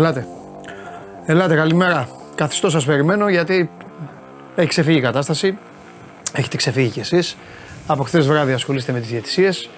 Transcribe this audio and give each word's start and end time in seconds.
Ελάτε. 0.00 0.26
Ελάτε, 1.26 1.54
καλημέρα. 1.54 2.08
Καθιστώς 2.34 2.72
σας 2.72 2.84
περιμένω 2.84 3.28
γιατί 3.28 3.70
έχει 4.54 4.68
ξεφύγει 4.68 4.98
η 4.98 5.00
κατάσταση. 5.00 5.58
Έχετε 6.32 6.56
ξεφύγει 6.56 6.88
κι 6.88 7.00
εσείς. 7.00 7.36
Από 7.86 8.02
χθες 8.02 8.26
βράδυ 8.26 8.52
ασχολείστε 8.52 8.92
με 8.92 9.00
τις 9.00 9.08
διαιτησίες. 9.08 9.68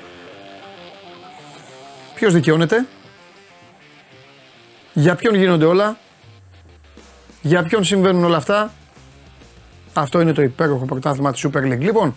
Ποιος 2.14 2.32
δικαιώνεται; 2.32 2.86
Για 4.92 5.14
ποιον 5.14 5.34
γίνονται 5.34 5.64
όλα; 5.64 5.96
Για 7.42 7.62
ποιον 7.62 7.84
συμβαίνουν 7.84 8.24
όλα 8.24 8.36
αυτά; 8.36 8.70
Αυτό 9.92 10.20
είναι 10.20 10.32
το 10.32 10.42
υπέροχο 10.42 10.84
πρωτάθλημα 10.84 11.32
της 11.32 11.46
Super 11.46 11.58
League. 11.60 11.78
Λοιπόν, 11.80 12.16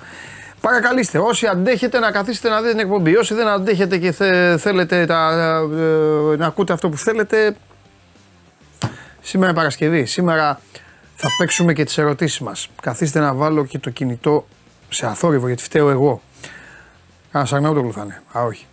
παρακαλείστε 0.61 1.17
όσοι 1.17 1.47
αντέχετε 1.47 1.99
να 1.99 2.11
καθίσετε 2.11 2.49
να 2.49 2.57
δείτε 2.61 2.71
την 2.71 2.79
εκπομπή. 2.79 3.15
Όσοι 3.17 3.33
δεν 3.33 3.47
αντέχετε 3.47 3.97
και 3.97 4.11
θε- 4.11 4.59
θέλετε 4.59 5.05
τα, 5.05 5.29
ε, 6.33 6.35
να 6.37 6.45
ακούτε 6.45 6.73
αυτό 6.73 6.89
που 6.89 6.97
θέλετε, 6.97 7.55
Σήμερα 9.25 9.49
είναι 9.49 9.57
Παρασκευή. 9.59 10.05
Σήμερα 10.05 10.59
θα 11.15 11.29
παίξουμε 11.37 11.73
και 11.73 11.83
τις 11.83 11.97
ερωτήσεις 11.97 12.39
μας. 12.39 12.69
Καθίστε 12.81 13.19
να 13.19 13.33
βάλω 13.33 13.65
και 13.65 13.79
το 13.79 13.89
κινητό 13.89 14.47
σε 14.89 15.05
αθόρυβο 15.05 15.47
γιατί 15.47 15.63
φταίω 15.63 15.89
εγώ. 15.89 16.21
Κανένας 17.31 17.53
Αρναούτογλου 17.53 17.93
θα 17.93 18.01
είναι. 18.03 18.21
Α, 18.37 18.43
όχι. 18.43 18.65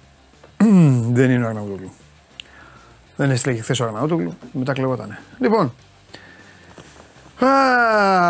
Δεν 1.16 1.30
είναι 1.30 1.44
ο 1.44 1.48
Αρναούτογλου. 1.48 1.92
Δεν 3.16 3.30
έστειλε 3.30 3.54
και 3.54 3.62
χθες 3.62 3.80
ο 3.80 3.84
Αρναούτογλου. 3.84 4.36
Μετά 4.52 4.72
κλεγότανε. 4.72 5.18
Λοιπόν. 5.38 5.74
Αχ, 7.38 8.26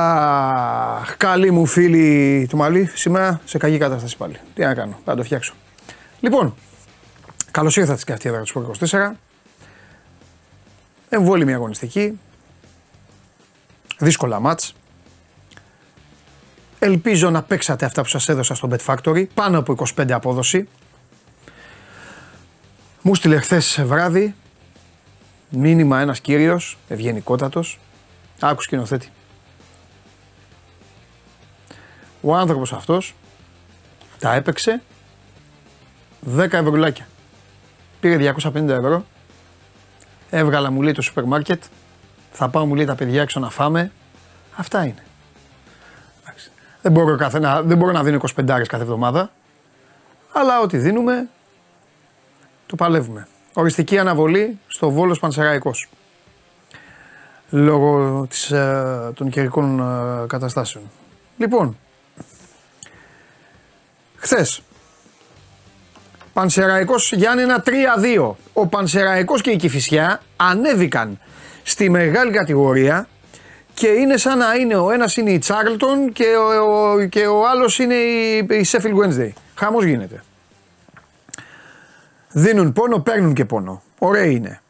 καλή 1.16 1.50
μου 1.50 1.66
φίλη 1.66 2.46
του 2.50 2.56
Μαλή. 2.56 2.90
Σήμερα 2.94 3.40
σε 3.44 3.58
κακή 3.58 3.78
κατάσταση 3.78 4.16
πάλι. 4.16 4.36
Τι 4.54 4.62
να 4.62 4.74
κάνω. 4.74 4.98
Θα 5.04 5.14
το 5.14 5.22
φτιάξω. 5.22 5.54
Λοιπόν, 6.20 6.54
καλώς 7.50 7.76
ήρθατε 7.76 7.98
στην 7.98 8.08
καυτή 8.08 8.28
έδρα 8.28 8.42
του 8.42 8.74
24. 8.78 9.12
Εμβόλυμη 11.14 11.54
αγωνιστική. 11.54 12.20
Δύσκολα 13.98 14.40
μάτς. 14.40 14.74
Ελπίζω 16.78 17.30
να 17.30 17.42
παίξατε 17.42 17.84
αυτά 17.84 18.02
που 18.02 18.08
σας 18.08 18.28
έδωσα 18.28 18.54
στο 18.54 18.68
Bet 18.72 18.94
Factory. 18.94 19.26
Πάνω 19.34 19.58
από 19.58 19.72
25 19.96 20.10
απόδοση. 20.10 20.68
Μου 23.02 23.14
στείλε 23.14 23.38
χθες 23.38 23.82
βράδυ 23.84 24.34
μήνυμα 25.50 26.00
ένας 26.00 26.20
κύριος, 26.20 26.78
ευγενικότατος. 26.88 27.78
Άκου 28.40 28.62
σκηνοθέτη. 28.62 29.08
Ο 32.20 32.34
άνθρωπος 32.34 32.72
αυτός 32.72 33.14
τα 34.18 34.34
έπαιξε 34.34 34.82
10 36.36 36.52
ευρουλάκια. 36.52 37.08
Πήρε 38.00 38.16
250 38.16 38.68
ευρώ 38.68 39.04
Έβγαλα 40.34 40.70
μου 40.70 40.82
λέει 40.82 40.92
το 40.92 41.02
σούπερ 41.02 41.24
μάρκετ. 41.24 41.62
Θα 42.32 42.48
πάω 42.48 42.66
μου 42.66 42.74
λέει 42.74 42.84
τα 42.84 42.94
παιδιά 42.94 43.22
έξω 43.22 43.40
να 43.40 43.50
φάμε. 43.50 43.92
Αυτά 44.56 44.84
είναι. 44.84 45.04
Εντάξει. 46.22 46.50
Δεν 46.82 46.92
μπορώ, 46.92 47.16
καθένα, 47.16 47.62
δεν 47.62 47.76
μπορώ 47.76 47.92
να 47.92 48.02
δίνω 48.02 48.18
25 48.36 48.44
κάθε 48.46 48.82
εβδομάδα. 48.82 49.30
Αλλά 50.32 50.60
ό,τι 50.60 50.78
δίνουμε 50.78 51.28
το 52.66 52.76
παλεύουμε. 52.76 53.28
Οριστική 53.52 53.98
αναβολή 53.98 54.58
στο 54.66 54.90
Βόλος 54.90 55.18
Πανσεραϊκός. 55.18 55.88
Λόγω 57.50 58.26
της, 58.28 58.50
ε, 58.50 59.12
των 59.14 59.30
καιρικών 59.30 59.80
ε, 59.80 60.26
καταστάσεων. 60.26 60.84
Λοιπόν, 61.36 61.76
χθες 64.16 64.62
Πανσεραϊκός 66.32 67.12
Γιάννενα 67.12 67.62
3-2. 67.66 68.34
Ο 68.52 68.66
Πανσεραϊκός 68.66 69.40
και 69.40 69.50
η 69.50 69.56
Κηφισιά 69.56 70.20
ανέβηκαν 70.36 71.20
στη 71.62 71.90
μεγάλη 71.90 72.30
κατηγορία 72.30 73.08
και 73.74 73.86
είναι 73.86 74.16
σαν 74.16 74.38
να 74.38 74.54
είναι 74.54 74.74
ο 74.74 74.90
ένας 74.90 75.16
είναι 75.16 75.30
η 75.30 75.38
Τσάρλτον 75.38 76.12
και 76.12 76.24
ο, 76.36 76.90
ο, 76.90 77.06
και 77.06 77.26
ο 77.26 77.48
άλλος 77.48 77.78
είναι 77.78 77.94
η, 77.94 78.36
η 78.36 78.66
Sheffield 78.70 78.96
Wednesday. 79.04 79.30
Χαμός 79.54 79.84
γίνεται. 79.84 80.22
Δίνουν 82.28 82.72
πόνο, 82.72 82.98
παίρνουν 82.98 83.34
και 83.34 83.44
πόνο. 83.44 83.82
Ωραία 83.98 84.24
είναι. 84.24 84.60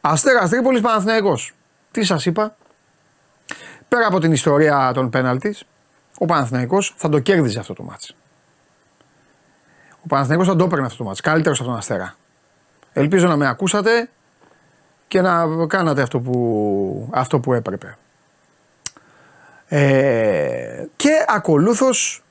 Αστέρας 0.00 0.50
Τρίπολης 0.50 0.80
Παναθηναϊκός. 0.80 1.52
Τι 1.90 2.04
σας 2.04 2.26
είπα; 2.26 2.56
Πέρα 3.88 4.06
από 4.06 4.18
την 4.18 4.32
ιστορία 4.32 4.90
των 4.94 5.10
πέναλτης, 5.10 5.64
ο 6.18 6.24
Παναθηναϊκός 6.24 6.94
θα 6.96 7.08
το 7.08 7.18
κέρδιζε 7.18 7.58
αυτό 7.58 7.74
το 7.74 7.82
μάτσο. 7.82 8.14
Ο 10.02 10.06
Παναθηναϊκός 10.08 10.46
θα 10.46 10.56
το 10.56 10.64
έπαιρνε 10.64 10.86
αυτό 10.86 10.98
το 10.98 11.04
μάτς. 11.04 11.20
Καλύτερος 11.20 11.60
από 11.60 11.68
τον 11.68 11.78
Αστέρα. 11.78 12.14
Ελπίζω 12.92 13.28
να 13.28 13.36
με 13.36 13.48
ακούσατε 13.48 14.08
και 15.08 15.20
να 15.20 15.46
κάνατε 15.66 16.02
αυτό 16.02 16.20
που, 16.20 17.08
αυτό 17.12 17.40
που 17.40 17.52
έπρεπε. 17.52 17.96
Ε, 19.68 20.84
και 20.96 21.24
ακολούθως 21.28 22.22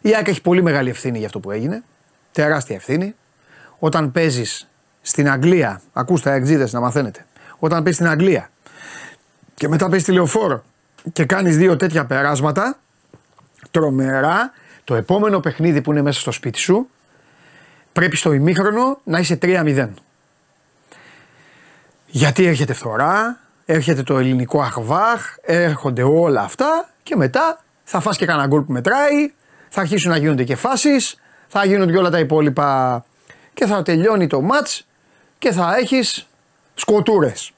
η 0.00 0.14
ΑΕΚ 0.14 0.28
έχει 0.28 0.40
πολύ 0.40 0.62
μεγάλη 0.62 0.90
ευθύνη 0.90 1.18
για 1.18 1.26
αυτό 1.26 1.40
που 1.40 1.50
έγινε. 1.50 1.82
Τεράστια 2.32 2.76
ευθύνη. 2.76 3.14
Όταν 3.78 4.12
παίζεις 4.12 4.68
στην 5.02 5.30
Αγγλία, 5.30 5.80
ακούστε 5.92 6.30
αεξίδες 6.30 6.72
να 6.72 6.80
μαθαίνετε. 6.80 7.26
Όταν 7.58 7.82
παίζεις 7.82 8.00
στην 8.00 8.12
Αγγλία 8.12 8.50
και 9.54 9.68
μετά 9.68 9.84
παίζεις 9.84 10.02
στη 10.02 10.12
Λεωφόρο 10.12 10.64
και 11.12 11.24
κάνεις 11.24 11.56
δύο 11.56 11.76
τέτοια 11.76 12.06
περάσματα, 12.06 12.78
τρομερά, 13.70 14.52
το 14.84 14.94
επόμενο 14.94 15.40
παιχνίδι 15.40 15.80
που 15.80 15.90
είναι 15.90 16.02
μέσα 16.02 16.20
στο 16.20 16.32
σπίτι 16.32 16.58
σου 16.58 16.88
πρέπει 17.92 18.16
στο 18.16 18.32
ημίχρονο 18.32 19.00
να 19.04 19.18
είσαι 19.18 19.38
3-0. 19.42 19.88
Γιατί 22.06 22.46
έρχεται 22.46 22.72
φθορά, 22.72 23.40
έρχεται 23.64 24.02
το 24.02 24.18
ελληνικό 24.18 24.62
αχβάχ, 24.62 25.34
έρχονται 25.42 26.02
όλα 26.02 26.40
αυτά 26.40 26.88
και 27.02 27.16
μετά 27.16 27.64
θα 27.84 28.00
φας 28.00 28.16
και 28.16 28.26
κανένα 28.26 28.46
γκολ 28.46 28.60
που 28.60 28.72
μετράει, 28.72 29.32
θα 29.68 29.80
αρχίσουν 29.80 30.10
να 30.10 30.16
γίνονται 30.16 30.44
και 30.44 30.56
φάσεις, 30.56 31.20
θα 31.48 31.64
γίνονται 31.64 31.92
και 31.92 31.98
όλα 31.98 32.10
τα 32.10 32.18
υπόλοιπα 32.18 33.04
και 33.54 33.66
θα 33.66 33.82
τελειώνει 33.82 34.26
το 34.26 34.40
μάτς 34.40 34.86
και 35.38 35.52
θα 35.52 35.76
έχεις 35.76 36.26
σκοτούρες. 36.74 37.52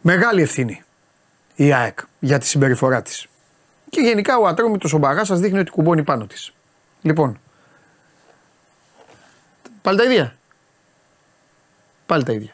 Μεγάλη 0.00 0.42
ευθύνη 0.42 0.82
η 1.54 1.72
ΑΕΚ 1.72 1.98
για 2.18 2.38
τη 2.38 2.46
συμπεριφορά 2.46 3.02
της. 3.02 3.26
Και 3.90 4.00
γενικά 4.00 4.38
ο 4.38 4.46
ατρόμητος 4.46 4.92
ο 4.92 4.98
Μπαγάς 4.98 5.26
σας 5.26 5.40
δείχνει 5.40 5.58
ότι 5.58 5.70
κουμπώνει 5.70 6.02
πάνω 6.02 6.26
της. 6.26 6.52
Λοιπόν, 7.02 7.40
Πάλι 9.88 10.00
τα 10.00 10.04
ίδια. 10.04 10.34
Πάλι 12.06 12.22
τα 12.24 12.32
ίδια. 12.32 12.52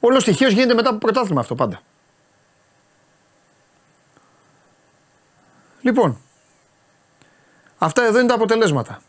Όλο 0.00 0.20
στοιχείος 0.20 0.52
γίνεται 0.52 0.74
μετά 0.74 0.88
από 0.88 0.98
πρωτάθλημα 0.98 1.40
αυτό 1.40 1.54
πάντα. 1.54 1.82
Λοιπόν, 5.80 6.20
αυτά 7.78 8.02
εδώ 8.02 8.18
είναι 8.18 8.28
τα 8.28 8.34
αποτελέσματα. 8.34 9.02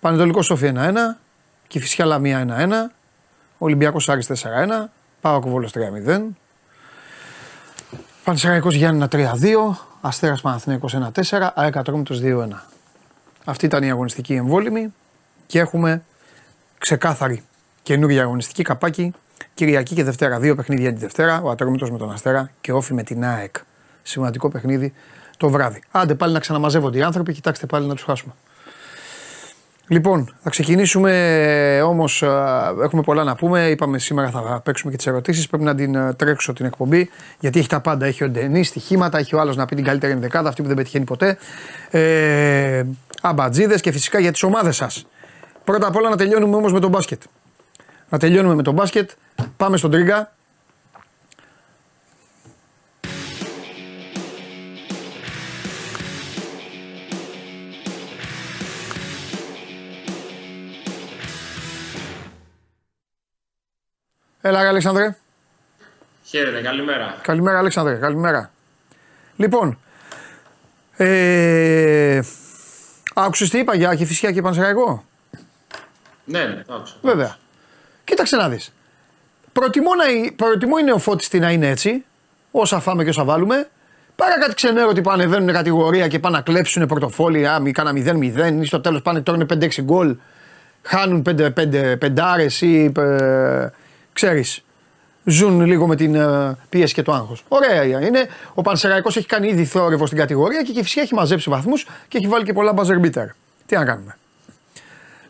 Πανετολικός 0.00 0.46
Σόφι 0.46 0.72
1-1, 0.74 0.94
Κηφισιά 1.66 2.04
Λαμία 2.04 2.38
1-1, 2.38 2.94
Ολυμπιακός 3.58 4.08
Άρης 4.08 4.26
4-1, 4.26 4.90
Πάω 5.20 5.40
Βόλος 5.40 5.72
3-0. 6.06 6.20
Πανσεραϊκός 8.24 8.74
Γιάννηνα 8.74 9.08
3-2. 9.08 9.76
Αστέρας 10.00 10.40
Παναθηναϊκός 10.40 10.94
1-4. 10.94 11.52
ΑΕΚ 11.54 11.76
Ατρόμητος 11.76 12.20
2-1. 12.20 12.68
Αυτή 13.44 13.66
ήταν 13.66 13.82
η 13.82 13.90
αγωνιστική 13.90 14.34
εμβόλυμη 14.34 14.94
και 15.46 15.58
έχουμε 15.58 16.02
ξεκάθαρη 16.78 17.42
καινούργια 17.82 18.22
αγωνιστική 18.22 18.62
καπάκι 18.62 19.12
Κυριακή 19.54 19.94
και 19.94 20.04
Δευτέρα. 20.04 20.38
Δύο 20.38 20.54
παιχνίδια 20.54 20.92
τη 20.92 20.98
Δευτέρα. 20.98 21.40
Ο 21.42 21.50
Ατρόμητος 21.50 21.90
με 21.90 21.98
τον 21.98 22.12
Αστέρα 22.12 22.50
και 22.60 22.72
όφη 22.72 22.94
με 22.94 23.02
την 23.02 23.24
ΑΕΚ. 23.24 23.56
Σημαντικό 24.02 24.48
παιχνίδι 24.48 24.92
το 25.36 25.48
βράδυ. 25.48 25.82
Άντε 25.90 26.14
πάλι 26.14 26.32
να 26.32 26.38
ξαναμαζεύονται 26.38 26.98
οι 26.98 27.02
άνθρωποι. 27.02 27.32
Κοιτάξτε 27.32 27.66
πάλι 27.66 27.86
να 27.86 27.94
τους 27.94 28.04
χάσουμε. 28.04 28.32
Λοιπόν, 29.90 30.34
θα 30.42 30.50
ξεκινήσουμε 30.50 31.82
όμως. 31.84 32.22
Έχουμε 32.82 33.02
πολλά 33.02 33.24
να 33.24 33.34
πούμε. 33.34 33.66
Είπαμε 33.66 33.98
σήμερα 33.98 34.30
θα 34.30 34.60
παίξουμε 34.64 34.90
και 34.90 34.96
τις 34.96 35.06
ερωτήσεις. 35.06 35.48
Πρέπει 35.48 35.64
να 35.64 35.74
την 35.74 35.94
ε, 35.94 36.14
τρέξω 36.14 36.52
την 36.52 36.66
εκπομπή 36.66 37.10
γιατί 37.40 37.58
έχει 37.58 37.68
τα 37.68 37.80
πάντα. 37.80 38.06
Έχει 38.06 38.24
ο 38.24 38.28
Ντενής, 38.28 38.68
στοιχήματα. 38.68 39.18
Έχει 39.18 39.34
ο 39.34 39.40
άλλος 39.40 39.56
να 39.56 39.66
πει 39.66 39.74
την 39.76 39.84
καλύτερη 39.84 40.12
ενδεκάδα, 40.12 40.48
αυτή 40.48 40.62
που 40.62 40.68
δεν 40.68 40.76
πετυχαίνει 40.76 41.04
ποτέ. 41.04 41.38
Ε, 41.90 42.84
Αμπατζίδες 43.22 43.80
και 43.80 43.92
φυσικά 43.92 44.18
για 44.18 44.32
τις 44.32 44.42
ομάδες 44.42 44.76
σας. 44.76 45.06
Πρώτα 45.64 45.86
απ' 45.86 45.96
όλα 45.96 46.08
να 46.08 46.16
τελειώνουμε 46.16 46.56
όμως 46.56 46.72
με 46.72 46.80
τον 46.80 46.90
μπάσκετ. 46.90 47.22
Να 48.08 48.18
τελειώνουμε 48.18 48.54
με 48.54 48.62
τον 48.62 48.74
μπάσκετ. 48.74 49.10
Πάμε 49.56 49.76
στον 49.76 49.90
Τρίγκα. 49.90 50.32
Έλα, 64.42 64.62
ρε, 64.62 64.68
Αλέξανδρε. 64.68 65.16
Χαίρετε, 66.24 66.60
καλημέρα. 66.60 67.18
Καλημέρα, 67.22 67.58
Αλέξανδρε. 67.58 67.94
Καλημέρα. 67.94 68.50
Λοιπόν, 69.36 69.78
ε, 70.96 72.20
άκουσες 73.14 73.50
τι 73.50 73.58
είπα 73.58 73.74
για 73.74 73.94
Κηφισιά 73.94 74.32
και 74.32 74.42
Πανσεραϊκό; 74.42 75.04
Ναι, 76.24 76.44
ναι, 76.44 76.62
το 76.66 76.74
άκουσα. 76.74 76.94
Βέβαια. 77.02 77.36
Κοίταξε 78.04 78.36
να 78.36 78.48
δεις. 78.48 78.72
Προτιμώ, 79.52 79.90
να, 79.94 80.32
προτιμώ 80.36 80.76
η 80.80 80.84
νεοφώτιστη 80.84 81.38
να 81.38 81.50
είναι 81.50 81.68
έτσι, 81.68 82.04
όσα 82.50 82.80
φάμε 82.80 83.02
και 83.02 83.08
όσα 83.10 83.24
βάλουμε, 83.24 83.68
παρά 84.16 84.38
κάτι 84.38 84.54
ξενέρο 84.54 84.92
που 84.92 85.10
ανεβαίνουν 85.10 85.52
κατηγορία 85.52 86.08
και 86.08 86.18
πάνε 86.18 86.36
να 86.36 86.42
κλέψουν 86.42 86.86
πορτοφόλια, 86.86 87.58
μη 87.58 87.72
κάνα 87.72 87.92
0-0 87.94 88.60
ή 88.60 88.64
στο 88.64 88.80
τέλος 88.80 89.02
πάνε 89.02 89.20
τώρα 89.20 89.46
5-6 89.54 89.82
γκολ, 89.82 90.16
χάνουν 90.82 91.22
5 91.22 91.96
πεντάρες 91.98 92.60
ή 92.60 92.92
ε, 94.10 94.12
ξέρεις, 94.12 94.62
ζουν 95.24 95.60
λίγο 95.60 95.86
με 95.86 95.96
την 95.96 96.14
ε, 96.14 96.56
πίεση 96.68 96.94
και 96.94 97.02
το 97.02 97.12
άγχος. 97.12 97.44
Ωραία 97.48 97.82
είναι. 97.84 98.28
Ο 98.54 98.62
Πανσεραϊκός 98.62 99.16
έχει 99.16 99.26
κάνει 99.26 99.48
ήδη 99.48 99.64
θόρυβο 99.64 100.06
στην 100.06 100.18
κατηγορία 100.18 100.62
και 100.62 100.80
η 100.80 100.82
φυσικά 100.82 101.00
έχει 101.00 101.14
μαζέψει 101.14 101.50
βαθμούς 101.50 101.86
και 102.08 102.18
έχει 102.18 102.26
βάλει 102.26 102.44
και 102.44 102.52
πολλά 102.52 102.74
buzzer 102.76 103.00
beater. 103.04 103.26
Τι 103.66 103.76
να 103.76 103.84
κάνουμε. 103.84 104.16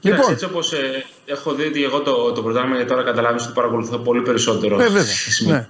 Λοιπόν. 0.00 0.32
Έτσι 0.32 0.44
όπως 0.44 0.72
ε, 0.72 1.04
έχω 1.26 1.52
δει 1.54 1.64
ότι 1.64 1.84
εγώ 1.84 2.00
το, 2.00 2.32
το 2.32 2.42
πρωτάθλημα 2.42 2.76
για 2.76 2.86
τώρα 2.86 3.02
καταλάβεις 3.02 3.44
ότι 3.44 3.52
παρακολουθώ 3.52 3.98
πολύ 3.98 4.22
περισσότερο. 4.22 4.80
Ε, 4.80 4.88
βέβαια. 4.88 5.02
Ναι. 5.46 5.68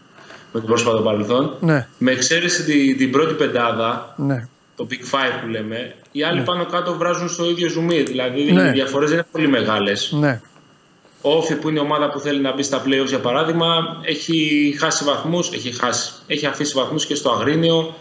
Με 0.53 0.61
το 0.61 0.67
πρόσφατο 0.67 1.01
παρελθόν. 1.01 1.57
Ναι. 1.61 1.89
Με 1.99 2.11
εξαίρεση 2.11 2.65
την, 2.65 2.97
την 2.97 3.11
πρώτη 3.11 3.35
πεντάδα, 3.35 4.15
ναι. 4.17 4.49
το 4.77 4.87
Big 4.91 5.15
Five 5.15 5.41
που 5.43 5.49
λέμε, 5.49 5.95
οι 6.13 6.23
άλλοι 6.23 6.39
ναι. 6.39 6.45
πάνω 6.45 6.67
κάτω 6.67 6.97
βράζουν 6.97 7.29
στο 7.29 7.51
ίδιο 7.51 7.69
ζουμί. 7.69 8.03
Δηλαδή 8.03 8.53
ναι. 8.53 8.69
οι 8.69 8.71
διαφορές 8.71 9.09
δεν 9.09 9.19
είναι 9.19 9.27
πολύ 9.33 9.49
μεγάλες. 9.49 10.13
Ναι. 10.13 10.41
Ο 11.23 11.37
Όφη 11.37 11.55
που 11.55 11.69
είναι 11.69 11.79
η 11.79 11.83
ομάδα 11.83 12.11
που 12.11 12.19
θέλει 12.19 12.41
να 12.41 12.55
μπει 12.55 12.63
στα 12.63 12.83
playoffs 12.87 13.07
για 13.07 13.21
παράδειγμα 13.21 14.01
έχει 14.03 14.75
χάσει 14.79 15.05
βαθμούς, 15.05 15.53
έχει, 15.53 15.73
χάσει, 15.73 16.13
έχει 16.27 16.47
αφήσει 16.47 16.73
βαθμούς 16.75 17.07
και 17.07 17.15
στο 17.15 17.31
Αγρίνιο. 17.31 17.95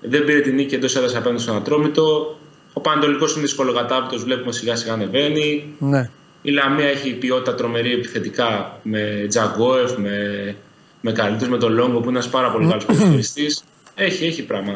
Δεν 0.00 0.24
πήρε 0.24 0.40
την 0.40 0.54
νίκη 0.54 0.74
εντός 0.74 0.96
έδρας 0.96 1.14
απέναντι 1.14 1.42
στον 1.42 1.56
Ατρόμητο. 1.56 2.38
Ο 2.72 2.80
Πανατολικό 2.80 3.26
είναι 3.30 3.40
δυσκολοκατάπητος, 3.40 4.22
βλέπουμε 4.22 4.52
σιγά 4.52 4.76
σιγά 4.76 4.92
ανεβαίνει. 4.92 5.74
Ναι. 5.78 6.10
Η 6.42 6.50
Λαμία 6.50 6.88
έχει 6.88 7.14
ποιότητα 7.14 7.54
τρομερή 7.54 7.92
επιθετικά 7.92 8.78
με 8.82 9.26
Τζαγκόεφ, 9.28 9.96
με, 9.96 10.56
με 11.00 11.12
καλύτερου, 11.12 11.50
με 11.50 11.58
τον 11.58 11.72
Λόγκο 11.72 11.92
που 11.92 12.08
είναι 12.08 12.18
ένας 12.18 12.28
πάρα 12.28 12.50
πολύ 12.50 12.68
καλός 12.68 12.84
ποδοσφαιριστής. 12.84 13.64
έχει, 13.94 14.26
έχει 14.26 14.42
πράγμα. 14.42 14.72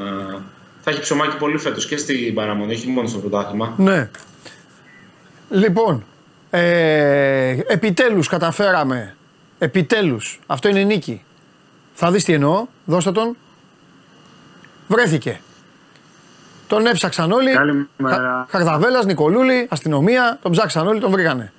Θα 0.81 0.91
έχει 0.91 1.01
ψωμάκι 1.01 1.37
πολύ 1.37 1.59
φέτος 1.59 1.87
και 1.87 1.97
στην 1.97 2.35
παραμονή, 2.35 2.73
όχι 2.73 2.89
μόνο 2.89 3.09
στο 3.09 3.19
πρωτάθλημα. 3.19 3.75
Ναι. 3.77 4.11
Λοιπόν, 5.51 6.05
ε, 6.51 7.59
επιτέλους 7.67 8.29
καταφέραμε. 8.29 9.17
Επιτέλους. 9.59 10.41
Αυτό 10.47 10.69
είναι 10.69 10.83
νίκη. 10.83 11.25
Θα 11.93 12.11
δεις 12.11 12.25
τι 12.25 12.33
εννοώ. 12.33 12.67
Δώστε 12.85 13.13
τον. 13.13 13.37
Βρέθηκε. 14.89 15.41
Τον 16.67 16.87
έψαξαν 16.87 17.33
όλοι. 17.33 17.53
Καλημέρα. 17.53 18.47
Χαρδαβέλας, 18.51 19.05
Νικολούλη, 19.05 19.67
αστυνομία. 19.71 20.39
Τον 20.43 20.53
ψάξαν 20.53 20.87
όλοι, 20.87 21.01
τον 21.01 21.11
βρήκανε. 21.11 21.53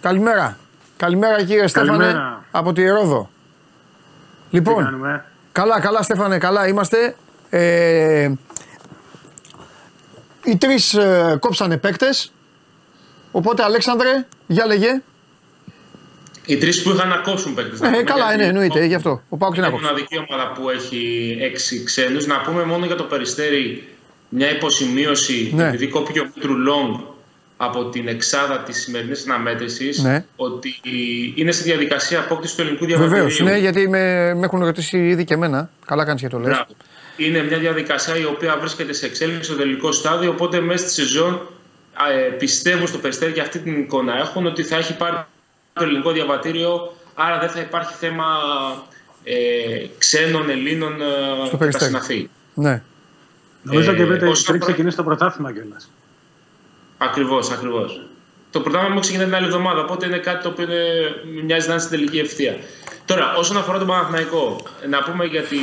Καλημέρα. 0.00 0.56
Καλημέρα 0.96 1.44
κύριε 1.44 1.66
Στέφανε 1.66 2.22
από 2.50 2.72
τη 2.72 2.88
Ρόδο. 2.88 3.30
Λοιπόν, 4.50 5.00
καλά, 5.52 5.80
καλά 5.80 6.02
Στέφανε, 6.02 6.38
καλά 6.38 6.68
είμαστε. 6.68 7.14
Ε, 7.50 8.30
οι 10.44 10.56
τρεις 10.56 10.94
ε, 10.94 11.36
κόψανε 11.40 11.76
παίκτες. 11.76 12.32
Οπότε, 13.32 13.62
Αλέξανδρε, 13.62 14.26
για 14.46 14.66
λέγε. 14.66 15.02
Οι 16.46 16.56
τρεις 16.56 16.82
που 16.82 16.90
είχαν 16.90 17.08
να 17.08 17.16
κόψουν 17.16 17.54
παίκτες. 17.54 17.80
Ε, 17.80 18.02
καλά, 18.02 18.34
είναι, 18.34 18.44
εννοείται, 18.44 18.84
γι' 18.84 18.94
αυτό. 18.94 19.22
Ο 19.28 19.36
Πάουκ 19.36 19.56
είναι 19.56 19.66
η 19.66 19.70
μοναδική 19.70 20.18
ομάδα 20.28 20.52
που 20.52 20.70
έχει 20.70 21.36
έξι 21.40 21.84
ξένους. 21.84 22.26
Να 22.26 22.40
πούμε 22.40 22.64
μόνο 22.64 22.86
για 22.86 22.96
το 22.96 23.02
περιστέρι 23.02 23.88
μια 24.28 24.50
υποσημείωση, 24.50 25.52
ναι. 25.54 25.68
επειδή 25.68 25.86
κόπηκε 25.86 26.20
ο 26.20 26.26
Τρουλόγκ 26.40 26.94
από 27.56 27.84
την 27.84 28.08
εξάδα 28.08 28.58
της 28.58 28.82
σημερινής 28.82 29.26
αναμέτρησης, 29.26 30.02
ναι. 30.02 30.24
ότι 30.36 30.80
είναι 31.34 31.52
στη 31.52 31.62
διαδικασία 31.62 32.18
απόκτησης 32.18 32.56
του 32.56 32.62
ελληνικού 32.62 32.84
διαβατηρίου. 32.84 33.16
Βεβαίως, 33.16 33.40
ναι, 33.40 33.56
γιατί 33.56 33.88
με, 33.88 34.34
με 34.34 34.44
έχουν 34.44 34.64
ρωτήσει 34.64 34.98
ήδη 34.98 35.24
και 35.24 35.34
εμένα. 35.34 35.70
Καλά 35.86 36.04
κάνεις 36.04 36.22
και 36.22 36.28
το 36.28 36.38
λες. 36.38 36.64
Είναι 37.16 37.42
μια 37.42 37.58
διαδικασία 37.58 38.16
η 38.16 38.24
οποία 38.24 38.56
βρίσκεται 38.60 38.92
σε 38.92 39.06
εξέλιξη 39.06 39.42
στο 39.42 39.54
τελικό 39.54 39.92
στάδιο, 39.92 40.30
οπότε 40.30 40.60
μέσα 40.60 40.88
στη 40.88 41.02
σεζόν 41.02 41.40
ε, 42.10 42.28
πιστεύουν 42.28 42.86
στο 42.86 42.98
Περιστέρι 42.98 43.32
και 43.32 43.40
αυτή 43.40 43.58
την 43.58 43.78
εικόνα 43.78 44.18
έχουν 44.18 44.46
ότι 44.46 44.62
θα 44.62 44.76
έχει 44.76 44.96
πάρει 44.96 45.16
το 45.72 45.84
ελληνικό 45.84 46.10
διαβατήριο, 46.10 46.92
άρα 47.14 47.38
δεν 47.38 47.48
θα 47.48 47.60
υπάρχει 47.60 47.94
θέμα 47.94 48.26
ε, 49.24 49.86
ξένων 49.98 50.50
Ελλήνων 50.50 51.00
ε, 51.00 51.70
στο 51.70 51.84
συναφή. 51.84 52.28
Ναι. 52.54 52.82
Νομίζω 53.62 53.94
και 53.94 54.04
πρέπει 54.04 54.24
να 54.48 54.58
ξεκινήσει 54.58 54.96
το 54.96 55.02
πρωτάθλημα 55.02 55.52
κιόλας. 55.52 55.90
Ακριβώς, 56.98 57.50
ακριβώς. 57.50 58.06
Το 58.50 58.60
πρωτάθλημα 58.60 58.94
μου 58.94 59.00
ξεκινάει 59.00 59.26
την 59.26 59.34
άλλη 59.34 59.46
εβδομάδα, 59.46 59.80
οπότε 59.80 60.06
είναι 60.06 60.18
κάτι 60.18 60.42
το 60.42 60.48
οποίο 60.48 60.64
είναι, 60.64 61.42
μοιάζει 61.44 61.66
να 61.66 61.72
είναι 61.72 61.82
στην 61.82 61.98
τελική 61.98 62.18
ευθεία. 62.18 62.56
Τώρα, 63.04 63.34
όσον 63.36 63.56
αφορά 63.56 63.78
τον 63.78 63.86
Παναθηναϊκό, 63.86 64.62
να 64.88 65.02
πούμε 65.02 65.24
γιατί 65.24 65.56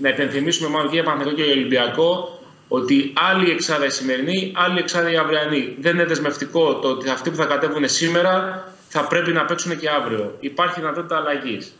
να 0.00 0.08
υπενθυμίσουμε 0.08 0.68
μάλλον 0.68 0.88
και 0.88 0.94
για 0.94 1.04
Παναθηναϊκό 1.04 1.36
και 1.36 1.46
για 1.46 1.52
Ολυμπιακό 1.52 2.37
ότι 2.68 3.12
άλλη 3.30 3.50
εξάδα 3.50 3.84
η 3.84 3.90
σημερινή, 3.90 4.52
άλλη 4.56 4.78
εξάδα 4.78 5.10
η 5.10 5.16
αυριανή. 5.16 5.76
Δεν 5.80 5.94
είναι 5.94 6.04
δεσμευτικό 6.04 6.74
το 6.74 6.88
ότι 6.88 7.10
αυτοί 7.10 7.30
που 7.30 7.36
θα 7.36 7.44
κατέβουν 7.44 7.88
σήμερα 7.88 8.64
θα 8.88 9.06
πρέπει 9.06 9.32
να 9.32 9.44
παίξουν 9.44 9.78
και 9.78 9.88
αύριο. 9.88 10.34
Υπάρχει 10.40 10.80
δυνατότητα 10.80 11.16
αλλαγής. 11.16 11.72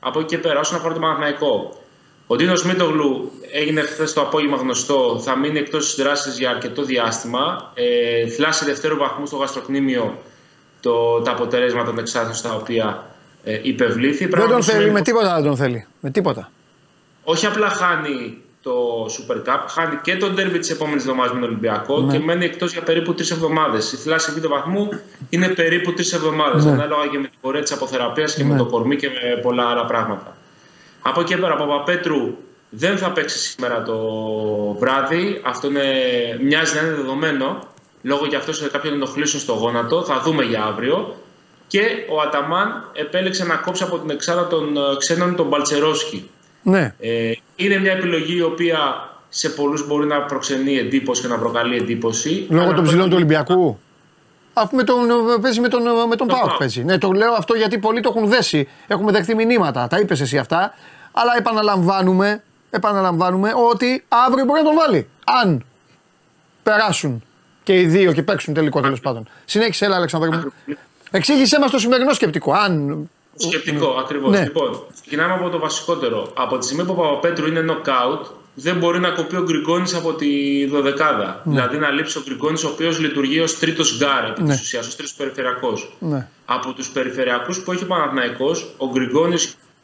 Από 0.00 0.18
εκεί 0.18 0.28
και 0.28 0.38
πέρα, 0.38 0.60
όσον 0.60 0.78
αφορά 0.78 0.94
το 0.94 1.00
Παναθηναϊκό, 1.00 1.78
ο 2.26 2.36
Ντίνος 2.36 2.64
Μίτογλου 2.64 3.32
έγινε 3.52 3.80
χθες 3.80 4.12
το 4.12 4.20
απόγευμα 4.20 4.56
γνωστό, 4.56 5.20
θα 5.24 5.36
μείνει 5.36 5.58
εκτός 5.58 5.84
της 5.84 6.04
δράσης 6.04 6.38
για 6.38 6.50
αρκετό 6.50 6.82
διάστημα. 6.82 7.70
Ε, 7.74 8.28
θλάσει 8.28 8.64
δευτέρου 8.64 8.96
βαθμού 8.96 9.26
στο 9.26 9.36
γαστροκνήμιο 9.36 10.18
το, 10.80 11.20
τα 11.20 11.30
αποτελέσματα 11.30 11.86
των 11.86 11.98
εξάδων 11.98 12.34
στα 12.34 12.54
οποία 12.54 13.06
ε, 13.44 13.58
υπευλήθη. 13.62 14.26
Δεν 14.26 14.48
τον 14.48 14.62
θέλει, 14.62 14.90
με 14.90 15.02
τίποτα 15.02 15.34
δεν 15.34 15.44
τον 15.44 15.56
θέλει. 15.56 15.86
Με 16.00 16.10
τίποτα. 16.10 16.50
Όχι 17.24 17.46
απλά 17.46 17.68
χάνει 17.68 18.43
το 18.64 19.06
Super 19.10 19.36
Cup. 19.48 19.60
Χάνει 19.68 19.98
και 20.02 20.16
τον 20.16 20.34
τέρμι 20.34 20.58
της 20.58 20.70
επόμενης 20.70 21.02
εβδομάδας 21.02 21.32
με 21.32 21.40
τον 21.40 21.48
Ολυμπιακό 21.48 22.00
ναι. 22.00 22.12
και 22.12 22.24
μένει 22.24 22.44
εκτός 22.44 22.72
για 22.72 22.82
περίπου 22.82 23.14
τρεις 23.14 23.30
εβδομάδες. 23.30 23.92
Η 23.92 23.96
θλάση 23.96 24.40
β' 24.40 24.46
βαθμού 24.46 24.88
είναι 25.28 25.48
περίπου 25.48 25.92
τρεις 25.92 26.12
εβδομάδες. 26.12 26.64
Ναι. 26.64 26.70
Ανάλογα 26.70 27.06
και 27.06 27.18
με 27.18 27.26
την 27.26 27.38
πορεία 27.40 27.62
της 27.62 27.72
αποθεραπείας 27.72 28.34
και 28.34 28.44
με 28.44 28.52
ναι. 28.52 28.58
το 28.58 28.64
κορμί 28.64 28.96
και 28.96 29.08
με 29.08 29.40
πολλά 29.42 29.66
άλλα 29.66 29.84
πράγματα. 29.84 30.36
Από 31.02 31.20
εκεί 31.20 31.34
πέρα, 31.34 31.52
από 31.52 31.66
Παπαπέτρου 31.66 32.36
δεν 32.70 32.98
θα 32.98 33.10
παίξει 33.10 33.38
σήμερα 33.38 33.82
το 33.82 33.98
βράδυ. 34.78 35.40
Αυτό 35.44 35.66
είναι, 35.66 35.84
μοιάζει 36.40 36.74
να 36.74 36.80
είναι 36.80 36.90
δεδομένο. 36.94 37.58
Λόγω 38.02 38.26
και 38.26 38.36
αυτό 38.36 38.52
σε 38.52 38.68
κάποιον 38.68 38.94
ενοχλήσεων 38.94 39.42
στο 39.42 39.52
γόνατο. 39.52 40.02
Θα 40.02 40.20
δούμε 40.20 40.44
για 40.44 40.62
αύριο. 40.62 41.16
Και 41.66 41.80
ο 42.08 42.20
Αταμάν 42.20 42.90
επέλεξε 42.92 43.44
να 43.44 43.54
κόψει 43.54 43.82
από 43.82 43.98
την 43.98 44.10
εξάδα 44.10 44.46
των 44.46 44.76
ε, 44.76 44.80
ξένων 44.98 45.36
τον 45.36 45.46
Μπαλτσερόσκι. 45.46 46.30
Ναι. 46.62 46.94
Ε, 46.98 47.32
είναι 47.56 47.78
μια 47.78 47.92
επιλογή 47.92 48.36
η 48.36 48.42
οποία 48.42 49.08
σε 49.28 49.48
πολλούς 49.48 49.86
μπορεί 49.86 50.06
να 50.06 50.22
προξενεί 50.22 50.76
εντύπωση 50.76 51.22
και 51.22 51.28
να 51.28 51.38
προκαλεί 51.38 51.76
εντύπωση. 51.76 52.46
Λόγω 52.50 52.72
των 52.72 52.84
ψηλών 52.84 53.08
του 53.08 53.16
Ολυμπιακού. 53.16 53.78
Αφού 54.52 54.76
με 54.76 54.82
τον, 54.82 55.06
παίζει 55.40 55.60
με 55.60 55.68
τον, 55.68 55.82
με 56.08 56.16
τον 56.16 56.26
Πάοκ 56.26 56.56
παίζει. 56.58 56.84
Ναι, 56.84 56.98
το 56.98 57.12
λέω 57.12 57.32
αυτό 57.32 57.54
γιατί 57.54 57.78
πολλοί 57.78 58.00
το 58.00 58.12
έχουν 58.16 58.28
δέσει. 58.28 58.68
Έχουμε 58.86 59.12
δεχτεί 59.12 59.34
μηνύματα. 59.34 59.86
Τα 59.86 59.98
είπες 59.98 60.20
εσύ 60.20 60.38
αυτά. 60.38 60.74
Αλλά 61.12 61.36
επαναλαμβάνουμε, 61.38 62.42
επαναλαμβάνουμε 62.70 63.52
ότι 63.70 64.04
αύριο 64.08 64.44
μπορεί 64.44 64.62
να 64.62 64.66
τον 64.66 64.76
βάλει. 64.76 65.08
Αν 65.42 65.64
περάσουν 66.62 67.22
και 67.62 67.80
οι 67.80 67.86
δύο 67.86 68.12
και 68.12 68.22
παίξουν 68.22 68.54
τελικό 68.54 68.80
τέλος 68.80 69.00
πάντων. 69.00 69.28
Συνέχισε, 69.44 69.84
έλα, 69.84 69.96
Αλεξανδρέ 69.96 70.40
Εξήγησέ 71.10 71.58
μας 71.60 71.70
το 71.70 71.78
σημερινό 71.78 72.12
σκεπτικό. 72.12 72.52
Αν 72.52 73.10
Σκεπτικό, 73.36 73.94
ναι. 73.94 74.00
ακριβώς. 74.00 74.30
Ναι. 74.30 74.42
Λοιπόν, 74.42 74.80
ξεκινάμε 75.00 75.34
από 75.34 75.48
το 75.48 75.58
βασικότερο. 75.58 76.30
Από 76.34 76.58
τη 76.58 76.64
στιγμή 76.64 76.84
που 76.84 76.92
ο 76.92 77.02
Παπαπέτρου 77.02 77.46
είναι 77.46 77.64
knockout, 77.68 78.26
δεν 78.54 78.76
μπορεί 78.76 79.00
να 79.00 79.10
κοπεί 79.10 79.36
ο 79.36 79.42
Γκριγκόνη 79.42 79.94
από 79.94 80.12
τη 80.12 80.66
δωδεκάδα. 80.66 81.40
Ναι. 81.44 81.52
Δηλαδή 81.52 81.78
να 81.78 81.90
λείψει 81.90 82.18
ο 82.18 82.22
Γκριγκόνη, 82.24 82.60
ο 82.64 82.68
οποίος 82.68 82.98
λειτουργεί 82.98 83.40
ως 83.40 83.58
τρίτος 83.58 83.98
γκάρ 83.98 84.24
επί 84.24 84.42
ναι. 84.42 84.52
της 84.52 84.60
ουσίας, 84.60 84.86
ως 84.86 84.96
τρίτος 84.96 85.14
περιφερειακός. 85.14 85.96
Ναι. 85.98 86.28
Από 86.44 86.72
τους 86.72 86.88
περιφερειακούς 86.88 87.60
που 87.62 87.72
έχει 87.72 87.84
ο 87.84 87.86
Παναθηναϊκό, 87.86 88.50
ο 88.76 88.90
Γκριγκόνη 88.90 89.36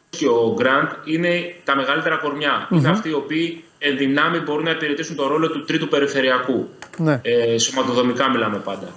και 0.09 0.27
ο 0.27 0.53
Γκραντ 0.57 0.89
είναι 1.03 1.55
τα 1.63 1.75
μεγαλύτερα 1.75 2.15
κορμιά. 2.15 2.67
Mm-hmm. 2.67 2.75
Είναι 2.75 2.89
αυτοί 2.89 3.09
οι 3.09 3.13
οποίοι 3.13 3.63
εν 3.77 3.97
δυνάμει 3.97 4.39
μπορούν 4.39 4.63
να 4.63 4.71
υπηρετήσουν 4.71 5.15
το 5.15 5.27
ρόλο 5.27 5.49
του 5.49 5.63
τρίτου 5.63 5.87
περιφερειακού. 5.87 6.69
Ναι. 6.97 7.19
Ε, 7.21 7.57
σωματοδομικά 7.57 8.29
μιλάμε 8.29 8.57
πάντα. 8.57 8.87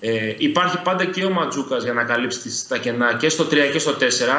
Ε, 0.00 0.34
υπάρχει 0.38 0.82
πάντα 0.82 1.04
και 1.04 1.24
ο 1.24 1.30
Ματζούκας 1.30 1.84
για 1.84 1.92
να 1.92 2.04
καλύψει 2.04 2.68
τα 2.68 2.78
κενά 2.78 3.14
και 3.14 3.28
στο 3.28 3.44
3 3.44 3.48
και 3.72 3.78
στο 3.78 3.92
4, 3.92 3.94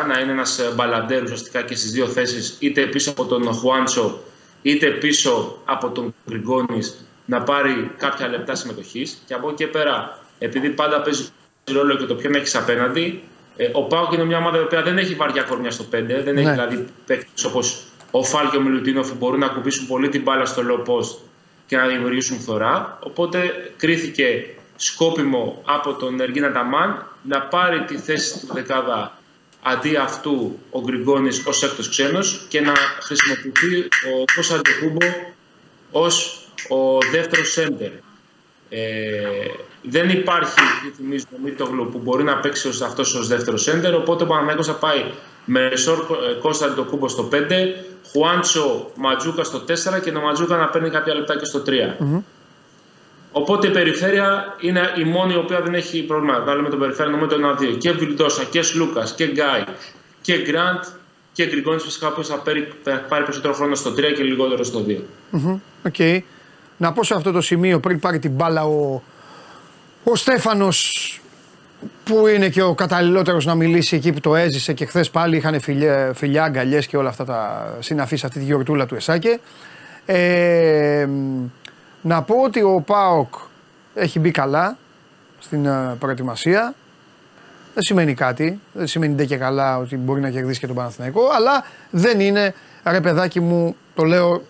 να 0.08 0.20
είναι 0.20 0.32
ένας 0.32 0.60
ε, 0.60 0.72
μπαλαντέρ 0.76 1.24
ουσιαστικά 1.24 1.62
και 1.62 1.76
στις 1.76 1.92
δύο 1.92 2.08
θέσεις, 2.08 2.58
είτε 2.60 2.86
πίσω 2.86 3.10
από 3.10 3.26
τον 3.26 3.54
Χουάντσο, 3.54 4.22
είτε 4.62 4.88
πίσω 4.88 5.62
από 5.66 5.90
τον 5.90 6.14
Γκριγκόνη, 6.30 6.80
να 7.26 7.42
πάρει 7.42 7.92
κάποια 7.98 8.28
λεπτά 8.28 8.56
συμμετοχής. 8.56 9.24
Και 9.26 9.34
από 9.34 9.48
εκεί 9.48 9.56
και 9.56 9.68
πέρα, 9.68 10.20
επειδή 10.40 10.70
πάντα 10.70 11.02
παίζει 11.02 11.30
ρόλο 11.72 11.96
και 11.96 12.06
το 12.06 12.16
ποιον 12.16 12.36
έχεις 12.36 12.56
απέναντι, 12.56 13.24
ε, 13.58 13.70
ο 13.72 13.84
Πάοκ 13.84 14.14
είναι 14.14 14.26
μια 14.26 14.38
ομάδα 14.38 14.58
που 14.58 14.76
δεν 14.84 14.98
έχει 14.98 15.14
βαριά 15.16 15.44
κορμιά 15.44 15.72
στο 15.72 15.84
5, 15.84 15.88
δεν 16.24 16.38
έχει 16.38 16.46
ναι. 16.46 16.52
δηλαδή 16.52 16.86
παίκτες 17.06 17.44
όπως 17.44 17.84
ο 18.12 18.24
Φάλ 18.24 18.50
και 18.50 18.58
ο 18.58 18.62
Μιλουτίνοφ 18.62 19.14
μπορούν 19.18 19.40
να 19.40 19.48
κουμπίσουν 19.48 19.88
πολύ 19.88 20.10
την 20.10 20.22
μπάλα 20.22 20.46
στο 20.46 20.62
low 20.70 20.90
post 20.90 21.18
και 21.66 21.78
να 21.78 21.88
δημιουργήσουν 21.88 22.40
φθορά. 22.40 23.00
Οπότε 23.04 23.72
κρίθηκε 23.78 24.46
σκόπιμο 24.82 25.62
από 25.66 25.94
τον 25.94 26.20
Εργίνα 26.20 26.52
Ταμάν 26.52 27.06
να 27.22 27.42
πάρει 27.42 27.84
τη 27.84 27.98
θέση 27.98 28.28
στην 28.28 28.50
δεκάδα 28.54 29.18
αντί 29.62 29.96
αυτού 29.96 30.60
ο 30.70 30.82
Γκριγκόνης 30.82 31.44
ως 31.46 31.64
έκτος 31.64 31.90
ξένος 31.90 32.46
και 32.48 32.62
να 32.62 32.74
χρησιμοποιηθεί 33.02 33.80
ο 33.82 34.24
Κώστα 34.36 34.56
Αντεχούμπο 34.56 35.06
ως 35.92 36.44
ο 36.70 36.98
δεύτερος 37.12 37.52
σέντερ. 37.52 37.92
Ε, 38.70 38.80
δεν 39.82 40.10
υπάρχει, 40.10 40.60
θυμίζω, 40.96 41.26
Μίτογλου 41.44 41.90
που 41.90 41.98
μπορεί 41.98 42.24
να 42.24 42.38
παίξει 42.38 42.68
ως 42.68 42.82
αυτός 42.82 43.14
ως 43.14 43.28
δεύτερος 43.28 43.62
σέντερ, 43.62 43.96
οπότε 43.96 44.24
ο 44.24 44.28
Παναμαϊκός 44.28 44.68
θα 44.68 44.74
πάει 44.74 45.06
με 45.46 45.72
Σορ 45.76 46.06
Κώστα 46.42 46.66
Αντεχούμπο 46.66 47.08
στο 47.08 47.30
5, 47.32 47.38
Χουάντσο 48.12 48.92
Ματζούκα 48.96 49.44
στο 49.44 49.64
4 49.68 50.02
και 50.04 50.12
το 50.12 50.20
Ματζούκα 50.20 50.58
να 50.58 50.68
παίρνει 50.68 50.90
κάποια 50.90 51.14
λεπτά 51.14 51.38
και 51.38 51.46
στο 51.46 51.64
3. 51.66 51.72
Οπότε 53.32 53.68
η 53.68 53.72
περιφέρεια 53.72 54.56
είναι 54.60 54.94
η 54.98 55.04
μόνη 55.04 55.34
η 55.34 55.38
οποία 55.38 55.62
δεν 55.62 55.74
έχει 55.74 56.04
πρόβλημα. 56.04 56.38
Να 56.40 56.54
λέμε 56.54 56.70
τον 56.70 56.80
περιφέρεια 56.80 57.18
με 57.18 57.28
το 57.28 57.36
1-2. 57.62 57.78
Και 57.78 57.92
Βιλντόσα 57.92 58.44
και 58.44 58.62
Σλούκας 58.62 59.16
και 59.16 59.26
Γκάι 59.26 59.64
και 60.22 60.42
Γκραντ 60.42 60.84
και 61.32 61.46
Γκριγκόνης 61.46 61.84
φυσικά 61.84 62.12
που 62.12 62.24
θα 62.24 62.36
πάρει, 62.36 62.68
πάρει 62.84 63.24
περισσότερο 63.24 63.54
χρόνο 63.54 63.76
στο 63.76 63.92
3 63.92 63.96
και 64.16 64.24
λιγότερο 64.24 64.64
στο 64.64 64.86
2. 64.88 64.98
OK. 65.86 65.94
Okay. 65.98 66.20
Να 66.78 66.94
πω 66.94 67.04
σε 67.04 67.14
αυτό 67.14 67.32
το 67.32 67.42
σημείο 67.42 67.80
πριν 67.80 68.00
πάρει 68.00 68.20
την 68.20 68.32
μπάλα 68.32 68.66
ο, 68.66 69.02
ο 70.04 70.16
Στέφανος 70.16 71.22
που 72.04 72.28
είναι 72.28 72.50
και 72.50 72.62
ο 72.62 72.74
καταλληλότερος 72.74 73.46
να 73.46 73.56
μιλήσει 73.56 73.96
εκεί 73.96 74.12
που 74.12 74.20
το 74.20 74.36
έζησε 74.36 74.74
και 74.74 74.86
χθες 74.86 75.10
πάλι 75.10 75.38
είχαν 75.38 75.62
φιλιά, 75.62 76.12
φιλιά 76.16 76.44
αγκαλιές 76.44 76.88
και 76.88 76.98
όλα 76.98 77.10
αυτά 77.10 77.26
τα 77.26 77.70
συναφή 77.80 78.16
σε 78.16 78.26
αυτή 78.26 78.40
τη 78.40 78.46
γιορτούλα 78.46 78.86
του 78.86 78.96
ΕΣΑΚΕ. 78.96 79.40
Ε, 80.06 81.08
να 82.02 82.22
πω 82.22 82.36
ότι 82.36 82.62
ο 82.62 82.84
ΠΑΟΚ 82.86 83.34
έχει 83.94 84.20
μπει 84.20 84.32
καλά 84.32 84.78
στην 85.40 85.66
ε, 85.68 85.96
προετοιμασία. 86.00 86.74
Δεν 87.74 87.84
σημαίνει 87.84 88.14
κάτι, 88.14 88.60
δεν 88.74 88.88
σημαίνει 88.88 89.14
ντε 89.14 89.26
και 89.26 89.38
καλά 89.38 89.78
ότι 89.78 89.98
μπορεί 89.98 90.22
να 90.22 90.30
κερδίσει 90.30 90.60
και 90.60 90.68
τον 90.68 90.76
Παναθηναϊκό, 90.76 91.22
αλλά 91.36 91.66
δεν 91.90 92.20
είναι, 92.20 92.54
ρε 92.84 93.02
παιδάκι 93.02 93.40
μου, 93.40 93.76
το 93.96 94.04
λέω 94.04 94.42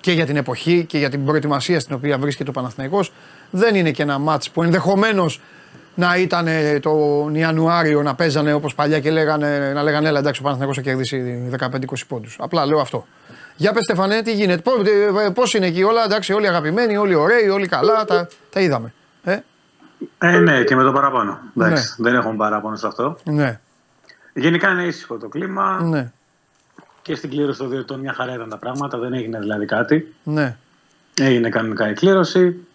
και 0.00 0.12
για 0.12 0.26
την 0.26 0.36
εποχή 0.36 0.84
και 0.84 0.98
για 0.98 1.10
την 1.10 1.24
προετοιμασία 1.24 1.80
στην 1.80 1.94
οποία 1.94 2.18
βρίσκεται 2.18 2.50
ο 2.50 2.52
Παναθηναϊκός, 2.52 3.12
δεν 3.50 3.74
είναι 3.74 3.90
και 3.90 4.02
ένα 4.02 4.18
μάτς 4.18 4.50
που 4.50 4.62
ενδεχομένως 4.62 5.40
να 5.94 6.16
ήταν 6.16 6.48
τον 6.80 7.34
Ιανουάριο 7.34 8.02
να 8.02 8.14
παίζανε 8.14 8.52
όπως 8.52 8.74
παλιά 8.74 9.00
και 9.00 9.10
λέγανε, 9.10 9.72
να 9.74 9.82
λέγανε 9.82 10.08
έλα 10.08 10.18
εντάξει 10.18 10.40
ο 10.40 10.42
Παναθηναϊκός 10.42 10.76
θα 10.76 10.82
κερδίσει 10.82 11.48
15-20 11.58 11.68
πόντους. 12.08 12.36
Απλά 12.40 12.66
λέω 12.66 12.80
αυτό. 12.80 13.06
Για 13.56 13.72
πες 13.72 13.82
Στεφανέ, 13.82 14.22
τι 14.22 14.32
γίνεται, 14.32 14.72
πώς 15.34 15.54
είναι 15.54 15.66
εκεί 15.66 15.82
όλα, 15.82 16.04
εντάξει, 16.04 16.32
όλοι 16.32 16.48
αγαπημένοι, 16.48 16.96
όλοι 16.96 17.14
ωραίοι, 17.14 17.48
όλοι 17.48 17.66
καλά, 17.66 18.04
τα, 18.04 18.28
τα 18.50 18.60
είδαμε. 18.60 18.92
Ε; 19.22 19.38
ε, 20.18 20.38
ναι, 20.38 20.64
και 20.64 20.76
με 20.76 20.82
το 20.82 20.92
παραπάνω. 20.92 21.38
Εντάξει, 21.56 21.94
ναι. 21.98 22.10
δεν 22.10 22.18
έχουμε 22.18 22.36
παράπονο 22.36 22.76
σε 22.76 22.86
αυτό. 22.86 23.16
Ναι. 23.24 23.60
Γενικά 24.34 24.70
είναι 24.70 24.84
ήσυχο 24.84 25.16
το 25.16 25.28
κλίμα. 25.28 25.82
Ναι. 25.82 26.12
Και 27.02 27.14
στην 27.14 27.30
κλήρωση 27.30 27.58
των 27.58 27.70
διετών 27.70 28.00
μια 28.00 28.12
χαρά 28.12 28.34
ήταν 28.34 28.48
τα 28.48 28.58
πράγματα, 28.58 28.98
δεν 28.98 29.12
έγινε 29.12 29.38
δηλαδή 29.38 29.66
κάτι. 29.66 30.14
Ναι. 30.22 30.56
Έγινε 31.20 31.48
κανονικά 31.48 31.90
η 31.90 31.92
κλήρωση. 31.92 32.66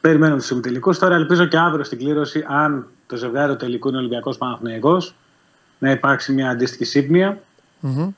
Περιμένουμε 0.00 0.38
τους 0.38 0.46
συμμετελικούς. 0.46 0.98
Τώρα 0.98 1.14
ελπίζω 1.14 1.44
και 1.44 1.58
αύριο 1.58 1.84
στην 1.84 1.98
κλήρωση, 1.98 2.44
αν 2.48 2.86
το 3.06 3.16
ζευγάρι 3.16 3.56
τελικού 3.56 3.88
είναι 3.88 3.96
Ολυμπιακός 3.96 4.38
Παναθυναϊκό, 4.38 5.02
να 5.78 5.90
υπάρξει 5.90 6.32
μια 6.32 6.50
αντίστοιχη 6.50 6.84
σύμπνοια 6.84 7.38
mm-hmm. 7.82 8.08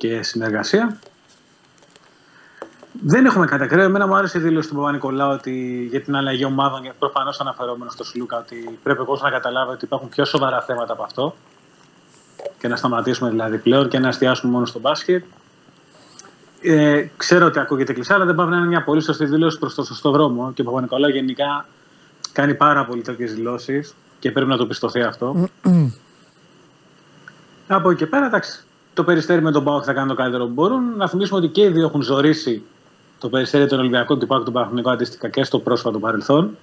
Και 0.00 0.22
συνεργασία. 0.22 0.98
Δεν 3.02 3.26
έχουμε 3.26 3.46
κατακρίνει. 3.46 3.82
Εμένα 3.82 4.06
μου 4.06 4.16
άρεσε 4.16 4.38
η 4.38 4.40
δήλωση 4.40 4.68
του 4.68 4.74
Παπα-Νικολάου 4.74 5.30
ότι 5.30 5.86
για 5.90 6.00
την 6.00 6.16
αλλαγή 6.16 6.44
ομάδων, 6.44 6.92
προφανώς 6.98 7.40
αναφερόμενος 7.40 7.92
στο 7.92 8.04
Σλούκα, 8.04 8.38
ότι 8.38 8.78
πρέπει 8.82 9.00
ο 9.00 9.18
να 9.22 9.30
καταλάβει 9.30 9.72
ότι 9.72 9.84
υπάρχουν 9.84 10.08
πιο 10.08 10.24
σοβαρά 10.24 10.60
θέματα 10.62 10.92
από 10.92 11.02
αυτό 11.02 11.34
και 12.58 12.68
να 12.68 12.76
σταματήσουμε 12.76 13.30
δηλαδή 13.30 13.58
πλέον 13.58 13.88
και 13.88 13.98
να 13.98 14.08
εστιάσουμε 14.08 14.52
μόνο 14.52 14.66
στο 14.66 14.78
μπάσκετ. 14.78 15.24
Ε, 16.62 17.06
ξέρω 17.16 17.46
ότι 17.46 17.58
ακούγεται 17.58 17.92
κλεισά, 17.92 18.14
αλλά 18.14 18.24
δεν 18.24 18.34
πάει 18.34 18.46
να 18.46 18.56
είναι 18.56 18.66
μια 18.66 18.84
πολύ 18.84 19.02
σωστή 19.02 19.24
δήλωση 19.24 19.58
προς 19.58 19.74
το 19.74 19.82
σωστό 19.84 20.10
δρόμο. 20.10 20.52
Και 20.52 20.60
ο 20.60 20.64
Παπα-Νικολάου 20.64 21.10
γενικά 21.10 21.66
κάνει 22.32 22.54
πάρα 22.54 22.84
πολύ 22.84 23.02
τέτοιες 23.02 23.34
δηλώσεις 23.34 23.94
και 24.18 24.30
πρέπει 24.30 24.48
να 24.48 24.56
το 24.56 24.66
πιστωθεί 24.66 25.02
αυτό. 25.02 25.48
Από 27.66 27.90
εκεί 27.90 27.98
και 27.98 28.06
πέρα, 28.06 28.26
εντάξει, 28.26 28.64
το 29.00 29.06
περιστέρι 29.06 29.42
με 29.42 29.50
τον 29.50 29.64
Πάοκ 29.64 29.82
θα 29.86 29.92
κάνει 29.92 30.08
το 30.08 30.14
καλύτερο 30.14 30.44
που 30.44 30.52
μπορούν. 30.52 30.96
Να 30.96 31.08
θυμίσουμε 31.08 31.38
ότι 31.38 31.48
και 31.48 31.62
οι 31.62 31.68
δύο 31.68 31.86
έχουν 31.86 32.02
ζωρίσει 32.02 32.62
το 33.18 33.28
περιστέρι 33.28 33.66
των 33.66 33.78
Ολυμπιακών 33.78 34.18
του 34.18 34.26
Πάοκ 34.26 34.44
του 34.44 34.52
Παναθηνικού 34.52 34.90
αντίστοιχα 34.90 35.28
και 35.28 35.44
στο 35.44 35.58
πρόσφατο 35.58 35.98
παρελθόν. 35.98 36.56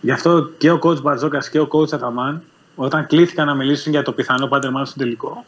Γι' 0.00 0.10
αυτό 0.10 0.50
και 0.58 0.70
ο 0.70 0.78
coach 0.82 1.02
Μπαρτζόκας 1.02 1.48
και 1.48 1.60
ο 1.60 1.68
coach 1.72 1.92
Αταμάν, 1.92 2.42
όταν 2.74 3.06
κλήθηκαν 3.06 3.46
να 3.46 3.54
μιλήσουν 3.54 3.92
για 3.92 4.02
το 4.02 4.12
πιθανό 4.12 4.46
πάντερμά 4.46 4.84
στον 4.84 5.02
τελικό, 5.02 5.44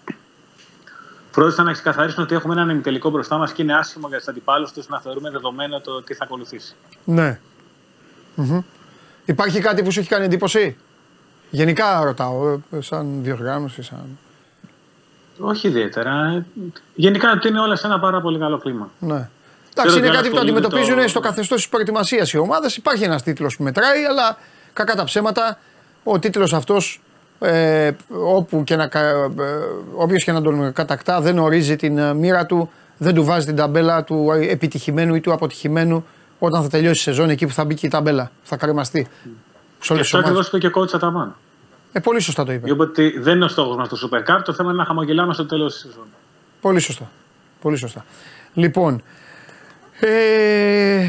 φρόντισαν 1.31 1.65
να 1.65 1.73
ξεκαθαρίσουν 1.73 2.23
ότι 2.23 2.35
έχουμε 2.35 2.55
έναν 2.55 2.69
ημιτελικό 2.69 3.11
μπροστά 3.11 3.37
μας 3.39 3.53
και 3.53 3.63
είναι 3.63 3.75
άσχημο 3.75 4.09
για 4.09 4.19
τους 4.19 4.29
αντιπάλους 4.29 4.73
τους 4.73 4.89
να 4.89 5.01
θεωρούμε 5.01 5.31
δεδομένο 5.31 5.81
το 5.81 6.03
τι 6.03 6.15
θα 6.15 6.25
ακολουθήσει. 6.25 6.75
Ναι. 7.05 7.41
Mm-hmm. 8.37 8.63
Υπάρχει 9.25 9.61
κάτι 9.61 9.83
που 9.83 9.91
σου 9.91 10.01
έχει 10.01 10.09
κάνει 10.09 10.25
εντύπωση; 10.25 10.77
Γενικά 11.51 12.05
ρωτάω, 12.05 12.61
ε, 12.71 12.81
σαν 12.81 13.23
διοργάνωση, 13.23 13.83
σαν. 13.83 14.19
Όχι 15.45 15.69
ιδιαίτερα. 15.69 16.45
Γενικά 16.95 17.33
ότι 17.33 17.49
είναι 17.49 17.61
όλα 17.61 17.77
σε 17.77 17.87
ένα 17.87 18.01
πάρα 18.01 18.21
πολύ 18.21 18.39
καλό 18.39 18.59
κλίμα. 18.59 18.91
Ναι. 18.99 19.29
Εντάξει, 19.77 19.99
είναι 19.99 20.09
κάτι 20.09 20.29
που 20.29 20.35
το 20.35 20.41
αντιμετωπίζουν 20.41 20.97
το... 20.97 21.09
στο 21.09 21.21
καθεστώς 21.21 21.57
της 21.57 21.69
προετοιμασίας 21.69 22.33
οι 22.33 22.39
ομάδες. 22.39 22.77
Υπάρχει 22.77 23.05
ένας 23.05 23.23
τίτλος 23.23 23.57
που 23.57 23.63
μετράει, 23.63 24.05
αλλά 24.05 24.37
κακά 24.73 24.95
τα 24.95 25.05
ψέματα 25.05 25.59
ο 26.05 26.19
τίτλος 26.19 26.53
αυτός 26.53 27.01
ε, 27.39 27.91
όπου 28.25 28.65
και 28.65 28.77
να, 28.77 28.83
ε, 28.83 29.13
όποιος 29.95 30.25
και 30.25 30.33
να 30.33 30.43
τον 30.43 30.73
κατακτά 30.73 31.21
δεν 31.21 31.39
ορίζει 31.39 31.77
την 31.77 31.99
ε, 31.99 32.15
μοίρα 32.15 32.47
του, 32.47 32.71
δεν 32.99 33.15
του 33.15 33.25
βάζει 33.25 33.47
την 33.47 33.57
ταμπέλα 33.57 34.05
του 34.05 34.31
επιτυχημένου 34.49 35.15
ή 35.15 35.21
του 35.21 35.33
αποτυχημένου 35.33 36.07
όταν 36.39 36.63
θα 36.63 36.69
τελειώσει 36.69 37.01
η 37.01 37.03
σεζόν 37.03 37.31
εκεί 37.31 37.47
που 37.47 37.53
θα 37.53 37.65
μπει 37.65 37.75
και 37.75 37.87
η 37.87 37.89
ταμπέλα, 37.89 38.31
θα 38.43 38.57
κρεμαστεί. 38.57 39.09
Και 39.81 40.01
αυτό 40.01 40.19
ακριβώς 40.19 40.47
είπε 40.47 40.59
και 40.59 40.67
ο 40.67 40.71
κότσα 40.71 40.97
Αταμάν. 40.97 41.35
Ε, 41.93 42.01
πολύ 42.01 42.21
σωστά 42.21 42.45
το 42.45 42.53
είπε. 42.53 42.71
Είπε 42.71 42.83
ότι 42.83 43.19
δεν 43.19 43.35
είναι 43.35 43.45
ο 43.45 43.49
στόχος 43.49 43.77
μας 43.77 43.89
το 43.89 44.09
Super 44.11 44.19
Cup, 44.31 44.41
το 44.45 44.53
θέμα 44.53 44.71
είναι 44.71 44.79
να 44.79 44.85
χαμογελάμε 44.85 45.35
στο 45.35 45.47
τέλος 45.47 45.73
της 45.73 45.83
σεζόν. 45.83 46.07
Πολύ 46.61 46.81
σωστά. 46.81 47.11
Πολύ 47.61 47.77
σωστά. 47.77 48.05
Λοιπόν, 48.55 49.03
ε, 50.01 51.07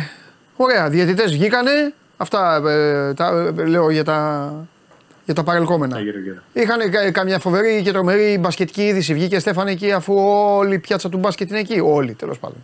ωραία, 0.55 0.89
διαιτητές 0.89 1.31
βγήκανε, 1.31 1.93
αυτά 2.17 2.55
ε, 2.55 3.13
τα, 3.13 3.53
ε, 3.57 3.65
λέω 3.65 3.89
για 3.89 4.03
τα, 4.03 4.51
για 5.25 5.33
τα 5.33 5.43
παρελκόμενα. 5.43 5.97
Είχαν 6.53 7.11
καμιά 7.11 7.39
φοβερή 7.39 7.81
και 7.83 7.91
τρομερή 7.91 8.37
μπασκετική 8.39 8.81
είδηση. 8.81 9.13
Βγήκε 9.13 9.39
Στέφανε 9.39 9.71
εκεί 9.71 9.91
αφού 9.91 10.13
όλη 10.57 10.75
η 10.75 10.79
πιάτσα 10.79 11.09
του 11.09 11.17
μπάσκετ 11.17 11.49
είναι 11.49 11.59
εκεί. 11.59 11.79
Όλοι 11.79 12.13
τέλος 12.13 12.39
πάντων. 12.39 12.57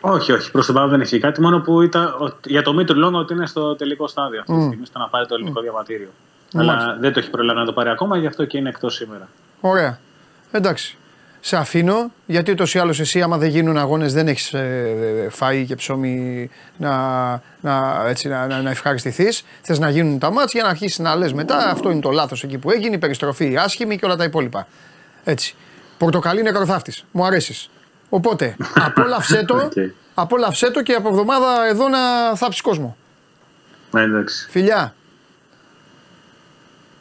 Όχι, 0.00 0.32
όχι. 0.32 0.50
Προς 0.50 0.66
τον 0.66 0.74
παρόν 0.74 0.90
δεν 0.90 1.00
έχει 1.00 1.18
κάτι. 1.18 1.40
Μόνο 1.40 1.60
που 1.60 1.82
ήταν, 1.82 2.34
για 2.44 2.62
το 2.62 2.72
Μήτρου 2.72 2.98
λόγω 2.98 3.18
ότι 3.18 3.32
είναι 3.32 3.46
στο 3.46 3.76
τελικό 3.76 4.06
στάδιο 4.06 4.40
αυτή 4.40 4.54
τη 4.54 4.62
στιγμή, 4.62 4.86
στο 4.86 4.98
να 4.98 5.08
πάρει 5.08 5.26
το 5.26 5.34
ελληνικό 5.34 5.60
mm. 5.60 5.62
διαβατήριο. 5.62 6.08
Αλλά 6.54 6.96
δεν 7.00 7.12
το 7.12 7.18
έχει 7.18 7.30
προλάβει 7.30 7.58
να 7.58 7.64
το 7.64 7.72
πάρει 7.72 7.88
ακόμα, 7.88 8.18
γι' 8.18 8.26
αυτό 8.26 8.44
και 8.44 8.58
είναι 8.58 8.68
εκτός 8.68 8.94
σήμερα. 8.94 9.28
Ωραία. 9.60 9.98
Εντάξει 10.50 10.98
σε 11.40 11.56
αφήνω, 11.56 12.12
γιατί 12.26 12.50
ούτως 12.50 12.74
ή 12.74 12.78
άλλως 12.78 13.00
εσύ, 13.00 13.22
άμα 13.22 13.38
δεν 13.38 13.48
γίνουν 13.48 13.78
αγώνες, 13.78 14.12
δεν 14.12 14.28
έχεις 14.28 14.54
ε, 14.54 15.28
φάει 15.30 15.66
και 15.66 15.74
ψωμί 15.74 16.50
να, 16.76 17.30
να, 17.60 18.04
έτσι, 18.06 18.28
να, 18.28 18.46
να, 18.46 18.62
να 18.62 18.70
ευχαριστηθείς. 18.70 19.44
Θες 19.62 19.78
να 19.78 19.90
γίνουν 19.90 20.18
τα 20.18 20.30
μάτια 20.30 20.50
για 20.52 20.62
να 20.62 20.68
αρχίσεις 20.68 20.98
να 20.98 21.16
λες 21.16 21.32
μετά. 21.32 21.70
Αυτό 21.70 21.90
είναι 21.90 22.00
το 22.00 22.10
λάθος 22.10 22.42
εκεί 22.42 22.58
που 22.58 22.70
έγινε, 22.70 22.94
η 22.94 22.98
περιστροφή 22.98 23.56
άσχημη 23.56 23.98
και 23.98 24.04
όλα 24.04 24.16
τα 24.16 24.24
υπόλοιπα. 24.24 24.66
Έτσι. 25.24 25.54
Πορτοκαλί 25.98 26.42
νεκροθάφτης. 26.42 27.04
Μου 27.10 27.24
αρέσεις. 27.24 27.70
Οπότε, 28.08 28.56
απόλαυσέ 28.86 29.44
το, 29.44 29.70
okay. 29.74 29.90
απόλαυσέ 30.14 30.70
το 30.70 30.82
και 30.82 30.92
από 30.92 31.08
εβδομάδα 31.08 31.66
εδώ 31.68 31.88
να 31.88 31.98
θάψεις 32.34 32.60
κόσμο. 32.60 32.96
Ναι, 33.90 34.02
εντάξει. 34.02 34.46
Φιλιά. 34.50 34.94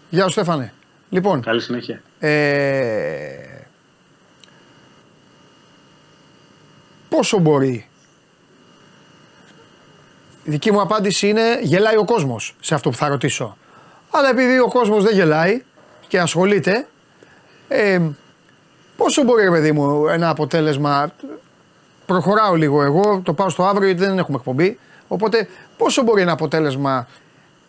Γεια 0.09 0.23
σου 0.23 0.31
Στέφανε. 0.31 0.73
Λοιπόν, 1.09 1.41
Καλή 1.41 1.61
συνέχεια. 1.61 2.01
Ε, 2.19 3.27
πόσο 7.09 7.37
μπορεί. 7.39 7.87
Η 10.43 10.49
δική 10.49 10.71
μου 10.71 10.81
απάντηση 10.81 11.27
είναι 11.27 11.59
γελάει 11.61 11.97
ο 11.97 12.05
κόσμος 12.05 12.55
σε 12.59 12.73
αυτό 12.73 12.89
που 12.89 12.95
θα 12.95 13.07
ρωτήσω. 13.07 13.57
Αλλά 14.11 14.29
επειδή 14.29 14.59
ο 14.59 14.67
κόσμος 14.67 15.03
δεν 15.03 15.13
γελάει 15.13 15.63
και 16.07 16.19
ασχολείται, 16.19 16.87
ε, 17.67 18.01
πόσο 18.97 19.23
μπορεί 19.23 19.43
ρε 19.43 19.51
παιδί 19.51 19.71
μου 19.71 20.07
ένα 20.07 20.29
αποτέλεσμα, 20.29 21.11
προχωράω 22.05 22.55
λίγο 22.55 22.83
εγώ, 22.83 23.21
το 23.23 23.33
πάω 23.33 23.49
στο 23.49 23.65
αύριο 23.65 23.87
γιατί 23.87 24.03
δεν 24.05 24.17
έχουμε 24.17 24.37
εκπομπή, 24.37 24.79
οπότε 25.07 25.47
πόσο 25.77 26.03
μπορεί 26.03 26.21
ένα 26.21 26.31
αποτέλεσμα 26.31 27.07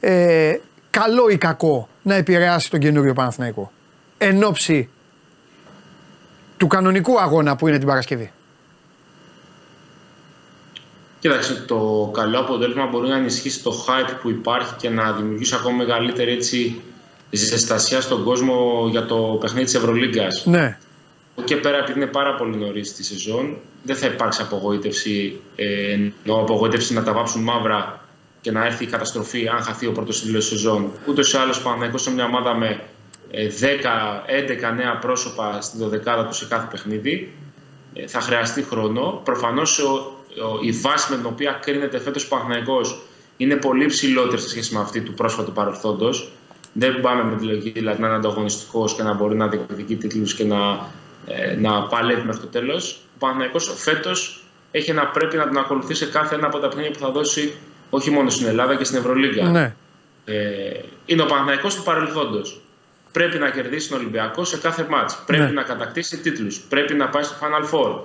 ε, 0.01 0.57
καλό 1.01 1.29
ή 1.29 1.39
κακό 1.39 1.89
να 2.03 2.15
επηρεάσει 2.15 2.71
τον 2.71 2.81
καινούριο 2.81 3.13
Παναθηναϊκό 3.13 3.73
εν 4.19 4.45
ώψη 4.45 4.89
του 6.57 6.67
κανονικού 6.67 7.21
αγώνα 7.21 7.57
που 7.57 7.69
είναι 7.69 7.79
την 7.79 7.87
Παρασκευή. 7.87 8.33
Κοίταξε, 11.21 11.65
το 11.67 12.11
καλό 12.15 12.39
αποτέλεσμα 12.39 12.87
μπορεί 12.87 13.09
να 13.09 13.17
ενισχύσει 13.17 13.63
το 13.63 13.85
hype 13.87 14.15
που 14.23 14.31
υπάρχει 14.31 14.75
και 14.75 14.89
να 14.91 15.13
δημιουργήσει 15.13 15.55
ακόμα 15.55 15.77
μεγαλύτερη 15.77 16.33
έτσι, 16.33 16.81
ζεστασιά 17.31 18.01
στον 18.01 18.25
κόσμο 18.25 18.87
για 18.91 19.07
το 19.07 19.39
παιχνίδι 19.41 19.65
της 19.65 19.75
Ευρωλίγκας. 19.75 20.47
Ναι. 20.47 20.79
Και 21.45 21.57
πέρα, 21.57 21.77
επειδή 21.77 21.99
είναι 22.01 22.09
πάρα 22.09 22.35
πολύ 22.35 22.57
νωρίς 22.57 22.89
στη 22.89 23.05
σεζόν, 23.05 23.57
δεν 23.83 23.97
θα 23.97 24.07
υπάρξει 24.07 24.43
απογοήτευση, 24.43 25.41
ε, 25.57 25.93
ενώ 25.93 26.41
απογοήτευση 26.41 26.95
να 26.95 27.03
τα 27.03 27.13
βάψουν 27.13 27.43
μαύρα 27.43 28.08
και 28.41 28.51
να 28.51 28.65
έρθει 28.65 28.85
η 28.85 28.87
καταστροφή 28.87 29.49
αν 29.49 29.63
χαθεί 29.63 29.87
ο 29.87 29.93
πρώτος 29.93 30.21
τη 30.21 30.41
σεζόν. 30.41 30.91
Ούτως 31.07 31.33
ή 31.33 31.37
άλλως, 31.37 31.63
Παναγιώ 31.63 31.99
σε 31.99 32.11
μια 32.11 32.25
ομάδα 32.25 32.55
με 32.55 32.81
10-11 33.31 34.75
νέα 34.77 34.99
πρόσωπα 35.01 35.61
στην 35.61 35.81
δωδεκάδα 35.81 36.27
τους 36.27 36.37
σε 36.37 36.47
κάθε 36.47 36.69
παιχνίδι. 36.71 37.33
Ε, 37.95 38.07
θα 38.07 38.21
χρειαστεί 38.21 38.63
χρόνο. 38.63 39.21
Προφανώς 39.25 39.81
η 40.63 40.71
βάση 40.71 41.11
με 41.11 41.17
την 41.17 41.27
οποία 41.27 41.59
κρίνεται 41.63 41.99
φέτος 41.99 42.25
ο 42.25 42.29
Παναγιώ 42.29 42.85
είναι 43.37 43.57
πολύ 43.57 43.87
ψηλότερη 43.87 44.41
σε 44.41 44.49
σχέση 44.49 44.75
με 44.75 44.81
αυτή 44.81 45.01
του 45.01 45.15
πρόσφατου 45.15 45.53
παρελθόντος. 45.53 46.33
Δεν 46.73 47.01
πάμε 47.01 47.25
με 47.25 47.37
τη 47.37 47.45
λογική 47.45 47.71
δηλαδή 47.71 48.01
να 48.01 48.07
είναι 48.07 48.17
ανταγωνιστικός 48.17 48.95
και 48.95 49.03
να 49.03 49.15
μπορεί 49.15 49.37
να 49.37 49.49
διεκδικεί 49.49 49.97
τίτλους 49.97 50.35
και 50.35 50.45
να, 50.45 50.91
ε, 51.27 51.55
να 51.55 51.83
παλεύει 51.83 52.27
μέχρι 52.27 52.41
το 52.41 52.47
τέλος. 52.47 53.01
Ο 53.15 53.19
Παναγιώ 53.19 53.61
φέτος 53.61 54.43
έχει 54.71 54.93
να 54.93 55.07
πρέπει 55.07 55.37
να 55.37 55.45
τον 55.45 55.59
ακολουθεί 55.59 55.95
σε 55.95 56.07
κάθε 56.07 56.35
ένα 56.35 56.47
από 56.47 56.59
τα 56.59 56.69
παιχνίδια 56.69 56.91
που 56.91 56.99
θα 56.99 57.11
δώσει 57.11 57.55
όχι 57.91 58.11
μόνο 58.11 58.31
στην 58.31 58.47
Ελλάδα 58.47 58.77
και 58.77 58.85
στην 58.85 58.99
Ευρωλίγκα. 58.99 59.45
Ναι. 59.45 59.75
Ε, 60.25 60.81
είναι 61.07 61.23
ο 61.23 61.27
Παναγιώ 61.27 61.69
του 61.69 61.83
παρελθόντος. 61.85 62.61
Πρέπει 63.13 63.39
να 63.39 63.51
κερδίσει 63.51 63.89
τον 63.89 63.99
Ολυμπιακό 63.99 64.45
σε 64.45 64.57
κάθε 64.57 64.87
μάτς. 64.91 65.23
Πρέπει 65.27 65.43
ναι. 65.45 65.51
να 65.51 65.63
κατακτήσει 65.63 66.19
τίτλους. 66.19 66.61
Πρέπει 66.61 66.95
να 66.95 67.09
πάει 67.09 67.23
στο 67.23 67.35
Final 67.41 67.75
Four. 67.75 68.01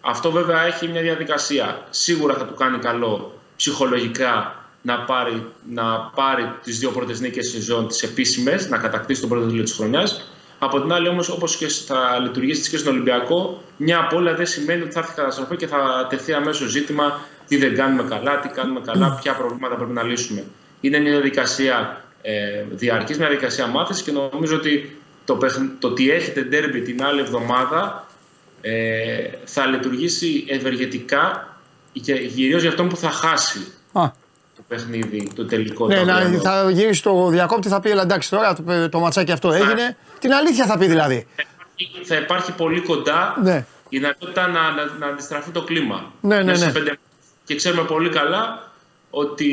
Αυτό 0.00 0.30
βέβαια 0.30 0.66
έχει 0.66 0.88
μια 0.88 1.02
διαδικασία. 1.02 1.86
Σίγουρα 1.90 2.34
θα 2.34 2.44
του 2.44 2.54
κάνει 2.54 2.78
καλό 2.78 3.40
ψυχολογικά 3.56 4.56
να 4.82 4.98
πάρει, 4.98 5.46
να 5.68 6.10
πάρει 6.14 6.52
τις 6.62 6.78
δύο 6.78 6.90
πρώτες 6.90 7.20
νίκες 7.20 7.48
σεζόν 7.50 7.88
τις 7.88 8.02
επίσημες, 8.02 8.68
να 8.68 8.78
κατακτήσει 8.78 9.20
τον 9.20 9.30
πρώτο 9.30 9.46
τίτλο 9.46 9.62
της 9.62 9.72
χρονιάς. 9.72 10.32
Από 10.58 10.80
την 10.80 10.92
άλλη 10.92 11.08
όμως 11.08 11.28
όπως 11.28 11.56
και 11.56 11.68
θα 11.68 12.18
λειτουργήσεις 12.22 12.68
και 12.68 12.76
στον 12.76 12.92
Ολυμπιακό, 12.92 13.62
μια 13.76 13.98
απώλεια 13.98 14.34
δεν 14.34 14.46
σημαίνει 14.46 14.82
ότι 14.82 14.92
θα 14.92 14.98
έρθει 14.98 15.14
καταστροφή 15.14 15.56
και 15.56 15.66
θα 15.66 16.06
τεθεί 16.10 16.32
αμέσως 16.32 16.70
ζήτημα 16.70 17.20
τι 17.46 17.56
δεν 17.56 17.74
κάνουμε 17.74 18.02
καλά, 18.02 18.38
τι 18.38 18.48
κάνουμε 18.48 18.80
καλά, 18.80 19.18
ποια 19.22 19.34
προβλήματα 19.34 19.74
πρέπει 19.74 19.92
να 19.92 20.02
λύσουμε. 20.02 20.44
Είναι 20.80 20.98
μια 20.98 21.10
διαδικασία 21.10 22.04
ε, 22.22 22.64
διαρκής, 22.70 23.18
μια 23.18 23.28
διαδικασία 23.28 23.66
μάθησης 23.66 24.02
και 24.02 24.12
νομίζω 24.12 24.56
ότι 24.56 24.96
το, 25.24 25.38
το 25.78 25.88
ότι 25.88 26.10
έχετε 26.10 26.42
ντέρμπι 26.42 26.80
την 26.80 27.04
άλλη 27.04 27.20
εβδομάδα 27.20 28.06
ε, 28.60 29.30
θα 29.44 29.66
λειτουργήσει 29.66 30.44
ευεργετικά 30.48 31.56
και 31.92 32.26
κυρίω 32.26 32.58
για 32.58 32.68
αυτόν 32.68 32.88
που 32.88 32.96
θα 32.96 33.10
χάσει 33.10 33.58
Α. 33.92 34.10
το 34.56 34.62
παιχνίδι, 34.68 35.30
το 35.34 35.46
τελικό. 35.46 35.86
Ναι, 35.86 36.02
να, 36.02 36.20
θα 36.42 36.70
γυρίσει 36.70 36.98
στο 36.98 37.28
διακόπτη, 37.28 37.68
θα 37.68 37.80
πει: 37.80 37.90
Ελά, 37.90 38.02
εντάξει, 38.02 38.30
τώρα 38.30 38.54
το, 38.54 38.88
το 38.88 38.98
ματσάκι 38.98 39.32
αυτό 39.32 39.52
έγινε. 39.52 39.96
Την 40.18 40.32
αλήθεια 40.32 40.66
θα 40.66 40.78
πει 40.78 40.86
δηλαδή. 40.86 41.26
Θα 41.36 41.42
υπάρχει, 41.42 42.04
θα 42.04 42.16
υπάρχει 42.16 42.52
πολύ 42.52 42.80
κοντά 42.80 43.38
ναι. 43.42 43.66
η 43.88 43.98
δυνατότητα 43.98 44.46
να, 44.46 44.70
να, 44.70 44.84
να 44.98 45.06
αντιστραφεί 45.06 45.50
το 45.50 45.62
κλίμα. 45.62 46.12
Ναι, 46.20 46.42
ναι, 46.42 46.52
ναι. 46.56 46.72
Και 47.44 47.54
ξέρουμε 47.54 47.82
πολύ 47.82 48.08
καλά 48.08 48.70
ότι 49.10 49.46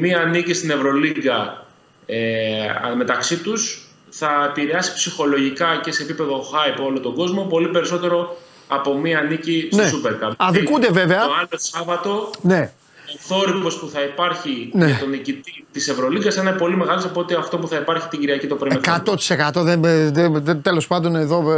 μία 0.00 0.24
νίκη 0.24 0.54
στην 0.54 0.70
Ευρωλίγκα 0.70 1.66
ε, 2.06 2.66
μεταξύ 2.96 3.36
τους 3.36 3.86
θα 4.10 4.44
επηρεάσει 4.50 4.94
ψυχολογικά 4.94 5.80
και 5.82 5.92
σε 5.92 6.02
επίπεδο 6.02 6.40
hype 6.40 6.84
όλο 6.84 7.00
τον 7.00 7.14
κόσμο 7.14 7.42
πολύ 7.44 7.68
περισσότερο 7.68 8.36
από 8.68 8.94
μία 8.94 9.20
νίκη 9.20 9.68
στο 9.72 9.82
ναι. 9.82 9.90
Super 9.90 10.28
Cup. 10.28 10.32
Αδικούνται 10.36 10.90
βέβαια. 10.90 11.26
Το 11.26 11.32
άλλο 11.32 11.48
Σάββατο 11.52 12.30
ναι. 12.40 12.72
Ο 13.14 13.18
θόρυβος 13.18 13.78
που 13.78 13.88
θα 13.88 14.00
υπάρχει 14.02 14.70
ναι. 14.72 14.86
για 14.86 14.98
τον 14.98 15.08
νικητή 15.08 15.64
της 15.72 15.88
Ευρωλίγα 15.88 16.30
θα 16.30 16.40
είναι 16.40 16.52
πολύ 16.52 16.76
μεγάλος 16.76 17.04
από 17.04 17.20
ότι 17.20 17.34
αυτό 17.34 17.58
που 17.58 17.68
θα 17.68 17.76
υπάρχει 17.76 18.08
την 18.08 18.20
Κυριακή 18.20 18.46
το 18.46 18.56
πρωί. 18.56 18.80
100%. 18.84 19.50
Δεν, 19.54 19.82
δεν, 20.12 20.44
δεν, 20.44 20.62
Τέλος 20.62 20.86
πάντων, 20.86 21.16
εδώ 21.16 21.52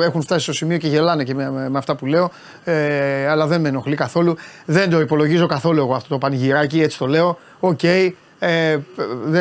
ε, 0.00 0.06
έχουν 0.06 0.22
φτάσει 0.22 0.42
στο 0.42 0.52
σημείο 0.52 0.78
και 0.78 0.88
γελάνε 0.88 1.24
και 1.24 1.34
με, 1.34 1.50
με, 1.50 1.78
αυτά 1.78 1.96
που 1.96 2.06
λέω. 2.06 2.30
Ε, 2.64 3.26
αλλά 3.28 3.46
δεν 3.46 3.60
με 3.60 3.68
ενοχλεί 3.68 3.94
καθόλου. 3.94 4.36
Δεν 4.64 4.90
το 4.90 5.00
υπολογίζω 5.00 5.46
καθόλου 5.46 5.78
εγώ 5.78 5.94
αυτό 5.94 6.08
το 6.08 6.18
πανηγυράκι, 6.18 6.80
έτσι 6.80 6.98
το 6.98 7.06
λέω. 7.06 7.38
OK. 7.60 7.78
Okay. 7.82 8.10
Ε, 8.42 8.78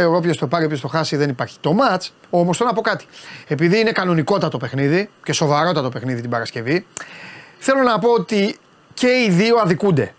όποιος 0.09 0.37
το 0.37 0.47
πάρει, 0.47 0.65
όποιος 0.65 0.81
το 0.81 0.87
χάσει, 0.87 1.15
δεν 1.15 1.29
υπάρχει. 1.29 1.57
Το 1.61 1.73
ματς, 1.73 2.03
όμως 2.29 2.57
θέλω 2.57 2.69
να 2.69 2.75
πω 2.75 2.81
κάτι. 2.81 3.05
Επειδή 3.47 3.79
είναι 3.79 3.91
κανονικότατο 3.91 4.57
παιχνίδι 4.57 5.09
και 5.23 5.33
σοβαρότατο 5.33 5.89
παιχνίδι 5.89 6.21
την 6.21 6.29
Παρασκευή, 6.29 6.85
θέλω 7.57 7.81
να 7.81 7.99
πω 7.99 8.09
ότι 8.09 8.55
και 8.93 9.07
οι 9.07 9.29
δύο 9.31 9.57
αδικούνται. 9.57 10.13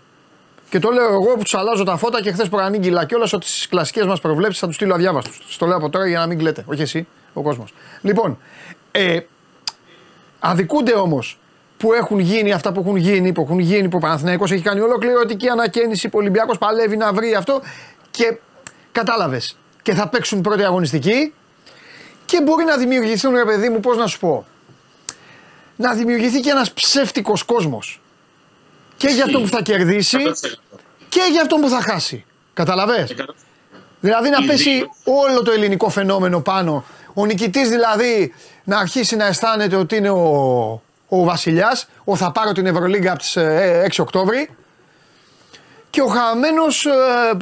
Και 0.71 0.79
το 0.79 0.89
λέω 0.89 1.07
εγώ 1.07 1.33
που 1.37 1.43
τους 1.43 1.53
αλλάζω 1.53 1.83
τα 1.83 1.97
φώτα 1.97 2.21
και 2.21 2.31
χθες 2.31 2.49
προανήγγυλα 2.49 3.05
κιόλα 3.05 3.27
ότι 3.31 3.47
στι 3.47 3.67
κλασικές 3.67 4.05
μας 4.05 4.21
προβλέψεις 4.21 4.59
θα 4.59 4.67
τους 4.67 4.75
στείλω 4.75 4.93
αδιάβαστου. 4.93 5.33
Στο 5.49 5.65
λέω 5.65 5.77
από 5.77 5.89
τώρα 5.89 6.07
για 6.07 6.19
να 6.19 6.27
μην 6.27 6.37
κλαίτε. 6.37 6.63
Όχι 6.67 6.81
εσύ, 6.81 7.07
ο 7.33 7.41
κόσμος. 7.41 7.73
Λοιπόν, 8.01 8.37
ε, 8.91 9.19
αδικούνται 10.39 10.93
όμως 10.93 11.39
που 11.77 11.93
έχουν 11.93 12.19
γίνει 12.19 12.51
αυτά 12.51 12.71
που 12.71 12.79
έχουν 12.79 12.95
γίνει, 12.95 13.31
που 13.31 13.41
έχουν 13.41 13.59
γίνει, 13.59 13.89
που 13.89 13.97
ο 13.97 13.99
Παναθηναϊκός 13.99 14.51
έχει 14.51 14.63
κάνει 14.63 14.79
ολοκληρωτική 14.79 15.47
ανακαίνιση, 15.47 16.09
που 16.09 16.17
ο 16.17 16.21
Ολυμπιακός 16.21 16.57
παλεύει 16.57 16.97
να 16.97 17.13
βρει 17.13 17.35
αυτό 17.35 17.61
και 18.11 18.37
Κατάλαβες. 18.91 19.57
Και 19.81 19.93
θα 19.93 20.09
παίξουν 20.09 20.41
πρώτη 20.41 20.63
αγωνιστική 20.63 21.33
και 22.25 22.41
μπορεί 22.41 22.63
να 22.63 22.77
δημιουργηθούν, 22.77 23.35
ρε 23.35 23.45
παιδί 23.45 23.69
μου, 23.69 23.79
πώς 23.79 23.97
να 23.97 24.07
σου 24.07 24.19
πω. 24.19 24.45
Να 25.75 25.93
δημιουργηθεί 25.93 26.39
και 26.39 26.49
ένας 26.49 26.73
ψεύτικος 26.73 27.43
κόσμος. 27.43 28.00
Και 29.01 29.07
για 29.07 29.23
αυτό 29.23 29.39
που 29.39 29.47
θα 29.47 29.61
κερδίσει 29.61 30.17
και 31.09 31.21
για 31.31 31.41
αυτό 31.41 31.55
που 31.55 31.69
θα 31.69 31.81
χάσει. 31.81 32.25
Καταλαβέ. 32.53 33.07
Δηλαδή 33.99 34.29
να 34.29 34.45
πέσει 34.45 34.89
όλο 35.03 35.41
το 35.43 35.51
ελληνικό 35.51 35.89
φαινόμενο 35.89 36.39
πάνω. 36.39 36.85
Ο 37.13 37.25
νικητής 37.25 37.69
δηλαδή 37.69 38.33
να 38.63 38.77
αρχίσει 38.77 39.15
να 39.15 39.25
αισθάνεται 39.25 39.75
ότι 39.75 39.95
είναι 39.95 40.09
ο, 40.09 40.81
ο 41.07 41.23
βασιλιάς, 41.23 41.87
ο 42.03 42.15
θα 42.15 42.31
πάρω 42.31 42.51
την 42.51 42.65
Ευρωλίγκα 42.65 43.11
από 43.11 43.19
τις 43.19 43.37
6 43.37 43.41
ε, 43.41 43.87
Οκτώβρη 43.97 44.49
και 45.89 46.01
ο 46.01 46.07
χαμένος 46.07 46.85
ε, 46.85 46.91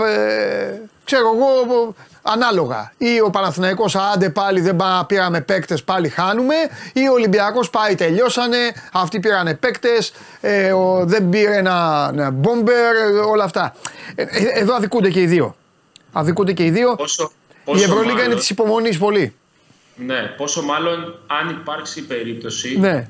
ε, 0.04 0.82
ξέρω 1.04 1.36
εγώ, 1.36 1.96
ανάλογα. 2.22 2.94
Ή 2.98 3.22
ο 3.22 3.30
Παναθηναϊκός 3.30 3.96
άντε 3.96 4.30
πάλι 4.30 4.62
δεν 4.62 4.78
πήραμε 5.08 5.42
παίκτες, 5.42 5.84
πάλι 5.84 6.10
χάνουμε. 6.10 6.56
Ή 6.94 7.08
ο 7.08 7.14
Ολυμπιακός 7.14 7.70
πάει 7.70 7.96
τελειώσανε, 7.96 8.58
αυτοί 8.92 9.20
πήρανε 9.20 9.54
παίκτες, 9.54 10.14
ε, 10.42 10.74
δεν 11.04 11.30
πήρε 11.30 11.56
ένα, 11.56 12.10
ένα 12.14 12.30
μπόμπερ, 12.30 12.96
όλα 13.28 13.44
αυτά. 13.44 13.76
Ε, 14.16 14.22
ε, 14.22 14.28
εδώ 14.54 14.76
αδικούνται 14.76 15.10
και 15.10 15.22
οι 15.22 15.28
δύο. 15.28 15.56
Αδικούνται 16.12 16.54
και 16.54 16.66
οι 16.66 16.70
δύο. 16.70 16.96
Πόσο, 16.96 17.32
η 17.66 17.82
Ευρωλίγα 17.82 18.14
μάλλον, 18.14 18.26
είναι 18.26 18.36
της 18.36 18.50
υπομονής 18.50 18.98
πολύ. 18.98 19.34
Ναι, 19.96 20.22
πόσο 20.38 20.62
μάλλον 20.62 21.20
αν 21.28 21.50
υπάρξει 21.50 22.06
περίπτωση 22.06 22.80
ναι. 22.80 23.08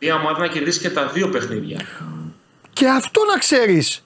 μια 0.00 0.14
ομάδα 0.14 0.38
να 0.38 0.46
κερδίσει 0.46 0.80
και 0.80 0.90
τα 0.90 1.06
δύο 1.06 1.28
παιχνίδια. 1.28 1.80
Και 2.72 2.88
αυτό 2.88 3.20
να 3.32 3.38
ξέρεις 3.38 4.02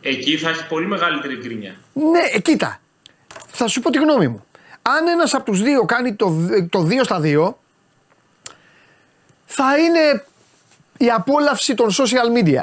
Εκεί 0.00 0.36
θα 0.36 0.48
έχει 0.48 0.66
πολύ 0.66 0.86
μεγαλύτερη 0.86 1.36
γκρίνια. 1.36 1.74
Ναι, 1.92 2.20
ε, 2.32 2.40
κοίτα. 2.40 2.80
Θα 3.50 3.66
σου 3.66 3.80
πω 3.80 3.90
τη 3.90 3.98
γνώμη 3.98 4.28
μου. 4.28 4.44
Αν 4.82 5.06
ένας 5.06 5.34
από 5.34 5.44
τους 5.44 5.62
δύο 5.62 5.84
κάνει 5.84 6.14
το, 6.14 6.34
το 6.70 6.86
2 6.90 7.00
στα 7.02 7.20
2, 7.22 7.54
θα 9.46 9.78
είναι 9.78 10.24
η 10.96 11.10
απόλαυση 11.10 11.74
των 11.74 11.90
social 11.90 12.38
media. 12.38 12.62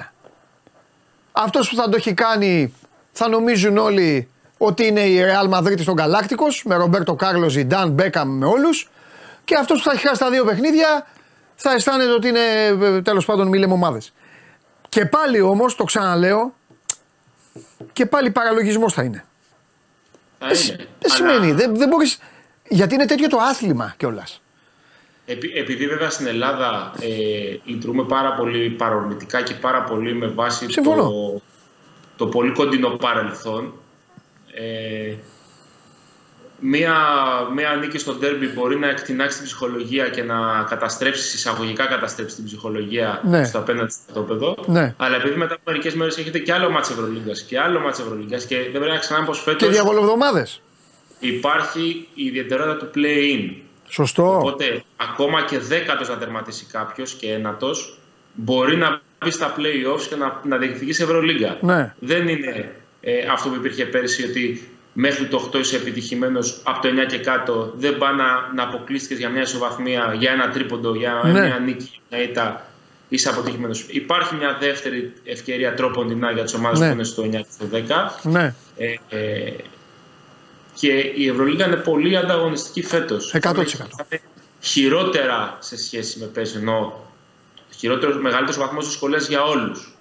Αυτός 1.32 1.70
που 1.70 1.76
θα 1.76 1.90
το 1.90 1.96
έχει 1.96 2.14
κάνει 2.14 2.74
θα 3.12 3.28
νομίζουν 3.28 3.78
όλοι 3.78 4.30
ότι 4.58 4.86
είναι 4.86 5.02
η 5.02 5.20
Real 5.22 5.58
Madrid 5.58 5.80
στον 5.80 5.96
Galacticos 6.00 6.62
με 6.64 6.76
Ρομπέρτο 6.76 7.16
Κάρλος, 7.16 7.52
Ζιντάν, 7.52 7.90
Μπέκαμ 7.90 8.30
με 8.30 8.46
όλους. 8.46 8.90
Και 9.44 9.56
αυτός 9.56 9.78
που 9.78 9.84
θα 9.84 9.92
έχει 9.92 10.08
χάσει 10.08 10.20
τα 10.20 10.30
δύο 10.30 10.46
παιχνίδια 10.46 11.08
θα 11.56 11.72
αισθάνεται 11.72 12.12
ότι 12.12 12.28
είναι 12.28 12.66
ε, 12.82 13.02
τέλος 13.02 13.26
πάντων 13.26 13.48
μη 13.48 13.66
ομάδες. 13.72 14.14
Και 14.90 15.06
πάλι 15.06 15.42
όμως, 15.42 15.76
το 15.76 15.84
ξαναλέω, 15.84 16.54
και 17.94 18.06
πάλι 18.06 18.32
παραλογισμός 18.32 18.94
θα 18.94 19.04
είναι. 19.04 19.26
Θα 20.40 20.48
είναι. 20.48 20.88
Δεν 21.00 21.12
σημαίνει; 21.12 21.52
Δεν, 21.52 21.78
δεν 21.78 21.88
μπορείς, 21.88 22.20
γιατί 22.70 22.94
είναι 22.94 23.06
τέτοιο 23.06 23.28
το 23.28 23.38
άθλημα 23.38 23.94
κιόλας. 23.98 24.42
επειδή 25.56 25.88
βέβαια 25.88 26.10
στην 26.10 26.28
Ελλάδα 26.28 26.94
ε, 27.02 27.58
λειτουργούμε 27.64 28.04
πάρα 28.04 28.34
πολύ 28.34 28.70
παρορμητικά 28.70 29.42
και 29.42 29.54
πάρα 29.54 29.84
πολύ 29.84 30.14
με 30.14 30.28
βάση 30.28 30.66
το, 30.68 31.42
το 32.16 32.28
πολύ 32.28 32.52
κοντινό 32.52 32.90
παρελθόν. 32.90 33.74
Ε, 34.54 35.16
μία, 36.60 36.96
μία 37.56 37.76
νίκη 37.80 37.98
στο 37.98 38.14
ντέρμπι 38.14 38.48
μπορεί 38.48 38.78
να 38.78 38.90
εκτινάξει 38.90 39.38
την 39.38 39.46
ψυχολογία 39.46 40.10
και 40.10 40.24
να 40.24 40.66
καταστρέψεις, 40.70 41.34
εισαγωγικά 41.34 41.86
καταστρέψεις 41.86 42.36
την 42.36 42.46
ψυχολογία 42.46 43.22
ναι. 43.24 43.46
στο 43.46 43.58
απέναντι 43.58 43.94
στο 44.10 44.22
πεδίο. 44.22 44.56
Ναι. 44.66 44.94
Αλλά 44.98 45.16
επειδή 45.16 45.36
μετά 45.36 45.54
από 45.54 45.64
μερικές 45.66 45.94
μέρες 45.96 46.18
έχετε 46.18 46.40
και 46.40 46.54
άλλο 46.54 46.70
μάτσο 46.70 46.94
Ευρωλίγκας 46.94 47.42
και 47.42 47.60
άλλο 47.60 47.80
μάτσο 47.80 48.04
Ευρωλίγκας 48.04 48.46
και 48.46 48.56
δεν 48.56 48.72
πρέπει 48.72 48.92
να 48.92 48.98
ξεχνάμε 48.98 49.26
πως 49.26 49.42
φέτος. 49.42 49.62
Και 49.62 49.74
διαβολοβδομάδες. 49.74 50.62
Υπάρχει 51.20 52.08
η 52.14 52.26
ιδιαιτερότητα 52.26 52.78
του 52.78 52.90
play-in. 52.96 53.54
Σωστό. 53.90 54.38
Οπότε, 54.38 54.84
ακόμα 54.98 55.44
και 55.44 55.60
δέκατος 55.60 56.10
να 56.10 56.18
τερματίσει 56.18 56.66
κάποιος 56.72 57.14
και 57.14 57.32
ένατος, 57.32 58.00
μπορεί 58.34 58.78
να 58.78 59.02
μπει 59.24 59.32
στα 59.32 59.56
playoffs 59.58 60.02
και 60.10 60.16
να, 60.16 60.42
να 60.44 60.58
διεκδικήσει 60.58 61.04
Ευρωλίγκα. 61.04 61.58
Ναι. 61.62 61.94
Δεν 62.00 62.28
είναι 62.28 62.76
ε, 63.02 63.28
αυτό 63.32 63.50
που 63.50 63.56
υπήρχε 63.56 63.86
πέρσι 63.86 64.24
ότι 64.24 64.70
μέχρι 65.00 65.28
το 65.28 65.50
8 65.54 65.60
είσαι 65.60 65.76
επιτυχημένος, 65.76 66.62
από 66.64 66.82
το 66.82 66.88
9 66.88 67.06
και 67.08 67.18
κάτω 67.18 67.74
δεν 67.76 67.98
πάει 67.98 68.14
να, 68.16 68.26
να 68.56 68.64
αποκλείστηκες 68.64 69.18
για 69.18 69.30
μια 69.30 69.42
ισοβαθμία, 69.42 70.14
για 70.18 70.32
ένα 70.32 70.50
τρίποντο, 70.50 70.96
για 70.96 71.22
Ναι. 71.24 71.32
μια 71.32 71.60
νίκη, 71.60 72.00
μια 72.10 72.24
ήττα. 72.24 72.66
Είσαι 73.10 73.30
αποτυχημένος. 73.30 73.86
Υπάρχει 73.90 74.36
μια 74.36 74.58
δεύτερη 74.60 75.14
ευκαιρία 75.24 75.74
τρόπον 75.74 76.08
την 76.08 76.24
για 76.34 76.44
τις 76.44 76.54
ομάδες 76.54 76.80
Ναι. 76.80 76.88
που 76.88 76.94
είναι 76.94 77.04
στο 77.04 77.24
9 77.24 77.38
και 77.42 77.46
στο 77.52 77.66
10. 77.66 78.20
Ναι. 78.24 78.54
Ε, 78.78 78.94
ε, 79.10 79.54
και 80.74 80.92
η 81.16 81.28
Ευρωλίγα 81.28 81.66
είναι 81.66 81.76
πολύ 81.76 82.18
ανταγωνιστική 82.18 82.84
φέτος. 82.88 83.34
100%. 83.34 83.64
Χειρότερα 84.60 85.58
σε 85.60 85.78
σχέση 85.78 86.20
με 86.20 86.26
πέρσι. 86.26 86.58
Ενώ 86.58 87.06
χειρότερος, 87.78 88.18
μεγαλύτερος 88.18 88.58
βαθμός 88.58 88.86
δυσκολία 88.88 89.18
για 89.18 89.44
όλους. 89.44 89.98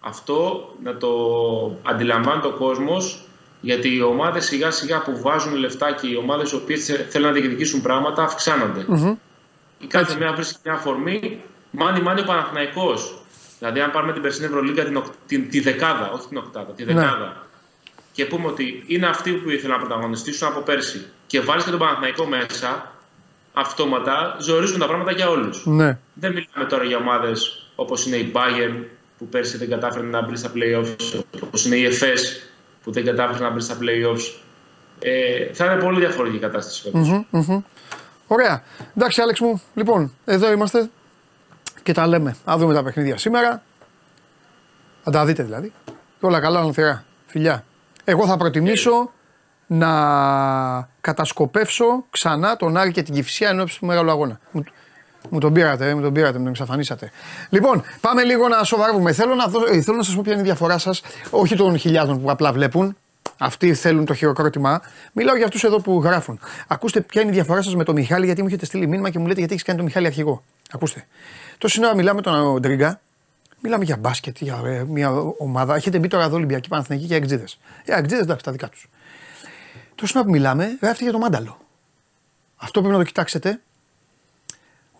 Αυτό 0.00 0.68
να 0.82 0.96
το 0.96 1.10
αντιλαμβάνεται 1.82 2.46
ο 2.46 2.52
κόσμος, 2.52 3.24
γιατί 3.64 3.94
οι 3.94 4.02
ομάδες 4.02 4.44
σιγά 4.44 4.70
σιγά 4.70 5.02
που 5.02 5.20
βάζουν 5.20 5.54
λεφτά 5.54 5.92
και 5.92 6.06
οι 6.06 6.16
ομάδες 6.16 6.50
οι 6.50 6.54
οποίες 6.54 6.84
θέλουν 7.08 7.26
να 7.26 7.32
διεκδικήσουν 7.32 7.82
πράγματα 7.82 8.22
αυξάνονται. 8.22 8.84
Η 9.78 9.86
κάθε 9.86 10.18
μέρα 10.18 10.32
βρίσκει 10.32 10.58
μια 10.64 10.74
αφορμή. 10.74 11.42
Μάνι 11.70 12.00
μάνι 12.00 12.20
ο 12.20 12.24
Παναθηναϊκός. 12.24 13.18
Δηλαδή, 13.58 13.80
αν 13.80 13.90
πάρουμε 13.90 14.12
την 14.12 14.22
περσινή 14.22 14.46
Ευρωλίγκα 14.46 14.84
την, 14.84 14.96
οκ- 14.96 15.12
την, 15.26 15.50
τη 15.50 15.60
δεκάδα, 15.60 16.10
όχι 16.10 16.28
την 16.28 16.36
οκτάδα, 16.36 16.72
τη 16.72 16.84
δεκάδα, 16.84 17.46
και 18.12 18.24
πούμε 18.24 18.46
ότι 18.46 18.84
είναι 18.86 19.06
αυτοί 19.06 19.32
που 19.32 19.50
ήθελαν 19.50 19.80
να 19.80 19.86
πρωταγωνιστήσουν 19.86 20.48
από 20.48 20.60
πέρσι 20.60 21.06
και 21.26 21.40
βάλει 21.40 21.62
και 21.62 21.70
τον 21.70 21.78
Παναθηναϊκό 21.78 22.26
μέσα, 22.26 22.92
αυτόματα 23.52 24.36
ζορίζουν 24.40 24.78
τα 24.78 24.86
πράγματα 24.86 25.12
για 25.12 25.28
όλους. 25.28 25.66
Ναι. 25.66 25.98
Δεν 26.14 26.32
μιλάμε 26.32 26.68
τώρα 26.68 26.84
για 26.84 26.96
ομάδες 26.96 27.68
όπως 27.74 28.06
είναι 28.06 28.16
η 28.16 28.32
Bayern 28.34 28.84
που 29.18 29.28
πέρσι 29.28 29.56
δεν 29.56 29.68
κατάφερε 29.70 30.06
να 30.06 30.22
μπει 30.22 30.36
στα 30.36 30.52
playoffs, 30.54 31.22
όπως 31.40 31.64
είναι 31.64 31.76
η 31.76 31.88
EFS 31.90 32.52
που 32.84 32.92
δεν 32.92 33.04
κατάφερε 33.04 33.44
να 33.44 33.50
μπει 33.50 33.60
στα 33.60 33.76
playoffs. 33.80 34.40
Ε, 34.98 35.52
θα 35.52 35.64
είναι 35.64 35.82
πολύ 35.82 35.98
διαφορετική 36.00 36.38
η 36.38 36.40
κατάσταση 36.40 36.82
φέτος. 36.82 37.08
Ωραία. 38.26 38.62
Εντάξει, 38.96 39.20
Άλεξ 39.20 39.40
μου. 39.40 39.62
Λοιπόν, 39.74 40.14
εδώ 40.24 40.52
είμαστε 40.52 40.90
και 41.82 41.92
τα 41.92 42.06
λέμε. 42.06 42.36
Α 42.50 42.54
δούμε 42.58 42.74
τα 42.74 42.82
παιχνίδια 42.82 43.16
σήμερα. 43.18 43.62
Θα 45.02 45.10
τα 45.10 45.24
δείτε 45.24 45.42
δηλαδή. 45.42 45.72
Και 46.20 46.26
όλα 46.26 46.40
καλά, 46.40 46.60
ανθερά. 46.60 47.04
Φιλιά. 47.26 47.64
Εγώ 48.04 48.26
θα 48.26 48.36
προτιμήσω 48.36 49.12
να 49.66 50.88
κατασκοπεύσω 51.00 52.04
ξανά 52.10 52.56
τον 52.56 52.76
Άρη 52.76 52.92
και 52.92 53.02
την 53.02 53.14
Κυφσιά 53.14 53.48
εν 53.48 53.60
ώψη 53.60 53.78
του 53.78 53.86
μεγάλου 53.86 54.10
αγώνα. 54.10 54.40
Μου, 55.24 55.30
μου 55.30 55.38
τον 55.38 55.52
πήρατε, 55.52 55.88
ε, 55.88 55.94
μου 55.94 56.00
τον 56.02 56.12
πήρατε, 56.12 56.32
μου 56.38 56.44
τον 56.44 56.52
εξαφανίσατε. 56.52 57.10
Λοιπόν, 57.48 57.82
πάμε 58.00 58.22
λίγο 58.22 58.48
να 58.48 58.64
σοβαρεύουμε. 58.64 59.12
Θέλω 59.12 59.34
να, 59.34 59.46
δω, 59.46 59.60
ε, 59.66 59.80
θέλω 59.80 59.96
να 59.96 60.02
σας 60.02 60.14
πω 60.14 60.20
ποια 60.24 60.32
είναι 60.32 60.40
η 60.40 60.44
διαφορά 60.44 60.78
σας, 60.78 61.02
όχι 61.30 61.56
των 61.56 61.78
χιλιάδων 61.78 62.22
που 62.22 62.30
απλά 62.30 62.52
βλέπουν, 62.52 62.96
αυτοί 63.38 63.74
θέλουν 63.74 64.04
το 64.04 64.14
χειροκρότημα. 64.14 64.82
Μιλάω 65.12 65.36
για 65.36 65.44
αυτούς 65.44 65.64
εδώ 65.64 65.80
που 65.80 66.00
γράφουν. 66.04 66.40
Ακούστε 66.66 67.00
ποια 67.00 67.22
είναι 67.22 67.30
η 67.30 67.34
διαφορά 67.34 67.62
σας 67.62 67.74
με 67.74 67.84
τον 67.84 67.94
Μιχάλη, 67.94 68.24
γιατί 68.24 68.40
μου 68.42 68.48
έχετε 68.48 68.64
στείλει 68.64 68.86
μήνυμα 68.86 69.10
και 69.10 69.18
μου 69.18 69.26
λέτε 69.26 69.38
γιατί 69.38 69.52
έχεις 69.52 69.64
κάνει 69.64 69.78
τον 69.78 69.86
Μιχάλη 69.86 70.06
αρχηγό. 70.06 70.42
Ακούστε. 70.72 71.06
Τόση 71.58 71.84
ώρα 71.84 71.94
μιλάμε 71.94 72.20
τον 72.20 72.60
Ντρίγκα, 72.60 73.00
μιλάμε 73.60 73.84
για 73.84 73.96
μπάσκετ, 73.96 74.36
για 74.40 74.60
ε, 74.64 74.84
μια 74.88 75.10
ομάδα. 75.38 75.74
Έχετε 75.74 75.98
μπει 75.98 76.08
τώρα 76.08 76.24
εδώ 76.24 76.36
Ολυμπιακή 76.36 76.68
Παναθηναϊκή 76.68 77.06
και 77.06 77.14
Αγκτζίδε. 77.14 77.44
Οι 77.84 77.92
Αγκτζίδε 77.92 78.22
εντάξει, 78.22 78.44
τα 78.44 78.52
δικά 78.52 78.68
τους. 78.68 78.88
Τόση 79.94 80.12
ώρα 80.16 80.24
που 80.24 80.30
μιλάμε, 80.30 80.78
γράφετε 80.80 81.02
για 81.02 81.12
το 81.12 81.18
μάνταλο. 81.18 81.58
Αυτό 82.56 82.80
πρέπει 82.80 82.94
να 82.94 83.00
το 83.00 83.06
κοιτάξετε. 83.06 83.60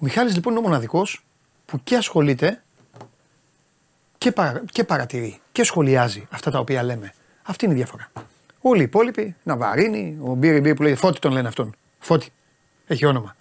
Ο 0.05 0.07
Μιχάλης 0.07 0.35
λοιπόν 0.35 0.53
είναι 0.53 0.61
ο 0.61 0.65
μοναδικός 0.65 1.25
που 1.67 1.81
και 1.85 1.97
ασχολείται 1.97 2.63
και, 4.19 4.33
παρα, 4.33 4.63
και 4.73 4.85
παρατηρεί 4.85 5.41
και 5.53 5.65
σχολιάζει 5.65 6.27
αυτά 6.31 6.51
τα 6.51 6.59
οποία 6.59 6.83
λέμε. 6.83 7.13
Αυτή 7.43 7.65
είναι 7.65 7.75
η 7.75 7.77
διαφορά. 7.77 8.09
Όλοι 8.61 8.81
οι 8.81 8.85
υπόλοιποι, 8.85 9.37
Ναβαρίνη, 9.43 10.19
ο 10.23 10.35
Μπίρι 10.35 10.61
Μπίρι 10.61 10.75
που 10.75 10.83
λέει 10.83 10.95
Φώτη 10.95 11.19
τον 11.19 11.33
λένε 11.33 11.49
αυτόν. 11.49 11.75
Φώτη. 11.99 12.33
Έχει 12.87 13.05
όνομα. 13.07 13.37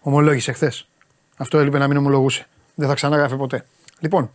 Ομολόγησε 0.00 0.52
χθες. 0.52 0.88
Αυτό 1.36 1.58
έλειπε 1.58 1.78
να 1.78 1.86
μην 1.88 1.96
ομολογούσε. 1.96 2.46
Δεν 2.74 2.88
θα 2.88 2.94
ξανάγραφε 2.94 3.36
ποτέ. 3.36 3.66
Λοιπόν, 3.98 4.30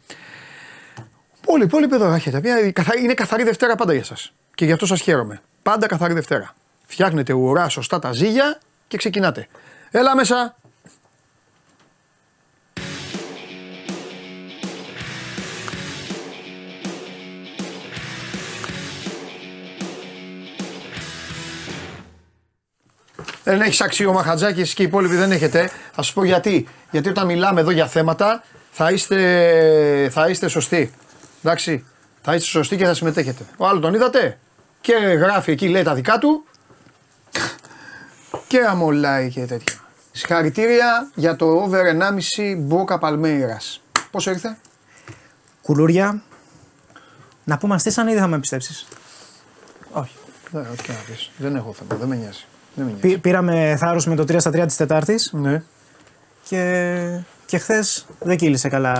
όλοι 1.45 1.61
οι 1.61 1.65
υπόλοιποι 1.65 1.95
εδώ 1.95 2.11
έχετε. 2.13 2.39
Μια- 2.39 2.71
καθα- 2.71 2.97
Είναι 2.97 3.13
καθαρή 3.13 3.43
Δευτέρα 3.43 3.75
πάντα 3.75 3.93
για 3.93 4.03
σας. 4.03 4.33
Και 4.55 4.65
γι' 4.65 4.71
αυτό 4.71 4.85
σας 4.85 5.01
χαίρομαι. 5.01 5.41
Πάντα 5.63 5.87
καθαρή 5.87 6.13
Δευτέρα. 6.13 6.55
Φτιάχνετε 6.85 7.33
ουρά 7.33 7.69
σωστά 7.69 7.99
τα 7.99 8.11
ζύγια 8.11 8.59
και 8.87 8.97
ξεκινάτε. 8.97 9.47
Έλα 9.91 10.15
μέσα. 10.15 10.55
Δεν 23.43 23.61
έχεις 23.61 23.81
αξίωμα 23.81 24.23
χατζάκι, 24.23 24.61
εσείς 24.61 24.73
και 24.73 24.81
οι 24.81 24.85
υπόλοιποι 24.85 25.15
δεν 25.15 25.31
έχετε. 25.31 25.69
Θα 25.91 26.03
σα 26.03 26.13
πω 26.13 26.23
γιατί. 26.23 26.67
Γιατί 26.91 27.09
όταν 27.09 27.25
μιλάμε 27.25 27.61
εδώ 27.61 27.71
για 27.71 27.87
θέματα 27.87 28.43
θα 28.71 28.91
είστε, 28.91 30.09
θα 30.11 30.29
είστε 30.29 30.47
σωστοί. 30.47 30.93
Εντάξει. 31.43 31.85
Θα 32.21 32.35
είστε 32.35 32.47
σωστοί 32.47 32.77
και 32.77 32.85
θα 32.85 32.93
συμμετέχετε. 32.93 33.43
Ο 33.57 33.67
άλλο 33.67 33.79
τον 33.79 33.93
είδατε 33.93 34.37
και 34.81 34.93
γράφει 34.93 35.51
εκεί, 35.51 35.67
λέει 35.67 35.83
τα 35.83 35.93
δικά 35.93 36.17
του. 36.17 36.45
Και 38.47 38.59
αμολάει 38.59 39.29
και 39.29 39.45
τέτοια. 39.45 39.75
Συγχαρητήρια 40.11 41.11
για 41.15 41.35
το 41.35 41.45
over 41.45 41.85
1,5 42.37 42.55
Μπόκα 42.57 42.97
Παλμέιρας. 42.97 43.81
Πόσο 44.11 44.31
ήρθε, 44.31 44.57
Κουλούρια. 45.61 46.21
Να 47.43 47.57
πούμε 47.57 47.75
αστήσαν 47.75 48.07
ή 48.07 48.11
δεν 48.11 48.21
θα 48.21 48.27
με 48.27 48.39
πιστέψεις; 48.39 48.87
Όχι. 49.91 50.15
Δεν, 50.51 50.67
ό,τι 50.71 50.83
και 50.83 50.91
να 50.91 50.97
πεις. 50.97 51.31
Δεν 51.37 51.55
έχω 51.55 51.73
θέμα, 51.73 51.99
δεν 51.99 52.07
με 52.07 52.15
νοιάζει. 52.15 52.45
Δεν 52.73 52.85
με 52.85 52.91
νοιάζει. 52.91 53.07
Πή- 53.07 53.21
πήραμε 53.21 53.75
θάρρος 53.79 54.05
με 54.05 54.15
το 54.15 54.23
3 54.23 54.39
στα 54.39 54.49
3 54.51 54.65
της 54.65 54.75
Τετάρτης 54.75 55.29
Ναι. 55.33 55.63
και, 56.47 57.19
και 57.45 57.57
χθες 57.57 58.05
δεν 58.19 58.37
κύλησε 58.37 58.69
καλά. 58.69 58.95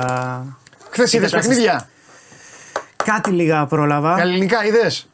Χθες 0.90 1.14
η 1.14 1.18
είδες 1.18 1.32
κατάσταση. 1.32 1.58
παιχνίδια; 1.60 1.90
Κάτι 3.04 3.30
λίγα 3.32 3.66
πρόλαβα. 3.66 4.20
Ελληνικά 4.22 4.66
είδες; 4.66 5.08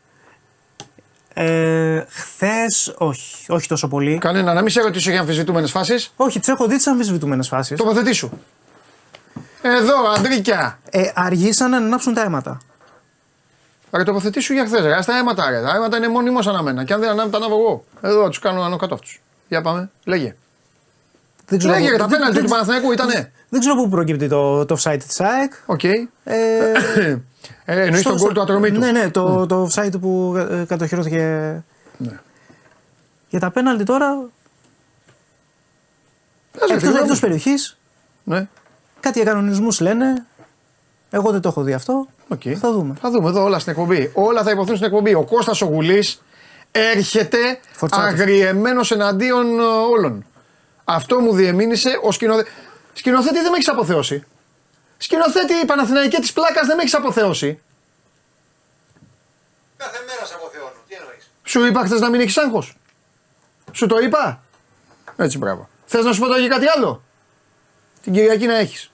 Ε, 1.33 2.05
Χθες 2.09 2.93
όχι, 2.97 3.45
όχι 3.51 3.67
τόσο 3.67 3.87
πολύ. 3.87 4.17
Κανένα, 4.17 4.53
να 4.53 4.61
μην 4.61 4.69
σε 4.69 4.81
ρωτήσω 4.81 5.09
για 5.11 5.19
αμφισβητούμενες 5.19 5.71
φάσεις. 5.71 6.13
Όχι, 6.15 6.39
τις 6.39 6.47
έχω 6.47 6.67
δει 6.67 6.75
τις 6.75 6.87
αμφισβητούμενες 6.87 7.47
φάσεις. 7.47 7.77
Τοποθετήσου. 7.77 8.29
Εδώ, 9.61 10.09
Αντρίκια. 10.17 10.79
Ε, 10.89 11.11
αργήσαν 11.15 11.69
να 11.69 11.77
ανάψουν 11.77 12.13
τα 12.13 12.21
αίματα. 12.21 12.57
Ρε 13.91 14.03
τοποθετήσου 14.03 14.53
για 14.53 14.65
χθες. 14.65 14.81
Ρε, 14.81 15.01
στα 15.01 15.17
αίματα, 15.17 15.49
ρε. 15.49 15.61
Τα 15.61 15.75
αίματα 15.75 15.97
είναι 15.97 16.07
μονίμως 16.07 16.47
αναμμένα. 16.47 16.83
Και 16.83 16.93
αν 16.93 16.99
δεν 16.99 17.09
ανάβει, 17.09 17.29
τα 17.31 17.37
ανάβω 17.37 17.55
εγώ. 17.55 17.83
Εδώ 18.01 18.27
τους 18.29 18.39
κάνω 18.39 18.61
άνω 18.61 18.75
κάτω 18.77 18.93
αυτούς. 18.93 19.21
Για 19.47 19.61
πάμε. 19.61 19.89
Λέγε. 20.05 20.35
Δεν 21.45 21.59
Λέγε, 21.59 21.85
πού- 21.85 21.91
ρε, 21.91 21.97
τα 21.97 22.07
δεν- 22.07 22.17
πέναλτι 22.17 22.35
δεν- 22.35 22.43
του 22.45 22.49
Παναθηναϊκού 22.51 22.91
ήτανε. 22.91 23.31
Δεν 23.49 23.59
ξέρω 23.59 23.75
πού 23.75 23.89
προκύπτει 23.89 24.27
το, 24.27 24.65
το 24.65 24.77
offside 24.79 24.99
της 25.07 25.19
ΑΕΚ. 25.19 25.53
Οκ. 25.65 25.83
Ε, 25.83 26.01
Ε, 26.23 27.81
Εννοείς 27.81 27.99
στο- 28.01 28.09
τον 28.09 28.19
γκολ 28.19 28.33
του 28.33 28.41
Ατρομήτου. 28.41 28.79
Ναι, 28.79 28.91
ναι, 28.91 29.09
το, 29.09 29.45
το 29.45 29.69
offside 29.73 29.99
που 30.01 30.33
ε, 30.37 30.63
κατοχυρώθηκε. 30.67 31.19
Ναι. 31.97 32.19
Για 33.29 33.39
τα 33.39 33.51
πέναλτι 33.51 33.83
τώρα, 33.83 34.17
Πες, 36.51 36.67
ρε, 36.69 36.73
εκτός, 36.75 36.89
φίλε, 36.89 36.99
εκτός 37.01 37.19
περιοχής, 37.19 37.77
Ναι. 38.23 38.47
κάτι 38.99 39.21
για 39.21 39.31
κανονισμούς 39.31 39.79
λένε. 39.79 40.25
Εγώ 41.09 41.31
δεν 41.31 41.41
το 41.41 41.49
έχω 41.49 41.61
δει 41.61 41.73
αυτό. 41.73 42.07
Οκ. 42.27 42.41
Θα 42.59 42.71
δούμε. 42.71 42.95
Θα 43.01 43.09
δούμε 43.11 43.29
εδώ 43.29 43.43
όλα 43.43 43.59
στην 43.59 43.71
εκπομπή. 43.71 44.11
Όλα 44.13 44.43
θα 44.43 44.51
ειπωθούν 44.51 44.75
στην 44.75 44.87
εκπομπή. 44.87 45.13
Ο 45.13 45.23
Κώστας 45.23 45.61
ο 45.61 45.65
Γουλής 45.65 46.21
έρχεται 46.71 47.59
φορτσάτος. 47.71 48.05
αγριεμένος 48.05 48.91
εναντίον 48.91 49.59
ε, 49.59 49.63
όλων. 49.63 50.25
Αυτό 50.83 51.19
μου 51.19 51.33
διεμήνυσε 51.33 51.99
ο 52.03 52.11
σκηνοθέτη. 52.11 52.49
Σκηνοθέτη 52.93 53.35
δεν 53.35 53.49
με 53.49 53.55
έχεις 53.55 53.67
αποθεώσει. 53.69 54.23
Σκηνοθέτη 54.97 55.53
η 55.53 55.65
Παναθηναϊκή 55.65 56.17
της 56.17 56.33
πλάκας 56.33 56.65
δεν 56.67 56.75
με 56.75 56.81
έχεις 56.81 56.93
αποθεώσει. 56.93 57.59
Κάθε 59.77 59.97
μέρα 60.07 60.25
σε 60.25 60.33
αποθεώνω. 60.33 60.71
Τι 60.87 60.95
εννοείς; 60.95 61.31
Σου 61.43 61.65
είπα 61.65 61.83
χθες 61.85 61.99
να 61.99 62.09
μην 62.09 62.19
έχεις 62.21 62.37
άγχος. 62.37 62.77
Σου 63.71 63.85
το 63.85 63.97
είπα. 63.97 64.41
Έτσι, 65.17 65.37
μπράβο. 65.37 65.69
Θες 65.85 66.03
να 66.03 66.13
σου 66.13 66.19
πω 66.19 66.27
τώρα 66.27 66.41
και 66.41 66.47
κάτι 66.47 66.65
άλλο; 66.75 67.03
Την 68.03 68.13
Κυριακή 68.13 68.45
να 68.45 68.57
έχεις. 68.57 68.91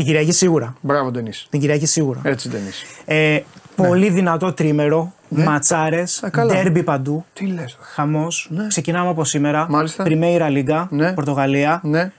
Την 0.00 0.08
Κυριακή 0.08 0.32
σίγουρα. 0.32 0.74
Μπράβο, 0.80 1.10
Ντενή. 1.10 1.30
Την 1.50 1.60
Κυριακή 1.60 1.86
σίγουρα. 1.86 2.20
Έτσι, 2.24 2.48
Ντενή. 2.48 2.70
Ε, 3.04 3.40
πολύ 3.76 4.10
δυνατό 4.10 4.52
τρίμερο. 4.52 5.12
Ναι. 5.28 5.44
Ματσάρες, 5.44 6.22
Ε, 6.22 6.28
καλά. 6.30 6.52
ντέρμπι 6.54 6.82
παντού. 6.82 7.24
Τι 7.32 7.46
λες. 7.46 7.76
Χαμός. 7.80 8.48
Ναι. 8.50 8.66
Ξεκινάμε 8.66 9.08
από 9.08 9.24
σήμερα. 9.24 9.66
Μάλιστα. 9.68 10.02
Πριμέιρα 10.02 10.48
Λίγκα, 10.48 10.88
Ναι. 10.90 11.12
Πορτογαλία. 11.12 11.80
Ναι. 11.84 12.12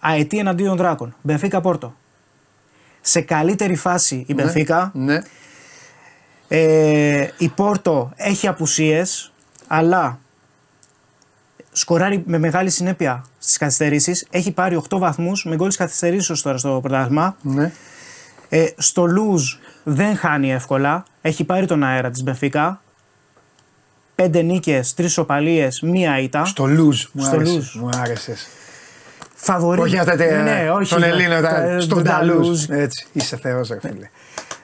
Αετή 0.00 0.38
εναντίον 0.38 0.76
Δράκων. 0.76 1.14
Μπενφίκα 1.22 1.60
Πόρτο. 1.60 1.94
Σε 3.00 3.20
καλύτερη 3.20 3.76
φάση 3.76 4.24
η 4.26 4.34
Μπενφίκα. 4.34 4.90
Ναι. 4.94 5.18
Ε, 6.48 7.26
η 7.38 7.48
Πόρτο 7.48 8.12
έχει 8.16 8.48
απουσίες, 8.48 9.32
αλλά 9.66 10.18
σκοράρει 11.78 12.22
με 12.26 12.38
μεγάλη 12.38 12.70
συνέπεια 12.70 13.24
στις 13.38 13.56
καθυστερήσεις. 13.56 14.26
Έχει 14.30 14.52
πάρει 14.52 14.76
8 14.88 14.98
βαθμούς 14.98 15.44
με 15.44 15.54
γκολ 15.56 15.68
της 15.68 15.76
καθυστερήσεως 15.76 16.42
τώρα 16.42 16.58
στο 16.58 16.78
πρωτάθλημα. 16.82 17.36
Ναι. 17.42 17.72
Ε, 18.48 18.66
στο 18.76 19.06
Λουζ 19.06 19.52
δεν 19.82 20.16
χάνει 20.16 20.52
εύκολα. 20.52 21.04
Έχει 21.22 21.44
πάρει 21.44 21.66
τον 21.66 21.82
αέρα 21.84 22.10
της 22.10 22.22
Μπεφίκα. 22.22 22.80
Πέντε 24.14 24.42
νίκες, 24.42 24.94
τρεις 24.94 25.12
σοπαλίες, 25.12 25.80
μία 25.80 26.18
ήττα. 26.20 26.44
Στο 26.44 26.64
Λουζ. 26.66 27.04
Μου 27.12 27.22
Στο 27.24 27.36
άρεσε. 27.36 27.52
Λουζ. 27.52 27.74
Μου 27.74 27.88
άρεσες. 28.02 28.46
Φαβορί. 29.34 29.80
Όχι 29.80 29.98
αυτά 29.98 30.16
τα. 30.16 30.24
ναι, 30.24 30.70
όχι, 30.70 30.90
τον 30.94 31.02
Ελλήνο, 31.02 31.40
τα- 31.40 31.40
τα- 31.40 31.80
στον 31.80 32.04
τα 32.04 32.10
Ταλούζ. 32.10 32.48
Λουζ. 32.48 32.64
Έτσι. 32.68 33.06
Είσαι 33.12 33.36
θεός, 33.36 33.68
ρε 33.68 33.78
φίλε. 33.80 34.10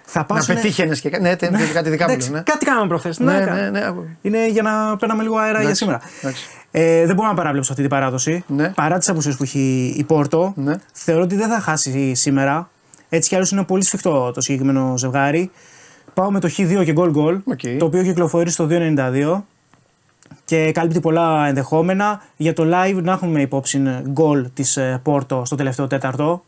Θα 0.05 0.18
Να 0.20 0.25
πάσουνε- 0.25 0.61
πετύχαινες 0.61 1.01
και 1.01 1.11
κάτι. 1.11 1.22
Ναι, 1.22 1.37
τε- 1.37 1.72
κάτι 1.72 1.90
δικά 1.90 2.05
μου. 2.07 2.11
Εντάξει, 2.12 2.31
Ναι. 2.31 2.40
Κάτι 2.40 2.64
κάναμε 2.64 2.87
προχθές. 2.88 3.18
Ναι, 3.18 3.38
ναι, 3.38 3.70
ναι. 3.70 3.81
Είναι 4.22 4.48
για 4.48 4.62
να 4.62 4.96
παίρναμε 4.96 5.22
λίγο 5.22 5.37
αέρα 5.37 5.51
για 5.51 5.61
Εντάξει, 5.61 5.79
σήμερα. 5.79 6.01
εντάξει. 6.22 6.48
Ε, 6.74 7.06
δεν 7.06 7.14
μπορώ 7.14 7.28
να 7.28 7.35
παραβλέψω 7.35 7.70
αυτή 7.70 7.82
την 7.82 7.90
παράδοση. 7.90 8.44
Ναι. 8.46 8.68
Παρά 8.68 8.98
τις 8.98 9.08
απουσίες 9.08 9.37
που 9.37 9.42
έχει 9.42 9.94
η 9.96 10.04
Πόρτο, 10.04 10.52
Ναι. 10.56 10.74
θεωρώ 10.92 11.22
ότι 11.22 11.35
δεν 11.37 11.48
θα 11.48 11.61
χάσει 11.61 12.14
σήμερα. 12.14 12.70
Έτσι 13.08 13.28
κι 13.28 13.35
άλλως 13.35 13.50
είναι 13.50 13.64
πολύ 13.64 13.85
σφιχτό 13.85 14.30
το 14.35 14.40
συγκεκριμένο 14.40 14.94
ζευγάρι. 14.98 15.50
Πάω 16.14 16.30
με 16.30 16.40
το 16.40 16.48
Χ2 16.56 16.82
και 16.85 16.92
γκολ 16.92 17.11
γκολ, 17.11 17.40
Οκ. 17.44 17.61
το 17.78 17.85
οποίο 17.85 18.02
κυκλοφορεί 18.02 18.50
στο 18.50 18.66
2.92 18.70 19.44
και 20.44 20.72
καλύπτει 20.72 21.00
πολλά 21.00 21.46
ενδεχόμενα. 21.46 22.22
Για 22.37 22.52
το 22.52 22.62
live 22.66 23.02
να 23.02 23.12
έχουμε 23.12 23.40
υπόψη 23.40 23.82
γκολ 24.08 24.48
της 24.54 24.78
Πόρτο 25.02 25.42
στο 25.44 25.56
τελευταίο 25.56 25.87
τέταρτο. 25.87 26.44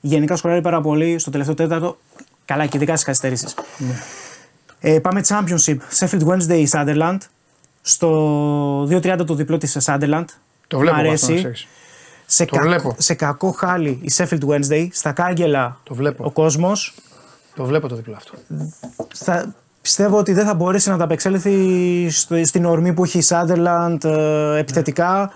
Γενικά 0.00 0.36
σκοράρει 0.36 0.60
πάρα 0.60 0.80
πολύ 0.80 1.18
στο 1.18 1.30
τελευταίο 1.30 1.54
τέταρτο. 1.54 1.96
Καλά 2.44 2.66
και 2.66 2.76
ειδικά 2.76 2.92
στις 2.92 3.04
καθυστερήσεις. 3.04 3.54
Ε, 4.80 4.98
πάμε 4.98 5.20
Championship. 5.28 5.76
Sheffield 5.98 6.26
Wednesday 6.26 6.64
Sunderland. 6.70 7.18
Στο 7.86 8.82
2.30 8.90 9.26
το 9.26 9.34
διπλό 9.34 9.58
της 9.58 9.78
Sunderland. 9.84 10.24
Το 10.66 10.78
βλέπω 10.78 10.96
Μ' 10.96 10.98
αυτό, 10.98 11.08
αρέσει. 11.08 11.30
να 11.32 11.36
ξέρεις. 11.38 11.66
Σε, 12.26 12.44
Το 12.44 12.56
κακ- 12.56 12.66
βλέπω. 12.68 12.94
σε 12.98 13.14
κακό 13.14 13.50
χάλι 13.50 13.88
η 14.02 14.10
Sheffield 14.16 14.40
Wednesday. 14.48 14.88
Στα 14.92 15.12
κάγκελα 15.12 15.76
Το 15.82 15.94
βλέπω. 15.94 16.24
ο 16.24 16.30
κόσμος. 16.30 16.94
Το 17.54 17.64
βλέπω 17.64 17.88
το 17.88 17.94
διπλό 17.94 18.14
αυτό. 18.16 18.32
Θα, 19.14 19.54
πιστεύω 19.82 20.18
ότι 20.18 20.32
δεν 20.32 20.46
θα 20.46 20.54
μπορέσει 20.54 20.88
να 20.88 20.94
ανταπεξέλθει 20.94 22.08
στο, 22.10 22.44
στην 22.44 22.64
ορμή 22.64 22.92
που 22.92 23.04
έχει 23.04 23.18
η 23.18 23.24
Sunderland 23.28 24.04
ε, 24.04 24.58
επιθετικά. 24.58 25.30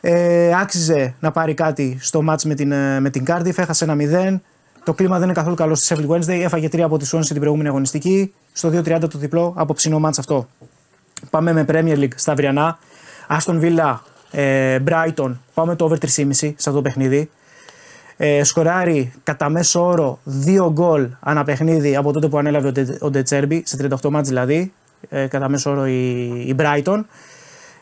Ε, 0.00 0.54
άξιζε 0.60 1.14
να 1.20 1.30
πάρει 1.30 1.54
κάτι 1.54 1.98
στο 2.00 2.22
μάτς 2.22 2.44
με 2.44 2.54
την, 2.54 2.72
ε, 2.72 3.00
με 3.00 3.10
την 3.10 3.24
Cardiff, 3.28 3.58
έχασε 3.58 3.84
ένα 3.84 3.94
0. 4.34 4.40
Το 4.84 4.92
κλίμα 4.94 5.14
δεν 5.14 5.24
είναι 5.24 5.32
καθόλου 5.32 5.54
καλό 5.54 5.74
στη 5.74 5.94
Sheffield 5.98 6.10
Wednesday, 6.14 6.40
έφαγε 6.42 6.68
3 6.72 6.80
από 6.80 6.98
τη 6.98 7.08
Swansea 7.12 7.26
την 7.26 7.38
προηγούμενη 7.38 7.68
αγωνιστική. 7.68 8.34
Στο 8.52 8.68
2.30 8.68 9.00
το 9.10 9.18
διπλό, 9.18 9.52
από 9.56 9.72
ψινό 9.74 9.98
μάτς 9.98 10.18
αυτό. 10.18 10.48
Πάμε 11.30 11.52
με 11.52 11.64
Premier 11.68 11.98
League 11.98 12.14
στα 12.14 12.32
αυριανά. 12.32 12.78
Aston 13.28 13.60
Villa, 13.60 13.98
ε, 14.30 14.78
Brighton, 14.88 15.36
πάμε 15.54 15.76
το 15.76 15.84
over 15.84 15.98
3,5 15.98 16.32
σε 16.32 16.54
αυτό 16.56 16.72
το 16.72 16.82
παιχνίδι. 16.82 17.30
Ε, 18.16 18.44
σκοράρει 18.44 19.12
κατά 19.22 19.48
μέσο 19.48 19.86
όρο 19.86 20.18
2 20.46 20.70
γκολ 20.72 21.08
ανά 21.20 21.44
παιχνίδι 21.44 21.96
από 21.96 22.12
τότε 22.12 22.28
που 22.28 22.38
ανέλαβε 22.38 22.68
ο, 22.68 22.72
Ντε, 22.72 22.98
ο 23.00 23.10
Ντετσέρμπι, 23.10 23.62
σε 23.66 23.88
38 24.02 24.10
μάτς 24.10 24.28
δηλαδή, 24.28 24.72
ε, 25.08 25.26
κατά 25.26 25.48
μέσο 25.48 25.70
όρο 25.70 25.86
η, 25.86 26.26
η 26.26 26.54
Brighton. 26.58 27.04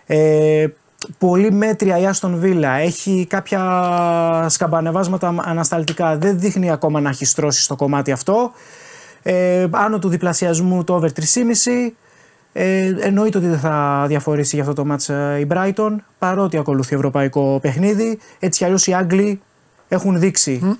Ε, 0.06 0.66
πολύ 1.18 1.52
μέτρια 1.52 1.98
η 1.98 2.08
Aston 2.12 2.40
Villa, 2.42 2.78
έχει 2.80 3.26
κάποια 3.28 4.46
σκαμπανεβάσματα 4.48 5.34
ανασταλτικά, 5.44 6.16
δεν 6.16 6.38
δείχνει 6.38 6.70
ακόμα 6.70 7.00
να 7.00 7.08
έχει 7.08 7.24
στρώσει 7.24 7.62
στο 7.62 7.76
κομμάτι 7.76 8.12
αυτό. 8.12 8.52
Ε, 9.22 9.66
άνω 9.70 9.98
του 9.98 10.08
διπλασιασμού 10.08 10.84
το 10.84 10.94
over 10.94 11.08
3,5. 11.08 11.92
Ε, 12.54 12.94
εννοείται 12.98 13.38
ότι 13.38 13.46
δεν 13.46 13.58
θα 13.58 14.04
διαφορήσει 14.08 14.54
για 14.56 14.64
αυτό 14.64 14.74
το 14.74 14.84
μάτς 14.84 15.08
ε, 15.08 15.38
η 15.40 15.46
Brighton 15.50 15.96
παρότι 16.18 16.56
ακολουθεί 16.58 16.94
ευρωπαϊκό 16.94 17.58
παιχνίδι. 17.62 18.18
Έτσι 18.38 18.58
κι 18.58 18.64
αλλιώς 18.64 18.86
οι 18.86 18.92
Άγγλοι 18.94 19.40
έχουν 19.88 20.18
δείξει 20.18 20.76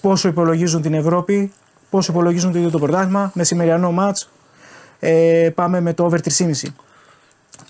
πόσο 0.00 0.28
υπολογίζουν 0.28 0.82
την 0.82 0.94
Ευρώπη, 0.94 1.52
πόσο 1.90 2.12
υπολογίζουν 2.12 2.52
το 2.52 2.58
ίδιο 2.58 2.70
το 2.70 2.78
πρωτάθλημα. 2.78 3.30
Μεσημεριανό 3.34 3.92
μάτς 3.92 4.30
ε, 5.00 5.50
πάμε 5.54 5.80
με 5.80 5.92
το 5.94 6.04
over 6.04 6.18
3,5. 6.38 6.52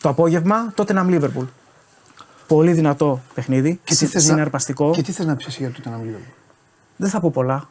Το 0.01 0.09
απόγευμα 0.09 0.73
τότε 0.75 0.93
να 0.93 1.07
Liverpool. 1.09 1.47
Πολύ 2.47 2.73
δυνατό 2.73 3.21
παιχνίδι, 3.35 3.75
Και 3.75 3.81
τι 3.85 3.95
συ- 3.95 4.09
θες 4.11 4.25
να- 4.27 4.33
συναρπαστικό. 4.33 4.91
Και 4.91 5.03
τι 5.03 5.13
θες 5.13 5.27
να 5.27 5.37
πεις 5.37 5.47
εσύ 5.47 5.59
για 5.63 5.71
το 5.73 5.81
Tottenham 5.85 6.03
Liverpool; 6.07 6.33
Δεν 6.97 7.09
θα 7.11 7.21
πω 7.21 7.31
πολλά. 7.31 7.69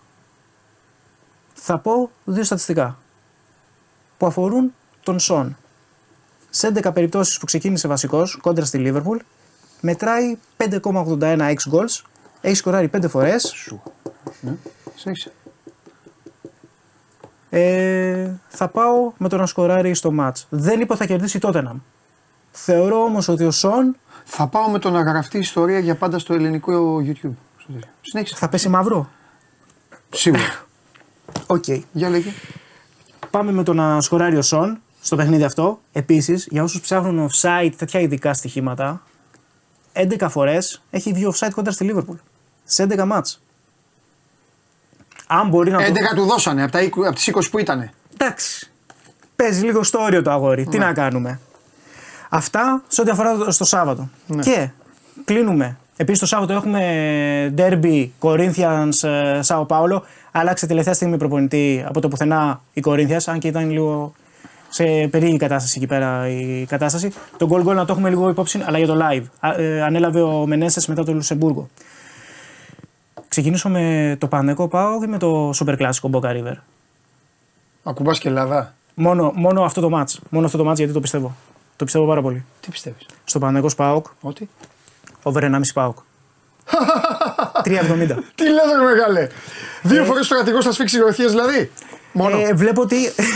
Θα 1.54 1.78
πω 1.78 2.12
δύο 2.26 2.44
στατιστικά 2.44 2.98
που 4.17 4.26
αφορούν 4.26 4.74
τον 5.04 5.20
Σον. 5.20 5.58
Σε 6.54 6.72
11 6.76 6.94
περιπτώσεις 6.94 7.38
που 7.38 7.46
ξεκίνησε 7.46 7.88
βασικός 7.88 8.38
κόντρα 8.42 8.66
στη 8.66 8.84
Liverpool 8.86 9.18
μετράει 9.82 10.38
5,81 10.58 11.38
ex 11.40 11.56
goals, 11.72 12.02
έχει 12.42 12.56
σκοράρει 12.56 12.90
5 12.94 13.10
φορές, 13.10 13.52
Σον. 13.56 13.82
Ναι. 14.42 14.56
Συνέχισε. 14.96 15.32
ε, 17.50 18.30
θα 18.48 18.68
πάω 18.68 19.12
με 19.18 19.30
το 19.30 19.38
να 19.38 19.46
σκοράρει 19.46 19.94
στο 19.94 20.14
match. 20.20 20.44
Δεν 20.50 20.82
είπα 20.82 20.96
θα 20.96 21.06
κερδίσει 21.06 21.38
η 21.38 21.40
Tottenham. 21.44 21.76
Θεωρώ 22.52 23.04
όμως 23.04 23.28
ότι 23.28 23.44
ο 23.46 23.52
Σον 23.52 23.96
Θα 24.26 24.48
πάω 24.48 24.70
με 24.70 24.80
το 24.80 24.90
να 24.90 25.02
γραφτεί 25.02 25.38
ιστορία 25.38 25.80
για 25.80 25.96
πάντα 25.96 26.20
στο 26.20 26.34
ελληνικό 26.34 26.98
YouTube. 26.98 27.34
Στο 27.58 27.72
τέτοιο. 27.74 27.90
Συνέχισε. 28.02 28.36
θα 28.36 28.50
πέσει 28.50 28.70
μαύρο; 28.70 29.10
Σίγουρα. 30.10 30.66
Οκ. 31.48 31.66
Για 31.92 32.10
λέγε. 32.10 32.32
Πάμε 33.30 33.52
με 33.52 33.64
το 33.64 33.74
να 33.74 34.02
σκοράρει 34.02 34.38
ο 34.38 34.42
Σον 34.42 34.82
στο 35.02 35.16
παιχνίδι 35.16 35.44
αυτό. 35.44 35.80
Επίσης, 35.92 36.48
για 36.52 36.64
όσους 36.64 36.82
ψάχνουν 36.82 37.30
offside, 37.30 37.72
τέτοια 37.78 38.00
ειδικά 38.00 38.34
στοιχήματα, 38.34 39.02
11 39.94 40.28
φορές 40.30 40.82
έχει 40.92 41.14
βγει 41.14 41.28
offside 41.34 41.50
κοντά 41.56 41.72
στη 41.72 41.92
Liverpool. 41.94 42.16
Σε 42.64 42.84
11 42.84 43.06
μάτς. 43.06 43.42
Αν 45.28 45.48
μπορεί 45.50 45.72
να 45.72 45.78
11 45.88 45.92
το. 46.10 46.16
του 46.16 46.26
δώσανε 46.26 46.64
από, 46.64 46.72
τα 46.72 46.80
20 46.84 46.88
από 47.06 47.16
τις 47.16 47.28
20 47.34 47.50
που 47.52 47.60
ήτανε. 47.60 47.92
Εντάξει. 48.14 48.72
Παίζει 49.36 49.66
λίγο 49.66 49.84
στο 49.84 50.00
όριο 50.00 50.22
το 50.22 50.32
αγόρι. 50.32 50.66
Τι 50.66 50.78
να 50.78 50.94
κάνουμε. 50.94 51.40
Αυτά 52.30 52.84
σε 52.88 53.02
ό,τι 53.02 53.10
αφορά 53.10 53.38
το- 53.38 53.52
στο 53.52 53.66
Σάββατο. 53.66 54.10
Και 54.42 54.70
κλείνουμε. 55.26 55.78
Επίσης 55.98 56.20
το 56.20 56.26
Σάββατο 56.26 56.54
έχουμε 56.54 57.54
Derby 57.58 58.08
Corinthians 58.20 59.04
ε, 59.10 59.40
Sao 59.48 59.66
Paulo. 59.68 60.02
Άλλαξε 60.32 60.68
τελευταία 60.68 60.94
στιγμή 60.94 61.18
προπονητή 61.18 61.84
από 61.88 62.02
το 62.02 62.08
πουθενά 62.08 62.62
η 62.74 62.82
Corinthians, 62.86 63.24
αν 63.26 63.40
και 63.40 63.48
ήταν 63.48 63.70
λίγο 63.70 64.14
σε 64.74 64.84
περίεργη 64.84 65.38
κατάσταση 65.38 65.74
εκεί 65.78 65.88
πέρα 65.88 66.28
η 66.28 66.66
κατάσταση. 66.70 67.14
Το 67.38 67.48
goal 67.52 67.68
goal 67.68 67.76
να 67.76 67.86
το 67.86 67.94
έχουμε 67.94 68.10
λίγο 68.10 68.30
υπόψη, 68.30 68.64
αλλά 68.66 68.78
για 68.78 68.88
το 68.88 68.98
live. 69.02 69.24
Α, 69.40 69.62
ε, 69.62 69.82
ανέλαβε 69.82 70.22
ο 70.22 70.46
Μενέσες 70.46 70.88
μετά 70.88 71.04
το 71.04 71.14
Λουσεμβούργο. 71.14 71.70
Ξεκινήσω 73.28 73.70
με 73.70 74.16
το 74.20 74.28
Πανεκό 74.28 74.68
Πάο 74.68 75.04
ή 75.04 75.08
με 75.08 75.18
το 75.18 75.50
Super 75.50 75.78
Classico 75.78 76.10
Boca 76.12 76.22
River; 76.22 76.56
Ακουμπάς 77.84 78.20
και 78.20 78.28
Ελλάδα. 78.28 78.74
Μόνο, 78.94 79.32
μόνο 79.36 79.64
αυτό 79.64 79.82
το 79.82 80.00
match. 80.00 80.20
Μόνο 80.30 80.46
αυτό 80.46 80.58
το 80.58 80.72
match 80.72 80.76
γιατί 80.76 80.94
το 80.94 81.00
πιστεύω. 81.00 81.36
Το 81.76 81.86
πιστεύω 81.86 82.08
πάρα 82.08 82.22
πολύ. 82.22 82.46
Τι 82.60 82.70
πιστεύεις; 82.70 83.06
Στο 83.24 83.40
Παναγό 83.40 83.70
Πάοκ, 83.76 84.06
Ότι; 84.22 84.50
over 85.24 85.44
1,5 85.44 85.62
Πάοκ. 85.74 85.98
3,70. 87.66 88.18
Τι 88.36 88.44
λες 88.44 88.66
ρε 88.78 88.84
μεγάλε; 88.86 89.28
Δύο 89.82 90.04
φορές 90.04 90.22
ο 90.22 90.24
στρατηγός 90.24 90.66
θα 90.66 90.72
σφίξει 90.72 90.98
γροθιές 90.98 91.32
δηλαδή; 91.32 91.72
Μόνο. 92.13 92.38
ε, 92.38 92.54
βλέπω 92.54 92.82
ότι 92.82 92.95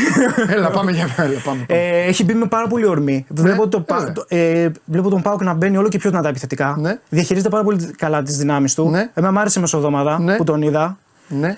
Έλα 0.55 0.69
πάμε 0.71 0.91
για 0.91 1.07
έλα, 1.17 1.39
πάμε. 1.43 1.65
ε, 1.67 1.99
έχει 2.07 2.23
μπει 2.23 2.33
με 2.33 2.45
πάρα 2.45 2.67
πολύ 2.67 2.85
ορμή. 2.87 3.25
βλέπω, 3.29 3.67
το, 3.67 3.79
Πα- 3.81 3.97
βέβαια. 3.97 4.13
το- 4.13 4.25
ε, 4.27 4.69
βλέπω 4.85 5.09
τον 5.09 5.21
Πάοκ 5.21 5.43
να 5.43 5.53
μπαίνει 5.53 5.77
όλο 5.77 5.87
και 5.89 5.97
πιο 5.97 6.09
δυνατά 6.09 6.29
επιθετικά. 6.29 6.75
Ναι. 6.79 6.99
Διαχειρίζεται 7.09 7.49
πάρα 7.49 7.63
πολύ 7.63 7.91
καλά 7.97 8.21
τις 8.23 8.37
δυνάμεις 8.37 8.73
του. 8.75 8.89
Ναι. 8.89 9.09
Εμένα 9.13 9.33
μου 9.33 9.39
άρεσε 9.39 9.59
μεσοβδομάδα 9.59 10.19
Ναι. 10.19 10.35
που 10.35 10.43
τον 10.43 10.61
είδα. 10.61 10.97
Ναι. 11.27 11.57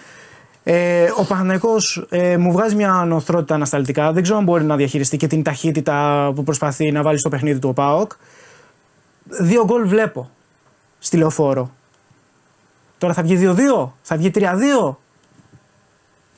Ε, 0.64 1.06
ο 1.18 1.24
Παναθηναϊκός 1.24 2.06
ε, 2.10 2.38
μου 2.38 2.52
βγάζει 2.52 2.76
μια 2.76 2.92
νωθρότητα 2.94 3.56
ανασταλτικά. 3.56 4.12
Δεν 4.12 4.24
ξέρω 4.24 4.38
αν 4.38 4.44
μπορεί 4.44 4.64
να 4.64 4.76
διαχειριστεί 4.76 5.18
και 5.18 5.28
την 5.28 5.44
ταχύτητα 5.44 6.32
που 6.36 6.44
προσπαθεί 6.44 6.92
να 6.92 7.02
βάλει 7.02 7.18
στο 7.18 7.30
παιχνίδι 7.30 7.60
του 7.60 7.70
ο 7.70 7.74
ΠΑΟΚ. 7.74 8.12
Δύο 9.42 9.66
γκολ 9.66 9.88
βλέπω 9.88 10.30
στη 11.00 11.18
λεωφόρο. 11.18 11.72
Τώρα 12.98 13.14
θα 13.14 13.22
βγει 13.24 13.38
2-2, 13.42 13.90
θα 14.02 14.18
βγει 14.18 14.32
3-2, 14.36 14.96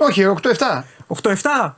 Όχι, 0.01 0.25
8-7. 0.25 0.83
8-7. 1.07 1.73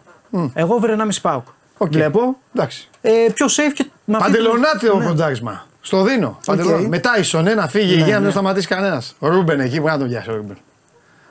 Εγώ 0.54 0.78
over 0.78 0.96
1,5 1.00 1.08
Πάοκ. 1.22 1.46
Οκ. 1.78 1.92
Βλέπω. 1.92 2.38
Εντάξει. 2.56 2.90
Ε, 3.02 3.12
πιο 3.34 3.46
safe 3.46 3.74
και 3.74 3.86
με 4.06 4.18
αυτή 4.18 4.32
την- 4.32 4.42
Παντελονάτι 4.44 4.88
το 4.88 4.98
Ναι. 4.98 5.06
ποντάρισμα. 5.06 5.66
Στο 5.82 6.04
δίνω. 6.04 6.40
Παντελονάτι. 6.46 6.88
Με 6.88 7.00
Τάισον, 7.00 7.48
ένα 7.48 7.68
φύγει 7.68 7.94
εκεί 8.02 8.10
να 8.12 8.16
μην 8.18 8.26
το 8.26 8.32
σταματήσει 8.32 8.68
κανένας. 8.68 9.16
Ρούμπεν 9.20 9.60
εκεί, 9.60 9.80
μπορεί 9.80 9.92
να 9.92 9.98
τον 9.98 10.08
πιάσει 10.08 10.30
ο 10.32 10.36
Ρούμπεν. 10.36 10.58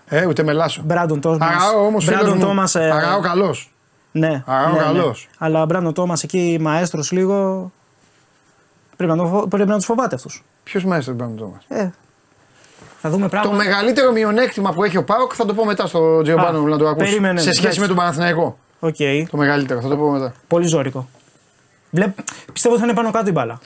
Ε, 0.08 0.26
ούτε 0.26 0.42
με 0.42 0.52
λάσο. 0.52 0.82
Μπράντον 0.84 1.20
Τόμας. 1.20 1.40
Αραώ 1.40 1.86
όμως 1.86 2.04
φίλο 2.04 2.16
Μπράντον 2.16 2.36
μου. 2.36 2.44
Τόμας, 2.44 2.74
ε, 2.74 2.90
Αραώ 2.90 3.20
καλός. 3.20 3.72
Ναι. 4.12 4.42
Αραώ 4.46 4.72
ναι, 4.72 4.78
ναι. 4.78 4.84
καλός. 4.84 5.28
Αλλά 5.38 5.66
Μπράντον 5.66 5.92
Τόμας 5.94 6.22
εκεί, 6.22 6.58
μαέστρος 6.60 7.10
λίγο. 7.12 7.70
Πρέπει 8.96 9.12
να, 9.12 9.18
το, 9.22 9.26
φο- 9.28 9.46
πρέπει 9.48 9.68
να 9.68 9.76
τους 9.76 9.84
φοβάται 9.84 10.14
αυτούς. 10.14 10.44
Ποιος 10.62 10.84
μάλιστα 10.84 11.16
τον 11.16 11.36
Τόμας; 11.36 11.64
Ε, 11.68 11.90
θα 13.00 13.10
δούμε 13.10 13.22
Το 13.22 13.28
πράγματα. 13.28 13.56
μεγαλύτερο 13.56 14.12
μειονέκτημα 14.12 14.72
που 14.72 14.84
έχει 14.84 14.96
ο 14.96 15.04
ΠΑΟΚ 15.04 15.32
θα 15.34 15.46
το 15.46 15.54
πω 15.54 15.64
μετά 15.64 15.86
στο 15.86 16.22
Τζιομπάνο 16.22 16.58
Α, 16.64 16.68
να 16.68 16.78
το 16.78 16.88
ακούσεις. 16.88 17.08
περίμενε, 17.08 17.38
Σε 17.40 17.44
σχέση 17.44 17.60
εντάξει. 17.60 17.80
με 17.80 17.86
τον 17.86 17.96
Παναθηναϊκό. 17.96 18.58
Οκ. 18.80 18.96
Το 19.30 19.36
μεγαλύτερο, 19.36 19.80
θα 19.80 19.88
το 19.88 19.96
πω 19.96 20.10
μετά. 20.10 20.32
Πολύ 20.48 20.66
ζόρικο. 20.66 21.08
Βλέπ... 21.90 22.16
Πιστεύω 22.52 22.74
ότι 22.74 22.82
θα 22.84 22.88
είναι 22.90 22.98
πάνω 23.00 23.10
κάτω 23.10 23.28
η 23.28 23.32
μπάλα. 23.32 23.58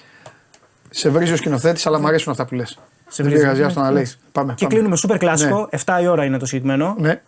Σε 0.90 1.08
βρίζει 1.10 1.32
ο 1.32 1.36
σκηνοθέτης, 1.36 1.86
αλλά 1.86 2.00
μου 2.00 2.06
αρέσουν 2.06 2.32
αυτά 2.32 2.44
που 2.46 2.54
λες. 2.54 2.78
Σε 3.08 3.22
Δεν 3.22 3.26
βρίζει. 3.26 3.40
πειράζει, 3.42 3.60
Ναι, 3.60 3.66
άστο 3.66 3.80
να 3.80 3.86
ναι. 3.86 3.92
λέει. 3.92 4.10
Πάμε. 4.32 4.54
Και 4.54 4.64
πάμε. 4.66 4.74
κλείνουμε 4.80 4.96
super 5.06 5.16
κλασικό. 5.18 5.68
7 5.84 5.98
η 6.02 6.06
ώρα 6.06 6.24
είναι 6.24 6.38
το 6.38 6.46
συγκεκριμένο. 6.46 6.94
Ναι, 6.98 7.20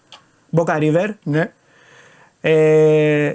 Boca 0.57 0.79
River. 0.79 1.09
ναι. 1.23 1.53
Ε, 2.41 3.33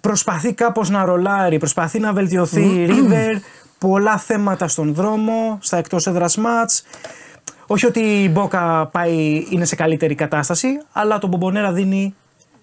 προσπαθεί 0.00 0.52
κάπως 0.54 0.90
να 0.90 1.04
ρολάρει, 1.04 1.58
προσπαθεί 1.58 1.98
να 1.98 2.12
βελτιωθεί 2.12 2.60
η 2.62 2.86
River, 2.90 3.36
πολλά 3.88 4.18
θέματα 4.18 4.68
στον 4.68 4.94
δρόμο, 4.94 5.58
στα 5.60 5.76
εκτός 5.76 6.06
έδρας 6.06 6.36
μάτς. 6.36 6.84
Όχι 7.66 7.86
ότι 7.86 8.00
η 8.00 8.28
Μπόκα 8.32 8.86
πάει, 8.92 9.46
είναι 9.50 9.64
σε 9.64 9.74
καλύτερη 9.76 10.14
κατάσταση, 10.14 10.68
αλλά 10.92 11.18
το 11.18 11.26
Μπομπονέρα 11.26 11.72
δίνει 11.72 12.14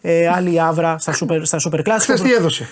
ε, 0.01 0.27
άλλη 0.27 0.61
άβρα 0.61 0.97
στα 0.97 1.13
super, 1.19 1.39
στα 1.41 1.59
super 1.69 1.79
classic. 1.79 1.97
Χθες 1.99 2.21
τι 2.21 2.33
έδωσε; 2.33 2.67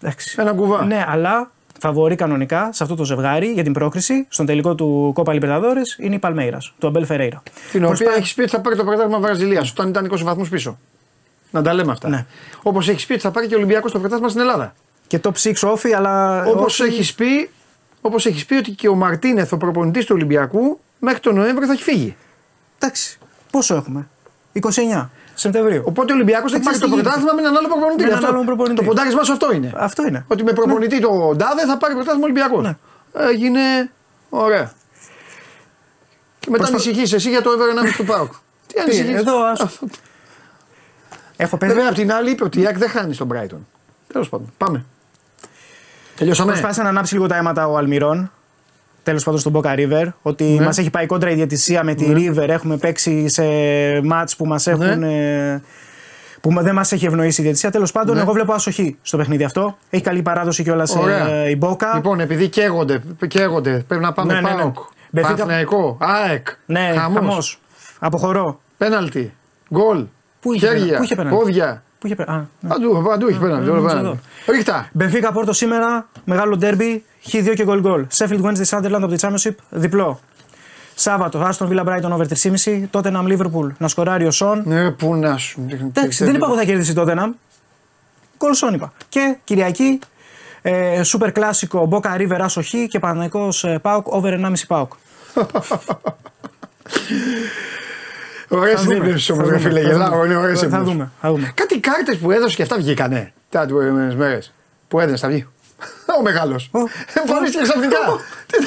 Εντάξει. 0.00 0.36
Ένα 0.40 0.52
κουβά. 0.52 0.84
Ναι, 0.84 1.04
αλλά 1.08 1.50
φαβορεί 1.80 2.14
κανονικά 2.14 2.68
σε 2.72 2.82
αυτό 2.82 2.94
το 2.94 3.04
ζευγάρι 3.04 3.46
για 3.46 3.62
την 3.62 3.72
πρόκριση 3.72 4.26
στον 4.28 4.46
τελικό 4.46 4.74
του 4.74 5.10
Κόπα 5.14 5.32
Λιμπερταδόρε 5.32 5.80
είναι 5.98 6.14
η 6.14 6.18
Παλμέιρας, 6.18 6.72
του 6.78 6.86
Αμπέλ 6.86 7.04
Φερέιρα. 7.04 7.42
Την 7.70 7.84
οποία 7.84 7.96
Προσπά- 7.96 8.16
έχεις 8.18 8.34
πει 8.34 8.40
ότι 8.40 8.50
θα 8.50 8.60
πάρει 8.60 8.76
το 8.76 8.84
πρωτάθλημα 8.84 9.18
Βραζιλίας 9.18 9.70
όταν 9.70 9.88
ήταν 9.88 10.04
20 10.04 10.22
βαθμούς 10.22 10.48
πίσω. 10.48 10.78
Να 11.50 11.62
τα 11.62 11.72
λέμε 11.74 11.92
αυτά. 11.92 12.08
Ναι. 12.08 12.26
Όπως 12.62 12.88
έχεις 12.88 13.06
πει 13.06 13.12
ότι 13.12 13.22
θα 13.22 13.30
πάρει 13.30 13.46
και 13.46 13.54
ο 13.54 13.56
Ολυμπιακός 13.56 13.92
το 13.92 13.98
πρωτάθλημα 13.98 14.28
στην 14.28 14.40
Ελλάδα. 14.40 14.74
Και 15.06 15.20
top 15.22 15.32
6 15.42 15.52
όφη, 15.70 15.94
αλλά. 15.94 16.44
Όπως 16.44 16.80
όχι- 16.80 16.90
έχεις 16.92 17.14
πει, 17.14 17.50
όπως 18.00 18.26
έχεις 18.26 18.46
πει 18.46 18.54
ότι 18.54 18.70
και 18.70 18.88
ο 18.88 18.94
Μαρτίνεθ, 18.94 19.52
ο 19.52 19.56
προπονητής 19.56 20.04
του 20.04 20.12
Ολυμπιακού, 20.14 20.80
μέχρι 20.98 21.20
τον 21.20 21.34
Νοέμβριο 21.34 21.66
θα 21.66 21.72
έχει 21.72 21.82
φύγει. 21.82 22.16
Εντάξει. 22.78 23.18
Πόσο 23.50 23.74
έχουμε; 23.74 24.08
29 24.52 25.10
Σεπτεμβρίου. 25.34 25.82
Οπότε 25.86 26.12
ο 26.12 26.14
Ολυμπιακός 26.14 26.50
θα 26.52 26.56
Δεν 26.58 26.66
πάρει 26.66 26.78
το 26.78 26.84
ξέρεις 26.86 27.02
τι 27.04 27.08
πρωτάθλημα 27.08 27.32
με 27.34 27.40
έναν 27.40 27.56
άλλο 27.56 27.68
προπονητή. 27.68 28.02
Με 28.02 28.08
έναν 28.08 28.18
Αυτό- 28.18 28.30
άλλον 28.32 28.46
προπονητή. 28.46 28.74
Το 28.74 28.82
ποντάρισμά 28.82 29.22
σου 29.24 29.32
αυτό 29.32 29.52
είναι. 29.52 29.72
Αυτό 29.76 30.06
είναι. 30.06 30.24
Ότι 30.28 30.42
με 30.44 30.52
προπονητή 30.52 31.00
το 31.00 31.32
Ντάδε 31.36 31.66
θα 31.66 31.76
πάρει 31.78 31.94
πρωτάθλημα 31.94 32.24
Ολυμπιακό. 32.24 32.60
Ναι. 32.60 32.76
Έγινε 33.12 33.90
ωραία. 34.28 34.72
Και 36.40 36.50
μετά 36.50 36.64
Προσπα- 36.66 36.88
ανησυχείς 36.88 37.12
εσύ 37.12 37.28
για 37.30 37.42
το 37.42 37.50
over 37.50 37.68
1,5 37.68 37.96
του 37.96 38.04
Πάουκ. 38.04 38.32
Τι 38.66 38.80
ανησυχείς. 38.80 39.14
εδώ, 39.14 39.42
ας- 39.44 39.78
Έχω 41.36 41.56
πέντε. 41.56 41.72
Βέβαια, 41.72 41.88
απ' 41.88 41.94
την 41.96 42.12
άλλη 42.12 42.30
είπε 42.30 42.44
ότι 42.44 42.60
η 42.60 42.66
ΑΕΚ 42.66 42.78
δεν 42.78 42.88
χάνει 42.88 43.14
στον 43.14 43.28
Brighton. 43.32 43.58
Τέλος 44.12 44.28
πάντων. 44.28 44.52
Πάμε. 44.58 44.84
Τελειώσαμε. 46.16 46.50
Προσπάθησε 46.50 46.82
να 46.82 46.88
ανάψει 46.88 47.14
λίγο 47.14 47.26
τα 47.26 47.36
αίματα 47.36 47.68
ο 47.68 47.76
Αλμυρών. 47.76 48.30
Τέλος 49.02 49.24
πάντων 49.24 49.40
στον 49.40 49.52
Boca 49.56 49.74
River. 49.78 50.06
Ότι 50.22 50.44
Ναι. 50.44 50.64
μας 50.64 50.78
έχει 50.78 50.90
πάει 50.90 51.06
κόντρα 51.06 51.30
η 51.30 51.34
διαιτησία 51.34 51.84
με 51.84 51.94
τη 51.94 52.12
River. 52.16 52.48
Έχουμε 52.48 52.76
παίξει 52.76 53.28
σε 53.28 53.44
μάτς 54.04 54.36
που 54.36 54.46
μας 54.46 54.66
έχουν. 54.66 55.02
ε, 55.02 55.62
που 56.40 56.62
δεν 56.62 56.74
μας 56.74 56.92
έχει 56.92 57.06
ευνοήσει 57.06 57.40
η 57.40 57.44
διαιτησία. 57.44 57.70
Τέλος 57.70 57.92
πάντων, 57.92 58.14
Ναι. 58.16 58.20
εγώ 58.22 58.32
βλέπω 58.32 58.52
ασοχή 58.52 58.96
στο 59.02 59.16
παιχνίδι 59.16 59.44
αυτό. 59.44 59.76
Έχει 59.90 60.02
καλή 60.02 60.22
παράδοση 60.22 60.62
κιόλας 60.62 60.96
Ωραία. 60.96 61.48
η 61.50 61.58
Boca. 61.62 61.86
Λοιπόν, 61.94 62.20
επειδή 62.20 62.48
καίγονται, 62.48 63.02
καίγονται 63.28 63.84
πρέπει 63.88 64.02
να 64.02 64.12
πάμε 64.12 64.32
Ναι, 64.32 64.40
ναι, 64.40 64.50
ναι. 64.50 64.56
ΠΑΟΚ. 64.56 64.76
Μπεφίκα- 65.10 65.34
Παναθηναϊκό, 65.34 65.96
ΑΕΚ. 66.00 66.46
ναι, 66.66 66.92
χαμός, 66.96 67.18
χαμός. 67.20 67.60
Αποχωρώ. 67.98 68.60
Πέναλτι. 68.76 69.32
Γκολ. 69.74 70.04
Πού 70.40 70.52
είχε 70.52 70.66
χέρια. 70.66 70.74
πέναλτι, 70.80 70.96
πού 70.96 71.02
είχε 71.04 71.14
πέναλτι; 71.14 71.38
Πόδια. 71.38 71.82
Που 71.98 72.06
είχε 72.06 72.14
πέ- 72.14 72.28
Α, 72.28 72.46
ναι. 72.60 72.68
Παντού, 72.68 73.02
παντού 73.08 73.26
έχει 73.26 73.38
πέναλτι. 73.38 73.68
όλα 73.70 73.78
νόμιζα 73.78 73.96
πέναλτι. 73.96 74.20
Ρίχτα. 74.46 74.88
Μπενφίκα 74.92 75.32
Πόρτο 75.32 75.52
σήμερα, 75.52 76.08
μεγάλο 76.24 76.56
ντέρμπι, 76.56 77.04
Χ2 77.32 77.52
και 77.54 77.64
γκολ 77.64 77.80
γκολ. 77.80 78.06
Sheffield 78.16 78.40
Wednesday 78.42 78.64
Sunderland 78.78 79.00
από 79.02 79.06
τη 79.06 79.14
Championship, 79.20 79.54
διπλό. 79.70 80.20
Σάββατο, 80.94 81.48
Aston 81.50 81.68
Villa 81.68 81.84
Brighton 81.84 82.10
over 82.10 82.24
3,5. 82.26 82.88
Tottenham 82.90 83.36
Liverpool 83.36 83.66
να 83.78 83.88
σκοράρει 83.88 84.26
ο 84.26 84.30
Σον. 84.30 84.62
Ναι, 84.64 84.90
πού 84.90 85.14
να 85.14 85.36
σου. 85.36 85.66
Εντάξει, 85.82 86.24
δεν 86.24 86.34
είπα 86.34 86.46
εγώ 86.46 86.56
θα 86.56 86.64
κερδίσει 86.64 86.90
η 86.90 86.94
Tottenham. 86.98 87.30
Γκολ 88.38 88.54
Σον 88.54 88.74
είπα. 88.74 88.92
Και 89.08 89.36
Κυριακή, 89.44 89.98
ε, 90.62 91.00
super 91.04 91.28
κλασικό 91.32 91.88
Boca 91.92 92.16
River 92.20 92.38
Άσο 92.40 92.62
Χ 92.62 92.70
και 92.88 92.98
Παναγικός 92.98 93.64
ε, 93.64 93.78
Πάουκ 93.82 94.06
over 94.08 94.32
1,5 94.32 94.52
Πάουκ. 94.66 94.92
Ωραίες 98.48 98.74
Θα 98.74 98.82
δούμε, 98.82 98.94
εμπνεύσει 98.96 99.32
όμω, 99.32 99.40
θα 99.44 99.50
ρε 99.50 99.56
δούμε, 99.56 99.68
φίλε. 99.68 99.80
θα 99.80 99.88
Γελάω, 99.88 100.10
δούμε. 100.10 100.24
είναι 100.26 100.36
ωραίες 100.36 100.60
Θα 100.60 100.82
δούμε, 100.82 101.10
θα 101.20 101.30
δούμε. 101.30 101.52
Κάτι 101.54 101.80
κάρτες 101.80 102.16
που 102.16 102.30
έδωσε 102.30 102.56
και 102.56 102.62
αυτά 102.62 102.76
βγήκανε 102.76 103.32
τα 103.48 103.66
προηγούμενες 103.66 104.14
μέρες. 104.14 104.52
Που 104.88 105.00
έδωσε, 105.00 105.16
θα 105.16 105.28
βγει. 105.28 105.46
Ο 106.18 106.22
μεγάλος. 106.22 106.70
Εμφανίστηκε 107.14 107.62
ξαφνικά. 107.62 107.96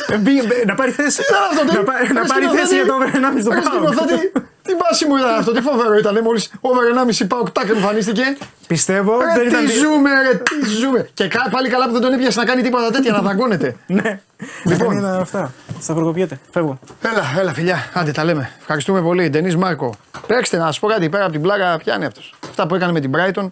Ε, 0.08 0.18
μπή- 0.18 0.48
μπέ- 0.48 0.66
Να 0.66 0.76
πάρει 0.76 0.92
θέση. 0.92 1.18
Τι 1.18 1.24
ήταν 1.30 1.42
αυτό, 1.52 1.66
τι- 1.70 1.76
Να 1.78 1.84
πάρει- 1.84 2.14
Να 2.14 2.22
ρε 2.22 2.28
πάρει 2.28 2.44
σκηνοθέτη, 2.44 2.62
θέση 2.68 2.76
για 2.76 2.86
το 2.86 2.94
over 2.94 3.08
1,5 3.14 3.42
στο 3.42 3.50
ρε 3.54 3.60
Πάουκ. 3.62 3.94
σκηνοθέτη, 3.94 4.32
Τι 4.70 4.76
μπάση 4.76 5.06
μου 5.08 5.16
ήταν 5.18 5.34
αυτό, 5.40 5.52
τι 5.52 5.62
φοβερό 5.62 5.96
ήταν. 5.98 6.20
Μόλις 6.24 6.52
over 6.62 6.84
1,5 7.22 7.26
πάω 7.28 7.44
κτάκ 7.44 7.70
εμφανίστηκε. 7.70 8.38
Πιστεύω 8.68 9.20
Ρε 9.22 9.34
δεν 9.36 9.48
ήταν. 9.48 9.66
τι 9.66 9.72
ζούμε, 9.72 10.10
ρε 10.22 10.38
τι 10.38 10.70
ζούμε. 10.70 11.10
Και 11.14 11.28
κα- 11.28 11.48
πάλι 11.52 11.70
καλά 11.70 11.86
που 11.86 11.92
δεν 11.92 12.02
τον 12.02 12.14
έπιασε 12.14 12.40
να 12.40 12.46
κάνει 12.46 12.62
τίποτα 12.62 12.92
τέτοια, 12.92 13.12
να 13.12 13.22
δαγκώνεται. 13.22 13.76
Ναι. 13.88 14.20
Λοιπόν. 14.66 14.88
Δεν 14.90 14.98
ήταν 14.98 15.20
αυτά. 15.22 15.54
Σταυροκοπιέται. 15.82 16.40
Φεύγω. 16.52 16.80
Έλα, 17.02 17.24
έλα 17.40 17.54
φιλιά, 17.54 17.90
άντε 17.94 18.12
τα 18.12 18.24
λέμε. 18.24 18.50
Ευχαριστούμε 18.60 19.02
πολύ. 19.02 19.30
Ντενής 19.30 19.56
Μάρκο. 19.56 19.94
Παίξτε 20.28 20.58
να 20.58 20.72
σα 20.72 20.80
πω 20.80 20.88
κάτι 20.88 21.10
πέρα 21.10 21.24
από 21.24 21.32
την 21.32 21.42
πλάκα, 21.42 21.78
πιάνει 21.78 22.06
αυτός. 22.06 22.36
Αυτά 22.50 22.68
που 22.68 22.76
έκανε 22.76 22.92
με 22.92 23.00
την 23.00 23.12
Brighton. 23.16 23.50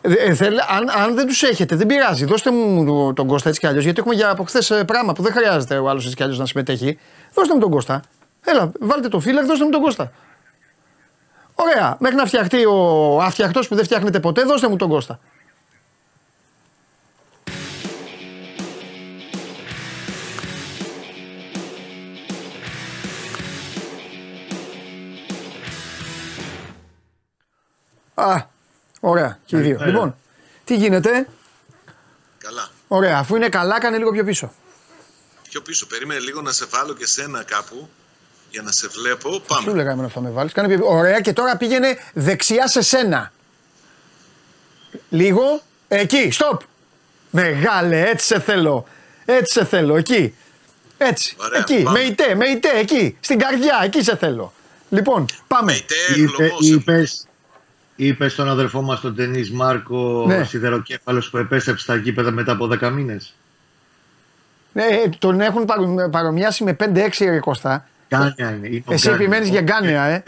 Ε, 0.00 0.12
ε, 0.12 0.34
θέλ- 0.34 0.60
αν, 0.76 1.02
αν 1.04 1.14
δεν 1.14 1.26
τους 1.26 1.42
έχετε, 1.42 1.76
δεν 1.76 1.86
πειράζει. 1.86 2.24
Δώστε 2.24 2.50
μου 2.50 2.84
το- 2.86 3.12
τον 3.12 3.26
Κώστα 3.26 3.48
έτσι 3.48 3.60
κι 3.60 3.66
αλλιώς. 3.66 3.84
Γιατί 3.84 4.00
έχουμε 4.00 4.14
για 4.14 4.30
από 4.30 4.44
χθες 4.44 4.82
πράγμα 4.86 5.12
που 5.12 5.22
δεν 5.22 5.32
χρειάζεται 5.32 5.78
ο 5.78 5.88
άλλος 5.88 6.04
έτσι 6.04 6.16
κι 6.16 6.22
αλλιώς 6.22 6.38
να 6.38 6.46
συμμετέχει. 6.46 6.98
Δώστε 7.34 7.54
μου 7.54 7.60
τον 7.60 7.70
Κώστα. 7.70 8.02
Έλα, 8.44 8.70
βάλτε 8.80 9.08
το 9.08 9.20
φίλερ, 9.20 9.44
δώστε 9.44 9.64
μου 9.64 9.70
τον 9.70 9.80
Κώστα. 9.82 10.12
Ωραία. 11.60 11.96
Μέχρι 12.00 12.16
να 12.16 12.26
φτιαχτεί 12.26 12.64
ο 12.64 13.22
αφτιαχτό 13.22 13.60
που 13.60 13.74
δεν 13.74 13.84
φτιάχνεται 13.84 14.20
ποτέ, 14.20 14.42
δώστε 14.42 14.68
μου 14.68 14.76
τον 14.76 14.88
Κώστα. 14.88 15.20
Α, 28.14 28.46
ωραία, 29.00 29.38
και 29.44 29.56
οι 29.56 29.60
δύο. 29.60 29.76
Καλημέρα. 29.76 29.86
Λοιπόν, 29.90 30.16
τι 30.64 30.76
γίνεται; 30.76 31.28
Καλά. 32.38 32.68
Ωραία, 32.88 33.18
αφού 33.18 33.36
είναι 33.36 33.48
καλά, 33.48 33.80
κάνε 33.80 33.98
λίγο 33.98 34.10
πιο 34.10 34.24
πίσω. 34.24 34.52
Πιο 35.48 35.62
πίσω, 35.62 35.86
περίμενε 35.86 36.20
λίγο 36.20 36.40
να 36.40 36.52
σε 36.52 36.64
βάλω 36.64 36.94
και 36.94 37.06
σένα 37.06 37.42
κάπου 37.42 37.88
για 38.50 38.62
να 38.62 38.72
σε 38.72 38.88
βλέπω. 38.88 39.32
Σου 39.32 39.42
Πάμε. 39.46 39.72
λέγα 39.74 39.90
εμένα 39.90 40.08
θα 40.08 40.20
με 40.20 40.30
βάλει. 40.30 40.50
Κάνε 40.50 40.74
πιο... 40.76 40.86
Ωραία, 40.88 41.20
και 41.20 41.32
τώρα 41.32 41.56
πήγαινε 41.56 41.98
δεξιά 42.14 42.68
σε 42.68 42.82
σένα. 42.82 43.32
Λίγο. 45.08 45.60
Εκεί, 45.88 46.32
stop. 46.32 46.56
Μεγάλε, 47.30 48.00
έτσι 48.08 48.26
σε 48.26 48.40
θέλω. 48.40 48.86
Έτσι 49.24 49.52
σε 49.58 49.64
θέλω, 49.64 49.96
εκεί. 49.96 50.34
Έτσι. 50.98 51.36
Ωραία, 51.40 51.60
εκεί. 51.60 51.82
πάμε. 51.82 51.98
Με 51.98 52.04
ητέ, 52.04 52.34
με 52.34 52.46
ητέ, 52.48 52.68
εκεί. 52.78 53.16
Στην 53.20 53.38
καρδιά, 53.38 53.80
εκεί 53.84 54.02
σε 54.02 54.16
θέλω. 54.16 54.52
Λοιπόν, 54.90 55.26
πάμε. 55.46 55.72
Είτε 55.72 55.94
Είπε, 56.16 56.30
χλωμός. 56.30 56.68
είπες, 56.68 57.26
είπες 57.96 58.32
στον 58.32 58.48
αδερφό 58.48 58.82
μας 58.82 59.00
τον 59.00 59.14
Τενής 59.14 59.50
Μάρκο 59.52 60.24
Ναι. 60.26 60.44
σιδεροκέφαλος 60.44 61.30
που 61.30 61.36
επέστρεψε 61.36 61.82
στα 61.82 61.96
γήπεδα 61.96 62.30
μετά 62.30 62.52
από 62.52 62.66
10 62.66 62.90
μήνες. 62.90 63.34
Ε, 64.72 65.08
τον 65.18 65.40
έχουν 65.40 65.64
παρο- 65.64 66.08
παρομοιάσει 66.10 66.64
με 66.64 66.72
5-6 66.72 67.24
ρε 67.24 67.40
Κώστα. 68.08 68.34
Γκάνεα 68.36 68.56
είναι. 68.56 68.66
είναι 68.68 68.82
ο 68.86 68.92
Εσύ 68.92 69.06
Γκάνεα. 69.08 69.20
επιμένεις 69.22 69.48
για 69.48 69.60
Γκάνεα, 69.60 70.04
ε. 70.04 70.22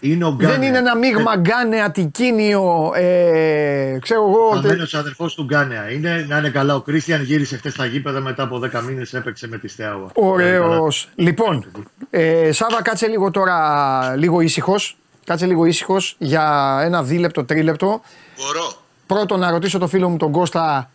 Είναι 0.00 0.24
ο 0.24 0.34
Γκάνεα. 0.34 0.50
Δεν 0.58 0.62
είναι 0.68 0.78
ένα 0.78 0.96
μείγμα 0.96 1.36
γκάνεα, 1.36 1.90
τικίνιο, 1.90 2.92
ε, 2.94 3.98
ξέρω 4.00 4.20
εγώ. 4.28 4.48
Ο 4.48 4.52
τε- 4.60 4.62
χαμένος 4.70 4.94
αδερφός 4.94 5.34
του 5.34 5.44
Γκάνεα. 5.44 5.90
Είναι 5.90 6.24
να 6.28 6.38
είναι 6.38 6.48
καλά. 6.50 6.74
Ο 6.74 6.80
Κρίστιαν 6.80 7.22
γύρισε 7.22 7.56
χθες 7.56 7.72
στα 7.72 7.84
γήπεδα 7.86 8.20
μετά 8.20 8.42
από 8.42 8.58
10 8.58 8.80
μήνες 8.82 9.14
έπαιξε 9.14 9.48
με 9.48 9.58
τη 9.58 9.68
Στεάουα. 9.68 10.10
Ωραίος. 10.14 11.08
Λοιπόν, 11.14 11.66
ε, 12.10 12.52
Σάβα, 12.52 12.82
κάτσε 12.82 13.06
λίγο 13.06 13.30
τώρα, 13.30 14.16
λίγο 14.16 14.40
ήσυχος. 14.40 14.96
Κάτσε 15.24 15.46
λίγο 15.46 15.64
ήσυχος 15.64 16.14
για 16.18 16.78
ένα 16.84 17.02
δίλεπτο, 17.02 17.44
τρίλεπτο. 17.44 18.00
Μπορώ. 18.36 18.72
Πρώτον, 19.06 19.38
να 19.40 19.50
ρωτήσω 19.50 19.78
το 19.78 19.88
φίλο 19.88 20.08
μου 20.08 20.16
τον 20.16 20.32
Κώστα, 20.32 20.90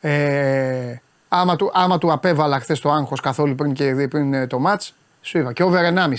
ε, 0.00 0.94
άμα, 1.28 1.56
του, 1.56 1.70
άμα 1.74 1.98
του 1.98 2.12
απέβαλα 2.12 2.60
χθες 2.60 2.80
το 2.80 2.90
άγχος 2.90 3.20
καθόλου 3.20 3.54
πριν, 3.54 3.72
και, 3.72 4.06
πριν 4.10 4.34
ε, 4.34 4.46
το 4.46 4.58
ματ. 4.58 4.82
Σου 5.20 5.38
είπα 5.38 5.52
και 5.52 5.62
over 5.62 5.78
1,5. 5.78 6.12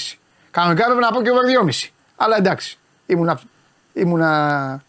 Κανονικά 0.51 0.83
έπρεπε 0.83 0.99
να 0.99 1.11
πω 1.11 1.21
και 1.21 1.29
over 1.29 1.69
2,5. 1.69 1.89
Αλλά 2.15 2.37
εντάξει, 2.37 2.77
ήμουνα. 3.05 3.39
ήμουνα 3.93 4.83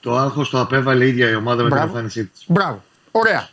Το 0.00 0.16
άγχος 0.16 0.50
το 0.50 0.60
απέβαλε 0.60 1.04
η 1.04 1.08
ίδια 1.08 1.30
η 1.30 1.34
ομάδα 1.34 1.62
με 1.62 1.68
την 1.68 1.76
Μπράβο. 1.76 1.86
εμφάνισή 1.86 2.24
της. 2.24 2.44
Μπράβο. 2.46 2.82
Ωραία. 3.10 3.48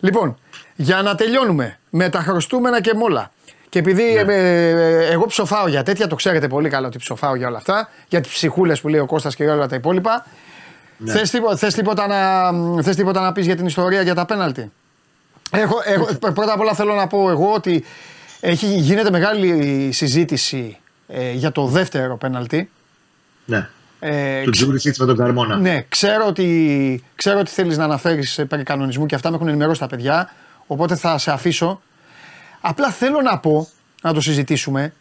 Λοιπόν, 0.00 0.38
για 0.74 1.02
να 1.02 1.14
τελειώνουμε 1.14 1.78
με 1.90 2.08
τα 2.08 2.20
χρωστούμενα 2.20 2.80
και 2.80 2.94
μόλα. 2.94 3.30
Και 3.68 3.78
επειδή 3.78 4.16
ε, 4.16 4.24
ε, 4.28 5.06
εγώ 5.12 5.26
ψοφάω 5.26 5.68
για 5.68 5.82
τέτοια, 5.82 6.06
το 6.06 6.14
ξέρετε 6.14 6.48
πολύ 6.48 6.68
καλά 6.68 6.86
ότι 6.86 6.98
ψοφάω 6.98 7.34
για 7.34 7.48
όλα 7.48 7.56
αυτά, 7.56 7.88
για 8.08 8.20
τις 8.20 8.30
ψυχούλες 8.32 8.80
που 8.80 8.88
λέει 8.88 9.00
ο 9.00 9.06
Κώστας 9.06 9.34
και 9.34 9.44
για 9.44 9.52
όλα 9.52 9.66
τα 9.68 9.76
υπόλοιπα. 9.76 10.26
Ναι. 10.98 11.12
Θες, 11.12 11.30
τίποτα, 11.30 11.56
θες, 11.56 11.74
τίποτα 11.74 12.06
να, 12.06 12.82
θες 12.82 12.96
τίποτα 12.96 13.20
να 13.20 13.32
πεις 13.32 13.46
για 13.46 13.56
την 13.56 13.66
ιστορία 13.66 14.02
για 14.02 14.14
τα 14.14 14.24
πέναλτι; 14.24 14.72
Έχω, 15.50 15.76
έχω, 15.84 16.14
πρώτα 16.14 16.52
απ' 16.52 16.60
όλα 16.60 16.74
θέλω 16.74 16.94
να 16.94 17.06
πω 17.06 17.30
εγώ 17.30 17.52
ότι 17.52 17.84
έχει, 18.40 18.66
γίνεται 18.66 19.10
μεγάλη 19.10 19.88
συζήτηση 19.92 20.78
ε, 21.08 21.32
για 21.32 21.52
το 21.52 21.66
δεύτερο 21.66 22.16
πέναλτι. 22.16 22.70
Ναι. 23.44 23.68
Ε, 24.00 24.42
Του 24.42 24.50
Τζούρισιτς 24.50 24.98
με 24.98 25.06
τον 25.06 25.16
Καρμόνα. 25.16 25.56
ναι, 25.56 25.84
ξέρω 25.88 26.26
ότι, 26.26 27.04
ξέρω 27.14 27.38
ότι 27.38 27.50
θέλεις 27.50 27.76
να 27.76 27.84
αναφέρεις 27.84 28.40
περί 28.48 28.62
κανονισμού 28.62 29.06
και 29.06 29.14
αυτά 29.14 29.30
με 29.30 29.36
έχουν 29.36 29.48
ενημερώσει 29.48 29.80
τα 29.80 29.86
παιδιά 29.86 30.30
Οπότε 30.66 30.96
θα 30.96 31.18
σε 31.18 31.30
αφήσω. 31.30 31.80
Απλά 32.60 32.90
θέλω 32.90 33.20
να 33.22 33.38
πω, 33.38 33.68
να 34.02 34.12
το 34.12 34.20
συζητήσουμε, 34.20 34.92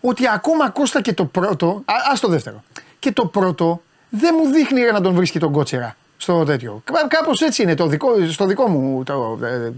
ότι 0.00 0.28
ακόμα 0.28 0.70
Κώστα 0.70 1.00
και 1.00 1.12
το 1.12 1.24
πρώτο, 1.24 1.82
α 1.84 1.94
ας 2.12 2.20
το 2.20 2.28
δεύτερο, 2.28 2.64
και 2.98 3.12
το 3.12 3.26
πρώτο 3.26 3.82
δεν 4.08 4.34
μου 4.38 4.50
δείχνει 4.50 4.80
ρε, 4.80 4.92
να 4.92 5.00
τον 5.00 5.14
βρίσκει 5.14 5.38
τον 5.38 5.52
κότσερα 5.52 5.96
στο 6.16 6.44
τέτοιο. 6.44 6.82
Κάπως 7.08 7.40
έτσι 7.40 7.62
είναι 7.62 7.74
το 7.74 7.86
δικό, 7.86 8.08
στο 8.30 8.46
δικό 8.46 8.68
μου. 8.68 9.02
Το, 9.02 9.38
ε, 9.42 9.46
ε, 9.46 9.72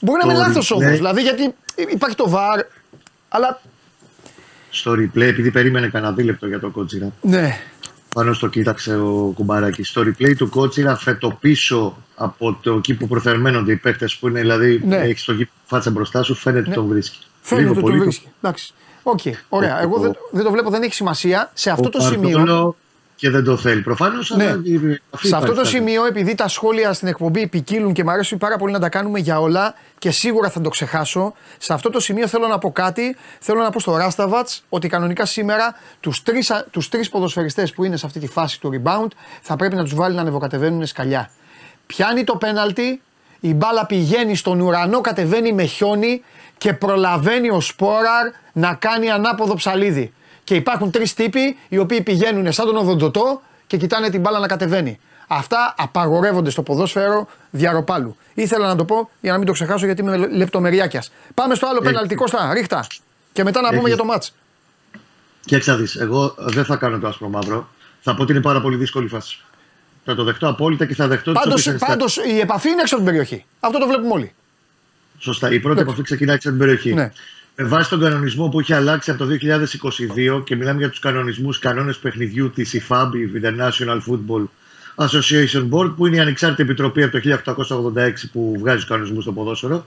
μπορεί 0.00 0.20
να 0.24 0.32
είμαι 0.32 0.34
Στο 0.40 0.46
λάθος 0.48 0.72
replay. 0.72 0.76
όμως. 0.76 0.96
Δηλαδή 0.96 1.22
γιατί 1.22 1.54
υπάρχει 1.92 2.16
το 2.16 2.28
βαρ, 2.28 2.60
αλλά 3.28 3.60
Στο 4.70 4.92
replay, 4.92 5.20
επειδή 5.20 5.50
περίμενε 5.50 5.88
κανένα 5.88 6.12
δίλεπτο 6.12 6.46
για 6.46 6.60
το 6.60 6.70
Κότσιρα, 6.70 7.12
ναι. 7.20 7.58
πάνω 8.14 8.32
στο 8.32 8.46
κοίταξε 8.48 8.96
ο 8.96 9.32
Κουμπαράκης. 9.34 9.88
Στο 9.88 10.00
replay 10.02 10.36
του 10.36 10.48
Κότσιρα 10.48 10.96
φέτο 10.96 11.36
πίσω 11.40 11.96
από 12.16 12.58
το 12.62 12.72
εκεί 12.74 12.94
που 12.94 13.06
προθερμαίνονται 13.08 13.72
οι 13.72 13.76
παίχτε 13.76 14.08
που 14.20 14.28
είναι 14.28 14.40
δηλαδή 14.40 14.82
Ναι. 14.86 14.96
έχεις 14.96 15.24
το 15.24 15.32
γήπεδο 15.32 15.50
φάτσα 15.64 15.90
μπροστά 15.90 16.22
σου, 16.22 16.34
φαίνεται 16.34 16.60
ότι 16.66 16.74
τον 16.74 16.86
βρίσκει. 16.86 17.18
Φαίνεται 17.40 17.66
Λίγο 17.68 17.72
ότι 17.74 17.82
πολύ 17.82 17.96
τον 17.98 18.04
το- 18.04 18.10
βρίσκει. 18.10 18.28
Εντάξει. 18.42 18.72
Οκ, 19.02 19.20
ωραία. 19.48 19.76
Ο- 19.78 19.82
Εγώ 19.82 19.96
ο- 19.96 20.00
δεν, 20.00 20.12
δεν 20.30 20.44
το 20.44 20.50
βλέπω, 20.50 20.70
δεν 20.70 20.82
έχει 20.82 20.94
σημασία. 20.94 21.50
Σε 21.54 21.70
αυτό 21.70 21.86
ο 21.86 21.90
το 21.90 22.00
σημείο. 22.00 22.76
Παρτόλο 23.22 23.30
Και 23.30 23.30
δεν 23.30 23.44
το 23.44 23.56
θέλει 23.56 23.80
προφανώς. 23.82 24.30
Ναι. 24.30 24.44
αλλά 24.44 24.60
η- 24.64 25.00
αυτή 25.10 25.26
Σε 25.26 25.34
αυτό 25.34 25.46
το 25.46 25.52
υπάρχει 25.52 25.70
σημείο, 25.76 26.06
επειδή 26.06 26.34
τα 26.34 26.48
σχόλια 26.48 26.92
στην 26.92 27.08
εκπομπή 27.08 27.40
ποικίλλουν 27.42 27.92
και 27.92 28.04
μου 28.04 28.10
αρέσει 28.10 28.36
πάρα 28.36 28.56
πολύ 28.56 28.72
να 28.72 28.78
τα 28.78 28.88
κάνουμε 28.88 29.18
για 29.18 29.40
όλα 29.40 29.74
και 29.98 30.10
σίγουρα 30.10 30.50
θα 30.50 30.60
το 30.60 30.68
ξεχάσω, 30.68 31.34
σε 31.58 31.72
αυτό 31.72 31.90
το 31.90 32.00
σημείο 32.00 32.26
θέλω 32.28 32.46
να 32.46 32.58
πω 32.58 32.72
κάτι. 32.72 33.16
Θέλω 33.40 33.62
να 33.62 33.70
πω 33.70 33.80
στο 33.80 33.96
Ράσταβατ 33.96 34.48
ότι 34.68 34.88
κανονικά 34.88 35.26
σήμερα 35.26 35.74
τους 36.00 36.22
τρεις 36.22 36.52
τους 36.70 36.88
τρεις 36.88 37.08
ποδοσφαιριστές 37.08 37.72
που 37.72 37.84
είναι 37.84 37.96
σε 37.96 38.06
αυτή 38.06 38.18
τη 38.20 38.26
φάση 38.26 38.60
του 38.60 38.70
rebound 38.74 39.08
θα 39.42 39.56
πρέπει 39.56 39.74
να 39.74 39.82
τους 39.82 39.94
βάλει 39.94 40.14
να 40.14 40.20
ανεβοκατεβαίνουν 40.20 40.86
σκαλιά. 40.86 41.30
Πιάνει 41.86 42.24
το 42.24 42.36
πέναλτι, 42.36 43.00
η 43.40 43.54
μπάλα 43.54 43.86
πηγαίνει 43.86 44.36
στον 44.36 44.60
ουρανό, 44.60 45.00
κατεβαίνει 45.00 45.52
με 45.52 45.64
χιόνι 45.64 46.22
και 46.58 46.72
προλαβαίνει 46.72 47.50
ο 47.50 47.60
Σπόραρ 47.60 48.30
να 48.52 48.74
κάνει 48.74 49.10
ανάποδο 49.10 49.54
ψαλίδι. 49.54 50.12
Και 50.44 50.54
υπάρχουν 50.54 50.90
τρεις 50.90 51.14
τύποι 51.14 51.56
οι 51.68 51.78
οποίοι 51.78 52.02
πηγαίνουν 52.02 52.52
σαν 52.52 52.66
τον 52.66 52.76
οδοντοτό 52.76 53.42
και 53.66 53.76
κοιτάνε 53.76 54.10
την 54.10 54.20
μπάλα 54.20 54.38
να 54.38 54.46
κατεβαίνει. 54.46 55.00
Αυτά 55.26 55.74
απαγορεύονται 55.78 56.50
στο 56.50 56.62
ποδόσφαιρο 56.62 57.28
διαρροπάλου. 57.50 58.16
Ήθελα 58.34 58.66
να 58.66 58.76
το 58.76 58.84
πω 58.84 59.10
για 59.20 59.32
να 59.32 59.38
μην 59.38 59.46
το 59.46 59.52
ξεχάσω 59.52 59.84
γιατί 59.86 60.00
είμαι 60.02 60.16
λεπτομεριάκιας. 60.16 61.12
Πάμε 61.34 61.54
στο 61.54 61.66
άλλο 61.66 61.78
Έχει. 61.82 61.92
πέναλτι, 61.92 62.14
Κώστα, 62.14 62.52
ρίχτα. 62.54 62.86
Και 63.32 63.44
μετά 63.44 63.60
να 63.60 63.68
πούμε 63.68 63.78
Έχει. 63.80 63.88
για 63.88 63.96
το 63.96 64.04
μάτς. 64.04 64.34
Κοίταξε 65.44 65.70
να 65.70 65.76
δεις, 65.76 65.96
εγώ 65.96 66.34
δεν 66.38 66.64
θα 66.64 66.76
κάνω 66.76 66.98
το 66.98 67.06
άσπρο 67.08 67.28
μαύρο. 67.28 67.68
Θα 68.00 68.14
πω 68.14 68.22
ότι 68.22 68.32
είναι 68.32 68.40
πάρα 68.40 68.60
πολύ 68.60 68.76
δύσκολη 68.76 69.08
φάση. 69.08 69.38
Θα 70.04 70.14
το 70.14 70.24
δεχτώ 70.24 70.48
απόλυτα 70.48 70.86
και 70.86 70.94
θα 70.94 71.06
δεχτώ 71.08 71.32
τις 71.32 71.40
Πάντως, 71.40 71.52
όποιες 71.60 71.66
ενστάσεις. 71.66 71.94
πάντως 71.96 72.16
η 72.36 72.40
επαφή 72.40 72.68
είναι 72.68 72.80
έξω 72.80 72.94
από 72.94 73.04
την 73.04 73.12
περιοχή. 73.12 73.44
Αυτό 73.60 73.78
το 73.78 73.86
βλέπουμε 73.86 74.12
όλοι. 74.12 74.32
Σωστά. 75.18 75.46
Η 75.46 75.50
πρώτη 75.50 75.66
Εντάξει. 75.66 75.82
επαφή 75.88 76.02
ξεκινάει 76.02 76.34
έξω 76.34 76.48
από 76.48 76.58
την 76.58 76.66
περιοχή. 76.66 76.94
Ναι. 76.94 77.12
Με 77.56 77.64
βάση 77.64 77.90
τον 77.90 78.00
κανονισμό 78.00 78.48
που 78.48 78.60
έχει 78.60 78.72
αλλάξει 78.72 79.10
από 79.10 79.24
το 79.24 79.36
2022 80.38 80.44
και 80.44 80.56
μιλάμε 80.56 80.78
για 80.78 80.90
τους 80.90 80.98
κανονισμούς, 80.98 81.58
κανόνες 81.58 81.98
παιχνιδιού 81.98 82.50
της 82.50 82.74
IFAB, 82.74 83.10
η 83.14 83.40
International 83.42 84.00
Football 84.06 84.44
Association 84.94 85.68
Board, 85.70 85.94
που 85.96 86.06
είναι 86.06 86.16
η 86.16 86.20
ανεξάρτητη 86.20 86.62
επιτροπή 86.62 87.02
από 87.02 87.20
το 87.20 87.40
1886 87.94 88.12
που 88.32 88.56
βγάζει 88.58 88.82
του 88.82 88.88
κανονισμούς 88.88 89.22
στο 89.22 89.32
ποδόσφαιρο. 89.32 89.86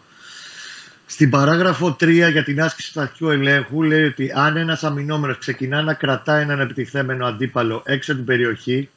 Στην 1.06 1.30
παράγραφο 1.30 1.96
3 2.00 2.30
για 2.32 2.44
την 2.44 2.62
άσκηση 2.62 2.94
του 2.94 3.00
αρχικού 3.00 3.30
ελέγχου 3.30 3.84
λέει 3.84 4.04
ότι 4.04 4.32
αν 4.36 4.58
ένας 4.58 4.84
αμυνόμενος 4.84 5.38
ξεκινά 5.38 5.82
να 5.82 5.94
κρατά 5.94 6.38
έναν 6.38 6.60
επιτιθέμενο 6.60 7.26
αντίπαλο 7.26 7.82
έξω 7.86 8.12
από 8.12 8.22
την 8.22 8.36
περιοχή, 8.36 8.90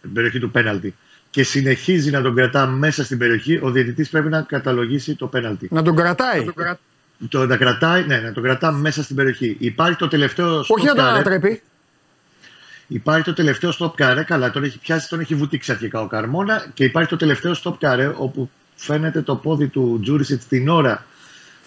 την 0.00 0.12
περιοχή 0.12 0.38
του 0.38 0.50
πέναλτη, 0.50 0.94
και 1.30 1.42
συνεχίζει 1.42 2.10
να 2.10 2.22
τον 2.22 2.34
κρατά 2.34 2.66
μέσα 2.66 3.04
στην 3.04 3.18
περιοχή, 3.18 3.58
ο 3.62 3.70
διαιτητής 3.70 4.08
πρέπει 4.08 4.28
να 4.28 4.42
καταλογίσει 4.42 5.14
το 5.14 5.26
πέναλτι. 5.26 5.68
Να 5.70 5.82
τον 5.82 5.96
κρατάει. 5.96 6.46
Το 7.28 7.46
να 7.46 7.56
κρατάει, 7.56 8.06
ναι, 8.06 8.20
να 8.20 8.32
τον 8.32 8.42
κρατά 8.42 8.72
μέσα 8.72 9.02
στην 9.02 9.16
περιοχή. 9.16 9.56
Υπάρχει 9.58 9.96
το 9.96 10.08
τελευταίο 10.08 10.58
Όχι 10.58 10.72
stop 10.78 10.84
να 10.84 10.94
τον 10.94 11.04
carré. 11.04 11.08
ανατρέπει. 11.08 11.62
Υπάρχει 12.86 13.24
το 13.24 13.32
τελευταίο 13.32 13.70
stop 13.78 13.90
carré, 13.98 14.22
καλά, 14.26 14.50
τον 14.50 14.64
έχει 14.64 14.78
πιάσει, 14.78 15.08
τον 15.08 15.20
έχει 15.20 15.34
βουτήξει 15.34 15.72
αρχικά 15.72 16.00
ο 16.00 16.06
Καρμόνα 16.06 16.66
και 16.74 16.84
υπάρχει 16.84 17.08
το 17.08 17.16
τελευταίο 17.16 17.54
stop 17.62 17.74
carré 17.80 18.12
όπου 18.16 18.50
φαίνεται 18.74 19.22
το 19.22 19.36
πόδι 19.36 19.66
του 19.66 20.00
Τζούρισιτς 20.02 20.46
την 20.46 20.68
ώρα 20.68 21.04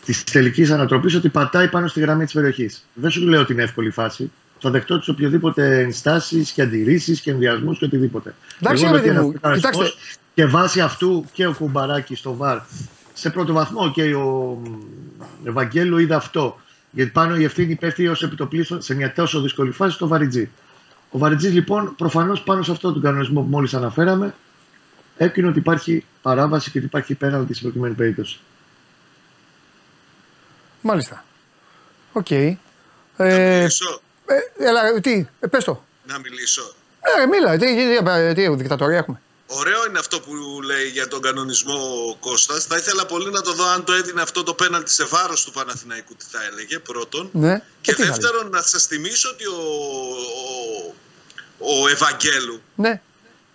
της 0.06 0.24
τελικής 0.24 0.72
ανατροπής 0.72 1.16
ότι 1.16 1.30
πατάει 1.30 1.68
πάνω 1.68 1.88
στη 1.88 2.00
γραμμή 2.00 2.24
της 2.24 2.34
περιοχής. 2.34 2.86
Δεν 2.94 3.10
σου 3.10 3.28
λέω 3.28 3.42
ότι 3.42 3.54
είναι 3.54 3.64
εύκολη 3.64 3.90
φάση. 3.90 4.32
Θα 4.60 4.70
δεχτώ 4.70 5.00
τις 5.00 5.08
οποιοδήποτε 5.08 5.80
ενστάσεις 5.80 6.52
και 6.52 6.62
αντιρρήσεις 6.62 7.20
και 7.22 7.32
ενδιασμούς 7.32 7.78
και 7.78 7.86
οτιδήποτε. 7.86 8.34
Εντάξει, 8.62 8.84
Εγώ 8.84 8.94
ρε 8.94 9.00
είμαι 9.00 9.08
παιδί 9.08 9.26
μου, 9.26 9.34
κανονισμός 9.42 9.72
κοιτάξτε. 9.72 10.00
Και 10.34 10.46
βάσει 10.46 10.82
αυτού 10.82 11.26
και 11.34 11.46
ο 11.46 11.54
Κουμπαράκης 11.54 12.20
στο 12.20 12.36
ΒΑΡ 12.36 12.60
σε 13.24 13.30
πρώτο 13.30 13.54
βαθμό 13.54 13.92
και 13.92 14.16
ο 14.16 14.60
μ, 14.64 15.48
Ευαγγέλου 15.48 15.98
είδε 15.98 16.16
αυτό. 16.16 16.60
Γιατί 16.92 17.12
πάνω 17.12 17.36
η 17.36 17.44
ευθύνη 17.44 17.76
πέφτει 17.76 18.08
ω 18.08 18.16
επιτοπλίστων 18.22 18.82
σε 18.82 18.96
μια 18.96 19.14
τόσο 19.14 19.42
δύσκολη 19.42 19.72
φάση 19.72 19.94
στο 19.96 20.08
Βαριτζή. 20.08 20.50
Ο 21.10 21.18
Βαριτζή 21.18 21.48
λοιπόν 21.48 21.96
προφανώ 21.98 22.40
πάνω 22.46 22.64
σε 22.64 22.72
αυτό 22.72 22.94
τον 22.94 23.02
κανονισμό 23.02 23.42
που 23.42 23.48
μόλι 23.48 23.70
αναφέραμε 23.74 24.36
έκρινε 25.18 25.48
ότι 25.48 25.60
υπάρχει 25.60 26.06
παράβαση 26.22 26.72
και 26.72 26.78
ότι 26.78 26.88
υπάρχει 26.88 27.16
πέναλτι 27.16 27.54
στην 27.54 27.64
προκειμένη 27.64 27.94
περίπτωση. 27.94 28.40
Μάλιστα. 30.82 31.26
Οκ. 32.14 32.30
Να 32.30 33.26
Ε, 33.26 33.58
μιλήσω. 33.58 34.02
ε, 34.26 34.66
έλα, 34.68 35.00
τι, 35.02 35.26
ε, 35.40 35.48
πες 35.48 35.64
το. 35.64 35.84
Να 36.08 36.20
μιλήσω. 36.20 36.62
Ε, 37.22 37.26
μίλα, 37.26 37.58
τι, 37.58 37.66
τι, 37.76 38.34
τι, 38.34 38.48
τι 38.48 38.56
δικτατορία 38.56 38.98
έχουμε. 38.98 39.22
Ωραίο 39.60 39.86
είναι 39.86 40.00
αυτό 40.00 40.20
που 40.20 40.34
λέει 40.62 40.88
για 40.88 41.08
τον 41.08 41.22
κανονισμό 41.22 42.08
ο 42.10 42.16
Κώστας. 42.16 42.64
Θα 42.66 42.78
ήθελα 42.78 43.06
πολύ 43.06 43.32
να 43.32 43.42
το 43.42 43.54
δω 43.54 43.66
αν 43.68 43.84
το 43.84 43.94
έδινε 43.94 44.22
αυτό 44.22 44.44
το 44.44 44.54
πέναλτι 44.54 44.92
σε 44.92 45.04
βάρος 45.06 45.44
του 45.44 45.52
Παναθηναϊκού 45.52 46.16
τι 46.16 46.26
θα 46.32 46.44
έλεγε 46.44 46.80
πρώτον. 46.80 47.30
Ναι. 47.34 47.62
Και 47.82 47.92
Ε, 47.92 47.94
τι 47.94 48.02
θα 48.04 48.08
δεύτερον 48.08 48.50
να 48.50 48.62
σας 48.62 48.86
θυμίσω 48.86 49.30
ότι 49.30 49.46
ο, 49.48 49.62
ο, 51.58 51.82
ο 51.82 51.88
Ευαγγέλου 51.88 52.62
Ναι, 52.76 53.02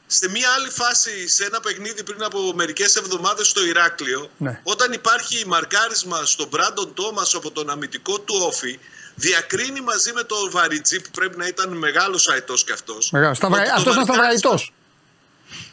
σε 0.07 0.29
μία 0.31 0.49
άλλη 0.57 0.71
φάση, 0.71 1.29
σε 1.29 1.45
ένα 1.45 1.61
παιχνίδι 1.61 2.03
πριν 2.03 2.23
από 2.23 2.53
μερικές 2.55 2.97
εβδομάδες 2.97 3.49
στο 3.49 3.65
Ηράκλειο, 3.65 4.31
Ναι. 4.37 4.61
όταν 4.63 4.93
υπάρχει 4.93 5.47
μαρκάρισμα 5.47 6.25
στον 6.25 6.49
Μπράντον 6.49 6.95
Τόμας 6.95 7.35
από 7.35 7.51
τον 7.51 7.71
αμυντικό 7.71 8.19
του 8.21 8.35
όφη, 8.47 8.79
διακρίνει 9.15 9.81
μαζί 9.81 10.13
με 10.13 10.23
τον 10.23 10.51
Βαριτζή 10.51 11.01
που 11.01 11.11
πρέπει 11.11 11.37
να 11.39 11.47
ήταν 11.47 11.69
μεγάλος 11.77 12.29
αετός 12.29 12.65
κι 12.65 12.73
αυτός. 12.73 13.11
μεγάλος. 13.11 13.37
Σταυρα... 13.37 13.63
Αυτός 13.75 13.93
ήταν 13.93 14.05
σταυραϊτός. 14.05 14.73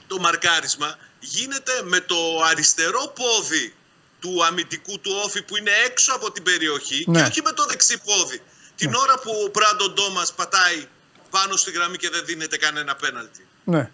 Το 0.08 0.20
μαρκάρισμα 0.20 0.98
γίνεται 1.20 1.72
με 1.84 2.00
το 2.00 2.16
αριστερό 2.50 3.14
πόδι 3.16 3.76
του 4.20 4.46
αμυντικού 4.46 5.00
του 5.00 5.12
όφη 5.26 5.42
που 5.42 5.58
είναι 5.58 5.72
έξω 5.86 6.14
από 6.14 6.32
την 6.32 6.44
περιοχή 6.44 7.06
Ναι. 7.08 7.20
και 7.22 7.26
όχι 7.28 7.42
με 7.42 7.52
το 7.52 7.66
δεξί 7.66 8.02
πόδι. 8.06 8.42
Την 8.76 8.94
ώρα 8.94 9.20
που 9.20 9.32
ο 9.46 9.50
Μπράντον 9.54 9.96
Τόμα 9.96 10.26
πατάει 10.36 10.88
πάνω 11.30 11.56
στη 11.56 11.72
γραμμή 11.72 11.98
και 11.98 12.10
δεν 12.10 12.26
δίνεται 12.26 12.58
κανένα 12.58 12.96
πέναλτι. 12.96 13.48
Ναι. 13.64 13.92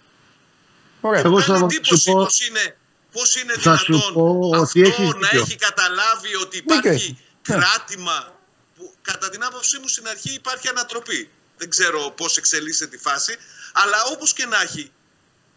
Ωραία. 1.01 1.19
Εγώ 1.19 1.33
Κάνει 1.41 1.45
θα 1.45 1.57
σου 1.57 1.63
εντύπωση 1.65 2.11
πω- 2.11 2.23
πώς 2.23 2.47
είναι, 2.47 2.77
πώς 3.11 3.35
είναι 3.35 3.53
θα 3.53 3.77
σου 3.77 3.85
δυνατόν 3.85 4.13
πω 4.13 4.39
ότι 4.59 4.61
αυτό 4.61 4.79
έχεις 4.79 5.13
να 5.13 5.19
δίκιο. 5.27 5.41
έχει 5.41 5.55
καταλάβει 5.55 6.35
ότι 6.35 6.57
Δίκιο 6.59 6.75
υπάρχει 6.75 6.87
έχεις. 6.87 7.13
Ναι. 7.47 7.55
κράτημα 7.55 8.39
που 8.77 8.93
κατά 9.01 9.29
την 9.29 9.43
άποψή 9.43 9.79
μου 9.79 9.87
στην 9.87 10.07
αρχή 10.07 10.33
υπάρχει 10.33 10.67
ανατροπή. 10.67 11.29
Δεν 11.57 11.69
ξέρω 11.69 12.13
πώς 12.17 12.37
εξελίσσεται 12.37 12.95
τη 12.97 13.01
φάση, 13.03 13.37
αλλά 13.73 13.97
όπως 14.11 14.33
και 14.33 14.45
να 14.45 14.61
έχει, 14.61 14.91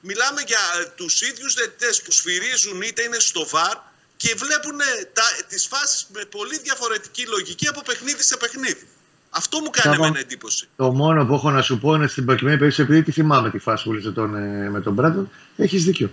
μιλάμε 0.08 0.40
για 0.46 0.62
ε, 0.80 0.84
τους 0.96 1.20
ίδιους 1.20 1.54
διαιτητές 1.54 2.02
που 2.02 2.12
σφυρίζουν 2.12 2.82
είτε 2.82 3.02
είναι 3.02 3.18
στο 3.18 3.46
βαρ 3.54 3.76
και 4.16 4.34
βλέπουν 4.42 4.80
ε, 4.80 5.04
τα, 5.12 5.22
τις 5.48 5.66
φάσεις 5.66 6.06
με 6.14 6.24
πολύ 6.24 6.58
διαφορετική 6.58 7.26
λογική 7.26 7.68
από 7.68 7.82
παιχνίδι 7.82 8.22
σε 8.22 8.36
παιχνίδι. 8.36 8.86
Αυτό 9.30 9.60
μου 9.60 9.70
κάνει 9.70 9.94
Σάβα. 9.94 10.06
εμένα 10.06 10.20
εντύπωση. 10.20 10.68
Το 10.76 10.92
μόνο 10.92 11.26
που 11.26 11.34
έχω 11.34 11.50
να 11.50 11.62
σου 11.62 11.78
πω 11.78 11.94
είναι 11.94 12.06
στην 12.06 12.24
προκειμένη 12.24 12.56
περίπτωση, 12.58 12.82
επειδή 12.82 13.02
τη 13.02 13.12
θυμάμαι 13.12 13.50
τη 13.50 13.58
φάση 13.58 13.84
που 13.84 13.92
λύσε 13.92 14.10
τον, 14.10 14.34
ε, 14.36 14.70
με 14.70 14.80
τον 14.80 14.92
Μπράντον, 14.92 15.30
έχεις 15.56 15.84
δίκιο. 15.84 16.10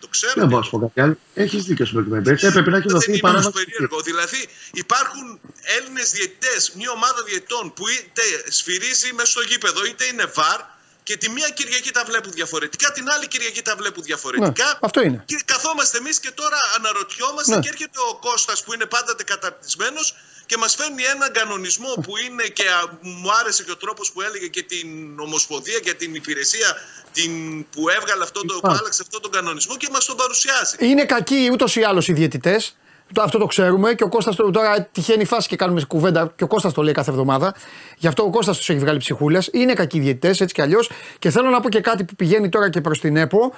Το 0.00 0.08
ξέρω. 0.08 0.32
Δεν 0.36 0.46
μπορώ 0.46 0.58
να 0.58 0.64
σου 0.64 0.70
πω 0.70 0.78
κάτι 0.78 1.00
άλλο. 1.00 1.16
Έχεις 1.34 1.64
δίκιο 1.64 1.84
στην 1.84 1.96
προκειμένη 1.96 2.24
περίπτωση. 2.24 2.50
Έπρεπε 2.52 2.70
να 2.70 2.76
έχει 2.76 2.86
Δεν 2.86 2.94
δοθεί 2.96 3.10
η 3.12 3.14
είναι 3.18 3.28
όμως 3.28 3.42
παράβαση. 3.42 3.64
περίεργο. 3.64 4.00
Δηλαδή 4.00 4.48
υπάρχουν 4.72 5.40
Έλληνες 5.78 6.10
διαιτητές, 6.10 6.72
μια 6.78 6.90
ομάδα 6.90 7.22
διαιτητών 7.28 7.72
που 7.72 7.84
είτε 7.88 8.22
σφυρίζει 8.48 9.12
μέσα 9.12 9.30
στο 9.30 9.40
γήπεδο 9.40 9.84
είτε 9.84 10.04
είναι 10.04 10.26
βαρ 10.34 10.60
και 11.02 11.16
τη 11.16 11.30
μία 11.30 11.48
Κυριακή 11.48 11.90
τα 11.90 12.04
βλέπουν 12.06 12.32
διαφορετικά, 12.32 12.92
την 12.92 13.10
άλλη 13.10 13.28
Κυριακή 13.28 13.62
τα 13.62 13.74
βλέπουν 13.76 14.02
διαφορετικά. 14.02 14.64
Ναι, 14.64 14.78
αυτό 14.80 15.00
είναι. 15.02 15.22
Και 15.26 15.38
καθόμαστε 15.44 15.98
εμείς 15.98 16.20
και 16.20 16.30
τώρα 16.30 16.56
αναρωτιόμαστε 16.76 17.54
Ναι. 17.54 17.60
και 17.60 17.68
έρχεται 17.68 17.98
ο 18.10 18.14
Κώστας 18.14 18.62
που 18.64 18.72
είναι 18.74 18.86
πάντοτε 18.86 19.22
καταρτισμένος 19.24 20.14
και 20.46 20.56
μας 20.56 20.74
φέρνει 20.74 21.02
έναν 21.02 21.32
κανονισμό 21.32 21.92
που 22.02 22.12
είναι 22.26 22.42
και 22.42 22.68
α, 22.68 22.98
μου 23.00 23.32
άρεσε 23.40 23.64
και 23.64 23.70
ο 23.70 23.76
τρόπος 23.76 24.12
που 24.12 24.20
έλεγε 24.22 24.46
και 24.46 24.62
την 24.62 25.18
Ομοσπονδία 25.20 25.78
και 25.78 25.94
την 25.94 26.14
υπηρεσία 26.14 26.76
την, 27.12 27.32
που 27.70 27.88
έβγαλε 27.88 28.22
αυτό 28.22 28.40
το, 28.40 28.46
που 28.46 28.58
Υπάρχει. 28.58 28.78
άλλαξε 28.80 29.02
αυτό 29.02 29.20
τον 29.20 29.30
κανονισμό 29.30 29.76
και 29.76 29.88
μας 29.92 30.04
τον 30.04 30.16
παρουσιάζει. 30.16 30.76
Είναι 30.78 31.04
κακοί 31.04 31.48
ούτως 31.52 31.76
ή 31.76 31.82
άλλως 31.82 32.08
οι 32.08 32.12
διαιτητές. 32.12 32.76
Αυτό 33.20 33.38
το 33.38 33.46
ξέρουμε 33.46 33.94
και 33.94 34.04
ο 34.04 34.08
Κώστας 34.08 34.36
το, 34.36 34.50
τώρα 34.50 34.82
τυχαίνει 34.92 35.22
η 35.22 35.24
φάση 35.24 35.48
και 35.48 35.56
κάνουμε 35.56 35.82
κουβέντα 35.88 36.32
και 36.36 36.44
ο 36.44 36.46
Κώστας 36.46 36.72
το 36.72 36.82
λέει 36.82 36.92
κάθε 36.92 37.10
εβδομάδα. 37.10 37.54
Γι' 37.96 38.06
αυτό 38.06 38.22
ο 38.22 38.30
Κώστας 38.30 38.56
τους 38.56 38.70
έχει 38.70 38.78
βγάλει 38.78 38.98
ψυχούλες. 38.98 39.50
Είναι 39.52 39.72
κακοί 39.72 39.96
οι 39.96 40.00
διαιτητές 40.00 40.40
έτσι 40.40 40.54
κι 40.54 40.62
αλλιώς. 40.62 40.90
Και 41.18 41.30
θέλω 41.30 41.48
να 41.48 41.60
πω 41.60 41.68
και 41.68 41.80
κάτι 41.80 42.04
που 42.04 42.14
πηγαίνει 42.14 42.48
τώρα 42.48 42.70
και 42.70 42.80
προς 42.80 43.00
την 43.00 43.16
ΕΠΟ. 43.16 43.52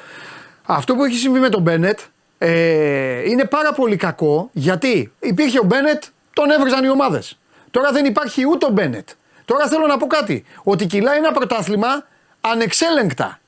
Αυτό 0.62 0.94
που 0.94 1.04
έχει 1.04 1.16
συμβεί 1.16 1.38
με 1.38 1.48
τον 1.48 1.62
Μπένετ, 1.62 1.98
ε, 2.38 3.30
είναι 3.30 3.44
πάρα 3.44 3.72
πολύ 3.72 3.96
κακό 3.96 4.48
γιατί 4.52 5.12
υπήρχε 5.20 5.58
ο 5.58 5.64
Μπένετ, 5.64 6.02
τον 6.32 6.50
έβριζαν 6.50 6.84
οι 6.84 6.88
ομάδες. 6.88 7.38
Τώρα 7.70 7.92
δεν 7.92 8.04
υπάρχει 8.04 8.46
ούτε 8.48 8.66
ο 8.66 8.68
Μπένετ. 8.68 9.08
Τώρα 9.44 9.68
θέλω 9.68 9.86
να 9.86 9.96
πω 9.96 10.06
κάτι. 10.06 10.44
Ότι 10.62 10.86
κυλάει 10.86 11.16
ένα 11.16 11.32
πρωτάθλημα 11.32 12.06
ανεξέλεγκτα. 12.40 13.40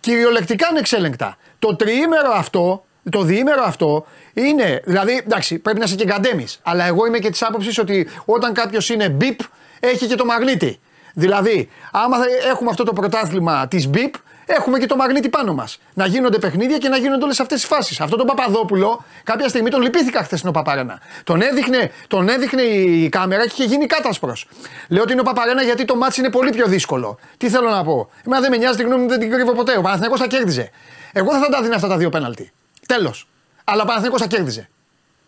Κυριολεκτικά 0.00 0.66
ανεξέλεγκτα. 0.66 1.36
Το 1.58 1.76
τριήμερο 1.76 2.30
αυτό, 2.34 2.84
το 3.10 3.22
διήμερο 3.22 3.62
αυτό 3.66 4.06
είναι, 4.32 4.80
δηλαδή, 4.84 5.22
εντάξει, 5.26 5.58
πρέπει 5.58 5.78
να 5.78 5.84
είσαι 5.84 5.94
και 5.94 6.04
γκαντέμις. 6.04 6.60
Αλλά 6.62 6.84
εγώ 6.84 7.06
είμαι 7.06 7.18
και 7.18 7.30
της 7.30 7.42
άποψης 7.42 7.78
ότι 7.78 8.08
όταν 8.24 8.52
κάποιος 8.52 8.88
είναι 8.88 9.08
μπιπ, 9.08 9.40
έχει 9.80 10.06
και 10.06 10.14
το 10.14 10.24
μαγνήτη. 10.24 10.80
Δηλαδή, 11.14 11.68
άμα 11.92 12.16
θα 12.16 12.24
έχουμε 12.50 12.70
αυτό 12.70 12.84
το 12.84 12.92
πρωτάθλημα 12.92 13.68
της 13.68 13.88
μπιπ, 13.88 14.14
έχουμε 14.46 14.78
και 14.78 14.86
το 14.86 14.96
μαγνήτη 14.96 15.28
πάνω 15.28 15.54
μας. 15.54 15.78
Να 15.94 16.06
γίνονται 16.06 16.38
παιχνίδια 16.38 16.78
και 16.78 16.88
να 16.88 16.96
γίνονται 16.96 17.24
όλες 17.24 17.40
αυτές 17.40 17.60
τι 17.60 17.66
φάσεις. 17.66 18.00
Αυτό 18.00 18.16
τον 18.16 18.26
Παπαδόπουλο, 18.26 19.04
κάποια 19.24 19.48
στιγμή 19.48 19.70
τον 19.70 19.82
λυπήθηκα 19.82 20.22
χθες 20.22 20.38
στην 20.38 20.52
Παπαρένα. 20.52 21.00
Τον 21.24 21.40
έδειχνε, 21.40 21.90
τον 22.08 22.28
έδειχνε 22.28 22.62
η 22.62 23.08
κάμερα 23.08 23.42
και 23.46 23.52
είχε 23.52 23.64
γίνει 23.64 23.86
κάτασπρος. 23.86 24.48
Λέω 24.88 25.02
ότι 25.02 25.12
είναι 25.12 25.20
ο 25.20 25.24
Παπαρένα 25.24 25.62
γιατί 25.62 25.84
το 25.84 25.96
μάτι 25.96 26.20
είναι 26.20 26.30
πολύ 26.30 26.50
πιο 26.50 26.66
δύσκολο. 26.66 27.18
Τι 27.36 27.48
θέλω 27.48 27.70
να 27.70 27.84
πω; 27.84 28.10
Εμένα 28.26 28.40
δεν 28.40 28.50
με 28.50 28.56
νοιάζει, 28.56 28.76
την 28.76 28.86
γνώμη 28.86 29.02
μου 29.02 29.08
δεν 29.08 29.18
την 29.18 29.30
κρύβω 29.30 29.52
ποτέ. 29.52 29.76
Ο 29.78 29.80
Παναθηναϊκός 29.80 30.20
θα 30.20 30.26
κέρδιζε. 30.26 30.70
Εγώ 31.12 31.30
δεν 31.30 31.40
θα 31.40 31.48
τα 31.48 31.62
δίνω 31.62 31.74
αυτά 31.74 31.88
τα 31.88 31.96
δύο 31.96 32.08
πέναλτι. 32.08 32.52
Τέλος. 32.86 33.28
Αλλά 33.64 33.82
ο 33.82 33.84
Παναθηναϊκός 33.84 34.20
θα 34.20 34.26
κέρδιζε. 34.26 34.68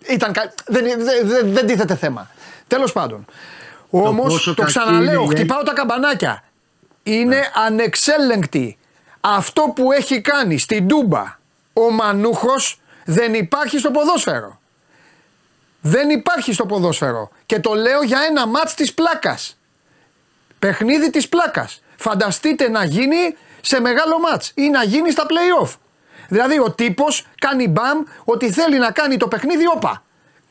Ήταν, 0.09 0.32
κα- 0.32 0.54
δεν, 0.66 0.84
δεν, 1.04 1.26
δεν, 1.28 1.52
δεν 1.52 1.66
τίθεται 1.66 1.96
θέμα. 1.96 2.30
Τέλος 2.66 2.92
πάντων. 2.92 3.24
Όμως 3.90 4.32
πόσο 4.32 4.54
το 4.54 4.62
κακή 4.62 4.78
ξαναλέω, 4.78 5.22
είναι 5.22 5.32
η- 5.32 5.36
χτυπάω 5.36 5.62
τα 5.62 5.72
καμπανάκια. 5.72 6.44
Είναι 7.02 7.50
ανεξέλεγκτη. 7.66 8.78
Αυτό 9.20 9.62
που 9.74 9.92
έχει 9.92 10.20
κάνει 10.20 10.59
στην 10.59 10.88
Τούμπα 10.88 11.38
ο 11.72 11.90
Μανούχος 11.90 12.80
δεν 13.04 13.34
υπάρχει 13.34 13.78
στο 13.78 13.90
ποδόσφαιρο. 13.90 14.61
Δεν 15.80 16.11
υπάρχει 16.11 16.52
στο 16.52 16.66
ποδόσφαιρο. 16.66 17.30
Και 17.46 17.61
το 17.61 17.74
λέω 17.74 18.02
για 18.02 18.18
ένα 18.28 18.46
μάτς 18.46 18.74
της 18.74 18.94
πλάκας. 18.94 19.59
Παιχνίδι 20.59 21.11
της 21.11 21.28
πλάκας. 21.28 21.82
Φανταστείτε 21.96 22.68
να 22.68 22.84
γίνει 22.84 23.36
σε 23.61 23.80
μεγάλο 23.80 24.18
μάτς 24.18 24.52
ή 24.54 24.68
να 24.68 24.84
γίνει 24.84 25.11
στα 25.11 25.26
play-off. 25.28 25.70
Δηλαδή 26.28 26.58
ο 26.58 26.70
τύπος 26.70 27.26
κάνει 27.38 27.68
μπαμ 27.68 28.02
ότι 28.24 28.50
θέλει 28.52 28.78
να 28.78 28.90
κάνει 28.90 29.16
το 29.16 29.28
παιχνίδι 29.28 29.66
όπα. 29.74 30.02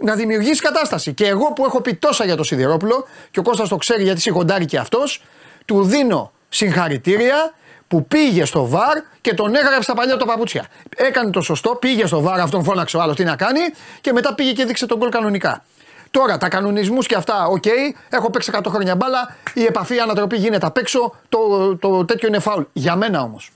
Να 0.02 0.16
δημιουργήσει 0.16 0.62
κατάσταση. 0.62 1.14
Και 1.14 1.28
εγώ 1.28 1.54
που 1.54 1.66
έχω 1.66 1.82
πει 1.82 1.94
τόσα 1.94 2.26
για 2.26 2.36
το 2.36 2.44
Σιδηρόπουλο 2.44 3.08
και 3.32 3.40
ο 3.40 3.44
Κώστας 3.44 3.70
το 3.70 3.76
ξέρει 3.76 4.04
γιατί 4.04 4.22
σιγοντάρει 4.22 4.66
και 4.66 4.78
αυτός, 4.78 5.24
του 5.66 5.84
δίνω 5.84 6.32
συγχαρητήρια 6.50 7.54
που 7.88 8.08
πήγε 8.08 8.46
στο 8.46 8.68
VAR 8.68 8.98
και 9.22 9.34
τον 9.34 9.56
έγραψε 9.56 9.82
στα 9.82 9.94
παλιά 9.94 10.18
του 10.18 10.26
παπούτσια. 10.26 10.66
Έκανε 10.96 11.30
το 11.30 11.42
σωστό, 11.42 11.76
πήγε 11.76 12.06
στο 12.06 12.22
VAR, 12.22 12.40
αυτόν 12.40 12.64
φώναξε 12.64 12.98
ο 12.98 13.02
άλλος 13.02 13.16
τι 13.16 13.24
να 13.24 13.36
κάνει 13.36 13.60
και 14.02 14.14
μετά 14.14 14.36
πήγε 14.36 14.52
και 14.52 14.66
δείξε 14.66 14.86
τον 14.86 14.98
γκολ 14.98 15.10
κανονικά. 15.10 15.64
Τώρα 16.12 16.38
τα 16.38 16.50
κανονισμούς 16.50 17.06
και 17.06 17.16
αυτά, 17.16 17.46
οκ, 17.46 17.64
έχω 18.10 18.30
παίξει 18.30 18.52
100 18.54 18.60
χρόνια 18.70 18.96
μπάλα, 18.96 19.36
η 19.54 19.64
επαφή, 19.64 19.96
η 19.96 20.00
ανατροπή 20.00 20.38
γίνεται 20.38 20.66
απ' 20.66 20.78
έξω, 20.78 21.16
το, 21.30 21.76
το 21.76 22.06
τέτοιο 22.06 22.28
είναι 22.28 22.40
φάουλ. 22.40 22.64
Για 22.74 22.96
μένα 22.96 23.22
όμως. 23.22 23.52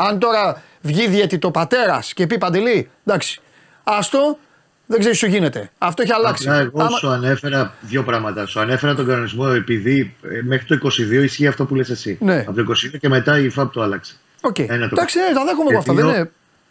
Αν 0.00 0.18
τώρα 0.18 0.62
βγει 0.80 1.08
διαιτητοπατέρας 1.08 2.02
και 2.14 2.26
πει 2.26 2.38
παντελή, 2.38 2.90
εντάξει, 3.04 3.40
άστο, 3.84 4.38
δεν 4.86 4.98
ξέρεις 4.98 5.18
τι 5.18 5.24
σου 5.26 5.30
γίνεται. 5.32 5.70
Αυτό 5.78 6.02
έχει 6.02 6.12
αλλάξει. 6.12 6.48
Απλά 6.48 6.60
εγώ 6.60 6.80
Άμα- 6.82 6.96
σου 6.98 7.08
ανέφερα 7.08 7.74
δύο 7.80 8.02
πράγματα. 8.04 8.46
Σου 8.46 8.60
ανέφερα 8.60 8.94
τον 8.94 9.06
κανονισμό 9.06 9.44
επειδή 9.54 10.14
ε, 10.22 10.42
μέχρι 10.42 10.66
το 10.78 10.88
22 11.18 11.22
ισχύει 11.22 11.46
αυτό 11.46 11.64
που 11.64 11.74
λες 11.74 11.90
εσύ. 11.90 12.18
Ναι. 12.20 12.44
Από 12.48 12.52
το 12.52 12.64
22 12.94 12.98
και 13.00 13.08
μετά 13.08 13.38
η 13.38 13.48
ΦΑΠ 13.48 13.72
το 13.72 13.82
άλλαξε. 13.82 14.14
Οκ. 14.40 14.58
Ένα 14.58 14.78
το 14.88 14.94
Εντάξει, 14.96 15.18
ναι, 15.18 15.34
τα 15.34 15.44
δέχομαι 15.44 15.68
εγώ 15.70 15.78
αυτά. 15.78 15.92
Γιατί 15.92 16.06
Δεν 16.08 16.14
ο- 16.16 16.18
είναι... 16.18 16.30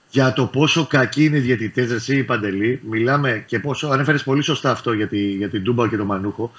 Για 0.10 0.34
το 0.34 0.46
πόσο 0.46 0.86
κακοί 0.86 1.24
είναι 1.26 1.38
οι 1.38 1.40
διαιτητές, 1.40 1.92
εσύ 1.92 2.24
Παντελή, 2.24 2.82
μιλάμε 2.90 3.44
και 3.48 3.60
πόσο. 3.60 3.88
Ανέφερες 3.88 4.24
πολύ 4.24 4.42
σωστά 4.44 4.72
αυτό 4.72 4.94
για, 4.94 5.08
τη, 5.08 5.20
για 5.20 5.50
την 5.50 5.64
Τούμπα 5.64 5.88
και 5.88 5.98
τον 5.98 6.06
Μανούχο. 6.06 6.52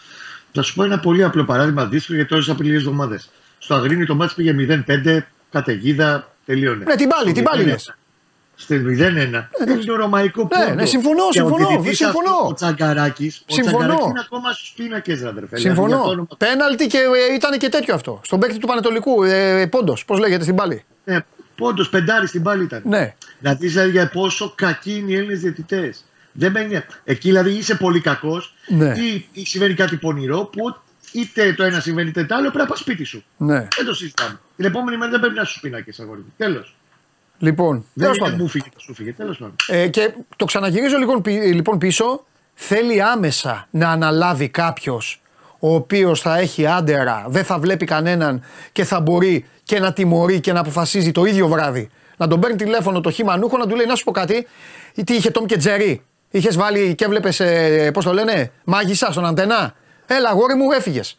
Θα 0.52 0.62
σου 0.62 0.74
πω 0.74 0.84
ένα 0.84 0.98
πολύ 1.00 1.24
απλό 1.24 1.44
παράδειγμα 1.44 1.84
δύσκολο 1.86 2.18
γιατί 2.18 2.32
τώρα 2.34 2.54
πριν 2.56 2.66
λίγε 2.68 2.78
εβδομάδες. 2.78 3.30
Στο 3.58 3.74
Αγρίνι 3.74 4.06
το 4.06 4.14
μάτι 4.14 4.32
πήγε 4.36 4.82
0-5, 4.86 5.18
καταιγίδα, 5.50 6.32
τελείωνε. 6.48 6.84
Ναι, 6.84 6.94
την 6.94 7.08
πάλι, 7.08 7.32
την 7.32 7.42
πάλι 7.44 7.62
0-1. 7.62 7.66
λες. 7.66 7.94
Στην 8.54 8.86
0-1. 8.86 9.48
Είναι 9.66 9.84
το 9.86 9.96
ρωμαϊκό 9.96 10.42
Ναι, 10.42 10.48
πόντο. 10.64 10.74
ναι, 10.74 10.84
συμφωνώ, 10.86 11.22
Και 11.30 11.40
ο 11.42 11.46
συμφωνώ, 11.46 11.68
διαιτητής 11.68 11.96
συμφωνώ. 11.96 12.30
αυτός, 12.30 12.50
Ο 12.50 12.54
Τσαγκαράκης. 12.54 13.42
Ο 13.48 13.52
Συμφωνώ. 13.52 13.76
Τσαγκαράκης 13.78 14.08
είναι 14.10 14.20
ακόμα 14.24 14.52
στους 14.52 14.72
πίνακες, 14.76 15.22
ραντρεφέ. 15.22 15.56
Συμφωνώ. 15.56 16.26
Πέναλτι 16.38 16.86
και 16.86 16.98
ε, 17.30 17.34
ήταν 17.34 17.58
και 17.58 17.68
τέτοιο 17.68 17.94
αυτό. 17.94 18.20
Στον 18.24 18.40
παίκτη 18.40 18.58
του 18.58 18.66
Πανετολικού, 18.66 19.22
ε, 19.22 19.66
Πόντος, 19.66 20.04
πώς 20.04 20.18
λέγεται 20.18 20.42
στην 20.42 20.54
πάλι. 20.54 20.84
Ναι, 21.04 21.18
Πόντος, 21.56 21.88
πεντάρι 21.88 22.26
στην 22.26 22.42
πάλι 22.42 22.62
ήταν. 22.64 22.82
Ναι. 22.84 23.14
Να 23.38 23.54
δει 23.54 23.66
δηλαδή 23.68 23.90
για 23.90 24.08
πόσο 24.08 24.52
κακοί 24.56 24.94
είναι 24.96 25.10
οι 25.10 25.14
Έλληνες 25.14 25.40
διαιτητές. 25.40 26.04
Δεν 26.32 26.52
με 26.52 26.62
νοιάζει. 26.62 26.84
Εκεί 27.04 27.28
δηλαδή 27.28 27.50
είσαι 27.50 27.74
πολύ 27.74 28.00
κακός 28.00 28.54
Ναι. 28.68 28.92
ή, 28.96 29.28
ή 29.32 29.44
συμβαίνει 29.46 29.74
κάτι 29.74 29.96
πονηρό 29.96 30.44
που 30.44 30.76
είτε 31.12 31.52
το 31.52 31.64
ένα 31.64 31.80
συμβαίνει 31.80 32.08
είτε 32.08 32.24
το 32.24 32.34
άλλο 32.34 32.42
πρέπει 32.48 32.58
να 32.58 32.66
πας 32.66 32.78
σπίτι 32.78 33.04
σου. 33.04 33.24
Ναι. 33.36 33.66
Δεν 33.76 33.84
το 33.86 33.94
συζητάμε. 33.94 34.40
Την 34.56 34.64
επόμενη 34.64 34.96
μέρα 34.96 35.10
δεν 35.10 35.20
πρέπει 35.20 35.34
να 35.34 35.44
σου 35.44 35.60
πίνακες 35.60 36.00
αγόρι 36.00 36.20
μου. 36.20 36.32
Τέλος. 36.36 36.76
Λοιπόν, 37.38 37.74
Δεν 37.76 37.84
τέλος 38.04 38.16
είναι 38.16 38.24
πάντων. 38.26 38.40
μου 38.42 38.48
φύγε 38.48 38.64
και 38.68 38.76
σου 38.78 38.94
φύγε. 38.94 39.12
Τέλος 39.12 39.38
πάντων. 39.38 39.56
Ε, 39.66 39.88
και 39.88 40.12
το 40.36 40.44
ξαναγυρίζω 40.44 40.96
λοιπόν, 40.98 41.22
πι- 41.22 41.42
λοιπόν 41.54 41.78
πίσω. 41.78 42.24
Θέλει 42.54 43.02
άμεσα 43.02 43.66
να 43.70 43.88
αναλάβει 43.90 44.48
κάποιος 44.48 45.20
ο 45.58 45.74
οποίος 45.74 46.20
θα 46.20 46.38
έχει 46.38 46.66
άντερα, 46.66 47.24
δεν 47.28 47.44
θα 47.44 47.58
βλέπει 47.58 47.84
κανέναν 47.84 48.42
και 48.72 48.84
θα 48.84 49.00
μπορεί 49.00 49.44
και 49.62 49.78
να 49.80 49.92
τιμωρεί 49.92 50.40
και 50.40 50.52
να 50.52 50.60
αποφασίζει 50.60 51.12
το 51.12 51.24
ίδιο 51.24 51.48
βράδυ. 51.48 51.90
Να 52.16 52.26
τον 52.26 52.40
παίρνει 52.40 52.56
τηλέφωνο 52.56 53.00
το 53.00 53.10
χειμανούχο 53.10 53.56
να 53.56 53.66
του 53.66 53.76
λέει: 53.76 53.86
Να 53.86 53.94
σου 53.94 54.04
πω 54.04 54.10
κάτι, 54.10 54.46
ή 54.94 55.04
τι 55.04 55.14
είχε 55.14 55.30
Τόμ 55.30 55.44
και 55.44 55.56
Τζερί. 55.56 56.02
Είχες 56.30 56.56
βάλει 56.56 56.94
και 56.94 57.04
έβλεπες, 57.04 57.40
ε, 57.40 57.90
πώς 57.92 58.04
το 58.04 58.12
λένε, 58.12 58.50
μάγισσα 58.64 59.12
στον 59.12 59.26
αντενά. 59.26 59.74
Έλα, 60.10 60.28
αγόρι 60.28 60.54
μου, 60.54 60.72
έφυγες. 60.72 61.18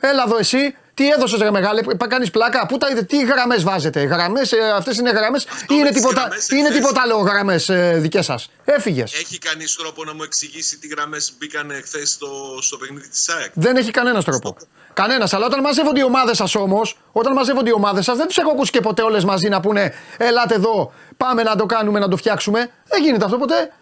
Έλα 0.00 0.22
εδώ 0.26 0.36
εσύ, 0.36 0.76
τι 0.94 1.08
έδωσες 1.08 1.40
ρε 1.40 1.50
μεγάλε, 1.50 1.80
κάνεις 2.08 2.30
πλάκα, 2.30 2.66
πού 2.66 2.78
τα 2.78 2.88
είδε, 2.90 3.02
τι 3.02 3.24
γραμμές 3.24 3.62
βάζετε. 3.62 4.02
Γραμμές, 4.02 4.52
αυτές 4.76 4.96
είναι 4.98 5.10
γραμμές 5.10 5.42
ή 5.44 5.48
είναι 5.68 5.82
με 5.82 5.90
τις 5.90 6.00
τίποτα, 6.00 6.20
γραμμές 6.20 6.48
ή 6.48 6.54
είναι 6.58 6.66
εχθές. 6.66 6.80
τίποτα 6.80 7.00
άλλο 7.00 7.16
γραμμές 7.16 7.68
ε, 7.68 7.96
δικές 7.98 8.24
σας. 8.24 8.50
Έφυγες. 8.64 9.12
Έχει 9.12 9.38
κανείς 9.38 9.76
τρόπο 9.76 10.04
να 10.04 10.14
μου 10.14 10.22
εξηγήσει 10.22 10.78
τι 10.78 10.86
γραμμές 10.86 11.32
μπήκαν 11.38 11.70
χθε 11.84 12.06
στο, 12.06 12.58
στο 12.60 12.76
παιχνίδι 12.76 13.08
της 13.08 13.22
ΣΑΕΚ. 13.22 13.50
Δεν 13.54 13.76
έχει 13.76 13.90
κανένας 13.90 14.24
τρόπο. 14.24 14.56
Κανένας. 14.92 15.32
Αλλά 15.34 15.46
όταν 15.46 15.60
μαζεύονται 15.60 16.00
οι 16.00 16.04
ομάδες 16.04 16.36
σας 16.36 16.54
όμως, 16.54 16.98
όταν 17.12 17.32
μαζεύονται 17.32 17.70
οι 17.70 17.72
ομάδες 17.72 18.04
σας, 18.04 18.16
δεν 18.16 18.26
τους 18.26 18.38
έχω 18.38 18.50
ακούσει 18.50 18.70
και 18.70 18.80
ποτέ 18.80 19.02
όλες 19.02 19.24
μαζί 19.24 19.48
να 19.48 19.60
πούνε 19.60 19.94
Ελάτε 20.16 20.54
εδώ, 20.54 20.92
πάμε 21.16 21.42
να 21.42 21.56
το 21.56 21.66
κάνουμε, 21.66 21.98
να 21.98 22.08
το 22.08 22.16
φτιάξουμε. 22.16 22.70
Δεν 22.88 23.02
γίνεται 23.02 23.24
αυτό 23.24 23.36
ποτέ. 23.36 23.72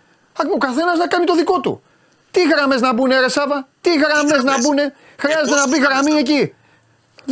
Ο 0.54 0.58
καθένας 0.58 0.98
να 0.98 1.06
κάνει 1.06 1.24
το 1.24 1.34
δικό 1.34 1.60
του. 1.60 1.82
Τι 2.34 2.42
γραμμές 2.52 2.80
να 2.80 2.92
μπουν, 2.94 3.10
ρε 3.24 3.28
Σάβα, 3.28 3.68
τι 3.80 3.90
γραμμές 4.02 4.30
να 4.32 4.36
γραμμές; 4.50 4.64
μπουν. 4.66 4.78
Χρειάζεται 5.22 5.48
πόσες 5.50 5.64
να 5.64 5.68
μπει 5.70 5.78
γραμμές 5.78 5.94
γραμμή 5.94 6.12
να 6.12 6.18
εκεί. 6.18 6.42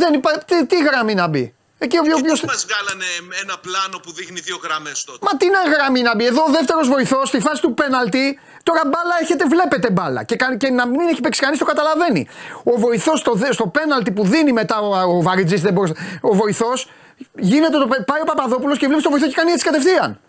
Δεν 0.01 0.13
υπά... 0.13 0.31
τι, 0.47 0.65
τι 0.65 0.77
γραμμή 0.87 1.13
να 1.21 1.27
μπει; 1.27 1.53
Εκεί 1.77 1.97
ο 1.97 2.03
Και 2.03 2.13
οποίος... 2.13 2.39
πώς 2.39 2.49
μας 2.53 2.65
βγάλανε 2.69 3.05
ένα 3.43 3.55
πλάνο 3.65 3.97
που 4.03 4.11
δείχνει 4.13 4.39
δύο 4.39 4.57
γραμμές 4.63 5.03
τότε; 5.03 5.19
Μα 5.25 5.37
τι 5.37 5.47
να 5.55 5.61
γραμμή 5.73 6.01
να 6.01 6.15
μπει; 6.15 6.25
Εδώ 6.25 6.41
ο 6.47 6.51
δεύτερος 6.57 6.87
βοηθός 6.87 7.27
στη 7.27 7.39
φάση 7.39 7.61
του 7.61 7.73
πέναλτι. 7.73 8.39
Τώρα 8.63 8.81
μπάλα 8.85 9.15
έχετε, 9.21 9.45
βλέπετε 9.45 9.89
μπάλα. 9.89 10.23
Και, 10.23 10.35
κα- 10.35 10.55
και 10.57 10.69
να 10.69 10.87
μην 10.87 10.99
έχει 11.11 11.21
παίξει 11.21 11.41
κανείς 11.41 11.59
το 11.59 11.65
καταλαβαίνει. 11.65 12.27
Ο 12.63 12.73
βοηθός 12.79 13.19
στο, 13.19 13.33
δε- 13.33 13.51
στο 13.51 13.67
πέναλτι 13.67 14.11
που 14.11 14.23
δίνει 14.25 14.51
μετά 14.51 14.79
ο, 14.79 15.17
ο 15.17 15.21
Βαριτζής, 15.21 15.61
δεν 15.61 15.73
μπορούσε. 15.73 15.93
Ο 16.21 16.35
βοηθός 16.35 16.89
γίνεται 17.37 17.77
το. 17.77 17.87
πε- 17.87 18.03
Πάει 18.05 18.21
ο 18.21 18.25
Παπαδόπουλος 18.25 18.77
και 18.77 18.85
βλέπεις 18.87 19.03
το 19.03 19.09
βοηθό 19.09 19.27
και 19.27 19.33
κάνει 19.33 19.51
έτσι 19.51 19.65
κατευθείαν. 19.65 20.19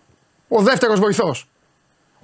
Ο 0.47 0.61
δεύτερος 0.61 0.99
βοηθός. 0.99 1.47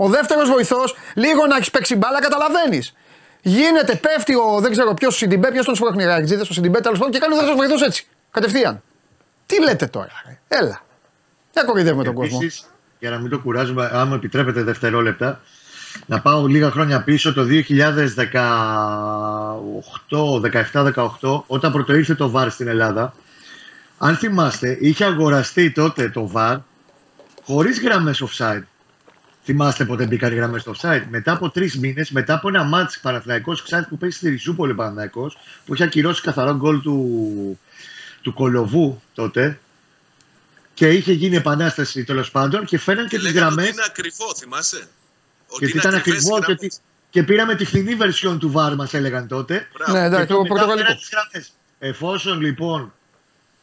Ο 0.02 0.08
δεύτερος 0.08 0.50
βοηθός, 0.50 0.96
λίγο 1.14 1.46
να 1.46 1.56
έχεις 1.56 1.72
παίξει 1.72 1.96
μπάλα, 1.96 2.22
καταλαβαίνεις. 2.22 2.94
Γίνεται, 3.42 3.96
πέφτει 3.96 4.36
ο. 4.36 4.60
Δεν 4.62 4.72
ξέρω 4.72 4.94
ποιος 4.94 5.14
ο 5.14 5.18
Σιντιμπέ, 5.18 5.52
ποιος 5.52 5.66
τον 5.66 5.76
σπρώχνει. 5.76 6.04
Ραγιτζίδε, 6.04 6.42
ο 6.42 6.54
Σιντιμπέ 6.54 6.80
τέλος 6.80 6.98
πάντων 6.98 7.14
και 7.14 7.20
κάνει 7.20 7.34
ο 7.34 7.38
δεύτερος 7.38 7.60
βοηθός 7.60 7.82
έτσι. 7.82 8.08
Κατευθείαν. 8.32 8.82
Τι 9.46 9.62
λέτε 9.62 9.88
τώρα, 9.88 10.12
ρε. 10.26 10.40
Έλα. 10.48 10.82
Δεν 11.54 11.66
κοροϊδεύουμε 11.66 12.04
τον 12.04 12.14
κόσμο. 12.14 12.38
Επίσης, 12.42 12.66
για 13.00 13.10
να 13.10 13.20
μην 13.20 13.30
το 13.30 13.40
κουράζουμε, 13.40 13.90
αν 13.94 14.08
μου 14.08 14.14
επιτρέπετε 14.14 14.64
δευτερόλεπτα, 14.64 15.42
να 16.06 16.22
πάω 16.22 16.48
λίγα 16.48 16.72
χρόνια 16.72 17.04
πίσω, 17.04 17.34
το 17.34 17.44
2018, 17.44 20.40
17-18, 20.40 21.44
όταν 21.48 21.72
πρωτοήρθε 21.72 22.16
το 22.16 22.32
VAR 22.36 22.48
στην 22.50 22.68
Ελλάδα. 22.68 23.14
Αν 23.98 24.16
θυμάστε, 24.16 24.78
είχε 24.80 25.06
αγοραστεί 25.06 25.72
τότε 25.72 26.10
το 26.10 26.32
VAR 26.36 26.58
χωρίς 27.44 27.82
γραμμές 27.82 28.24
offside. 28.28 28.64
Θυμάστε 29.50 29.86
πότε 29.86 30.06
μπήκαν 30.06 30.32
οι 30.32 30.36
γραμμές 30.36 30.62
στο 30.62 30.74
offside. 30.78 31.04
Μετά 31.10 31.32
από 31.32 31.50
τρεις 31.50 31.78
μήνες, 31.78 32.10
μετά 32.12 32.34
από 32.34 32.48
ένα 32.48 32.64
μάτς 32.64 33.00
Παναθηναϊκός 33.00 33.64
offside 33.68 33.86
που 33.90 33.98
παίζει 33.98 34.16
στη 34.18 34.30
Ριζούπολη 34.30 34.74
Παναθηναϊκός, 34.74 35.38
που 35.66 35.74
είχε 35.74 35.84
ακυρώσει 35.84 36.22
καθαρό 36.22 36.56
γκολ 36.56 36.82
του, 36.82 37.60
του 38.22 38.34
Κολοβού 38.34 39.02
τότε, 39.14 39.60
και 40.74 40.90
είχε 40.90 41.12
γίνει 41.12 41.36
επανάσταση 41.36 42.04
τέλος 42.04 42.32
πάντων 42.32 42.66
και 42.66 42.78
φέραν 42.80 43.04
και, 43.08 43.10
Και 43.10 43.16
τις 43.24 43.26
λέγανε 43.26 43.46
γραμμές. 43.46 43.66
ότι 43.66 43.74
είναι 43.74 43.86
ακριβό, 43.88 44.36
θυμάσαι; 44.38 44.78
Ότι 45.48 45.66
Γιατί 45.66 45.72
είναι 45.72 45.82
ήταν 45.88 45.96
ακριβές 45.96 46.22
οι 46.24 46.26
ακριβό 46.26 46.40
και, 46.40 46.52
γραμμές. 46.52 46.76
τι- 46.76 46.82
και 47.10 47.24
πήραμε 47.24 47.56
τη 47.56 47.66
φθηνή 47.66 47.98
version 48.00 48.38
του 48.40 48.52
VAR, 48.56 48.74
μας 48.76 48.94
έλεγαν 48.94 49.28
τότε. 49.28 49.68
Μπράβο. 49.78 49.92
Ναι, 50.00 50.06
εντάξει, 50.06 50.26
Και 50.28 50.34
το 50.34 50.42
μετά 50.42 50.50
πορτογαλικό. 50.54 50.86
φέραν 50.88 50.98
τις 51.00 51.10
γραμμές. 51.12 51.52
Εφόσον 51.80 52.42
λοιπόν 52.42 52.94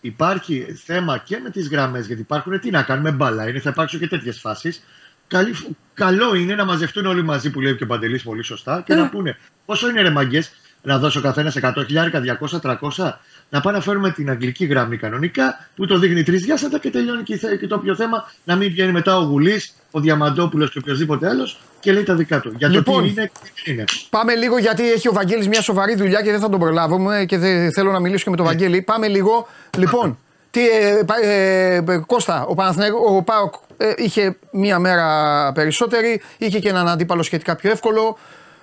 υπάρχει 0.01 0.77
θέμα 0.85 1.19
και 1.19 1.39
με 1.43 1.51
τις 1.51 1.69
γραμμές, 1.69 2.07
γιατί 2.07 2.21
υπάρχουν 2.21 2.61
τι 2.61 2.71
να 2.71 2.83
κάνουμε 2.83 3.11
μπάλα, 3.11 3.49
είναι, 3.49 3.61
θα 3.61 3.71
υπάρξουν 3.71 4.01
και 4.01 4.09
τέτοιες 4.09 4.41
φάσεις. 4.41 4.83
Καλή, 5.29 5.55
καλό 5.95 6.35
είναι 6.35 6.55
να 6.55 6.65
μαζευτούν 6.65 7.07
όλοι 7.07 7.23
μαζί 7.25 7.51
που 7.51 7.61
λέει 7.61 7.77
και 7.77 7.85
ο 7.85 7.87
Παντελής 7.87 8.23
πολύ 8.23 8.43
σωστά 8.43 8.83
και 8.87 8.93
Ε. 8.93 8.97
να 8.97 9.09
πούνε 9.09 9.37
πόσο 9.67 9.89
είναι 9.89 10.03
ρε 10.03 10.11
μαγκές 10.11 10.53
να 10.83 10.99
δώσω 10.99 11.21
καθένα 11.21 11.53
100 11.61 11.73
χιλιάρικα, 11.87 12.21
200, 12.21 12.61
300 12.61 13.13
να 13.51 13.61
πάμε 13.61 13.77
να 13.77 13.83
φέρουμε 13.83 14.11
την 14.11 14.31
αγγλική 14.31 14.65
γραμμή 14.65 14.97
κανονικά 14.97 15.69
που 15.77 15.87
το 15.87 15.99
δείχνει 15.99 16.23
τρεις 16.23 16.43
διάστατα 16.45 16.79
και 16.79 16.91
τελειώνει 16.91 17.23
και, 17.23 17.35
η 17.35 17.37
θε- 17.37 17.59
και 17.59 17.67
το 17.67 17.75
όποιο 17.75 17.95
θέμα 17.95 18.31
να 18.45 18.57
μην 18.57 18.69
βγαίνει 18.71 18.93
μετά 18.93 19.17
ο 19.19 19.23
Γουλής, 19.23 19.75
ο 19.91 20.01
Διαμαντόπουλος 20.01 20.71
και 20.71 20.79
οποιοδήποτε 20.79 21.29
άλλος 21.29 21.59
και 21.81 21.93
λέει 21.93 22.03
τα 22.03 22.15
δικά 22.15 22.41
του. 22.41 22.53
Για 22.59 22.69
το 22.69 22.75
Λοιπόν. 22.75 23.03
τι 23.03 23.09
είναι 23.09 23.31
και 23.45 23.51
τι 23.65 23.73
είναι. 23.73 23.85
Πάμε 24.11 24.35
λίγο 24.35 24.59
γιατί 24.59 24.91
έχει 24.93 25.09
ο 25.09 25.13
Βαγγέλης 25.13 25.49
μια 25.49 25.63
σοβαρή 25.63 25.95
δουλειά 25.97 26.23
και 26.23 26.31
δεν 26.31 26.41
θα 26.41 26.49
τον 26.49 26.61
προλάβουμε 26.61 27.25
και 27.29 27.39
δεν 27.39 27.73
θέλω 27.73 27.93
να 27.93 28.01
μιλήσω 28.01 28.25
και 28.25 28.31
με 28.31 28.37
τον 28.37 28.45
Βαγγέλη. 28.47 28.83
Πάμε 28.83 29.09
λίγο. 29.09 29.49
Λοιπόν, 29.79 30.19
τι, 30.57 30.69
ε, 30.69 31.03
πα- 31.07 31.23
ε, 31.23 31.75
ε, 31.89 31.99
Κώστα, 32.07 32.45
ο, 32.47 32.55
Παναθηναϊκός- 32.55 33.11
ο 33.11 33.23
Πάοκ 33.23 33.55
ε, 33.77 33.93
είχε 33.97 34.37
μία 34.53 34.79
μέρα 34.79 35.53
περισσότερη, 35.55 36.23
είχε 36.39 36.59
και 36.59 36.69
έναν 36.69 36.89
αντίπαλο 36.89 37.23
σχετικά 37.23 37.57
πιο 37.57 37.71
εύκολο. 37.71 38.19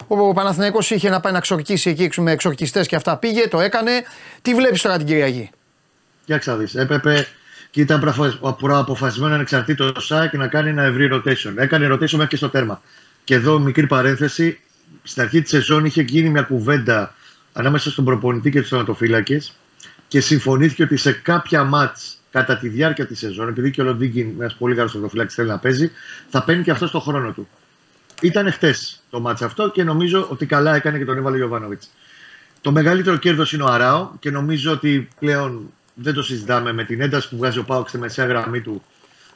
Ο 0.07 0.33
Παναθηναϊκός 0.33 0.91
είχε 0.91 1.09
να 1.09 1.19
πάει 1.19 1.33
να 1.33 1.39
ξορκίσει 1.39 1.89
εκεί 1.89 2.21
με 2.21 2.31
εξορκιστές 2.31 2.87
και 2.87 2.95
αυτά 2.95 3.17
πήγε, 3.17 3.47
το 3.47 3.59
έκανε. 3.61 3.91
Τι 4.41 4.53
βλέπεις 4.53 4.81
τώρα 4.81 4.97
την 4.97 5.05
Κυριακή; 5.05 5.49
Για 6.25 6.41
να 6.45 6.55
δεις. 6.55 6.75
Έπρεπε 6.75 7.27
και 7.71 7.81
ήταν 7.81 7.99
προφα- 7.99 8.55
προαποφασισμένος 8.57 9.35
ανεξαρτήτως 9.35 10.05
ΣΑΚ 10.05 10.33
να 10.33 10.47
κάνει 10.47 10.69
ένα 10.69 10.83
ευρύ 10.83 11.09
rotation. 11.13 11.53
Έκανε 11.57 11.87
rotation 11.87 12.11
μέχρι 12.11 12.27
και 12.27 12.35
στο 12.35 12.49
τέρμα. 12.49 12.81
Και 13.23 13.33
εδώ 13.35 13.59
μικρή 13.59 13.87
παρένθεση. 13.87 14.59
Στην 15.03 15.21
αρχή 15.21 15.41
της 15.41 15.49
σεζόν 15.49 15.85
είχε 15.85 16.01
γίνει 16.01 16.29
μια 16.29 16.41
κουβέντα 16.41 17.13
ανάμεσα 17.53 17.91
στον 17.91 18.05
προπονητή 18.05 18.51
και 18.51 18.59
τους 18.59 18.69
τερματοφύλακε 18.69 19.41
και 20.13 20.21
συμφωνήθηκε 20.21 20.83
ότι 20.83 20.97
σε 20.97 21.11
κάποια 21.11 21.63
μάτς 21.63 22.17
κατά 22.31 22.57
τη 22.57 22.69
διάρκεια 22.69 23.07
της 23.07 23.19
σεζόν, 23.19 23.47
επειδή 23.47 23.71
και 23.71 23.81
ο 23.81 23.83
Λοντίγκιν, 23.83 24.33
ένας 24.39 24.55
πολύ 24.55 24.75
καλός 24.75 24.91
τερματοφύλακα, 24.91 25.33
θέλει 25.33 25.47
να 25.47 25.57
παίζει, 25.57 25.91
θα 26.29 26.43
παίρνει 26.43 26.63
και 26.63 26.71
αυτό 26.71 26.89
το 26.89 26.99
χρόνο 26.99 27.31
του. 27.31 27.47
Ήταν 28.21 28.51
χτες 28.51 29.03
το 29.09 29.19
μάτς 29.19 29.41
αυτό 29.41 29.69
και 29.69 29.83
νομίζω 29.83 30.27
ότι 30.29 30.45
καλά 30.45 30.75
έκανε 30.75 30.97
και 30.97 31.05
τον 31.05 31.17
έβαλε 31.17 31.35
ο 31.35 31.37
Γιωβάνοβιτ. 31.37 31.81
Το 32.61 32.71
μεγαλύτερο 32.71 33.17
κέρδος 33.17 33.53
είναι 33.53 33.63
ο 33.63 33.65
Αράο 33.65 34.11
και 34.19 34.31
νομίζω 34.31 34.71
ότι 34.71 35.07
πλέον 35.19 35.71
δεν 35.93 36.13
το 36.13 36.23
συζητάμε 36.23 36.73
με 36.73 36.83
την 36.83 37.01
ένταση 37.01 37.29
που 37.29 37.37
βγάζει 37.37 37.59
ο 37.59 37.63
Πάοκ 37.63 37.89
στη 37.89 37.97
μεσαία 37.97 38.25
γραμμή 38.25 38.61
του 38.61 38.83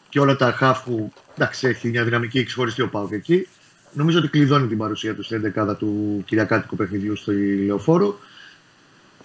και 0.10 0.20
όλα 0.20 0.36
τα 0.36 0.52
χαφ 0.52 0.84
που 0.84 1.14
εντάξει, 1.38 1.68
έχει 1.68 1.90
μια 1.90 2.04
δυναμική 2.04 2.40
εξχωριστή 2.40 2.82
ο 2.82 2.90
Πάοκ 2.90 3.12
εκεί. 3.12 3.48
Νομίζω 3.94 4.20
ότι 4.20 4.28
κλειδώνει 4.28 4.68
την 4.68 4.78
παρουσία 4.78 5.16
του 5.16 5.24
στην 5.24 5.54
11 5.58 5.78
του 5.78 6.24
Κυριακάτικου 6.26 6.76
παιχνιδιού 6.76 7.16
στο 7.16 7.32
Λεωφόρο. 7.66 8.20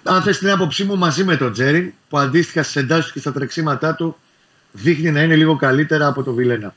Αν 0.05 0.23
θες 0.23 0.39
την 0.39 0.51
άποψή 0.51 0.85
μου, 0.85 0.97
μαζί 0.99 1.25
με 1.25 1.37
τον 1.37 1.53
Τζέριν, 1.53 1.93
που 2.09 2.19
αντίστοιχα 2.19 2.63
στις 2.63 2.77
εντάσεις 2.77 3.07
του 3.07 3.13
και 3.13 3.19
στα 3.19 3.33
τρεξίματά 3.33 3.95
του 3.95 4.17
δείχνει 4.73 5.11
να 5.11 5.23
είναι 5.23 5.37
λίγο 5.37 5.57
καλύτερα 5.57 6.07
από 6.07 6.23
τον 6.23 6.35
Βιλένα. 6.35 6.75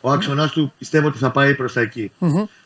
Ο 0.00 0.10
άξονα 0.10 0.48
του 0.48 0.72
πιστεύω 0.78 1.06
ότι 1.06 1.18
θα 1.18 1.30
πάει 1.30 1.54
προς 1.54 1.72
τα 1.72 1.80
εκεί. 1.80 2.12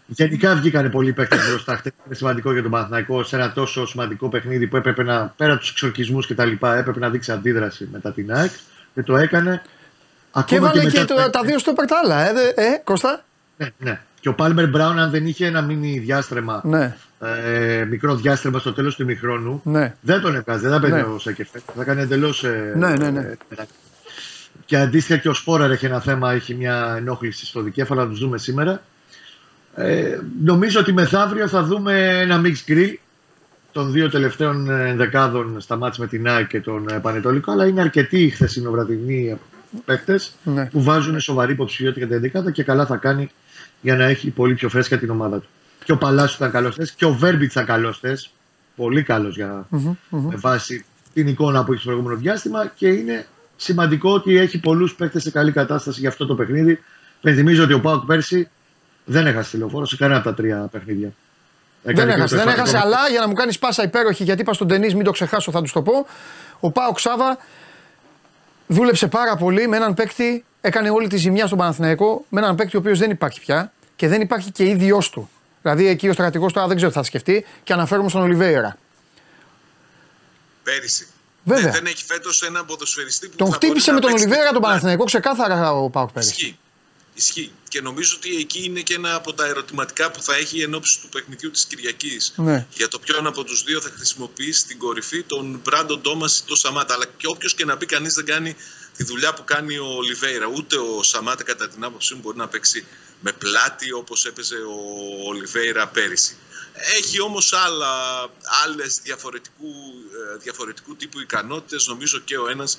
Γενικά 0.07 0.55
βγήκαν 0.55 0.91
πολλοί 0.91 1.13
παίκτες 1.13 1.49
μπροστά. 1.49 1.77
Χτες 1.77 1.93
Είναι 2.07 2.15
σημαντικό 2.15 2.53
για 2.53 2.63
τον 2.63 2.71
Παναθηναϊκό 2.71 3.23
σε 3.25 3.37
ένα 3.37 3.53
τόσο 3.53 3.87
σημαντικό 3.87 4.29
παιχνίδι 4.29 4.67
που 4.67 4.77
έπρεπε 4.77 5.03
να, 5.03 5.33
πέρα 5.37 5.51
από 5.53 5.61
τους 5.61 5.71
εξορκισμούς 5.71 6.27
και 6.27 6.35
τα 6.35 6.45
λοιπά, 6.45 6.77
έπρεπε 6.77 6.99
να 6.99 7.11
δείξει 7.11 7.33
αντίδραση 7.33 7.89
μετά 7.93 8.13
την 8.13 8.33
ΑΕΚ 8.33 8.51
και 8.95 9.03
το 9.03 9.17
έκανε. 9.17 9.63
Και 9.65 9.71
Ακόμα 10.31 10.69
έβαλε 10.71 10.91
και, 10.91 10.99
μετά 11.01 11.15
το- 11.25 11.31
τα 11.31 11.43
δύο 11.43 11.59
στο 11.59 11.73
περτάλα, 11.73 12.29
ε, 12.29 12.33
δε- 12.33 12.49
ε, 12.63 12.81
Κώστα. 12.85 13.25
Ναι, 13.57 13.69
ναι. 13.79 14.01
Και 14.21 14.29
ο 14.29 14.35
Πάλμερ 14.35 14.69
Μπράουν, 14.69 14.99
αν 14.99 15.11
δεν 15.11 15.27
είχε 15.27 15.47
ένα 15.47 15.63
μίνι 15.63 15.99
διάστρεμα, 15.99 16.61
Ναι, 16.65 16.97
ε, 17.21 17.85
μικρό 17.85 18.15
διάστρεμα 18.15 18.59
στο 18.59 18.73
τέλος 18.73 18.97
του 18.97 19.03
ημιχρόνου, 19.03 19.61
ναι. 19.65 19.95
δεν 20.01 20.21
τον 20.21 20.35
έβγαζε, 20.35 20.61
δεν 20.69 20.71
θα 20.71 20.81
παίζει 20.81 20.97
Ναι. 20.97 21.03
ο 21.15 21.19
Σέκεφετ. 21.19 21.63
Θα 21.77 21.85
κάνει 21.85 22.01
εντελώς. 22.03 22.45
Ε, 22.45 22.73
Ναι, 22.77 22.95
ναι, 22.95 23.11
ναι. 23.11 23.21
ε, 23.21 23.37
και 24.65 24.77
αντίστοιχα 24.79 25.19
και 25.19 25.29
ο 25.29 25.35
Σπόραρ 25.35 25.71
έχει 25.71 25.87
ένα 25.87 26.01
θέμα, 26.01 26.33
έχει 26.33 26.55
μια 26.55 26.95
ενόχληση 26.99 27.47
στο 27.47 27.61
δικέφαλο, 27.63 28.01
να 28.03 28.09
τους 28.09 28.19
δούμε 28.19 28.39
σήμερα. 28.39 28.83
Ε, 29.75 30.19
νομίζω 30.45 30.81
ότι 30.81 30.93
μεθαύριο 30.93 31.49
θα 31.49 31.63
δούμε 31.63 32.19
ένα 32.21 32.41
mix 32.45 32.71
grill 32.71 32.95
των 33.73 33.93
δύο 33.93 34.11
τελευταίων 34.11 34.71
ε, 34.71 34.95
δεκάδων 34.95 35.61
στα 35.61 35.77
μάτς 35.77 35.99
με 35.99 36.07
την 36.07 36.29
ΑΕΚ 36.29 36.47
και 36.47 36.61
τον 36.61 36.89
ε, 36.89 36.99
Πανετολικό, 36.99 37.53
αλλά 37.53 37.67
είναι 37.67 37.81
αρκετοί 37.81 38.23
οι 38.23 38.29
χθεσινοβραδινοί 38.31 39.39
παίκτες 39.85 40.33
Ναι. 40.45 40.65
που 40.67 40.83
βάζουν 40.83 41.21
σοβαρή 41.21 41.53
υποψηφιότητα 41.53 42.07
για 42.07 42.21
την 42.21 42.43
11 42.49 42.53
και 42.53 42.63
καλά 42.63 42.87
θα 42.87 42.97
κάνει 42.97 43.31
για 43.81 43.97
να 43.97 44.05
έχει 44.05 44.31
πολύ 44.31 44.55
πιο 44.55 44.69
φρέσκα 44.69 44.99
την 44.99 45.11
ομάδα 45.11 45.39
του. 45.39 45.49
Και 45.85 45.93
ο 45.93 45.97
Παλάσιος 45.97 46.37
ήταν 46.37 46.51
καλός 46.51 46.75
θε 46.75 46.87
και 46.97 47.05
ο 47.05 47.13
Βέρμπιτς 47.13 47.53
ήταν 47.53 47.67
καλός 47.67 47.99
θε. 47.99 48.17
Πολύ 48.77 49.03
καλός 49.03 49.35
για 49.35 49.67
με 50.09 50.37
βάση 50.37 50.85
την 51.15 51.29
εικόνα 51.29 51.65
που 51.65 51.73
έχει 51.73 51.81
στο 51.81 51.91
προηγούμενο 51.91 52.21
διάστημα 52.21 52.73
και 52.75 52.89
είναι 52.89 53.27
σημαντικό 53.57 54.13
ότι 54.13 54.37
έχει 54.37 54.61
πολλούς 54.61 54.95
παίκτες 54.95 55.23
σε 55.23 55.31
καλή 55.31 55.53
κατάσταση 55.53 56.01
για 56.01 56.09
αυτό 56.09 56.27
το 56.27 56.35
παιχνίδι. 56.35 56.83
Πενθυμίζω 57.21 57.65
ότι 57.65 57.73
ο 57.73 57.81
Πάουκ 57.81 58.05
πέρσι 58.05 58.49
δεν 59.05 59.27
έχασε 59.27 59.51
τηλεοφόρο 59.51 59.87
σε 59.87 59.97
κανένα 59.97 60.19
από 60.19 60.29
τα 60.29 60.35
τρία 60.35 60.69
παιχνίδια. 60.73 61.13
Δεν 61.83 61.95
Έκανε 61.95 62.13
έχασε, 62.13 62.35
και 62.37 62.43
δεν 62.43 62.45
το 62.45 62.61
έχασε, 62.61 62.77
εφαρμογό. 62.77 62.97
αλλά 62.99 63.09
για 63.11 63.21
να 63.21 63.29
μου 63.29 63.35
κάνεις 63.35 63.59
πάσα 63.59 63.83
υπέροχη, 63.83 64.25
γιατί 64.25 64.41
είπα 64.41 64.53
στον 64.53 64.69
Τενής, 64.69 64.95
μην 64.95 65.05
το 65.05 65.11
ξεχάσω, 65.11 65.51
θα 65.51 65.63
τους 65.63 65.73
το 65.73 65.83
πω. 65.83 66.07
Ο 66.61 66.71
Πάο 66.71 66.93
Ξάβα 66.93 67.39
δούλεψε 68.67 69.09
πάρα 69.09 69.37
πολύ 69.37 69.69
με 69.69 69.77
έναν 69.77 69.95
παίκτη, 69.95 70.45
έκανε 70.69 70.91
όλη 70.91 71.09
τη 71.09 71.17
ζημιά 71.17 71.47
στον 71.47 71.59
Παναθηναϊκό, 71.59 72.25
με 72.29 72.41
έναν 72.41 72.55
παίκτη 72.55 72.77
ο 72.77 72.79
οποίος 72.79 72.99
δεν 72.99 73.11
υπάρχει 73.11 73.41
πια 73.41 73.73
και 73.97 74.09
δεν 74.09 74.21
υπάρχει 74.21 74.51
και 74.51 74.65
ίδιος 74.65 75.11
του. 75.11 75.31
Δηλαδή 75.63 75.87
εκεί 75.87 76.09
ο 76.09 76.13
στρατηγός 76.13 76.53
τώρα 76.53 76.67
δεν 76.67 76.77
ξέρω 76.77 76.91
τι 76.91 76.97
θα 76.97 77.03
σκεφτεί 77.03 77.47
και 77.63 77.73
αναφέρομαι 77.73 78.09
στον 78.09 78.23
Ολιβέηρα. 78.23 78.79
Πέρυσι. 80.63 81.07
Βέβαια. 81.45 81.65
Ναι, 81.65 81.71
δεν 81.71 81.87
έχει 81.87 82.05
φέτος 82.05 82.43
έναν 82.43 82.67
ποδοσφαιριστή 82.67 83.29
που 83.29 83.37
Τον 83.37 83.47
θα 83.47 83.55
χτύπησε 83.55 83.93
μπορεί 83.93 83.93
με 83.93 83.95
να 83.95 84.01
τον 84.01 84.11
παίξει 84.11 84.25
Ολιβέηρα 84.25 84.53
τον 84.53 84.63
τitular. 84.63 84.65
Παναθηναϊκό 84.65 85.05
ξεκάθαρα 85.05 85.73
ο 85.73 85.91
Πάοκ 85.91 86.11
πέρυσι. 86.11 86.31
Ισχύει. 86.31 86.59
Ισχύει. 87.15 87.53
Και 87.69 87.81
νομίζω 87.81 88.15
ότι 88.17 88.37
εκεί 88.37 88.65
είναι 88.65 88.81
και 88.81 88.95
ένα 88.95 89.15
από 89.15 89.33
τα 89.33 89.47
ερωτηματικά 89.47 90.11
που 90.11 90.23
θα 90.23 90.37
έχει 90.37 90.61
εν 90.61 90.75
ώψη 90.75 91.01
του 91.01 91.09
παιχνιδιού 91.09 91.51
της 91.51 91.65
Κυριακής. 91.65 92.33
Ναι. 92.37 92.67
Για 92.71 92.89
το 92.89 92.99
ποιον 92.99 93.27
από 93.27 93.45
τους 93.45 93.63
δύο 93.63 93.81
θα 93.81 93.91
χρησιμοποιήσει 93.97 94.61
στην 94.61 94.79
κορυφή, 94.79 95.23
τον 95.23 95.61
Μπράντον 95.65 96.03
Τόμας 96.03 96.39
ή 96.39 96.45
τον 96.45 96.57
Σαμάτα. 96.57 96.95
Αλλά 96.95 97.05
και 97.17 97.27
όποιος 97.27 97.55
και 97.55 97.65
να 97.65 97.77
πει, 97.77 97.87
κανείς 97.87 98.15
δεν 98.15 98.25
κάνει 98.25 98.57
τη 98.99 99.05
δουλειά 99.05 99.35
που 99.35 99.45
κάνει 99.45 99.79
ο 99.79 99.87
Ολιβέηρα. 99.87 100.47
Ούτε 100.47 100.77
ο 100.77 101.03
Σαμάτα, 101.03 101.43
κατά 101.43 101.69
την 101.69 101.85
άποψή 101.85 102.15
μου, 102.15 102.21
μπορεί 102.21 102.37
να 102.37 102.49
παίξει 102.49 102.87
με 103.21 103.33
πλάτη 103.33 103.93
όπως 103.93 104.25
έπαιζε 104.25 104.57
ο 104.57 104.79
Ολιβέηρα 105.29 105.89
πέρυσι. 105.89 106.37
Έχει 106.97 107.21
όμως 107.21 107.53
άλλα, 107.53 107.91
άλλες 108.65 109.01
διαφορετικού, 109.03 109.73
ε, 110.35 110.37
διαφορετικού 110.37 110.97
τύπου 110.97 111.21
ικανότητες, 111.21 111.87
νομίζω 111.87 112.19
και 112.19 112.39
ο 112.39 112.49
ένας 112.49 112.77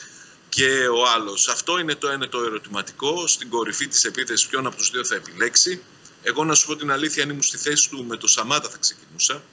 και 0.49 0.87
ο 0.87 1.09
άλλος. 1.15 1.47
Αυτό 1.47 1.79
είναι 1.79 1.95
το 1.95 2.09
ένα 2.09 2.29
το 2.29 2.43
ερωτηματικό. 2.43 3.27
Στην 3.27 3.49
κορυφή 3.49 3.87
της 3.87 4.03
επίθεσης 4.03 4.47
ποιον 4.47 4.65
από 4.65 4.75
τους 4.75 4.89
δύο 4.89 5.05
θα 5.05 5.15
επιλέξει. 5.15 5.81
Εγώ 6.23 6.43
να 6.43 6.55
σου 6.55 6.67
πω 6.67 6.75
την 6.75 6.91
αλήθεια, 6.91 7.23
αν 7.23 7.29
ήμουν 7.29 7.43
στη 7.43 7.57
θέση 7.57 7.89
του 7.89 8.05
με 8.05 8.17
το 8.17 8.27
Σαμάτα 8.27 8.69
θα 8.69 8.77
ξεκινούσα. 8.77 9.43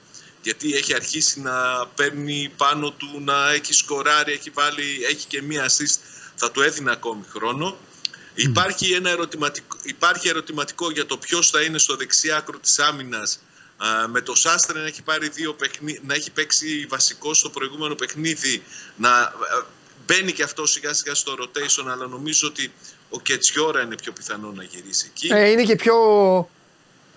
Γιατί 0.41 0.73
έχει 0.73 0.93
αρχίσει 0.93 1.39
να 1.39 1.87
παίρνει 1.87 2.51
πάνω 2.57 2.91
του, 2.91 3.21
να 3.23 3.51
έχει 3.51 3.73
σκοράρει, 3.73 4.31
έχει, 4.31 4.49
βάλει, 4.49 5.05
έχει 5.09 5.27
και 5.27 5.41
μία 5.41 5.69
assist. 5.69 5.99
Θα 6.39 6.51
του 6.51 6.61
έδινα 6.61 6.91
ακόμη 6.91 7.23
χρόνο. 7.29 7.77
Υπάρχει, 8.33 8.93
ένα 8.93 9.09
ερωτηματικό, 9.09 9.77
υπάρχει 9.83 10.27
ερωτηματικό 10.27 10.91
για 10.91 11.05
το 11.05 11.17
ποιος 11.17 11.49
θα 11.49 11.61
είναι 11.61 11.77
στο 11.77 11.95
δεξιάκρο 11.95 12.59
της 12.59 12.79
άμυνας 12.79 13.39
Α, 13.77 14.07
με 14.07 14.21
το 14.21 14.35
Σάστρε 14.35 14.79
να 14.79 14.85
έχει, 14.85 15.01
πάρει 15.03 15.29
δύο 15.29 15.53
παιχνί... 15.53 15.99
να 16.05 16.13
έχει 16.13 16.31
παίξει 16.31 16.85
βασικό 16.89 17.33
στο 17.33 17.49
προηγούμενο 17.49 17.95
παιχνίδι, 17.95 18.63
να 18.95 19.09
ε, 19.09 19.65
μπαίνει 20.05 20.31
και 20.31 20.43
αυτό 20.43 20.65
σιγά 20.65 20.93
σιγά 20.93 21.15
στο 21.15 21.35
rotation, 21.39 21.85
αλλά 21.91 22.07
νομίζω 22.07 22.47
ότι 22.47 22.71
ο 23.09 23.19
Κετσιόρα 23.19 23.81
είναι 23.81 23.95
πιο 23.95 24.11
πιθανό 24.11 24.51
να 24.51 24.63
γυρίσει 24.63 25.11
εκεί. 25.13 25.27
Ε, 25.33 25.49
είναι 25.49 25.63
και 25.63 25.75
πιο, 25.75 25.95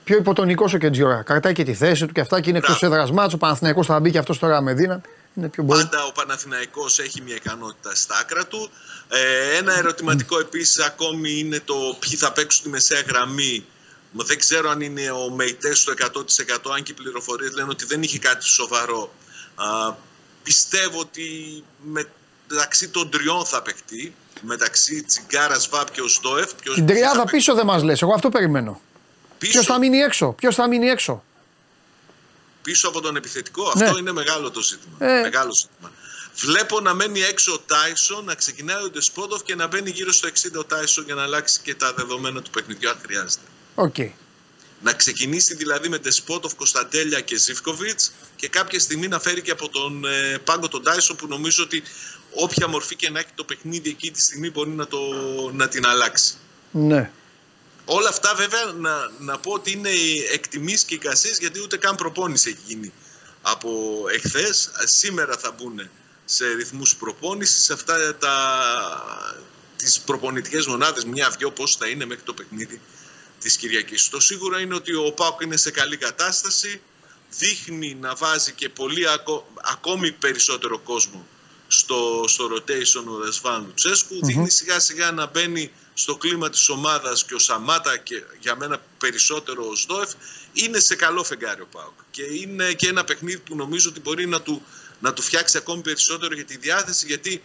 πιο 0.04 0.16
υποτονικός 0.16 0.74
ο 0.74 0.78
Κεντζιόρα. 0.78 1.22
Κρατάει 1.22 1.52
και 1.52 1.64
τη 1.64 1.74
θέση 1.74 2.06
του 2.06 2.12
και 2.12 2.20
αυτά 2.20 2.40
και 2.40 2.48
είναι 2.48 2.58
εκτό 2.58 2.76
Μπράβο. 2.80 2.94
έδρα 2.94 3.12
μάτσο. 3.12 3.36
Ο 3.36 3.38
Παναθηναϊκός 3.38 3.86
θα 3.86 4.00
μπει 4.00 4.10
και 4.10 4.18
αυτός 4.18 4.38
τώρα 4.38 4.60
με 4.60 4.74
δύναμη. 4.74 5.00
Είναι 5.34 5.48
πιο 5.48 5.64
πολύ. 5.64 5.82
Πάντα 5.82 6.04
ο 6.04 6.12
Παναθηναϊκός 6.12 6.98
έχει 6.98 7.22
μια 7.22 7.34
ικανότητα 7.34 7.94
στα 7.94 8.18
άκρα 8.20 8.46
του. 8.46 8.70
Ε, 9.12 9.56
ένα 9.56 9.78
ερωτηματικό 9.78 10.38
επίσης 10.38 10.78
ακόμη 10.78 11.38
είναι 11.38 11.61
το 11.61 11.74
ποιοι 11.98 12.16
θα 12.16 12.32
παίξουν 12.32 12.62
τη 12.62 12.68
μεσαία 12.68 13.00
γραμμή. 13.00 13.64
Μα 14.12 14.24
Δεν 14.24 14.38
ξέρω 14.38 14.70
αν 14.70 14.80
είναι 14.80 15.11
ο 15.11 15.30
Μεϊτές 15.30 15.78
στο 15.78 15.92
100% 15.98 16.70
αν 16.74 16.82
και 16.82 16.90
οι 16.90 16.94
πληροφορίες 16.94 17.52
λένε 17.52 17.68
ότι 17.70 17.84
δεν 17.84 18.02
είχε 18.02 18.18
κάτι 18.18 18.44
σοβαρό. 18.44 19.12
Α, 19.54 19.94
πιστεύω 20.42 20.98
ότι 21.00 21.28
μεταξύ 22.48 22.88
των 22.88 23.11
τριών 23.11 23.44
θα 23.44 23.62
παιχτεί. 23.62 24.14
Μεταξύ 24.42 25.02
Τσιγκάρας, 25.02 25.68
Βάπ 25.68 25.90
και 25.90 26.00
ο 26.00 26.08
Στόεφ. 26.08 26.54
Ποιος 26.54 26.74
Την 26.74 26.86
θα 26.86 26.92
τριάδα 26.92 27.16
παίξει 27.16 27.34
πίσω 27.36 27.54
δεν 27.54 27.66
μας 27.66 27.82
λες. 27.82 28.02
Εγώ 28.02 28.14
αυτό 28.14 28.28
περιμένω. 28.28 28.80
πίσω, 29.38 29.52
Ποιος 29.52 29.66
θα 29.66 29.78
μείνει 29.78 29.98
έξω; 29.98 30.32
Ποιος 30.32 30.54
θα 30.54 30.68
μείνει 30.68 30.86
έξω; 30.88 31.24
πίσω 32.62 32.88
από 32.88 33.00
τον 33.00 33.16
επιθετικό; 33.16 33.72
Ναι. 33.76 33.84
Αυτό 33.84 33.98
είναι 33.98 34.12
μεγάλο 34.12 34.50
το 34.50 34.61
ζήτημα. 34.61 34.96
Ε. 34.98 35.20
Μεγάλο 35.20 35.54
ζήτημα. 35.54 35.92
Βλέπω 36.34 36.80
να 36.80 36.94
μένει 36.94 37.20
έξω 37.20 37.52
ο 37.52 37.58
Τάισον, 37.58 38.24
να 38.24 38.34
ξεκινάει 38.34 38.84
ο 38.84 38.90
Ντεσπότοφ 38.90 39.42
και 39.42 39.54
να 39.54 39.66
μπαίνει 39.66 39.90
γύρω 39.90 40.12
στο 40.12 40.28
60 40.28 40.58
ο 40.58 40.64
Τάισον 40.64 41.04
για 41.04 41.14
να 41.14 41.22
αλλάξει 41.22 41.60
και 41.62 41.74
τα 41.74 41.92
δεδομένα 41.92 42.42
του 42.42 42.50
παιχνιδιού 42.50 42.90
αν 42.90 42.98
χρειάζεται. 43.02 43.44
Οκ. 43.74 43.96
Να 44.82 44.92
ξεκινήσει 44.92 45.54
δηλαδή 45.54 45.88
με 45.88 45.98
Ντεσπότοφ, 45.98 46.54
Κωνσταντέλια 46.54 47.20
και 47.20 47.36
Ζίβκοβιτς 47.36 48.12
και 48.36 48.48
κάποια 48.48 48.80
στιγμή 48.80 49.08
να 49.08 49.20
φέρει 49.20 49.42
και 49.42 49.50
από 49.50 49.68
τον 49.68 50.04
ε, 50.04 50.38
πάγκο 50.44 50.68
τον 50.68 50.82
Τάισον 50.82 51.16
που 51.16 51.26
νομίζω 51.26 51.62
ότι 51.62 51.82
όποια 52.34 52.68
μορφή 52.68 52.96
και 52.96 53.10
να 53.10 53.18
έχει 53.18 53.30
το 53.34 53.44
παιχνίδι 53.44 53.90
εκεί 53.90 54.10
τη 54.10 54.20
στιγμή 54.20 54.50
μπορεί 54.50 54.70
να, 54.70 54.86
το, 54.86 54.98
να 55.52 55.68
την 55.68 55.86
αλλάξει. 55.86 56.34
Ναι. 56.70 57.10
Όλα 57.84 58.08
αυτά 58.08 58.34
βέβαια 58.34 58.64
να, 58.64 59.10
να 59.18 59.38
πω 59.38 59.52
ότι 59.52 59.70
είναι 59.70 59.90
εκτιμήσεις 60.32 60.84
και 60.84 60.94
εικασίες 60.94 61.38
γιατί 61.38 61.60
ούτε 61.60 61.76
καν 61.76 61.94
προπόνηση 61.94 62.48
έχει 62.48 62.74
γίνει 62.74 62.92
από 63.42 64.02
εχθές. 64.14 64.70
Σήμερα 64.84 65.36
θα 65.36 65.50
μπουν 65.50 65.90
σε 66.32 66.52
ρυθμούς 66.52 66.96
προπόνησης, 66.96 67.62
σε 67.64 67.72
αυτά 67.72 68.16
τα, 68.16 68.34
τις 69.76 70.00
προπονητικές 70.00 70.66
μονάδες, 70.66 71.04
μια-δυο 71.04 71.50
πώς 71.50 71.76
θα 71.76 71.88
είναι 71.88 72.04
μέχρι 72.04 72.24
το 72.24 72.34
παιχνίδι 72.34 72.80
της 73.40 73.56
Κυριακής. 73.56 74.08
Το 74.08 74.20
σίγουρο 74.20 74.58
είναι 74.58 74.74
ότι 74.74 74.94
ο 74.94 75.12
Πάουκ 75.12 75.40
είναι 75.40 75.56
σε 75.56 75.70
καλή 75.70 75.96
κατάσταση, 75.96 76.80
δείχνει 77.30 77.94
να 77.94 78.14
βάζει 78.14 78.52
και 78.52 78.68
πολύ 78.68 79.04
ακόμη 79.72 80.12
περισσότερο 80.12 80.78
κόσμο 80.78 81.26
στο, 81.66 82.24
στο 82.26 82.50
rotation 82.54 83.04
ο 83.06 83.16
Δεσβάν 83.16 83.64
Λουτσέσκου, 83.66 84.26
δείχνει 84.26 84.50
σιγά 84.50 84.80
σιγά 84.80 85.10
να 85.10 85.26
μπαίνει 85.26 85.70
στο 85.94 86.16
κλίμα 86.16 86.50
της 86.50 86.68
ομάδας 86.68 87.24
και 87.24 87.34
ο 87.34 87.38
Σαμάτα 87.38 87.96
και 87.96 88.22
για 88.40 88.56
μένα 88.56 88.82
περισσότερο 88.98 89.68
ο 89.68 89.74
Σδόεφ 89.74 90.10
είναι 90.52 90.78
σε 90.78 90.94
καλό 90.94 91.24
φεγγάρι 91.24 91.60
ο 91.60 91.66
Πάουκ 91.70 91.98
και 92.10 92.22
είναι 92.22 92.72
και 92.72 92.88
ένα 92.88 93.04
παιχνίδι 93.04 93.38
που 93.38 93.56
νομίζω 93.56 93.88
ότι 93.88 94.00
μπορεί 94.00 94.26
να 94.26 94.42
του, 94.42 94.62
να 95.01 95.12
του 95.12 95.22
φτιάξει 95.22 95.57
ακόμη 95.57 95.82
περισσότερο 95.82 96.34
για 96.34 96.44
τη 96.44 96.57
διάθεση 96.57 97.07
γιατί 97.07 97.42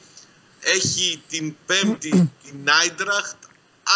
έχει 0.59 1.23
την 1.29 1.55
πέμπτη 1.65 2.31
την 2.43 2.69
Άιντραχτ 2.81 3.35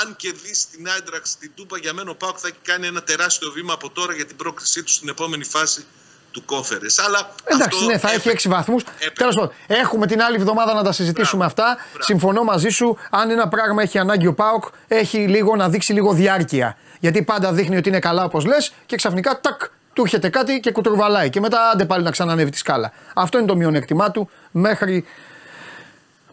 αν 0.02 0.16
κερδίσει 0.16 0.68
την 0.72 0.90
Άιντραχτ 0.90 1.26
στην 1.26 1.52
Τούπα 1.56 1.78
για 1.78 1.94
μένα 1.94 2.10
ο 2.12 2.16
Πάουκ 2.16 2.38
θα 2.40 2.48
έχει 2.48 2.58
κάνει 2.64 2.88
ένα 2.88 3.04
τεράστιο 3.04 3.52
βήμα 3.52 3.74
από 3.74 3.90
τώρα 3.90 4.14
για 4.14 4.26
την 4.26 4.36
πρόκλησή 4.36 4.84
του 4.84 4.92
στην 4.92 5.10
επόμενη 5.10 5.44
φάση 5.44 5.86
του 6.32 6.46
κόφερες. 6.46 7.00
Αλλά 7.00 7.36
Εντάξει, 7.44 7.86
ναι, 7.86 7.98
θα 7.98 8.12
έχει 8.12 8.30
6 8.30 8.50
βαθμούς. 8.50 8.84
Τέλος 9.14 9.36
πάντων, 9.36 9.52
έχουμε 9.68 10.08
την 10.08 10.22
άλλη 10.22 10.36
εβδομάδα 10.36 10.74
να 10.74 10.84
τα 10.84 10.92
συζητήσουμε 10.92 11.46
αυτά. 11.46 11.64
Μπράβο. 11.64 12.04
Συμφωνώ 12.04 12.44
μαζί 12.44 12.70
σου. 12.70 12.98
Αν 13.10 13.30
ένα 13.30 13.48
πράγμα 13.48 13.82
έχει 13.82 13.98
ανάγκη 13.98 14.28
ο 14.28 14.34
Πάοκ, 14.34 14.64
έχει 14.88 15.18
λίγο 15.18 15.56
να 15.56 15.70
δείξει 15.70 15.94
λίγο 15.94 16.14
διάρκεια. 16.14 16.78
Γιατί 17.00 17.24
πάντα 17.24 17.54
δείχνει 17.54 17.78
ότι 17.78 17.90
είναι 17.90 18.00
καλά 18.00 18.24
όπως 18.24 18.46
λες 18.46 18.74
και 18.86 18.96
ξαφνικά 18.96 19.40
τάκ, 19.42 19.62
του 19.94 20.02
έρχεται 20.02 20.30
κάτι 20.30 20.60
και 20.60 20.72
κουτρουβαλάει. 20.72 21.30
Και 21.30 21.40
μετά 21.40 21.70
άντε 21.70 21.86
πάλι 21.86 22.04
να 22.04 22.12
ξανανεύει 22.12 22.50
τη 22.50 22.58
σκάλα. 22.58 22.92
Αυτό 23.14 23.38
είναι 23.38 23.48
το 23.48 23.56
μειονέκτημά 23.56 24.12
του 24.12 24.30
μέχρι, 24.52 25.06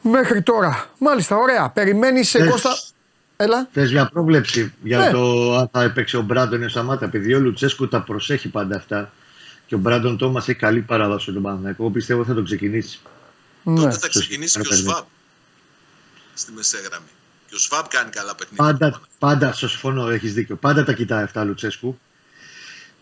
μέχρι 0.03 0.43
τώρα. 0.43 0.87
Μάλιστα, 0.99 1.37
ωραία. 1.37 1.71
Περιμένει 1.71 2.25
σε 2.25 2.47
Κώστα. 2.47 2.71
Έλα. 3.37 3.69
Θες 3.73 3.93
μια 3.93 4.09
πρόβλεψη 4.09 4.73
για 4.83 4.99
ναι. 4.99 5.11
το 5.11 5.55
αν 5.57 5.69
θα 5.73 5.83
έπαιξε 5.83 6.17
ο 6.17 6.23
Μπράντον 6.23 6.63
ή 6.63 6.65
ο 6.65 6.69
Σαμάτα. 6.69 7.05
Επειδή 7.05 7.35
ο 7.35 7.39
Λουτσέσκου 7.39 7.89
τα 7.89 8.01
προσέχει 8.01 8.49
πάντα 8.49 8.77
αυτά 8.77 9.13
και 9.67 9.75
ο 9.75 9.79
Μπράντον 9.79 10.19
Τόμα 10.19 10.41
έχει 10.41 10.55
καλή 10.55 10.81
παράδοση 10.81 11.31
στον 11.31 11.43
Παναγενικό. 11.43 11.83
Εγώ 11.83 11.91
πιστεύω 11.91 12.25
θα 12.25 12.35
τον 12.35 12.45
ξεκινήσει. 12.45 13.01
Ναι. 13.63 13.81
Τότε 13.81 13.99
θα 13.99 14.09
ξεκινήσει 14.09 14.61
και 14.61 14.69
ο 14.73 14.77
Σβάμπ 14.77 15.05
στη 16.35 16.53
μεσαία 16.53 16.81
γραμμή. 16.81 17.07
Και 17.49 17.55
ο 17.55 17.59
Σβάμπ 17.59 17.85
κάνει 17.89 18.11
καλά 18.11 18.35
παιχνίδια. 18.35 18.65
Πάντα, 18.65 19.01
πάντα 19.19 19.53
στο 19.53 19.69
συμφωνώ, 19.69 20.09
έχεις 20.09 20.35
δίκιο. 20.35 20.57
Πάντα 20.57 20.85
τα 20.85 20.93
κοιτάει 20.93 21.23
αυτά 21.23 21.45
Λουτσέσκου. 21.45 21.99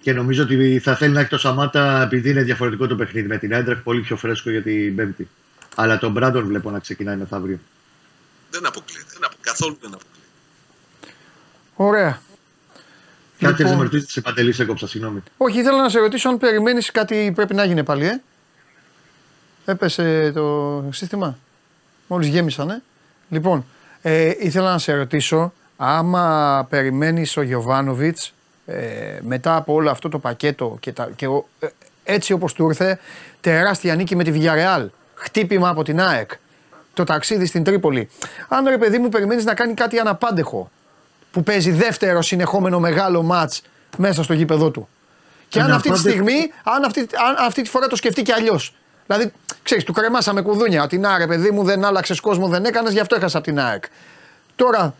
Και 0.04 0.12
νομίζω 0.12 0.42
ότι 0.42 0.78
θα 0.78 0.96
θέλει 0.96 1.12
να 1.12 1.20
έχει 1.20 1.28
το 1.28 1.38
Σαμάτα 1.38 2.02
επειδή 2.02 2.30
είναι 2.30 2.42
διαφορετικό 2.42 2.86
το 2.86 2.96
παιχνίδι 2.96 3.28
με 3.28 3.38
την 3.38 3.52
Έντρεχ, 3.52 3.78
πολύ 3.78 4.00
πιο 4.00 4.16
φρέσκο 4.16 4.50
για 4.50 4.62
την 4.62 4.96
Πέμπτη. 4.96 5.28
Αλλά 5.74 5.98
τον 5.98 6.12
Μπράντον 6.12 6.46
βλέπω 6.46 6.70
να 6.70 6.78
ξεκινάει 6.78 7.16
μεθαύριο. 7.16 7.58
Δεν 8.50 8.66
αποκλείεται. 8.66 9.06
Δεν 9.12 9.24
απο... 9.24 9.34
Καθόλου 9.40 9.78
δεν 9.80 9.90
αποκλείεται. 9.94 10.28
Ωραία. 11.74 12.20
Κάτι 13.38 13.56
λοιπόν... 13.56 13.72
να 13.72 13.76
με 13.76 13.82
ρωτήσετε 13.82 14.10
σε 14.10 14.20
παντελή, 14.20 14.54
έκοψα, 14.58 14.86
συγγνώμη. 14.86 15.22
Όχι, 15.36 15.58
ήθελα 15.58 15.82
να 15.82 15.88
σε 15.88 15.98
ρωτήσω 15.98 16.28
αν 16.28 16.38
περιμένεις 16.38 16.90
κάτι 16.90 17.32
πρέπει 17.34 17.54
να 17.54 17.64
γίνει 17.64 17.82
πάλι, 17.82 18.06
ε. 18.06 18.22
Έπεσε 19.64 20.32
το 20.34 20.84
σύστημα. 20.92 21.38
Μόλις 22.06 22.28
γέμισαν, 22.28 22.70
ε. 22.70 22.82
Λοιπόν, 23.28 23.66
ε, 24.02 24.32
ήθελα 24.38 24.70
να 24.70 24.78
σε 24.78 24.94
ρωτήσω 24.94 25.52
άμα 25.76 26.66
περιμένεις 26.70 27.36
ο 27.36 27.42
Γιωβάνοβιτς 27.42 28.32
ε, 28.66 29.18
μετά 29.20 29.56
από 29.56 29.72
όλο 29.72 29.90
αυτό 29.90 30.08
το 30.08 30.18
πακέτο 30.18 30.76
και, 30.80 30.92
τα, 30.92 31.08
και 31.16 31.26
ε, 31.58 31.66
έτσι 32.04 32.32
όπως 32.32 32.52
του 32.52 32.68
ήρθε 32.68 32.98
τεράστια 33.40 33.94
νίκη 33.94 34.16
με 34.16 34.24
τη 34.24 34.32
Villarreal 34.34 34.86
χτύπημα 35.14 35.68
από 35.68 35.82
την 35.82 36.00
ΑΕΚ 36.00 36.30
το 36.94 37.04
ταξίδι 37.04 37.46
στην 37.46 37.64
Τρίπολη 37.64 38.08
αν 38.48 38.68
ρε 38.68 38.78
παιδί 38.78 38.98
μου 38.98 39.08
περιμένεις 39.08 39.44
να 39.44 39.54
κάνει 39.54 39.74
κάτι 39.74 39.98
αναπάντεχο 39.98 40.70
που 41.34 41.42
παίζει 41.42 41.70
δεύτερο 41.70 42.22
συνεχόμενο 42.22 42.80
μεγάλο 42.80 43.22
μάτς 43.22 43.62
μέσα 43.96 44.22
στο 44.22 44.32
γήπεδό 44.32 44.70
του. 44.70 44.88
Και 45.48 45.60
αν 45.60 45.72
αυτή 45.72 45.90
τη 45.90 45.98
στιγμή, 45.98 46.52
αν 46.64 46.84
αυτή, 46.84 47.00
αν 47.00 47.46
αυτή 47.46 47.62
τη 47.62 47.68
φορά 47.68 47.86
το 47.86 47.96
σκεφτεί 47.96 48.22
και 48.22 48.32
αλλιώς. 48.32 48.74
Δηλαδή, 49.06 49.32
ξέρεις, 49.62 49.84
του 49.84 49.92
κρεμάσαμε 49.92 50.42
κουδούνια. 50.42 50.82
Ότι 50.82 50.98
να 50.98 51.18
ρε 51.18 51.26
παιδί 51.26 51.50
μου, 51.50 51.64
δεν 51.64 51.84
άλλαξες 51.84 52.20
κόσμο, 52.20 52.48
δεν 52.48 52.64
έκανες, 52.64 52.92
γι' 52.92 53.00
αυτό 53.00 53.16
έχασα 53.16 53.38
από 53.38 53.46
την 53.46 53.60
ΑΕΚ. 53.60 53.84
Τώρα 54.56 54.94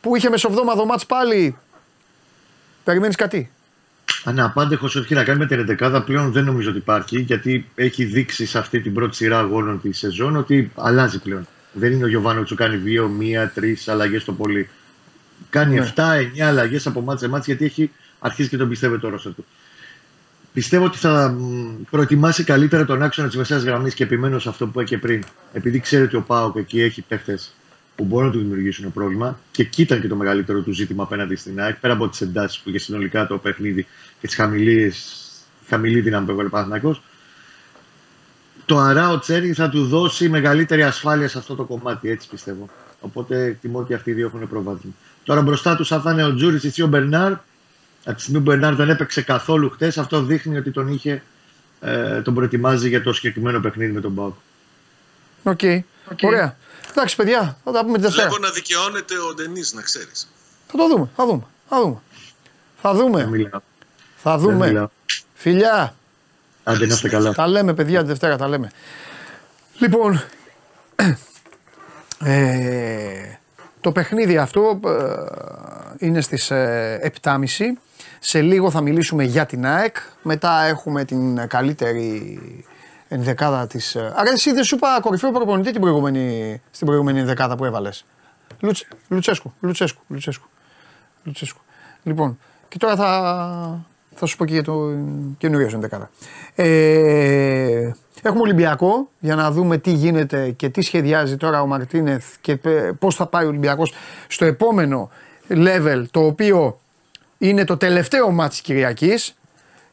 που 0.00 0.16
είχε 0.16 0.28
μεσοβδόμαδο 0.28 0.84
μάτς 0.84 1.06
πάλι, 1.06 1.58
περιμένεις 2.84 3.16
κάτι; 3.16 3.50
Αναπάντεχο 4.24 4.86
όχι 4.86 5.14
να 5.14 5.24
κάνει 5.24 5.38
με 5.38 5.46
την 5.46 5.76
11 5.80 6.02
πλέον 6.06 6.32
δεν 6.32 6.44
νομίζω 6.44 6.68
ότι 6.68 6.78
υπάρχει 6.78 7.20
γιατί 7.20 7.66
έχει 7.74 8.04
δείξει 8.04 8.46
σε 8.46 8.58
αυτή 8.58 8.80
την 8.80 8.94
πρώτη 8.94 9.16
σειρά 9.16 9.38
αγώνων 9.38 9.80
τη 9.80 9.92
σεζόν 9.92 10.36
ότι 10.36 10.70
αλλάζει 10.74 11.18
πλέον. 11.18 11.46
Δεν 11.72 11.92
είναι 11.92 12.04
ο 12.04 12.08
Γιωβάνο 12.08 12.42
που 12.42 12.54
κάνει 12.54 12.76
δύο, 12.76 13.08
μία, 13.08 13.50
τρεις 13.54 13.88
αλλαγές 13.88 14.24
το 14.24 14.32
πολύ. 14.32 14.68
Κάνει 15.50 15.74
ναι. 15.74 15.92
7-9 15.96 16.40
αλλαγές 16.40 16.86
από 16.86 17.00
μάτσε 17.00 17.24
σε 17.24 17.30
μάτσε 17.30 17.50
γιατί 17.50 17.64
έχει 17.64 17.90
αρχίσει 18.18 18.48
και 18.48 18.56
τον 18.56 18.68
πιστεύει 18.68 18.98
το 18.98 19.08
ρόστερ 19.08 19.34
του. 19.34 19.44
Πιστεύω 20.52 20.84
ότι 20.84 20.98
θα 20.98 21.36
προετοιμάσει 21.90 22.44
καλύτερα 22.44 22.84
τον 22.84 23.02
άξονα 23.02 23.28
της 23.28 23.36
μεσαίας 23.36 23.62
γραμμής 23.62 23.94
και 23.94 24.02
επιμένω 24.02 24.38
σε 24.38 24.48
αυτό 24.48 24.64
που 24.64 24.70
είπα 24.80 24.84
και 24.84 24.98
πριν. 24.98 25.24
Επειδή 25.52 25.80
ξέρει 25.80 26.02
ότι 26.02 26.16
ο 26.16 26.20
Πάοκ 26.20 26.56
εκεί 26.56 26.80
έχει 26.80 27.02
παίχτες 27.02 27.54
που 27.96 28.04
μπορούν 28.04 28.26
να 28.26 28.32
του 28.32 28.38
δημιουργήσουν 28.38 28.92
πρόβλημα 28.92 29.38
και 29.50 29.62
εκεί 29.62 29.82
ήταν 29.82 30.00
και 30.00 30.08
το 30.08 30.16
μεγαλύτερο 30.16 30.60
του 30.60 30.72
ζήτημα 30.72 31.02
απέναντι 31.02 31.36
στην 31.36 31.60
ΑΕΚ, 31.60 31.76
πέρα 31.76 31.92
από 31.92 32.08
τις 32.08 32.20
εντάσεις 32.20 32.58
που 32.58 32.68
είχε 32.68 32.78
συνολικά 32.78 33.26
το 33.26 33.38
παιχνίδι 33.38 33.86
και 34.20 34.26
τη 34.26 34.36
χαμηλή 35.66 36.00
δύναμη 36.00 36.26
που 36.26 36.30
έβαλε 36.30 36.80
ο 36.82 37.00
Το 38.64 38.78
Αράο 38.78 39.18
Τσέρι 39.18 39.52
θα 39.52 39.68
του 39.68 39.86
δώσει 39.86 40.28
μεγαλύτερη 40.28 40.82
ασφάλεια 40.82 41.28
σε 41.28 41.38
αυτό 41.38 41.54
το 41.54 41.64
κομμάτι, 41.64 42.10
έτσι 42.10 42.28
πιστεύω. 42.28 42.68
Οπότε 43.00 43.44
εκτιμώ 43.44 43.78
ότι 43.78 43.94
αυτοί 43.94 44.10
οι 44.10 44.14
δύο 44.14 44.26
έχουν 44.26 44.48
προβάδισμα. 44.48 44.92
Τώρα 45.24 45.42
μπροστά 45.42 45.76
τους, 45.76 45.92
αν 45.92 46.00
θα 46.00 46.12
είναι 46.12 46.24
ο 46.24 46.34
Τζούρις 46.34 46.76
ή 46.76 46.82
ο 46.82 46.86
Μπερνάρ, 46.86 47.32
από 48.04 48.16
τη 48.16 48.22
στιγμή 48.22 48.40
που 48.40 48.50
ο 48.50 48.52
Μπερνάρ 48.52 48.74
δεν 48.74 48.88
έπαιξε 48.88 49.22
καθόλου 49.22 49.70
χτε, 49.70 49.86
αυτό 49.86 50.22
δείχνει 50.22 50.56
ότι 50.56 50.70
τον 50.70 50.88
είχε, 50.88 51.22
ε, 51.80 52.20
τον 52.20 52.34
προετοιμάζει 52.34 52.88
για 52.88 53.02
το 53.02 53.12
συγκεκριμένο 53.12 53.60
παιχνίδι 53.60 53.92
με 53.92 54.00
τον 54.00 54.10
ΠΑΟΚ. 54.10 54.34
OK. 55.42 55.58
Okay. 55.62 55.78
Okay. 56.10 56.22
Ωραία. 56.22 56.56
Εντάξει, 56.96 57.16
παιδιά, 57.16 57.56
θα 57.64 57.72
τα 57.72 57.84
πούμε 57.84 57.96
τη 57.96 58.02
Δευτέρα. 58.02 58.28
Βλέπω 58.28 58.42
να 58.42 58.50
δικαιώνεται 58.50 59.14
ο 59.18 59.34
Ντενής, 59.34 59.72
να 59.72 59.82
ξέρεις. 59.82 60.28
Θα 60.66 60.76
το 60.76 60.88
δούμε. 60.88 61.08
Θα 61.16 61.26
δούμε. 61.26 61.42
Θα 61.68 61.80
δούμε. 61.80 62.00
Θα 62.82 62.94
δούμε. 62.94 63.50
Θα 64.16 64.38
δούμε. 64.38 64.90
Φιλιά. 65.34 65.94
Άντε 66.64 66.86
να 66.86 66.94
είστε 66.94 67.08
καλά. 67.08 67.32
Τα 67.34 67.46
λέμε, 67.46 67.74
παιδιά, 67.74 68.00
τη 68.00 68.06
Δευτέρα 68.06 68.36
τα 68.36 68.48
λέμε. 68.48 68.70
Λοιπόν, 69.78 70.22
ε, 72.18 73.38
το 73.80 73.92
παιχνίδι 73.92 74.36
αυτό 74.36 74.80
ε, 74.86 76.06
είναι 76.06 76.20
στις 76.20 76.48
7.30. 76.50 77.42
Ε, 77.58 77.72
Σε 78.18 78.40
λίγο 78.40 78.70
θα 78.70 78.80
μιλήσουμε 78.80 79.24
για 79.24 79.46
την 79.46 79.66
ΑΕΚ. 79.66 79.96
Μετά 80.22 80.62
έχουμε 80.62 81.04
την 81.04 81.46
καλύτερη 81.48 82.38
ενδεκάδα 83.14 83.66
της. 83.66 83.94
Ε, 83.94 84.12
άρα, 84.16 84.30
εσύ 84.30 84.52
δεν 84.52 84.64
σου 84.64 84.74
είπα 84.74 84.98
κορυφαίο 85.00 85.30
προπονητή 85.30 85.70
την 85.70 85.80
προηγούμενη, 85.80 86.60
στην 86.70 86.86
προηγούμενη 86.86 87.18
ενδεκάδα 87.18 87.56
που 87.56 87.64
έβαλες. 87.64 88.04
Λουτς, 88.60 88.86
Λουτσέσκου, 89.08 89.52
Λουτσέσκου, 89.60 90.02
Λουτσέσκου, 90.08 90.48
Λουτσέσκου. 91.24 91.60
Λοιπόν, 92.02 92.38
και 92.68 92.78
τώρα 92.78 92.96
θα, 92.96 93.86
θα 94.14 94.26
σου 94.26 94.36
πω 94.36 94.44
και 94.44 94.52
για 94.52 94.62
το 94.62 94.92
καινούριο 95.38 95.70
ενδεκάδα. 95.72 96.10
Ε, 96.54 97.92
έχουμε 98.22 98.40
Ολυμπιακό 98.40 99.08
για 99.20 99.34
να 99.34 99.50
δούμε 99.50 99.78
τι 99.78 99.92
γίνεται 99.92 100.50
και 100.50 100.68
τι 100.68 100.82
σχεδιάζει 100.82 101.36
τώρα 101.36 101.62
ο 101.62 101.66
Μαρτίνεθ 101.66 102.34
και 102.40 102.58
πώς 102.98 103.14
θα 103.14 103.26
πάει 103.26 103.44
ο 103.44 103.48
Ολυμπιακός 103.48 103.92
στο 104.26 104.44
επόμενο 104.44 105.10
level 105.48 106.04
το 106.10 106.26
οποίο 106.26 106.80
είναι 107.38 107.64
το 107.64 107.76
τελευταίο 107.76 108.30
μάτι 108.30 108.62
Κυριακής 108.62 109.34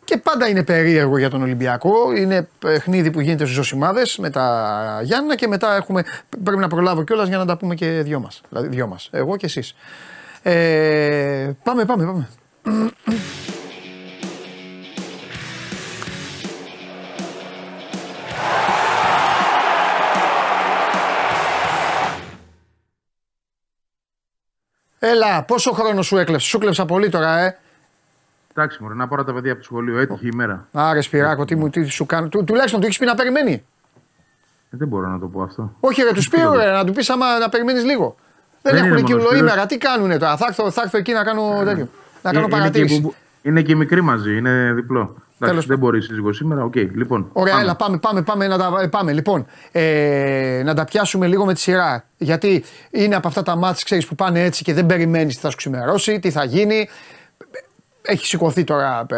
και 0.04 0.18
πάντα 0.18 0.48
είναι 0.48 0.64
περίεργο 0.64 1.18
για 1.18 1.30
τον 1.30 1.42
Ολυμπιακό. 1.42 2.12
Είναι 2.18 2.48
παιχνίδι 2.60 3.12
που 3.12 3.20
γίνεται 3.20 3.46
στου 3.46 3.54
Ζωσιμάδε 3.54 4.02
με 4.18 4.30
τα 4.30 5.00
Γιάννα 5.04 5.36
και 5.36 5.48
μετά 5.48 5.76
έχουμε, 5.76 6.04
πρέπει 6.44 6.60
να 6.60 6.68
προλάβω 6.68 7.04
κιόλας 7.04 7.28
για 7.28 7.38
να 7.38 7.46
τα 7.46 7.58
πούμε 7.58 7.76
και 7.76 7.88
δυο 7.88 8.20
μας. 8.20 8.42
Δηλαδή, 8.50 8.68
δυο 8.68 8.88
μας. 8.88 9.10
Εγώ 9.12 9.38
και 9.38 9.46
εσείς. 9.46 9.76
Ε, 10.42 11.52
πάμε, 11.64 11.86
πάμε, 11.86 12.06
πάμε. 12.06 12.28
Έλα, 25.04 25.44
πόσο 25.44 25.72
χρόνος 25.72 26.06
σου 26.06 26.18
έκλεψε, 26.18 26.48
σου 26.48 26.58
έκλεψα 26.58 26.86
πολύ 26.86 27.10
τώρα, 27.10 27.40
ε. 27.40 27.58
Εντάξει, 28.56 28.78
μωρέ, 28.82 28.94
να 28.94 29.08
πάρω 29.08 29.24
τα 29.24 29.34
παιδιά 29.34 29.52
από 29.52 29.60
το 29.60 29.66
σχολείο. 29.66 29.98
Έτυχε 30.00 30.28
η 30.28 30.32
μέρα. 30.36 30.68
Άρε, 30.72 31.02
Σπυράκο, 31.02 31.46
τι, 31.46 31.56
μου, 31.56 31.70
τι 31.70 31.84
σου 31.86 32.06
κάνω. 32.06 32.28
Του, 32.30 32.44
τουλάχιστον 32.44 32.80
του 32.80 32.86
έχεις 32.86 32.98
πει 32.98 33.06
να 33.06 33.16
περιμένει. 33.16 33.52
Ε, 34.72 34.78
δεν 34.78 34.88
μπορώ 34.88 35.08
να 35.10 35.20
το 35.20 35.28
πω 35.28 35.42
αυτό. 35.42 35.74
Όχι, 35.80 36.02
ρε, 36.02 36.12
τους 36.12 36.30
πει, 36.30 36.38
ρε, 36.56 36.72
να 36.72 36.84
του 36.86 36.94
πεις 36.94 37.10
άμα 37.10 37.38
να 37.40 37.50
περιμένεις 37.50 37.84
λίγο. 37.86 38.16
Δεν, 38.62 38.74
Δεν 38.74 38.76
έχουν 38.84 38.88
είναι 38.92 39.00
εκεί 39.00 39.12
μονοσφαίρος. 39.12 39.40
ολοήμερα. 39.42 39.66
Τι 39.66 39.78
κάνουνε 39.78 40.18
τώρα. 40.18 40.38
Θα 40.38 40.46
έρθω, 40.48 40.72
θα 40.72 40.82
έρθω 40.84 40.98
εκεί 40.98 41.12
να 41.14 41.24
κάνω, 41.24 41.62
τέτοιο, 41.66 41.88
να 42.22 42.32
κάνω 42.32 42.38
Ε, 42.38 42.40
είναι, 42.40 42.48
και, 42.48 42.58
παρατήρηση. 42.58 43.02
που- 43.02 43.14
είναι 43.42 43.62
και 43.62 43.76
μικρή 43.76 44.02
μαζί, 44.02 44.38
είναι 44.38 44.72
διπλό. 44.76 45.00
Εντάξει, 45.00 45.24
Τέλος 45.40 45.66
δεν 45.66 45.78
μπορείς 45.78 46.04
η 46.04 46.08
σύζυγος 46.08 46.36
σήμερα, 46.36 46.64
οκ. 46.64 46.76
λοιπόν, 46.76 47.30
Ωραία, 47.34 47.54
πάμε. 47.54 47.64
έλα, 47.66 47.76
πάμε, 47.76 47.98
πάμε, 48.00 48.22
πάμε, 48.22 48.48
να 48.48 48.58
τα, 48.58 48.88
πάμε. 48.92 49.12
Λοιπόν, 49.14 49.46
ε, 49.72 50.62
να 50.66 50.74
τα 50.74 50.84
πιάσουμε 50.86 51.28
λίγο 51.28 51.46
με 51.46 51.54
τη 51.54 51.60
σειρά. 51.60 52.04
Γιατί 52.18 52.64
είναι 52.92 53.16
από 53.16 53.28
αυτά 53.28 53.44
τα 53.44 53.56
μάτς, 53.56 53.84
ξέρεις, 53.84 54.06
που 54.08 54.16
πάνε 54.16 54.44
έτσι 54.44 54.64
και 54.64 54.74
δεν 54.74 54.86
περιμένεις 54.86 55.36
τι 55.36 55.42
θα 55.42 55.50
σου 55.50 55.58
ξημερώσει, 55.58 56.20
τι 56.20 56.32
θα 56.32 56.44
γίνει. 56.44 56.90
Έχει 58.02 58.26
σηκωθεί 58.26 58.64
τώρα 58.64 59.06
ε, 59.12 59.16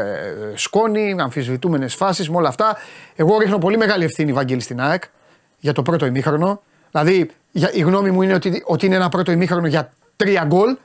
σκόνη, 0.55 1.15
αμφισβητούμενες 1.19 1.95
φάσεις 1.95 2.29
με 2.29 2.38
όλα 2.38 2.47
αυτά. 2.47 2.77
Εγώ 3.15 3.38
ρίχνω 3.38 3.57
πολύ 3.57 3.77
μεγάλη 3.77 4.03
ευθύνη, 4.03 4.34
Βαγγέλη, 4.34 4.61
στην 4.61 4.81
ΑΕΚ 4.81 5.03
για 5.59 5.73
το 5.73 5.81
πρώτο 5.81 6.05
ημίχρονο. 6.05 6.61
Δηλαδή, 6.91 7.29
για, 7.51 7.71
η 7.73 7.81
γνώμη 7.81 8.11
μου 8.11 8.21
είναι 8.21 8.34
ότι, 8.34 8.63
ότι 8.65 8.86
είναι 8.86 8.95
ένα 8.95 9.09
πρώτο 9.09 9.31
ημίχρονο 9.31 9.67
για 9.67 9.91
τρία 10.15 10.43
γκολ. 10.45 10.77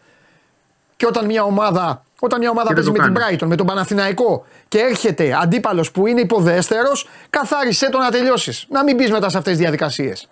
Και 0.97 1.07
όταν 1.07 1.27
μια 1.27 1.43
ομάδα, 1.43 2.05
όταν 2.21 2.39
μια 2.39 2.51
ομάδα 2.51 2.69
Και 2.69 2.75
δεν 2.75 2.85
παίζει 2.85 3.01
με 3.01 3.07
το 3.07 3.13
την 3.13 3.23
κάνει. 3.23 3.37
Brighton, 3.41 3.47
με 3.47 3.57
τον 3.57 3.67
Παναθηναϊκό 3.67 4.47
και 4.69 4.79
έρχεται 4.79 5.39
αντίπαλος 5.43 5.91
που 5.91 6.07
είναι 6.07 6.21
υποδέστερος, 6.21 7.09
καθάρισε 7.31 7.91
το 7.91 7.99
να 7.99 8.11
τελειώσεις. 8.11 8.67
Να 8.71 8.83
μην 8.83 8.97
μπεις 8.97 9.11
μετά 9.11 9.29
σε 9.29 9.39
αυτές 9.39 9.53
τις 9.53 9.63
διαδικασίες. 9.63 10.29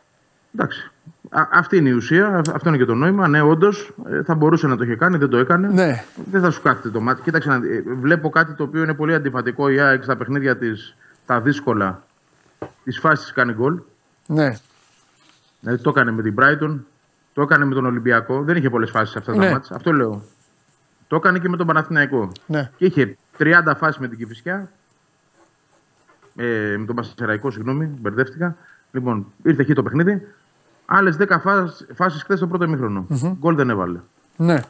Εντάξει. 0.55 0.91
Α, 1.31 1.43
αυτή 1.53 1.77
είναι 1.77 1.89
η 1.89 1.93
ουσία, 1.93 2.27
α- 2.27 2.43
αυτό 2.55 2.69
είναι 2.69 2.77
και 2.79 2.85
το 2.85 2.95
νόημα. 2.95 3.29
Ναι, 3.29 3.43
όντως 3.43 3.93
θα 4.25 4.35
μπορούσε 4.35 4.67
να 4.67 4.77
το 4.77 4.85
είχε 4.85 4.97
κάνει, 4.97 5.17
δεν 5.17 5.29
το 5.29 5.37
έκανε. 5.37 5.69
Ναι. 5.69 6.05
Δεν 6.31 6.41
θα 6.41 6.51
σου 6.51 6.63
κάθεται 6.63 6.91
το 6.91 7.01
μάτι. 7.01 7.23
Κοίταξε, 7.23 7.49
να 7.49 7.59
δει- 7.61 7.71
ε, 7.87 7.93
βλέπω 7.95 8.29
κάτι 8.31 8.53
το 8.55 8.63
οποίο 8.63 8.83
είναι 8.83 8.95
πολύ 8.95 9.15
αντιφατικό. 9.15 9.69
Η 9.69 9.81
ΑΕΚ 9.81 10.03
στα 10.03 10.17
παιχνίδια 10.17 10.57
της, 10.57 10.97
τα 11.27 11.41
δύσκολα, 11.41 12.03
τις 12.85 12.99
φάσεις 12.99 13.33
κάνει 13.33 13.53
γκολ. 13.53 13.81
Ναι. 14.27 14.53
Δηλαδή 15.61 15.83
το 15.83 15.91
έκανε 15.91 16.11
με 16.11 16.23
την 16.23 16.35
Brighton, 16.39 16.79
το 17.35 17.43
έκανε 17.43 17.65
με 17.65 17.75
τον 17.75 17.87
Ολυμπιακό. 17.87 18.43
Δεν 18.43 18.57
είχε 18.57 18.71
πολλές 18.71 18.91
φάσεις 18.91 19.11
σε 19.11 19.19
αυτά 19.19 19.37
Ναι. 19.37 19.47
τα 19.47 19.53
μάτια. 19.53 19.77
Αυτό 19.77 19.93
λέω. 19.93 20.23
Το 21.09 21.17
έκανε 21.17 21.39
και 21.39 21.49
με 21.49 21.57
τον 21.57 21.67
Παναθηναϊκό. 21.67 22.33
Ναι. 22.47 22.71
Και 22.77 22.85
είχε 22.85 23.17
30 23.39 23.75
φάσεις 23.77 23.99
με 24.01 24.09
την 24.09 24.19
Κυφυσιά. 24.19 24.71
Ε, 26.37 26.77
με 26.79 26.85
τον 26.87 26.97
Πασεραϊκό, 26.97 27.51
συγγνώμη, 27.51 27.87
μπερδεύτηκα. 28.01 28.57
Λοιπόν, 28.91 29.33
ήρθε 29.43 29.63
εκεί 29.63 29.75
το 29.75 29.83
παιχνίδι. 29.83 30.27
Άλλες 30.87 31.17
10 31.17 31.27
φάσεις 31.95 32.23
χθες 32.23 32.41
το 32.41 32.47
πρώτο 32.47 32.65
ημίχρονο. 32.65 33.07
Γκολ 33.39 33.55
δεν 33.55 33.71
έβαλε. 33.71 33.99
Ναι. 34.37 34.61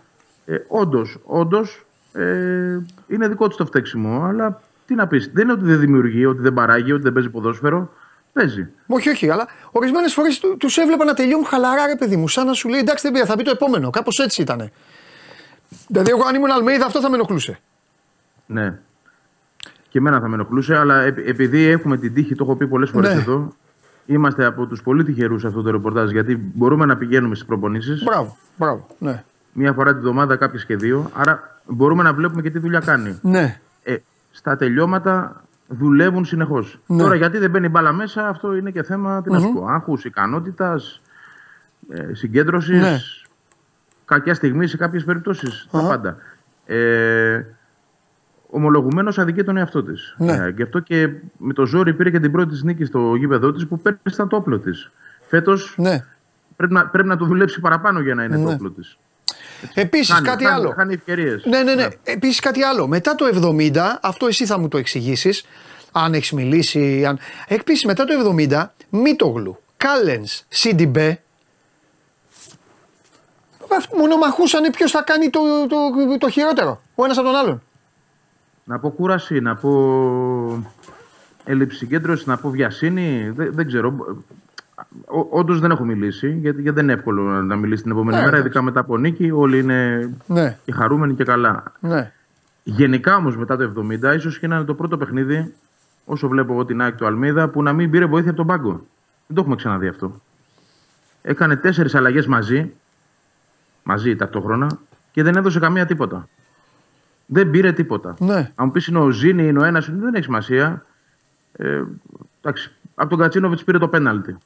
Ε, 0.45 0.57
όντως, 0.69 1.19
όντως, 1.25 1.87
ε, 2.13 2.79
είναι 3.09 3.29
δικό 3.29 3.49
του 3.49 3.57
το 3.57 3.67
φταίξιμο, 3.67 4.23
αλλά 4.25 4.61
τι 4.87 4.95
να 4.95 5.07
πεις. 5.07 5.31
Δεν 5.33 5.43
είναι 5.45 5.53
ότι 5.53 5.65
δεν 5.65 5.79
δημιουργεί, 5.79 6.27
ότι 6.27 6.41
δεν 6.43 6.55
παράγει, 6.55 6.93
ότι 6.93 7.03
δεν 7.03 7.13
παίζει 7.13 7.29
ποδόσφαιρο. 7.29 7.93
Παίζει. 8.33 8.69
Όχι, 8.87 9.09
όχι, 9.09 9.31
αλλά 9.31 9.47
ορισμένες 9.71 10.13
φορές 10.13 10.39
του 10.41 10.69
έβλεπα 10.81 11.05
να 11.05 11.15
τελειώνουν 11.15 11.47
χαλαρά, 11.47 11.87
ρε 11.87 11.97
παιδί 11.97 12.17
μου. 12.17 12.29
Σαν 12.29 12.47
να 12.47 12.53
σου 12.53 12.69
λέει 12.69 12.81
εντάξει, 12.81 13.03
δεν 13.03 13.13
πειράζει, 13.13 13.31
θα 13.31 13.37
πει 13.37 13.43
το 13.45 13.51
επόμενο. 13.51 13.91
Κάπως 13.91 14.19
έτσι 14.19 14.43
ήταν. 14.43 14.71
Δηλαδή, 15.89 16.11
εγώ 16.11 16.25
αν 16.29 16.35
ήμουν 16.35 16.51
Αλμέιδα, 16.51 16.87
αυτό 16.87 17.01
θα 17.01 17.09
με 17.11 17.15
ενοχλούσε. 17.17 17.59
Ναι. 18.47 18.79
Και 19.89 19.99
εμένα 19.99 20.21
θα 20.21 20.29
με 20.29 20.35
ενοχλούσε, 20.35 20.77
αλλά 20.77 21.01
επ- 21.03 21.29
επειδή 21.29 21.65
έχουμε 21.65 21.97
την 21.99 22.15
τύχη, 22.15 22.35
το 22.35 22.45
έχω 22.45 22.57
πει 22.57 22.67
πολλές 22.67 22.91
φορές 22.91 23.15
Ναι. 23.15 23.21
εδώ, 23.21 23.53
είμαστε 24.07 24.45
από 24.45 24.67
τους 24.67 24.83
πολύ 24.83 25.05
τυχερούς 25.05 25.41
σε 25.41 25.47
αυτό 25.47 25.63
το 25.63 25.71
ρεπορτάζ, 25.71 26.11
γιατί 26.11 26.51
μπορούμε 26.55 26.87
να 26.87 26.97
πηγαίνουμε 26.97 27.35
στις 27.35 27.47
προπονήσεις 27.47 28.03
Μπράβο, 28.03 28.37
μπράβο. 28.57 28.87
Ναι. 28.99 29.25
μία 29.53 29.73
φορά 29.73 29.95
τη 29.95 30.01
βδομάδα, 30.01 30.37
κάποιε 30.37 30.61
και 30.67 30.77
δύο. 30.77 31.11
Άρα 31.15 31.61
μπορούμε 31.67 32.03
να 32.03 32.15
βλέπουμε 32.15 32.43
και 32.43 32.51
τι 32.51 32.59
δουλειά 32.59 32.81
κάνει. 32.81 33.19
Ναι. 33.23 33.61
Ε, 33.83 33.97
στα 34.31 34.57
τελειώματα 34.57 35.43
δουλεύουν 35.69 36.25
συνεχώς. 36.25 36.79
Ναι. 36.87 37.03
Τώρα, 37.03 37.15
γιατί 37.15 37.39
δεν 37.39 37.51
μπαίνει 37.51 37.69
μπάλα 37.69 37.93
μέσα, 37.93 38.29
αυτό 38.29 38.57
είναι 38.57 38.71
και 38.71 38.83
θέμα 38.83 39.23
τι 39.23 39.31
να 39.31 39.39
σου 39.39 39.53
πω, 39.53 39.67
άγχους, 39.67 40.05
ικανότητας, 40.05 41.01
ε, 41.89 42.15
συγκέντρωσης. 42.15 42.81
Ναι. 42.81 42.99
Κακιά 44.05 44.35
στιγμή 44.35 44.67
σε 44.67 44.77
κάποιες 44.77 45.05
περιπτώσεις. 45.05 45.69
Τα 45.71 45.81
πάντα. 45.81 46.17
Ε, 46.67 47.45
Ομολογουμένως 48.51 49.19
αδικεί 49.19 49.45
τον 49.45 49.57
εαυτό 49.57 49.83
της. 49.83 50.15
Ναι. 50.19 50.33
Ε, 50.33 50.49
γι' 50.57 50.63
αυτό 50.63 50.79
και 50.79 51.09
με 51.37 51.53
το 51.53 51.67
ζόρι 51.67 51.95
πήρε 51.95 52.11
και 52.11 52.21
την 52.21 52.33
πρώτη 52.33 52.49
της 52.49 52.63
νίκη 52.63 52.85
στο 52.85 53.15
γήπεδό 53.15 53.53
της 53.53 53.67
που 53.67 53.79
πέρυσι 53.79 54.01
ήταν 54.05 54.29
το 54.29 54.37
όπλο 54.37 54.59
της. 54.59 54.91
Φέτος 55.29 55.75
ναι. 55.77 56.05
πρέπει, 56.57 56.73
να, 56.73 56.87
πρέπει 56.87 57.09
να 57.09 57.17
το 57.17 57.25
δουλέψει 57.25 57.61
παραπάνω 57.61 58.01
για 58.01 58.15
να 58.15 58.25
είναι 58.25 58.37
το 58.37 58.43
Ναι. 58.43 58.55
όπλο 58.55 58.71
της. 58.71 58.99
Επίσης 59.75 60.15
κάτι 60.15 60.45
χάνει, 60.45 60.47
άλλο. 60.47 60.71
Χάνει 60.77 60.95
ευκαιρίες. 60.95 61.45
Ναι, 61.45 61.63
ναι, 61.63 61.75
ναι. 61.75 61.89
Επίσης 62.03 62.41
κάτι 62.41 62.63
άλλο. 62.63 62.87
Μετά 62.87 63.15
το 63.15 63.27
70, 63.27 63.77
αυτό 64.03 64.27
εσύ 64.27 64.47
θα 64.47 64.59
μου 64.59 64.69
το 64.69 64.79
εξηγήσεις, 64.79 65.45
αν 65.93 66.15
έχεις 66.15 66.33
μιλήσει. 66.33 67.05
Αν... 67.07 67.19
Επίσης 67.49 67.85
μετά 67.85 68.05
το 68.05 68.35
70, 68.49 68.67
Μίτογλου, 68.91 69.59
Κάλενς, 69.77 70.45
Σίντιμπε. 70.49 71.21
Μονομαχούσαν 73.99 74.71
ποιος 74.71 74.91
θα 74.91 75.03
κάνει 75.03 75.31
το, 75.31 75.41
το, 75.69 75.77
το 76.19 76.31
χειρότερο. 76.31 76.83
Ο 76.95 77.05
ένας 77.05 77.19
από 77.19 77.27
τον 77.27 77.37
άλλον. 77.37 77.63
Να 78.69 78.79
πω 78.79 78.91
κούραση, 78.91 79.41
να 79.41 79.55
πω 79.55 79.71
έλλειψη 81.45 81.77
συγκέντρωσης, 81.79 82.27
να 82.27 82.37
πω 82.37 82.51
βιασύνη. 82.51 83.33
Δεν, 83.37 83.51
δεν 83.55 83.67
ξέρω. 83.67 83.95
Όντως 85.31 85.61
δεν 85.61 85.71
έχω 85.71 85.85
μιλήσει, 85.85 86.29
γιατί, 86.33 86.63
γιατί 86.63 86.77
δεν 86.77 86.85
είναι 86.85 86.93
εύκολο 86.93 87.23
να- 87.23 87.43
να 87.43 87.57
μιλήσει 87.57 87.83
την 87.83 87.91
επόμενη 87.91 88.17
Ναι, 88.17 88.25
μέρα, 88.25 88.29
εντάξει. 88.37 88.47
ειδικά 88.49 88.63
μετά 88.63 88.81
από 88.81 88.97
νίκη. 88.99 89.31
Όλοι 89.31 89.59
είναι 89.59 90.11
Ναι, 90.27 90.59
και 90.65 90.73
χαρούμενοι 90.73 91.15
και 91.15 91.25
καλά. 91.25 91.63
ναι. 91.81 92.13
Γενικά 92.63 93.17
όμως 93.17 93.37
μετά 93.37 93.57
το 93.57 93.63
70, 93.63 94.15
ίσως 94.15 94.39
και 94.39 94.47
να 94.47 94.57
είναι 94.57 94.65
το 94.65 94.75
πρώτο 94.75 94.97
παιχνίδι, 94.97 95.53
όσο 96.05 96.29
βλέπω 96.29 96.53
εγώ 96.53 96.65
την 96.65 96.81
ΑΕΚ 96.81 96.97
του 96.97 97.07
Αλμίδα, 97.07 97.49
που 97.49 97.63
να 97.63 97.73
μην 97.73 97.91
πήρε 97.91 98.07
βοήθεια 98.07 98.29
από 98.31 98.39
τον 98.39 98.47
πάγκο. 98.47 98.71
Δεν 99.27 99.37
το 99.37 99.41
έχουμε 99.41 99.57
ξαναδεί 99.57 99.89
αυτό. 99.89 100.21
Έκανε 101.23 101.57
τέσσερις 101.57 101.95
αλλαγές 101.95 102.27
μαζί, 102.27 102.73
μαζί 103.83 104.17
ταυτόχρονα, 104.17 104.79
και 105.13 105.23
δεν 105.23 105.37
έδωσε 105.37 105.59
καμία 105.59 105.87
τίποτα. 105.87 106.29
Δεν 107.27 107.51
πήρε 107.51 107.73
τίποτα. 107.73 108.15
Ναι. 108.19 108.37
Αν 108.37 108.67
μου 108.67 108.71
πεις 108.71 108.87
είναι 108.87 108.99
ο 108.99 109.11
Ζήνη, 109.11 109.47
είναι 109.47 109.59
ο 109.59 109.65
ένας, 109.65 109.91
δεν 109.91 110.15
έχει 110.15 110.25
σημασία. 110.25 110.85
Ε, 111.53 111.83
εντάξει, 112.41 112.73
από 112.95 113.09
τον 113.11 113.19
Κατσίνοβιτς 113.19 113.65
πήρε 113.65 113.79
το 113.79 113.89
πέναλτι. 113.89 114.37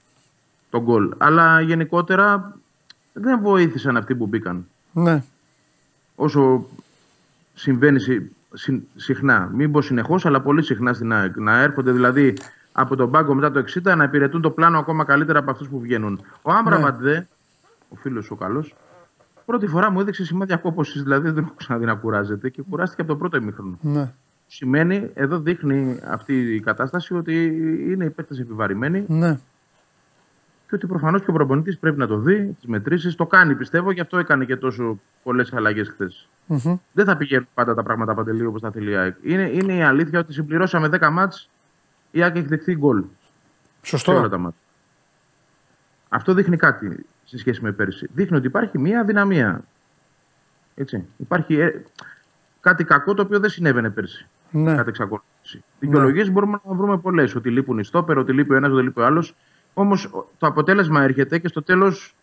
Το 0.71 0.83
γκολ. 0.83 1.13
Αλλά 1.19 1.61
γενικότερα 1.61 2.57
δεν 3.13 3.41
βοήθησαν 3.41 3.97
αυτοί 3.97 4.15
που 4.15 4.27
μπήκαν 4.27 4.67
ναι. 4.93 5.23
όσο 6.15 6.67
συμβαίνει 7.55 8.01
συ- 8.01 8.31
συ- 8.53 8.83
συχνά, 8.97 9.51
μην 9.55 9.73
πω 9.73 9.83
συνεχώς, 9.83 10.27
αλλά 10.27 10.41
πολύ 10.41 10.63
συχνά 10.63 10.93
στην 10.93 11.13
ΑΕΚ. 11.13 11.37
Να 11.37 11.61
έρχονται 11.61 11.93
δηλαδή 11.93 12.37
από 12.73 12.97
τον 12.97 13.11
πάγκο 13.11 13.35
μετά 13.35 13.51
το 13.51 13.65
60 13.91 13.97
να 13.97 14.05
υπηρετούν 14.05 14.41
το 14.41 14.51
πλάνο 14.51 14.79
ακόμα 14.79 15.05
καλύτερα 15.05 15.39
από 15.39 15.51
αυτούς 15.51 15.69
που 15.69 15.81
βγαίνουν. 15.81 16.21
Ο 16.43 16.53
Άμπραμπατ 16.53 17.01
δε, 17.01 17.21
ο 17.89 17.97
φίλος 17.97 18.31
ο 18.31 18.35
καλός, 18.35 18.75
πρώτη 19.47 19.67
φορά 19.67 19.91
μου 19.91 20.01
έδειξε 20.01 20.25
σημάδια 20.25 20.57
κόπωσης, 20.57 21.03
δηλαδή 21.03 21.23
δεν 21.23 21.35
τον 21.35 21.45
έχω 21.45 21.55
ξαναδεί 21.57 21.85
να 21.85 21.95
κουράζεται 21.95 22.49
και 22.49 22.63
κουράστηκε 22.63 23.03
από 23.03 23.11
το 23.11 23.17
πρώτο 23.17 23.37
ημίχρονο. 23.37 23.79
ναι. 23.81 24.13
Σημαίνει, 24.53 25.11
εδώ 25.15 25.39
δείχνει 25.39 26.01
αυτή 26.09 26.55
η 26.55 26.61
κατάσταση 26.61 27.15
ότι 27.15 27.45
είναι 27.91 28.05
οι 28.05 28.11
παίκτες 28.11 28.39
επιβαρημένοι 28.39 29.05
ναι. 29.09 29.39
και 30.69 30.75
ότι 30.75 30.87
προφανώς 30.87 31.23
και 31.25 31.31
ο 31.31 31.33
προπονητή 31.33 31.77
πρέπει 31.77 31.99
να 31.99 32.07
το 32.07 32.17
δει, 32.17 32.57
τις 32.61 32.69
μετρήσεις. 32.69 33.15
Το 33.15 33.27
κάνει 33.27 33.55
πιστεύω, 33.55 33.91
γι' 33.91 34.01
αυτό 34.01 34.19
έκανε 34.19 34.45
και 34.45 34.57
τόσο 34.57 35.01
πολλές 35.23 35.53
αλλαγές 35.53 35.89
χθες. 35.89 36.29
Μμμ. 36.47 36.77
Δεν 36.93 37.05
θα 37.05 37.17
πηγαίνουν 37.17 37.49
πάντα 37.55 37.75
τα 37.75 37.83
πράγματα 37.83 38.15
παντελή 38.15 38.45
όπως 38.45 38.61
τα 38.61 38.71
θέλει 38.71 38.91
η 38.91 38.97
ΑΕΚ. 38.97 39.17
Είναι, 39.23 39.51
είναι 39.53 39.75
η 39.75 39.83
αλήθεια 39.83 40.19
ότι 40.19 40.33
συμπληρώσαμε 40.33 40.89
10 41.01 41.09
μάτς, 41.13 41.49
η 42.11 42.23
ΑΕΚ 42.23 42.37
έχει 42.37 42.47
δεχθεί 42.47 42.77
γκολ 42.77 42.99
σε 43.83 44.11
όλα 44.11 44.19
Σωστό. 44.21 44.29
τα 44.29 44.39
μάτς. 44.39 44.57
Αυτό 46.09 46.35
δείχνει 46.35 46.57
κάτι 46.57 47.07
σε 47.31 47.39
σχέση 47.39 47.63
με 47.63 47.73
πέρσι. 47.73 48.09
Δείχνει 48.15 48.37
ότι 48.37 48.47
υπάρχει 48.47 48.79
μία 48.79 49.01
αδυναμία. 49.01 49.65
Έτσι. 50.75 51.07
Υπάρχει 51.17 51.55
ε, 51.61 51.83
κάτι 52.61 52.85
κακό 52.85 53.15
το 53.15 53.23
οποίο 53.23 53.41
δεν 53.41 53.51
συνέβαινε 53.51 53.91
πέρσι. 53.91 54.29
Ναι. 54.51 54.75
Κατά 54.75 54.89
εξακολούθηση. 54.89 55.65
Δικαιολογίες 55.79 56.31
μπορούμε 56.31 56.61
να 56.65 56.75
βρούμε 56.75 56.99
πολλές. 56.99 57.35
Ότι 57.35 57.51
λείπουν 57.51 57.79
οι 57.79 57.85
στόπερ, 57.85 58.19
ότι 58.19 58.33
λείπει 58.33 58.53
ο 58.53 58.57
ένας, 58.57 58.71
ότι 58.71 58.83
λείπει 58.83 59.01
ο 59.01 59.05
άλλος. 59.05 59.35
Όμως 59.75 60.11
το 60.39 60.47
αποτέλεσμα 60.47 61.03
έρχεται 61.03 61.39
και 61.39 61.49
στο 61.49 61.63
τέλος 61.63 62.15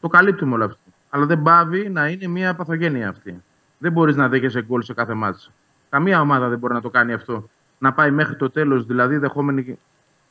το 0.00 0.08
καλύπτουμε 0.08 0.54
όλο 0.54 0.64
αυτό. 0.64 0.78
Αλλά 1.10 1.26
δεν 1.26 1.42
πάβει 1.42 1.88
να 1.88 2.08
είναι 2.08 2.26
μια 2.26 2.54
παθογένεια 2.54 3.08
αυτή. 3.08 3.42
Δεν 3.78 3.92
μπορείς 3.92 4.16
να 4.16 4.28
δέχεσαι 4.28 4.62
γκολ 4.62 4.82
σε 4.82 4.94
κάθε 4.94 5.14
μάτς. 5.14 5.50
Καμία 5.88 6.20
ομάδα 6.20 6.48
δεν 6.48 6.58
μπορεί 6.58 6.72
να 6.72 6.80
το 6.80 6.90
κάνει 6.90 7.12
αυτό. 7.12 7.48
Να 7.78 7.92
πάει 7.92 8.10
μέχρι 8.10 8.36
το 8.36 8.50
τέλος, 8.50 8.86
δηλαδή 8.86 9.16
δεχόμενη 9.16 9.78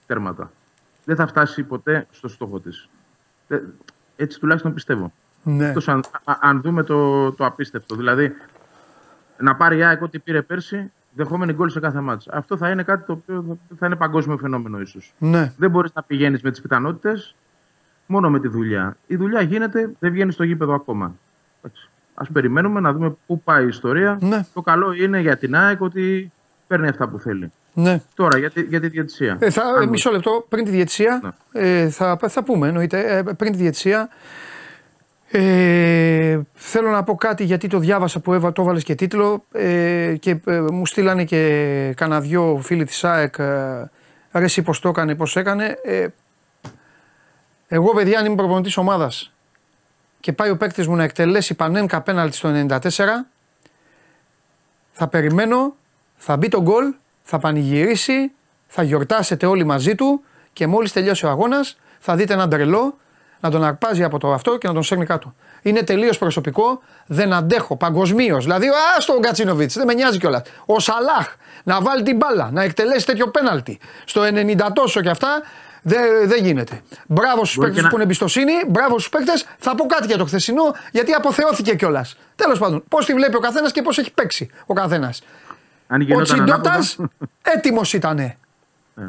τέρματα. 0.06 0.52
Δεν 1.06 1.16
θα 1.16 1.28
φτάσει 1.28 1.64
ποτέ 1.64 2.08
στο 2.12 2.28
στόχο 2.28 2.60
της. 2.60 2.90
Έτσι 4.16 4.40
τουλάχιστον 4.40 4.74
πιστεύω. 4.74 5.12
Ναι. 5.44 5.68
Εκτός 5.68 5.88
αν, 5.88 6.00
α- 6.24 6.38
αν 6.42 6.62
δούμε 6.62 6.84
το, 6.84 7.32
το 7.32 7.46
απίστευτο. 7.46 7.96
Δηλαδή, 7.96 8.34
να 9.38 9.56
πάρει 9.56 9.78
η 9.78 9.84
ΑΕΚ 9.84 10.02
ό,τι 10.02 10.20
πήρε 10.20 10.42
πέρσι, 10.42 10.92
δεχόμενη 11.16 11.54
γκολ 11.54 11.70
σε 11.70 11.80
κάθε 11.80 12.00
μάτς. 12.00 12.28
Αυτό 12.28 12.58
θα 12.58 12.70
είναι 12.70 12.84
κάτι 12.84 13.06
το 13.06 13.12
οποίο 13.14 13.46
θα- 13.48 13.76
θα 13.78 13.86
είναι 13.86 13.96
παγκόσμιο 13.96 14.38
φαινόμενο 14.38 14.80
ίσως. 14.80 15.14
Ναι. 15.18 15.54
Δεν 15.58 15.70
μπορείς 15.70 15.92
να 15.94 16.04
πηγαίνεις 16.04 16.42
με 16.42 16.52
τις 16.52 16.62
πιθανότητες, 16.62 17.36
μόνο 18.06 18.30
με 18.30 18.40
τη 18.40 18.48
δουλειά. 18.48 18.98
Η 19.08 19.16
δουλειά 19.16 19.42
γίνεται, 19.42 19.92
δεν 20.00 20.12
βγαίνει 20.12 20.32
στο 20.32 20.44
γήπεδο 20.44 20.74
ακόμα. 20.74 21.16
Α 22.16 22.26
περιμένουμε 22.34 22.80
να 22.80 22.94
δούμε 22.94 23.16
πού 23.28 23.42
πάει 23.42 23.64
η 23.64 23.68
ιστορία. 23.68 24.18
Ναι. 24.22 24.46
Το 24.54 24.62
καλό 24.62 24.92
είναι 24.94 25.20
για 25.20 25.38
την 25.38 25.56
ΑΕΚ 25.56 25.82
ότι 25.82 26.32
παίρνει 26.68 26.88
αυτά 26.88 27.08
που 27.08 27.20
θέλει. 27.20 27.52
Ναι. 27.74 28.02
Τώρα 28.16 28.38
για 28.38 28.52
τη, 28.52 28.62
για 28.62 28.80
τη 28.80 28.88
διαιτησία. 28.88 29.38
Ε, 29.40 29.50
θα, 29.50 29.62
ε, 29.62 29.82
Αν- 29.82 29.90
μισό 29.90 30.12
λεπτό 30.12 30.46
πριν 30.50 30.64
τη 30.66 30.72
διετησία. 30.72 31.36
Ναι. 31.52 31.62
Ε, 31.62 31.90
θα, 31.90 32.20
θα 32.28 32.44
πούμε 32.44 32.68
εννοείται. 32.68 33.18
Ε, 33.18 33.22
πριν 33.38 33.52
τη 33.52 33.58
διετησία. 33.58 34.10
Ε, 35.36 36.40
θέλω 36.54 36.90
να 36.90 37.04
πω 37.04 37.16
κάτι 37.16 37.44
γιατί 37.44 37.68
το 37.68 37.80
διάβασα 37.80 38.20
που 38.20 38.34
έβα, 38.34 38.52
το 38.52 38.62
έβαλες 38.62 38.84
και 38.84 38.96
τίτλο 38.96 39.46
ε, 39.52 40.16
και 40.20 40.38
ε, 40.46 40.60
μου 40.60 40.86
στείλανε 40.86 41.24
και 41.24 41.94
κανένα 41.96 42.22
δυο 42.22 42.60
φίλοι 42.64 42.86
της 42.86 43.04
ΑΕΚ 43.04 43.38
ε, 43.38 43.90
ρε 44.32 44.44
εσύ 44.44 44.62
πως 44.62 44.80
το 44.80 44.90
έκανε, 44.90 45.16
πως 45.16 45.36
έκανε. 45.36 45.78
Ε, 45.84 46.08
εγώ 47.68 47.94
παιδιά 47.94 48.20
αν 48.20 48.26
είμαι 48.26 48.36
προπονητής 48.36 48.78
ομάδας 48.78 49.34
και 50.20 50.34
πάει 50.34 50.50
ο 50.50 50.58
παίκτης 50.58 50.88
μου 50.88 50.96
να 50.96 51.04
εκτελέσει 51.04 51.54
πανένκα 51.54 52.02
πέναλτι 52.02 52.36
στο 52.36 52.66
94 52.70 52.80
θα 54.92 55.08
περιμένω, 55.08 55.76
θα 56.16 56.38
μπει 56.38 56.48
το 56.48 56.62
γκολ, 56.62 56.94
θα 57.24 57.40
πανηγυρίσει, 57.40 58.32
θα 58.68 58.84
γιορτάσετε 58.84 59.46
όλοι 59.46 59.64
μαζί 59.64 59.96
του 59.96 60.24
και 60.54 60.68
μόλις 60.68 60.92
τελειώσει 60.94 61.26
ο 61.26 61.30
αγώνας 61.30 61.78
θα 62.00 62.16
δείτε 62.16 62.34
έναν 62.34 62.50
τρελό 62.50 62.98
να 63.40 63.50
τον 63.50 63.64
αρπάζει 63.64 64.04
από 64.04 64.18
το 64.20 64.34
αυτό 64.34 64.58
και 64.58 64.68
να 64.68 64.74
τον 64.74 64.84
σέρνει 64.84 65.06
κάτω. 65.06 65.34
Είναι 65.62 65.82
τελείως 65.84 66.18
προσωπικό, 66.18 66.82
δεν 67.06 67.34
αντέχω 67.34 67.76
παγκοσμίως. 67.78 68.44
Δηλαδή, 68.44 68.68
α 68.68 68.72
τον 69.06 69.22
Κατσίνοβιτ, 69.22 69.72
δεν 69.72 69.86
με 69.88 69.94
νοιάζει 69.94 70.18
κιόλας. 70.18 70.42
Ο 70.66 70.80
Σαλάχ 70.80 71.36
να 71.64 71.82
βάλει 71.82 72.04
την 72.04 72.16
μπάλα, 72.16 72.50
να 72.52 72.64
εκτελέσει 72.64 73.06
τέτοιο 73.06 73.28
πέναλτι. 73.28 73.80
Στο 74.06 74.22
90 74.24 74.72
τόσο 74.74 75.02
κι 75.02 75.10
αυτά 75.10 75.42
δεν 75.82 76.02
δεν 76.28 76.44
γίνεται. 76.44 76.82
Μπράβο 77.08 77.46
στους 77.46 77.56
Μπορεί 77.56 77.68
παίκτες 77.68 77.84
και 77.84 77.90
που 77.90 77.96
να- 77.96 78.02
είναι 78.02 78.04
εμπιστοσύνη, 78.04 78.52
μπράβο 78.68 79.00
στους 79.00 79.10
παίκτες. 79.10 79.46
Θα 79.58 79.76
πω 79.76 79.86
κάτι 79.86 80.08
για 80.08 80.18
το 80.18 80.26
χθεσινό, 80.26 80.76
γιατί 80.92 81.12
αποθεώθηκε 81.14 81.76
κιόλας. 81.76 82.18
Τέλος 82.36 82.60
πάντων, 82.60 82.84
πώς 82.90 83.06
τη 83.06 83.14
βλέπει 83.14 83.36
ο 83.36 83.40
καθένας 83.40 83.72
και 83.72 83.82
πώς 83.82 83.98
έχει 83.98 84.12
παίξει 84.14 84.50
ο 84.66 84.74
καθένας. 84.74 85.22
Αν 85.88 86.02
Ο 86.02 86.04
γινόταν 86.04 86.24
Τσιντότα 86.26 86.54
ανάποδα, 86.72 87.10
έτοιμος 87.42 87.94
ήταν. 87.94 88.16
ναι. 88.16 88.36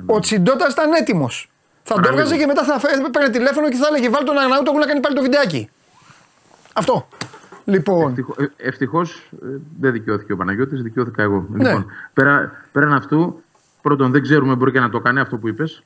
Ο 0.06 0.20
Τσιντότα 0.20 0.66
ήταν 0.70 0.92
έτοιμος. 0.92 1.50
Θα 1.82 1.94
το 1.94 2.00
Παραλίγο. 2.00 2.22
έβγαζε 2.22 2.40
και 2.40 2.46
μετά 2.46 2.64
θα 2.64 2.78
φε- 2.78 3.10
παίρνει 3.10 3.30
τηλέφωνο 3.30 3.68
και 3.68 3.76
θα 3.76 3.86
έλεγε 3.86 4.08
Βάλει 4.10 4.26
τον 4.26 4.38
Αγναούτογλου 4.38 4.78
να 4.80 4.86
κάνει 4.86 5.00
πάλι 5.00 5.14
το 5.14 5.22
βιντεάκι. 5.22 5.70
Αυτό. 6.72 7.08
Λοιπόν, 7.64 8.26
Ευτυχώς 8.56 9.30
ε, 9.32 9.46
δεν 9.80 9.92
δικαιώθηκε 9.92 10.32
ο 10.32 10.36
Παναγιώτης, 10.36 10.82
δικαιώθηκα 10.82 11.22
εγώ. 11.22 11.46
Ναι. 11.50 11.64
Λοιπόν, 11.68 11.86
πέρα, 12.12 12.52
πέραν 12.72 12.92
αυτού, 12.92 13.42
πρώτον 13.82 14.10
δεν 14.10 14.22
ξέρουμε, 14.22 14.54
μπορεί 14.54 14.72
και 14.72 14.80
να 14.80 14.90
το 14.90 15.00
κάνει 15.00 15.20
αυτό 15.20 15.36
που 15.36 15.48
είπες. 15.48 15.82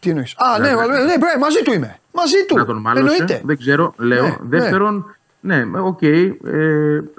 τι 0.00 0.08
εννοείς; 0.10 0.34
Α, 0.38 0.58
ναι, 0.58 0.70
Να- 0.70 0.86
ναι, 0.86 0.98
ναι, 1.04 1.18
μπρε, 1.18 1.38
μαζί 1.38 1.62
του 1.62 1.72
είμαι. 1.72 1.98
Μαζί 2.12 2.44
του. 2.48 2.56
Να 2.56 2.64
τον 2.64 2.80
μάλωσε. 2.80 3.14
Εννοείται. 3.14 3.40
Δεν 3.44 3.58
ξέρω, 3.58 3.94
λέω. 3.96 4.24
Ναι, 4.24 4.36
Δεύτερον, 4.40 5.16
ναι, 5.40 5.64
οκ. 5.74 6.02
ε, 6.02 6.30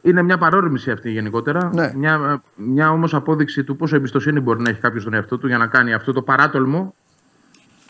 είναι 0.01 0.21
μια 0.21 0.37
παρόρμηση 0.37 0.91
αυτή 0.91 1.11
γενικότερα. 1.11 1.69
Ναι. 1.73 1.91
Μια, 1.95 2.43
μια 2.55 2.91
όμως 2.91 3.13
απόδειξη 3.13 3.63
του 3.63 3.75
πόσο 3.75 3.95
εμπιστοσύνη 3.95 4.39
μπορεί 4.39 4.61
να 4.61 4.69
έχει 4.69 4.79
κάποιος 4.79 5.01
στον 5.01 5.13
εαυτό 5.13 5.37
του 5.37 5.47
για 5.47 5.57
να 5.57 5.67
κάνει 5.67 5.93
αυτό 5.93 6.11
το 6.13 6.21
παράτολμο. 6.21 6.95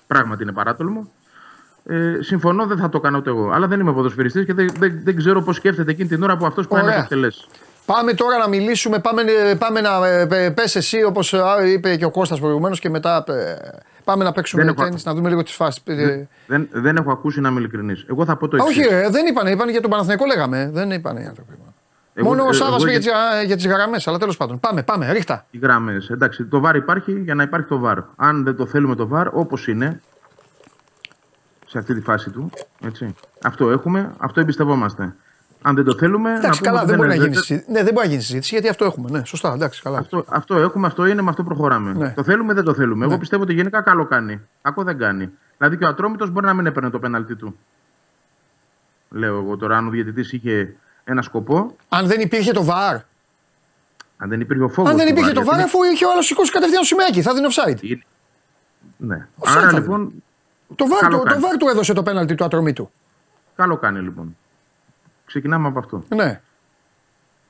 Πράγματι 0.07 0.43
είναι 0.43 0.51
παράτολμο. 0.51 1.11
Ε, 1.85 2.17
συμφωνώ, 2.19 2.65
δεν 2.65 2.77
θα 2.77 2.89
το 2.89 2.99
κάνω 2.99 3.17
ούτε 3.17 3.29
εγώ. 3.29 3.49
Αλλά 3.53 3.67
δεν 3.67 3.79
είμαι 3.79 3.93
ποδοσφαιριστής 3.93 4.45
και 4.45 4.53
δεν, 4.53 4.69
δεν, 4.79 5.01
δεν 5.03 5.15
ξέρω 5.15 5.41
πώς 5.41 5.55
σκέφτεται 5.55 5.91
εκείνη 5.91 6.07
την 6.07 6.23
ώρα 6.23 6.37
που 6.37 6.45
αυτός 6.45 6.67
πάει 6.67 6.81
να 6.81 6.85
Ωραία. 6.87 6.97
το 6.97 7.03
εκτελέσει. 7.03 7.47
Πάμε 7.85 8.13
τώρα 8.13 8.37
να 8.37 8.47
μιλήσουμε, 8.47 8.99
πάμε, 8.99 9.23
πάμε 9.57 9.81
να 9.81 10.07
ε, 10.07 10.49
πες 10.49 10.75
εσύ 10.75 11.03
όπως 11.03 11.33
ε, 11.33 11.41
είπε 11.65 11.95
και 11.95 12.05
ο 12.05 12.11
Κώστας 12.11 12.39
προηγουμένως 12.39 12.79
και 12.79 12.89
μετά 12.89 13.23
ε, 13.27 13.55
πάμε 14.03 14.23
να 14.23 14.31
παίξουμε 14.31 14.63
Δεν 14.63 14.73
έχω- 14.73 14.83
τέννις, 14.83 15.05
να 15.05 15.13
δούμε 15.13 15.29
λίγο 15.29 15.43
τις 15.43 15.53
φάσεις. 15.53 15.81
Ε, 15.85 16.27
Δεν, 16.47 16.67
δεν 16.71 16.95
έχω 16.95 17.11
ακούσει 17.11 17.41
να 17.41 17.49
είμαι 17.49 17.59
ειλικρινής. 17.59 18.05
Εγώ 18.09 18.25
θα 18.25 18.35
πω 18.37 18.47
το 18.47 18.57
Α, 18.63 18.65
εξής. 18.67 18.85
όχι, 18.85 18.95
ρε, 18.95 19.09
δεν 19.09 19.25
είπανε, 19.25 19.49
είπανε 19.51 19.71
για 19.71 19.81
τον 19.81 19.89
Παναθηναϊκό 19.89 20.25
λέγαμε. 20.25 20.69
Δεν 20.73 20.91
είπανε 20.91 21.21
οι 21.21 21.25
άνθρωποι. 21.25 21.53
Εγώ- 22.13 22.27
Μόνο 22.27 22.43
ο 22.43 22.49
ε, 22.49 22.53
Σάβα 22.53 22.75
εγώ 22.75 22.83
πήγε 22.83 22.97
για- 22.97 23.13
για, 23.13 23.37
τις- 23.39 23.45
για 23.47 23.55
τις 23.55 23.65
γραμμές, 23.67 24.07
αλλά 24.07 24.17
τέλος 24.17 24.37
πάντων. 24.37 24.59
Πάμε, 24.59 24.83
πάμε, 24.83 25.11
ρίχτα. 25.11 25.45
Οι 25.51 25.57
γραμμές. 25.57 26.09
Εντάξει, 26.09 26.43
το 26.45 26.59
βάρ 26.59 26.75
υπάρχει 26.75 27.19
για 27.19 27.35
να 27.35 27.43
υπάρχει 27.43 27.67
το 27.67 27.79
βάρ. 27.79 27.97
Αν 28.15 28.43
δεν 28.43 28.55
το 28.55 28.65
θέλουμε 28.65 28.95
το 28.95 29.07
βάρ, 29.07 29.27
όπως 29.27 29.67
είναι, 29.67 30.01
σε 31.67 31.77
αυτή 31.77 31.93
τη 31.93 32.01
φάση 32.01 32.29
του, 32.29 32.49
έτσι. 32.85 33.15
Αυτό 33.43 33.69
έχουμε, 33.71 34.11
αυτό 34.17 34.39
εμπιστευόμαστε. 34.39 35.13
Αν 35.63 35.75
δεν 35.75 35.83
το 35.83 35.95
θέλουμε. 35.97 36.29
να 36.31 36.37
Εντάξει, 36.37 36.59
πούμε 36.59 36.69
καλά, 36.71 36.81
ότι 36.81 36.89
δεν 36.89 36.95
μπορεί 36.97 37.09
να 37.09 37.15
είναι- 37.15 37.23
γίνει 37.23 37.35
συζήτηση. 37.35 37.71
Ναι, 37.71 37.83
δεν 37.83 37.93
μπορεί 37.93 38.05
να 38.05 38.11
γίνει 38.11 38.23
συζήτηση 38.23 38.53
γιατί 38.53 38.69
αυτό 38.69 38.85
έχουμε. 38.85 39.09
Ναι, 39.09 39.25
σωστά, 39.25 39.53
εντάξει, 39.53 39.81
καλά. 39.81 39.97
Αυτό, 39.97 40.25
αυτό 40.29 40.55
έχουμε, 40.57 40.87
αυτό 40.87 41.05
είναι, 41.05 41.21
με 41.21 41.29
αυτό 41.29 41.43
προχωράμε. 41.43 41.93
Ναι. 41.93 42.09
Το 42.15 42.23
θέλουμε, 42.23 42.53
δεν 42.53 42.63
το 42.63 42.73
θέλουμε. 42.73 43.05
Ναι. 43.05 43.11
Εγώ 43.11 43.19
πιστεύω 43.19 43.43
ότι 43.43 43.53
γενικά 43.53 43.81
καλό 43.81 44.05
κάνει. 44.05 44.41
Κακό 44.61 44.83
δεν 44.83 44.97
κάνει. 44.97 45.29
Δηλαδή 45.57 45.77
και 45.77 45.85
ο 45.85 45.87
Ατρόμητος 45.87 46.29
μπορεί 46.29 46.45
να 46.45 46.53
μην 46.53 46.65
έπαιρνε 46.65 46.89
το 46.89 46.99
πέναλτι 46.99 47.35
του. 47.35 47.57
Λέω 49.09 49.37
εγώ 49.37 49.57
τώρα, 49.57 49.77
αν 49.77 49.87
ο 49.87 49.89
διαιτητής 49.89 50.31
είχε 50.33 50.75
ένα 51.03 51.21
σκοπό, 51.21 51.75
Αν 51.89 52.07
δεν 52.07 52.19
υπήρχε 52.21 52.51
το 52.51 52.65
VAR. 52.69 52.97
αν 54.17 54.29
δεν 54.29 54.39
υπήρχε 54.41 54.63
ο 54.63 54.69
φόβος. 54.69 54.91
Αν 54.91 54.97
δεν 54.97 55.07
υπήρχε 55.07 55.31
το 55.31 55.41
VAR, 55.41 55.59
αφού 55.63 55.83
είχε 55.93 56.05
ο 56.05 56.11
άλλος 56.11 56.25
σηκώσει 56.25 56.51
κατευθείαν 56.51 56.79
το 56.79 56.85
σημαίακι, 56.85 57.21
θα 57.21 57.33
δίνει 57.33 57.47
offside. 57.49 57.97
Ναι. 58.97 59.27
Offside 59.39 59.51
Άρα 59.57 59.69
θα 59.69 59.79
λοιπόν, 59.79 60.23
Το 60.75 60.85
VAR, 60.85 60.97
Καλό 60.99 61.17
το, 61.17 61.23
το 61.23 61.29
κάνει. 61.29 61.41
VAR 61.43 61.55
του 61.59 61.67
έδωσε 61.67 61.93
το 61.93 62.03
πέναλτι 62.03 62.35
του 62.35 62.43
ατρομή 62.43 62.73
του. 62.73 62.91
καλό 63.55 63.77
κάνει 63.77 63.99
λοιπόν. 63.99 64.35
Ξεκινάμε 65.31 65.67
από 65.67 65.79
αυτό. 65.79 66.03
Ναι. 66.15 66.41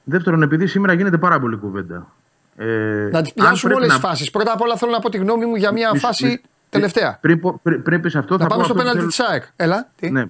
Δεύτερον, 0.03 0.41
επειδή 0.41 0.67
σήμερα 0.67 0.93
γίνεται 0.93 1.17
πάρα 1.17 1.39
πολύ 1.39 1.57
κουβέντα. 1.57 2.07
Ε, 2.55 2.65
Να 3.11 3.21
τις 3.21 3.31
αν 3.31 3.35
πιάσουμε 3.35 3.73
πρέπει 3.73 3.73
όλες 3.75 3.87
τις 3.87 4.01
να- 4.03 4.09
φάσεις. 4.09 4.29
Πρώτα 4.31 4.53
απ' 4.53 4.61
όλα 4.61 4.75
θέλω 4.75 4.91
να 4.91 4.99
πω 4.99 5.09
τη 5.09 5.17
γνώμη 5.17 5.45
μου 5.45 5.55
για 5.55 5.71
μια 5.71 5.89
Μισό- 5.93 6.05
φάση 6.07 6.25
μισό- 6.25 6.41
τελευταία. 6.69 7.17
Πριν, 7.21 7.39
πω- 7.39 7.59
πριν, 7.63 7.81
πριν 7.83 8.01
πεις 8.01 8.15
αυτό, 8.15 8.37
Να 8.37 8.43
θα 8.43 8.47
πάμε 8.47 8.61
πω 8.61 8.67
στο 8.67 8.73
αυτό 8.79 8.89
που 8.89 8.95
πέναλτι 8.97 9.13
θέλω- 9.19 9.27
της 9.27 9.35
ΑΕΚ. 9.35 9.51
Έλα. 9.55 9.89
Τι; 9.95 10.11
Ναι. 10.11 10.25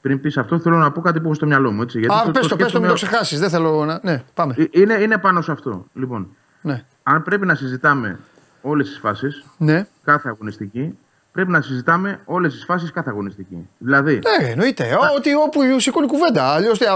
Πριν 0.00 0.20
πεις 0.20 0.36
αυτό, 0.38 0.58
θέλω 0.58 0.76
να 0.76 0.92
πω 0.92 1.00
κάτι 1.00 1.18
που 1.18 1.24
έχω 1.24 1.34
στο 1.34 1.46
μυαλό 1.46 1.70
μου. 1.72 1.82
Έτσι, 1.82 1.98
γιατί 1.98 2.14
Α, 2.14 2.18
πες 2.18 2.26
το, 2.26 2.30
πες 2.32 2.40
το, 2.48 2.54
μην 2.56 2.58
σκέφτομαι- 2.58 2.88
το 2.88 2.94
ξεχάσεις. 2.94 3.38
Δεν 3.38 3.50
θέλω 3.50 3.84
να. 3.84 4.00
Ναι, 4.02 4.22
πάμε. 4.34 4.54
Ε, 4.58 4.64
Είναι, 4.70 4.94
είναι 4.94 5.18
πάνω 5.18 5.40
σε 5.40 5.52
αυτό. 5.52 5.86
Λοιπόν, 5.94 6.36
Ναι. 6.62 6.84
αν 7.02 7.22
πρέπει 7.22 7.46
να 7.46 7.54
συζητάμε 7.54 8.18
όλες 8.62 8.88
τις 8.88 8.98
φάσεις, 8.98 9.44
Ναι. 9.58 9.86
κάθε 10.04 10.28
αγωνιστική, 10.28 10.98
πρέπει 11.32 11.50
να 11.50 11.60
συζητάμε 11.60 12.20
όλες 12.24 12.52
τις 12.52 12.64
φάσεις 12.64 12.90
κάθε 12.92 13.10
αγωνιστική. 13.10 13.68
Δηλαδή, 13.78 14.20
Ναι, 14.40 14.48
εννοείται. 14.48 14.84
Ό, 14.94 15.14
Ότι 15.16 15.34
όπου 15.34 15.60
σηκώνει 15.80 16.06
κουβέντα. 16.06 16.44
Αλλιώς 16.52 16.78
σε 16.78 16.90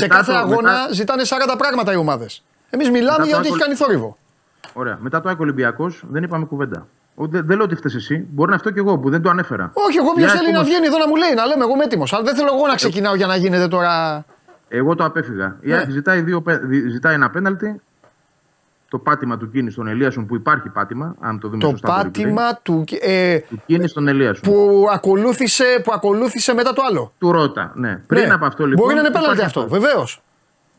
Μετά 0.00 0.06
κάθε 0.14 0.32
το- 0.32 0.38
αγώνα 0.38 0.72
μετά- 0.72 0.88
ζητάνε 0.92 1.22
40 1.24 1.56
πράγματα 1.58 1.92
οι 1.92 1.96
ομάδες. 1.96 2.42
Εμείς 2.70 2.90
μιλάμε 2.90 3.10
Μετά 3.18 3.24
για 3.24 3.32
το 3.34 3.38
ό,τι 3.38 3.46
έχει 3.48 3.56
άκου- 3.56 3.64
κάνει 3.66 3.74
θόρυβο. 3.74 4.16
ωραία. 4.72 4.98
Μετά 5.00 5.20
το 5.20 5.28
Άκο 5.28 5.42
Ολυμπιακός 5.42 6.04
δεν 6.10 6.22
είπαμε 6.22 6.44
κουβέντα. 6.44 6.86
Ο, 7.14 7.26
δεν, 7.26 7.46
δεν 7.46 7.56
λέω 7.56 7.64
ότι 7.64 7.74
φταίει 7.74 7.92
εσύ. 7.96 8.26
Μπορεί 8.30 8.50
να 8.50 8.56
αυτό 8.56 8.70
και 8.70 8.78
εγώ 8.78 8.98
που 8.98 9.10
δεν 9.10 9.22
το 9.22 9.30
ανέφερα. 9.30 9.70
Όχι, 9.72 9.96
εγώ 9.96 10.10
Η 10.10 10.14
ποιο 10.14 10.24
ΑΕΚ 10.24 10.36
θέλει 10.38 10.50
να 10.52 10.58
όμως- 10.58 10.68
βγαίνει 10.70 10.86
εδώ 10.86 10.98
να 10.98 11.08
μου 11.08 11.16
λέει, 11.16 11.34
να 11.34 11.46
λέμε 11.46 11.62
εγώ 11.64 11.72
είμαι 11.72 11.84
έτοιμος. 11.84 12.12
Αλλά 12.12 12.22
δεν 12.24 12.34
θέλω 12.34 12.48
εγώ 12.54 12.66
να 12.66 12.74
ξεκινάω 12.74 13.14
για 13.14 13.26
να 13.26 13.36
γίνεται 13.36 13.68
τώρα. 13.68 14.24
Εγώ 14.68 14.94
το 14.94 15.04
απέφυγα. 15.04 15.56
Η 15.60 15.68
Ναι. 15.68 15.74
ΑΕΚ 15.76 15.90
ζητάει, 15.90 16.20
δύο, 16.20 16.42
πέ- 16.42 16.60
δι- 16.64 16.88
ζητάει 16.90 17.14
ένα 17.14 17.30
πέναλτι. 17.30 17.80
Το 18.96 19.02
πάτημα 19.02 19.36
του 19.36 19.50
Κίνη 19.50 19.70
στον 19.70 19.86
Ελίασον 19.86 20.26
που 20.26 20.34
υπάρχει 20.34 20.68
πάτημα, 20.68 21.14
αν 21.20 21.38
το 21.40 21.48
δούμε 21.48 21.60
Το 21.62 21.68
σωστά. 21.68 22.00
replay. 22.00 22.02
πάτημα 22.04 22.54
του, 22.62 22.84
ε, 23.00 23.38
Του 23.38 23.62
Κίνη 23.66 23.88
στον 23.88 24.08
Ελίασον. 24.08 24.52
που, 24.52 24.86
ακολούθησε, 24.92 25.64
που 25.84 25.92
ακολούθησε 25.94 26.54
μετά 26.54 26.72
το 26.72 26.82
άλλο. 26.90 27.12
Του 27.18 27.32
Ρώτα. 27.32 27.72
Ναι. 27.74 27.96
Πριν 28.06 28.22
Ναι. 28.26 28.34
από 28.34 28.44
αυτό 28.46 28.66
λοιπόν. 28.66 28.82
Μπορεί 28.84 28.94
να 28.94 29.00
είναι 29.00 29.10
πέναλτι 29.10 29.32
υπάρχει 29.40 29.58
αυτό, 29.58 29.68
βεβαίως. 29.68 30.22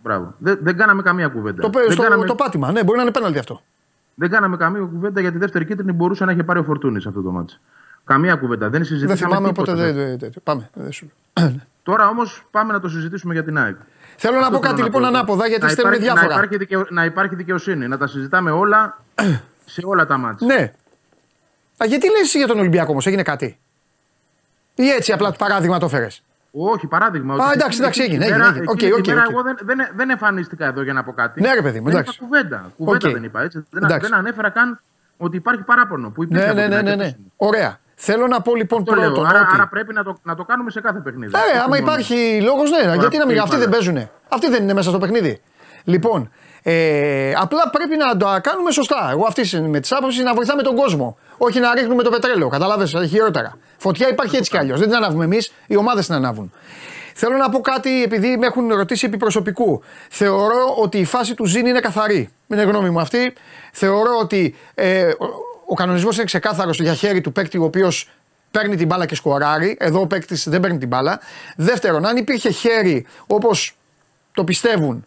Μπράβο. 0.04 0.34
Δεν, 0.38 0.58
δεν 0.62 0.78
κάναμε 0.78 1.02
καμία 1.02 1.28
κουβέντα. 1.28 1.62
Το, 1.62 1.70
δεν, 1.70 1.92
στο- 1.92 2.02
κάναμε, 2.04 2.26
το 2.26 2.36
πάτημα, 2.36 2.72
ναι, 2.72 2.84
μπορεί 2.84 2.98
να 2.98 3.04
είναι 3.04 3.12
πέναλτι 3.12 3.40
αυτό. 3.40 3.62
δεν 4.16 4.30
κάναμε 4.30 4.58
καμία 4.58 4.82
κουβέντα 4.82 5.22
γιατί 5.22 5.36
η 5.36 5.40
δεύτερη 5.40 5.66
κίτρινη 5.66 5.92
μπορούσε 5.92 6.26
να 6.26 6.32
έχει 6.32 6.44
πάρει 6.44 6.60
ο 6.60 6.64
Φορτούνης 6.64 7.06
αυτό 7.06 7.22
το 7.22 7.32
μάτσο. 7.32 7.58
Καμία 8.06 8.36
κουβέντα. 8.36 8.70
Δεν 8.70 8.84
συζητήσαμε 8.84 9.16
Δεν 9.20 9.28
θυμάμαι, 9.28 9.48
τίποτα. 9.48 9.72
οπότε 9.74 9.92
δεν. 9.92 9.96
δεν- 10.08 10.18
δεν- 10.20 10.32
Πάμε. 10.44 10.70
δεν 10.74 10.92
σου- 10.92 11.12
Τώρα 11.84 12.08
όμως 12.08 12.44
πάμε 12.52 12.74
να 12.74 12.80
το 12.80 12.90
συζητήσουμε 12.90 13.34
για 13.34 13.44
την 13.44 13.58
ΑΕΚ. 13.58 13.76
Θέλω 14.20 14.36
να 14.36 14.42
Αυτό 14.42 14.52
πω 14.58 14.62
θέλω 14.64 14.72
κάτι 14.74 14.84
λοιπόν 14.84 15.02
πω. 15.02 15.08
ανάποδα 15.08 15.48
γιατί 15.48 15.64
να 15.64 15.70
στέλνουν 15.70 15.94
υπάρχει, 15.94 16.12
διάφορα. 16.14 16.36
Να 16.36 16.42
υπάρχει, 16.42 16.58
δικαιο- 16.58 16.90
να 16.92 17.06
υπάρχει 17.06 17.36
δικαιοσύνη. 17.36 17.88
Να 17.88 17.98
τα 17.98 18.08
συζητάμε 18.08 18.52
όλα 18.52 18.98
σε 19.66 19.82
όλα 19.86 20.06
τα 20.06 20.18
ματς. 20.18 20.48
Ναι. 20.48 20.74
Α, 21.78 21.86
γιατί 21.86 22.10
λες 22.12 22.22
εσύ 22.22 22.38
για 22.38 22.48
τον 22.48 22.60
Ολυμπιακό 22.60 22.92
όμως, 22.92 23.06
έγινε 23.08 23.22
κάτι; 23.24 23.60
Ή 24.76 24.90
έτσι 24.90 25.12
απλά 25.12 25.30
το 25.32 25.36
παράδειγμα 25.40 25.80
το 25.80 25.88
φέρες; 25.88 26.24
Όχι, 26.52 26.88
παράδειγμα. 26.88 27.34
ότι 27.34 27.44
εντάξει, 27.54 27.62
εκείνη 27.66 27.78
εντάξει, 27.82 28.00
τη 28.00 28.06
έγινε, 28.06 28.26
μέρα- 28.26 28.36
έγινε, 28.36 28.48
έγινε. 28.48 28.72
εκείνη 28.72 28.92
Οκ, 28.92 28.98
τη 29.04 29.10
οκ, 29.12 29.16
μέρα 29.16 29.24
οκ. 29.28 29.32
Εγώ 29.32 29.42
δεν, 29.42 29.58
δεν, 29.62 29.78
δεν 29.96 30.10
εμφανίστηκα 30.10 30.66
εδώ 30.66 30.82
για 30.82 30.94
να 30.94 31.04
πω 31.04 31.12
κάτι. 31.14 31.42
Ναι, 31.42 31.54
ρε 31.54 31.62
παιδί 31.62 31.80
μου, 31.80 31.86
δεν 31.86 31.94
εντάξει. 31.96 32.14
είπα 32.16 32.26
κουβέντα. 32.26 32.72
Κουβέντα 32.78 33.08
Οκ. 33.08 33.14
δεν 33.14 33.24
είπα 33.24 33.42
έτσι. 33.42 33.66
Δεν, 33.70 33.84
Εντάξει. 33.84 34.10
δεν 34.10 34.18
ανέφερα 34.20 34.50
καν 34.50 34.80
ότι 35.18 35.38
υπάρχει 35.38 35.62
παράπονο. 35.64 36.10
Που 36.10 36.24
υπήρχε 36.24 36.44
Ναι, 36.44 36.50
από 36.52 36.60
ναι, 36.60 36.66
την 36.68 36.76
ναι, 36.76 36.82
ναι, 36.82 36.90
ΑΕΚ 36.90 36.98
ναι. 36.98 37.04
επίσημη. 37.04 37.32
Ωραία. 37.38 37.80
Θέλω 38.00 38.28
να 38.28 38.42
πω 38.42 38.56
λοιπόν 38.56 38.84
Το 38.84 38.96
λέω. 38.96 39.06
πρώτον. 39.12 39.26
Άρα, 39.28 39.40
ότι... 39.40 39.50
άρα 39.54 39.68
πρέπει 39.68 39.94
να 39.94 40.04
το, 40.04 40.18
να 40.24 40.36
το 40.36 40.44
κάνουμε 40.44 40.72
σε 40.72 40.82
κάθε 40.82 41.00
παιχνίδι. 41.00 41.32
Ε, 41.36 41.38
Όχι 41.40 41.58
άμα 41.58 41.64
μόνο- 41.68 41.76
υπάρχει 41.82 42.42
λόγος, 42.42 42.70
ναι, 42.70 42.96
γιατί 42.96 43.18
να 43.18 43.26
μην. 43.26 43.36
τι 43.36 43.42
Αυτοί 43.42 43.56
δεν 43.56 43.62
είπα, 43.62 43.72
παίζουν. 43.72 44.10
Αυτοί 44.30 44.50
δεν 44.50 44.64
είναι 44.64 44.74
μέσα 44.74 44.90
στο 44.90 44.98
παιχνίδι. 44.98 45.42
Λοιπόν, 45.84 46.32
ε, 46.64 47.34
απλά 47.38 47.70
πρέπει 47.72 47.98
να 47.98 48.18
το 48.18 48.26
κάνουμε 48.42 48.72
σωστά. 48.72 49.08
Εγώ 49.12 49.26
αυτή 49.28 49.60
με 49.62 49.80
τις 49.80 49.92
άποψεις 49.92 50.24
να 50.24 50.34
βοηθάμε 50.34 50.62
τον 50.62 50.76
κόσμο. 50.76 51.18
Όχι 51.38 51.60
να 51.60 51.74
ρίχνουμε 51.74 52.04
το 52.04 52.10
πετρέλαιο. 52.10 52.48
Κατάλαβε, 52.48 52.86
χειρότερα. 53.08 53.58
Φωτιά 53.78 54.10
υπάρχει 54.10 54.36
έτσι 54.36 54.50
κι 54.50 54.58
αλλιώς. 54.58 54.80
Δεν 54.80 54.88
την 54.88 54.98
ανάβουμε 54.98 55.24
εμείς, 55.24 55.54
οι 55.68 55.76
ομάδες 55.76 56.06
την 56.06 56.16
ανάβουν. 56.16 56.52
Θέλω 57.14 57.38
να 57.38 57.50
πω 57.50 57.60
κάτι 57.60 58.04
επειδή 58.04 58.38
με 58.38 58.46
έχουν 58.46 58.74
ρωτήσει 58.74 59.06
επί 59.06 59.18
προσωπικού. 59.18 59.84
Θεωρώ 60.10 60.76
ότι 60.78 60.98
η 60.98 61.06
φάση 61.06 61.34
του 61.36 61.46
Ζήνη 61.46 61.70
είναι 61.70 61.80
καθαρή. 61.80 62.30
Είναι 62.48 62.62
γνώμη 62.64 62.90
μου 62.90 63.00
αυτή. 63.00 63.34
Θεωρώ 63.72 64.18
ότι 64.22 64.56
ε, 64.76 65.10
ο, 65.68 65.72
ο 65.72 65.74
κανονισμός 65.74 66.16
είναι 66.16 66.26
ξεκάθαρος 66.26 66.80
για 66.80 66.94
χέρι 66.94 67.22
του 67.22 67.32
παίκτη 67.32 67.58
ο 67.58 67.64
οποίος 67.64 68.10
παίρνει 68.52 68.76
την 68.76 68.88
μπάλα 68.88 69.06
και 69.06 69.16
σκοράρει. 69.16 69.78
Εδώ 69.80 70.00
ο 70.02 70.08
παίκτης 70.08 70.50
δεν 70.50 70.60
παίρνει 70.60 70.78
την 70.78 70.88
μπάλα. 70.88 71.20
Δεύτερον, 71.56 72.06
αν 72.06 72.18
υπήρχε 72.18 72.50
χέρι 72.50 73.06
όπως 73.28 73.76
το 74.32 74.44
πιστεύουν, 74.44 75.06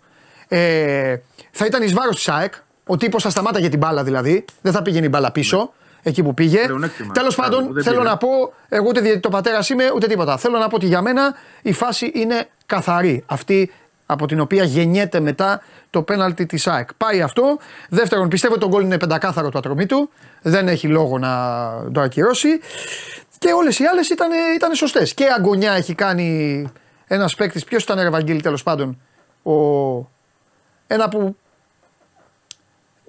ε, 0.49 1.17
θα 1.51 1.67
ήταν 1.67 1.83
εις 1.83 1.93
βάρος 1.93 2.17
της 2.17 2.29
ΑΕΚ. 2.29 2.55
Ο 2.87 2.97
τύπος 2.97 3.23
θα 3.23 3.31
σταμάταγε 3.31 3.69
την 3.69 3.79
μπάλα 3.79 4.05
δηλαδή. 4.05 4.45
Δεν 4.61 4.73
θα 4.73 4.83
πήγαινε 4.83 5.07
η 5.07 5.09
μπάλα 5.13 5.33
πίσω. 5.33 5.73
εκεί 6.03 6.23
που 6.23 6.35
πήγε. 6.35 6.59
Πλεονέκτημα. 6.65 7.13
Τέλος 7.13 7.37
Μπράβο, 7.37 7.57
πάντων, 7.57 7.73
δεν 7.73 7.83
θέλω 7.83 7.97
πήγε. 7.99 8.09
να 8.09 8.17
πω, 8.17 8.29
εγώ 8.69 8.85
ούτε 8.89 9.01
διαιτητή 9.01 9.21
το 9.23 9.29
πατέρας 9.29 9.69
είμαι, 9.69 9.91
ούτε 9.95 10.07
τίποτα. 10.07 10.37
Θέλω 10.39 10.59
να 10.59 10.69
πω 10.69 10.77
ότι 10.77 10.87
για 10.87 11.03
μένα 11.03 11.35
η 11.63 11.73
φάση 11.73 12.11
είναι 12.15 12.49
καθαρή. 12.67 13.23
Αυτή 13.27 13.73
από 14.13 14.27
την 14.27 14.41
οποία 14.41 14.65
γεννιέται 14.65 15.21
μετά 15.21 15.63
το 15.91 16.03
πέναλτι 16.03 16.47
της 16.47 16.67
ΑΕΚ. 16.67 16.95
Πάει 16.95 17.23
αυτό. 17.23 17.59
Δεύτερον, 17.89 18.29
πιστεύω 18.29 18.55
ότι 18.55 18.63
το 18.63 18.69
γκολ 18.69 18.83
είναι 18.85 18.99
πεντακάθαρο 18.99 19.49
του 19.49 19.59
ατρωμίτου. 19.59 20.11
Δεν 20.43 20.69
έχει 20.69 20.87
λόγο 20.89 21.19
να 21.19 21.31
το 21.93 22.01
ακυρώσει. 22.01 22.61
Και 23.39 23.53
όλες 23.53 23.79
οι 23.79 23.85
άλλες 23.85 24.09
ήταν, 24.09 24.31
ήταν 24.55 24.75
σωστές. 24.75 25.15
Και 25.15 25.27
αγωνιά 25.39 25.73
έχει 25.73 25.95
κάνει 25.95 26.69
ένας 27.07 27.35
παίκτης. 27.35 27.65
Ποιος 27.65 27.83
ήταν, 27.83 28.01
ρε 28.01 28.11
Βαγγέλη, 28.11 28.41
τέλος 28.41 28.63
πάντων. 28.63 29.01
Ο... 29.43 29.53
Ένα 30.87 31.09
που. 31.09 31.37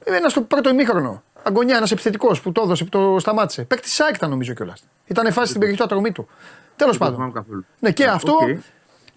Ένας 0.03 0.31
στο 0.31 0.41
πρώτο 0.41 0.69
ημίχρονο. 0.69 1.23
Αγωνιά, 1.43 1.75
ένας 1.77 1.91
επιθετικός 1.91 2.41
που 2.41 2.51
το 2.51 2.61
έδωσε, 2.65 2.83
που 2.83 2.89
το 2.89 3.19
σταμάτησε. 3.19 3.61
Παίκτης 3.63 3.93
ΣΑΕΚ 3.93 4.15
ήταν 4.15 4.29
νομίζω 4.29 4.53
κιόλας. 4.53 4.83
Ήταν 5.05 5.31
φάση 5.31 5.47
στην 5.47 5.59
περιοχή 5.59 5.79
του 5.79 5.85
ατρωμίτου. 5.85 6.27
Τέλος 6.75 6.97
Δεν 6.97 7.07
το 7.07 7.13
πάντων. 7.13 7.13
θυμάμαι 7.13 7.31
καθόλου. 7.33 7.65
Ναι, 7.79 7.91
και 7.91 8.05
Α, 8.05 8.13
αυτό. 8.13 8.31
οκ. 8.31 8.59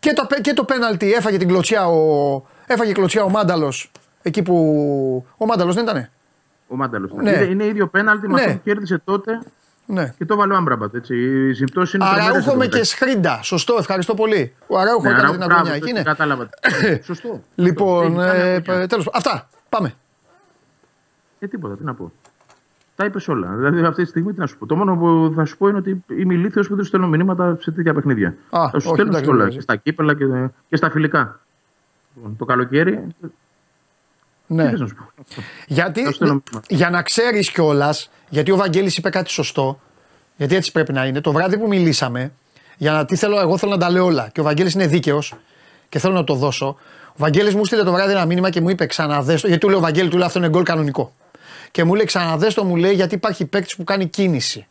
Και, 0.05 0.13
το, 0.13 0.27
και 0.41 0.53
το 0.53 0.65
πέναλτι 0.65 1.13
έφαγε 1.13 1.37
την 1.37 1.49
κλωτσιά 1.49 1.87
ο, 1.87 2.43
έφαγε 2.67 2.93
κλωτσιά 2.93 3.23
ο 3.25 3.29
Μάνταλος. 3.29 3.91
Εκεί 4.23 4.43
που. 4.43 4.55
Ο 5.37 5.47
Μάνταλος 5.47 5.75
δεν 5.75 5.85
ήταν. 5.85 6.09
Ο 6.69 6.77
Μάνταλος. 6.77 7.11
Ναι. 7.13 7.31
Είναι, 7.31 7.45
είναι 7.45 7.65
ίδιο 7.65 7.87
πέναλτι 7.89 8.29
με 8.29 8.35
Ναι. 8.35 8.41
αυτό 8.41 8.53
που 8.55 8.61
κέρδισε 8.65 8.99
τότε 9.05 9.39
Ναι. 9.87 10.15
και 10.19 10.25
το 10.25 10.37
βάλε 10.37 10.53
ο 10.55 10.57
Άμραμπατ. 10.57 10.95
Έτσι. 10.95 11.17
Οι 11.17 11.55
συμπτώσεις 11.55 11.97
είναι 11.97 12.05
τρομερές 12.05 12.27
Αραούχο 12.29 12.49
εδώ 12.51 12.59
με 12.59 12.65
μεταξύ. 12.65 12.79
και 12.79 12.85
Σχρίντα. 13.05 13.43
Σωστό, 13.43 13.77
ευχαριστώ 13.79 14.15
πολύ. 14.15 14.55
Ο 14.67 14.79
Αραούχο 14.79 15.03
Ναι, 15.03 15.09
έκανε 15.09 15.23
Αραούχο, 15.23 15.39
την 15.39 15.47
μπράβο, 15.47 15.61
αγκωνιά 15.69 15.75
εκεί. 15.77 15.87
το 15.93 15.97
Ναι. 15.99 16.03
Κατάλαβα. 16.03 16.49
Σωστό. 17.09 17.43
Λοιπόν, 17.55 18.05
Σωστό. 18.05 18.21
Έχει 18.23 18.31
κάνει 18.41 18.51
ε, 18.53 18.63
αγκωνιά. 18.67 18.87
τέλος, 18.89 19.09
αυτά. 19.13 19.49
Πάμε. 19.69 19.95
Ε, 21.39 21.47
τίποτα, 21.47 21.77
τι 21.77 21.85
να 21.85 21.95
πω. 21.95 22.13
Τα 22.97 23.05
είπες 23.05 23.29
όλα. 23.29 23.49
Δηλαδή 23.57 23.81
αυτή 23.87 24.03
τη 24.03 24.09
στιγμή 24.09 24.33
τι 24.33 24.39
να 24.39 24.47
σου 24.47 24.59
πω. 24.59 24.67
Το 24.67 24.77
μόνο 24.77 24.97
που 24.97 25.33
θα 25.37 25.45
σου 25.45 25.57
πω 25.57 25.69
είναι 25.69 25.79
ότι 25.79 26.05
είμαι 26.19 26.35
ηλίθιος 26.35 26.67
που 26.69 26.75
δεν 26.75 26.83
σου 26.85 26.89
στέλνω 26.89 27.09
μηνύματα 27.09 27.57
σε 27.61 27.71
τέτοια 27.71 27.95
παιχνίδια. 27.95 28.29
Α, 28.29 28.69
θα 28.71 28.81
σου 28.81 28.87
όχι, 28.87 28.89
στέλνω 28.95 29.11
εντάξει, 29.11 29.31
όλα. 29.31 29.39
εντάξει. 29.41 29.57
Και 29.57 29.63
στα 29.63 29.77
κύπελα 29.77 30.15
και, 30.15 30.25
και 30.69 30.77
στα 30.77 30.91
φιλικά. 30.91 31.41
Λοιπόν, 32.17 32.37
Το 32.37 32.45
καλοκαίρι. 32.45 33.07
Τι 34.47 34.55
Ναι. 34.55 34.71
θες 34.71 34.81
να 34.81 34.87
σου 34.87 34.95
πω. 34.95 35.25
Γιατί, 35.67 36.01
Θα 36.03 36.09
σου 36.09 36.15
στέλνω 36.15 36.33
μήνυμα. 36.35 36.63
για 36.69 36.91
να 36.91 37.03
ξέρεις 37.03 37.51
κιόλας, 37.51 38.11
γιατί 38.29 38.51
ο 38.51 38.57
Βαγγέλης 38.57 38.97
είπε 38.97 39.11
κάτι 39.11 39.31
σωστό, 39.31 39.81
γιατί 40.37 40.55
έτσι 40.55 40.73
πρέπει 40.73 40.93
να 40.93 41.07
είναι. 41.07 41.21
Το 41.21 41.33
βράδυ 41.33 41.59
που 41.59 41.67
μιλήσαμε, 41.69 42.33
για 42.77 42.93
να 42.93 43.05
τι 43.05 43.17
θέλω, 43.17 43.41
εγώ 43.41 43.59
θέλω 43.59 43.73
να 43.73 43.79
τα 43.79 43.91
λέω 43.91 44.05
όλα. 44.05 44.29
Και 44.33 44.41
ο 44.41 44.43
Βαγγέλης 44.43 44.75
είναι 44.75 44.87
δίκαιος 44.87 45.35
και 45.89 45.99
θέλω 45.99 46.15
να 46.15 46.25
το 46.25 46.35
δώσω. 46.35 46.67
Ο 47.09 47.15
Βαγγέλης 47.17 47.55
μου 47.55 47.65
στείλε 47.65 47.83
το 47.83 47.93
βράδυ 47.93 48.13
ένα 48.13 48.27
μήνυμα 48.27 48.51
και 48.51 48.61
μου 48.61 48.69
είπε 48.69 48.87
ξαναδέστο, 48.87 49.47
γιατί 49.47 49.63
του 49.63 49.69
λέω 49.71 49.81
Βαγγέλη, 49.81 50.09
του 50.09 50.17
λέω 50.17 50.27
αυτό 50.27 50.39
είναι 50.39 50.49
γκολ 50.49 50.63
κανονικό. 50.63 51.13
Και 51.75 51.85
μου 51.85 51.95
λέει 51.95 52.05
ξαναδέστο, 52.05 52.65
μου 52.65 52.77
λέει 52.77 52.95
γιατί 52.95 53.15
υπάρχει 53.15 53.45
παίκτης 53.45 53.77
που 53.77 53.85
κάνει 53.85 54.07
κίνηση. 54.07 54.67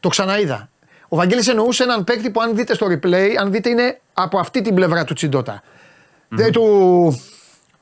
Το 0.00 0.08
ξαναείδα. 0.08 0.68
Ο 1.08 1.16
Βαγγέλης 1.16 1.48
εννοούσε 1.48 1.82
έναν 1.82 2.04
παίκτη 2.04 2.30
που 2.30 2.40
αν 2.40 2.56
δείτε 2.56 2.74
στο 2.74 2.86
replay, 2.86 3.34
αν 3.40 3.52
δείτε 3.52 3.68
είναι 3.68 4.00
από 4.12 4.38
αυτή 4.38 4.62
την 4.62 4.74
πλευρά 4.74 5.04
του 5.04 5.14
τσιντοτα 5.14 5.62
Δεν 6.28 6.52
του, 6.52 7.20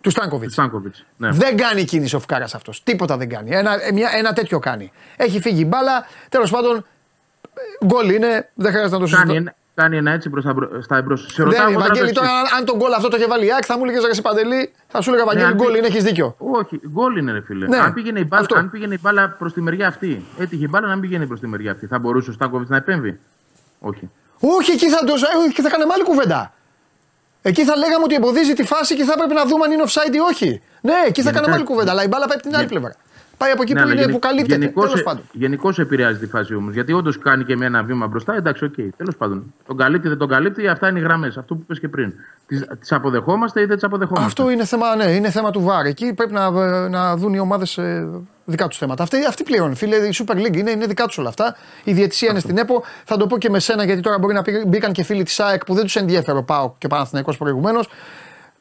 του 0.01 0.11
Στάνκοβιτς. 0.11 0.53
Στάνκοβιτς. 0.53 1.05
Ναι. 1.17 1.31
Δεν 1.31 1.57
κάνει 1.57 1.85
κίνηση 1.85 2.17
ο 2.17 2.21
φουκαράς 2.21 2.45
αυτός. 2.45 2.83
Τίποτα 2.83 3.17
δεν 3.17 3.29
κάνει. 3.29 3.51
Ένα, 3.51 3.85
ε, 3.85 3.93
μια, 3.93 4.11
ένα 4.15 4.33
τέτοιο 4.33 4.59
κάνει. 4.59 4.93
Έχει 5.17 5.41
φύγει 5.41 5.63
η 5.63 5.67
μπάλα. 5.69 6.07
Τέλος 6.29 6.51
πάντων, 6.51 6.77
ε, 7.81 7.87
γκολ 7.87 8.11
είναι. 8.11 8.51
Δεν 8.55 8.71
χρειάζεται 8.71 8.95
να 8.95 9.01
το 9.01 9.07
συζητήσω. 9.07 9.55
Κάνει, 9.75 9.97
ένα- 9.97 9.97
κάνει 9.97 9.97
ένα 9.97 10.11
έτσι 10.11 10.31
προς 10.31 10.45
τα, 10.45 10.53
μπρο- 10.53 10.83
στα 10.83 10.97
εμπρός. 10.97 11.21
Σε 11.21 11.27
Δεν 11.37 11.45
ρωτάω 11.47 11.63
είναι, 11.63 11.71
εγώ 11.71 11.81
τώρα 11.81 11.89
Βαγγέλη, 11.95 12.13
το 12.13 12.21
τώρα, 12.21 12.33
εξής. 12.33 12.53
αν- 12.53 12.59
αν 12.59 12.65
τον 12.65 12.77
γκολ 12.77 12.93
αυτό 12.93 13.09
το 13.09 13.17
είχε 13.17 13.27
βάλει 13.27 13.47
η 13.47 13.53
ΑΕΚ, 13.53 13.63
θα 13.67 13.77
μου 13.79 13.85
έλεγες 13.85 14.05
Ρε 14.15 14.21
Παντελή, 14.23 14.73
θα 14.87 15.01
σου 15.01 15.09
έλεγα 15.11 15.25
Βαγγέλη, 15.25 15.47
αν 15.47 15.55
γκολ 15.55 15.71
πει- 15.73 15.79
είναι, 15.79 15.87
έχεις 15.87 16.03
δίκιο. 16.03 16.37
Όχι, 16.39 16.81
γκολ 16.89 17.17
είναι 17.17 17.33
ρε 17.33 17.41
φίλε. 17.43 17.67
Ναι, 17.69 17.77
αν, 17.79 17.93
πήγαινε 17.95 18.21
η 18.21 18.25
μπάλα, 18.29 18.43
αυτό. 18.43 18.57
αν 18.59 18.71
πήγαινε 18.71 18.95
η 18.95 18.99
μπάλα 19.03 19.29
προς 19.39 19.53
τη 19.53 19.61
μεριά 19.61 19.87
αυτή, 19.87 20.25
έτυχε 20.39 20.65
η 20.65 20.69
μπάλα 20.71 20.87
να 20.87 20.93
μην 20.93 21.03
πηγαίνει 21.03 21.27
προς 21.27 21.41
τη 21.41 21.47
μεριά 21.47 21.71
αυτή, 21.73 21.87
θα 21.87 21.99
μπορούσε 21.99 22.31
ο 22.31 22.33
Στάνκοβιτς 22.33 22.71
να 22.71 22.77
επέμβει; 22.77 23.21
Όχι. 23.79 24.11
Όχι, 24.41 24.71
εκεί 24.71 24.89
θα, 24.91 25.05
το, 25.05 25.13
ε, 25.13 25.49
εκεί 25.49 25.63
θα 25.63 25.69
κάναμε 25.69 25.93
άλλη 25.93 26.05
κουβέντα. 26.05 26.53
Εκεί 27.43 27.65
θα 27.65 27.77
λέγαμε 27.77 28.05
ότι 28.05 28.15
εμποδίζει 28.15 28.53
τη 28.53 28.65
φάση 28.65 28.95
και 28.97 29.05
θα 29.05 29.13
έπρεπε 29.17 29.35
να 29.35 29.45
δούμε 29.47 29.65
αν 29.65 29.73
είναι 29.73 29.83
offside 29.87 30.15
ή 30.15 30.19
όχι. 30.19 30.63
Ναι, 30.81 30.93
εκεί 30.93 31.03
θα 31.03 31.11
Γενικά- 31.13 31.33
κάναμε 31.33 31.55
άλλη 31.55 31.65
κουβέντα. 31.65 31.91
Αλλά 31.91 32.03
η 32.05 32.07
μπάλα 32.09 32.27
πάει 32.27 32.35
από 32.37 32.43
την 32.47 32.55
άλλη 32.57 32.63
Γε- 32.65 32.73
πλευρά. 32.73 32.95
Πάει 33.45 33.53
από 33.53 33.63
εκεί 33.63 33.73
Ναι, 33.73 33.79
που, 33.79 33.85
αλλά 33.85 33.93
είναι, 33.95 34.01
γενι- 34.05 34.15
που 34.21 34.27
καλύπτεται. 34.27 34.59
γενικώς- 34.61 34.85
Τέλος 34.89 35.03
πάντων. 35.03 35.23
Γενικώς 35.33 35.79
επηρεάζει 35.79 36.19
τη 36.19 36.27
φάση 36.27 36.55
όμως. 36.55 36.73
Γιατί 36.75 36.93
όντως 36.93 37.19
κάνει 37.19 37.45
και 37.45 37.57
με 37.57 37.65
ένα 37.67 37.83
βήμα 37.83 38.07
μπροστά, 38.07 38.35
εντάξει, 38.35 38.65
οκ. 38.65 38.75
Τέλος 38.97 39.17
πάντων. 39.19 39.55
Τον 39.67 39.77
καλύπτει, 39.77 40.09
δεν 40.09 40.19
τον 40.19 40.29
καλύπτει, 40.29 40.69
αυτά 40.69 40.89
είναι 40.89 40.99
οι 40.99 41.03
γραμμές. 41.03 41.37
Αυτό 41.37 41.55
που 41.55 41.61
είπες 41.65 41.81
και 41.81 41.89
πριν. 41.89 42.13
Τις 42.81 42.93
αποδεχόμαστε 42.93 43.61
ή 43.61 43.65
δεν 43.65 43.75
τις 43.75 43.85
αποδεχόμαστε; 43.85 44.27
Αυτό 44.27 44.51
είναι 44.51 44.65
θέμα, 44.65 44.97
ναι, 44.97 45.05
είναι 45.05 45.31
θέμα 45.31 45.51
του 45.51 45.61
ΒΑΡ. 45.63 45.87
Εκεί 45.87 46.15
πρέπει 46.15 46.33
να, 46.33 46.45
ε, 46.45 46.89
να 46.89 47.17
δουν 47.17 47.35
οι 47.35 47.39
ομάδες 47.39 47.79
δικά 48.45 48.67
τους 48.69 48.79
θέματα. 48.79 49.03
Αυτή, 49.03 49.25
αυτή 49.29 49.43
πλέον, 49.43 49.75
φίλε, 49.75 49.97
η 49.97 50.15
Super 50.27 50.35
League 50.37 50.57
είναι, 50.57 50.71
είναι 50.71 50.87
δικά 50.87 51.05
τους 51.07 51.19
όλα 51.19 51.29
αυτά. 51.29 51.57
Η 51.85 51.93
διαιτησία 51.93 52.31
είναι 52.31 52.41
στην 52.41 52.59
ΕΠΟ. 52.59 52.83
Θα 53.05 53.17
το 53.17 53.27
πω 53.27 53.39
και 53.39 53.51
με 53.51 53.59
σένα, 53.59 53.85
γιατί 53.85 54.01
τώρα 54.01 54.19
μπορεί 54.19 54.35
να 54.35 54.43
πει- 54.43 54.67
μπήκαν 54.67 54.93
και 54.93 55.03
φίλοι 55.03 55.23
της 55.23 55.41
ΑΕΚ 55.41 55.65
που 55.65 55.75
δεν 55.75 55.83
τους 55.85 55.97
ενδιαφέρει 55.97 56.39
ο 56.39 56.43
ΠΑΟΚ 56.43 56.79
και 56.79 56.89
Παναθηναϊκός 56.89 57.37
προηγουμένως. 57.37 57.89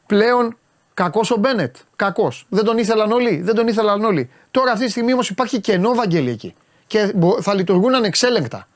Πλέον 0.06 0.56
κακός 0.94 1.30
ο 1.30 1.36
Μπένετ. 1.36 1.76
Κακός. 1.96 2.46
Δεν 2.48 2.64
τον 2.64 2.78
ήθελαν 2.78 3.12
όλοι. 3.12 3.40
Δεν 3.42 3.54
τον 3.54 3.68
ήθελαν 3.68 4.04
όλοι. 4.04 4.30
Τώρα 4.50 4.72
αυτή 4.72 4.84
τη 4.84 4.90
στιγμή 4.90 5.12
όμως 5.12 5.30
υπάρχει 5.30 5.60
κενό 5.60 5.94
Βαγγέλη 5.94 6.30
εκεί. 6.30 6.54
Και 6.86 7.12
μπο- 7.14 7.42
θα 7.42 7.54
λειτουργούν 7.54 7.94
ανεξέλεγκτα. 7.94 8.66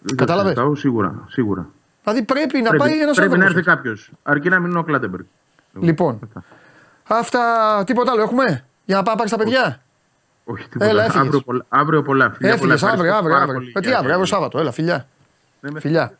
Δεν 0.00 0.16
το 0.16 0.24
Κατάλαβες. 0.24 0.52
συζητάω, 0.52 0.74
Σίγουρα. 0.74 1.24
σίγουρα. 1.28 1.68
Δηλαδή 2.02 2.22
πρέπει 2.22 2.60
να 2.60 2.68
πρέπει 2.68 2.84
πάει 2.84 3.00
ένας 3.00 3.16
πρέπει 3.16 3.38
να 3.38 3.44
έρθει 3.44 3.56
άνθρωπο. 3.58 3.76
κάποιος. 3.76 4.10
Αρκεί 4.22 4.48
να 4.48 4.60
μην 4.60 4.70
είναι 4.70 4.78
ο 4.78 4.82
Κλάντεμπεργκ. 4.82 5.24
Λοιπόν, 5.80 6.18
Αυτά. 6.24 6.44
αυτά. 7.18 7.82
Τίποτα 7.86 8.10
άλλο 8.12 8.22
έχουμε; 8.22 8.64
Για 8.84 8.96
να 8.96 9.02
πάμε 9.02 9.16
πάρει 9.16 9.30
τα 9.30 9.36
παιδιά; 9.36 9.80
Όχι, 10.44 10.68
τίποτα. 10.68 10.90
Έλα, 10.90 11.04
έφυγες. 11.04 11.24
αύριο, 11.26 11.40
πολλά, 11.40 11.64
αύριο 11.68 12.02
πολλά. 12.02 12.30
Φιλιά, 12.30 12.38
πολλά. 12.58 12.74
Έφυγες 12.74 12.82
αύριο, 12.92 13.04
Ευχαριστώ 13.04 13.16
αύριο. 13.18 13.30
πάρα 13.32 13.42
αύριο. 13.42 13.58
πολύ 13.58 13.72
Ε, 13.76 13.80
τι 13.80 13.86
για 13.88 13.96
αύριο, 13.98 14.12
αύριο 14.12 14.24
την- 14.26 14.34
Σάββατο. 14.34 14.58
Έλα, 14.58 14.72
φιλιά. 14.72 15.06
Ναι, 15.60 15.70
με- 15.70 15.80
Φιλιά. 15.80 16.18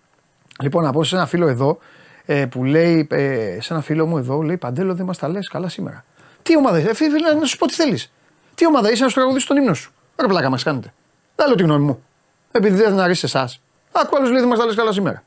Λοιπόν, 0.62 0.82
να 0.84 0.92
πω 0.92 1.04
σε 1.04 1.16
ένα 1.16 1.26
φίλο 1.26 1.46
εδώ 1.48 1.78
ε, 2.24 2.46
που 2.46 2.64
λέει, 2.64 3.06
ε, 3.10 3.58
σε 3.60 3.72
ένα 3.72 3.82
φίλο 3.82 4.06
μου 4.06 4.18
εδώ, 4.18 4.42
λέει 4.42 4.56
Παντέλο, 4.56 4.94
δεν 4.94 5.06
μας 5.06 5.18
τα 5.18 5.28
λες 5.28 5.48
καλά 5.48 5.68
σήμερα. 5.68 6.04
Τι 6.42 6.56
ομάδα 6.56 6.78
είσαι, 6.78 6.88
ε, 6.90 6.94
φίλε, 6.94 7.32
να 7.34 7.44
σου 7.44 7.56
πω 7.58 7.66
τι 7.66 7.74
θέλεις. 7.74 8.12
Τι 8.54 8.66
ομάδα 8.66 8.90
είσαι 8.90 9.02
να 9.02 9.08
σου 9.08 9.14
τραγουδίσει 9.14 9.46
τον 9.46 9.56
ύμνο 9.56 9.74
σου. 9.74 9.92
Ρε 10.20 10.26
πλάκα 10.26 10.50
μας 10.50 10.62
κάνετε. 10.62 10.92
Δεν 11.36 11.46
λέω 11.46 11.56
τη 11.56 11.62
γνώμη 11.62 11.84
μου. 11.84 12.02
Επειδή 12.52 12.76
δεν 12.76 12.94
θα 12.96 13.02
αρέσει 13.04 13.24
εσάς. 13.24 13.60
Άκου 13.92 14.16
άλλου 14.16 14.30
λέει 14.30 14.40
δεν 14.40 14.48
μας 14.48 14.58
τα 14.58 14.64
λες 14.64 14.74
καλά 14.74 14.92
σήμερα. 14.92 15.22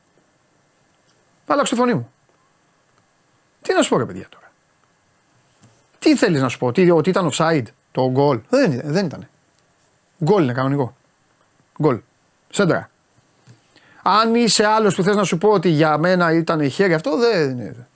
Άλλαξε 1.46 1.74
τη 1.74 1.80
φωνή 1.80 1.94
μου. 1.94 2.10
Τι 3.62 3.74
να 3.74 3.82
σου 3.82 3.88
πω, 3.88 3.98
ρε 3.98 4.04
παιδιά 4.04 4.26
τώρα. 4.28 4.50
Τι 5.98 6.16
θέλεις 6.16 6.40
να 6.40 6.48
σου 6.48 6.58
πω, 6.58 6.66
ότι, 6.66 6.90
ότι 6.90 7.10
ήταν 7.10 7.30
offside 7.32 7.62
το 7.92 8.10
γκολ. 8.10 8.40
Δεν, 8.48 8.72
ήταν- 8.72 8.92
δεν 8.92 9.06
ήταν. 9.06 9.28
Γκολ 10.24 10.42
είναι 10.42 10.52
κανονικό. 10.52 10.96
Γκολ. 11.82 12.00
Σέντρα. 12.50 12.90
Αν 14.08 14.34
είσαι 14.34 14.66
άλλος 14.66 14.94
που 14.94 15.02
θες 15.02 15.16
να 15.16 15.24
σου 15.24 15.38
πω 15.38 15.48
ότι 15.48 15.68
για 15.68 15.98
μένα 15.98 16.32
ήταν 16.32 16.60
η 16.60 16.68
χέρι, 16.68 16.94
αυτό 16.94 17.16
δεν 17.18 17.50
είναι. 17.50 17.88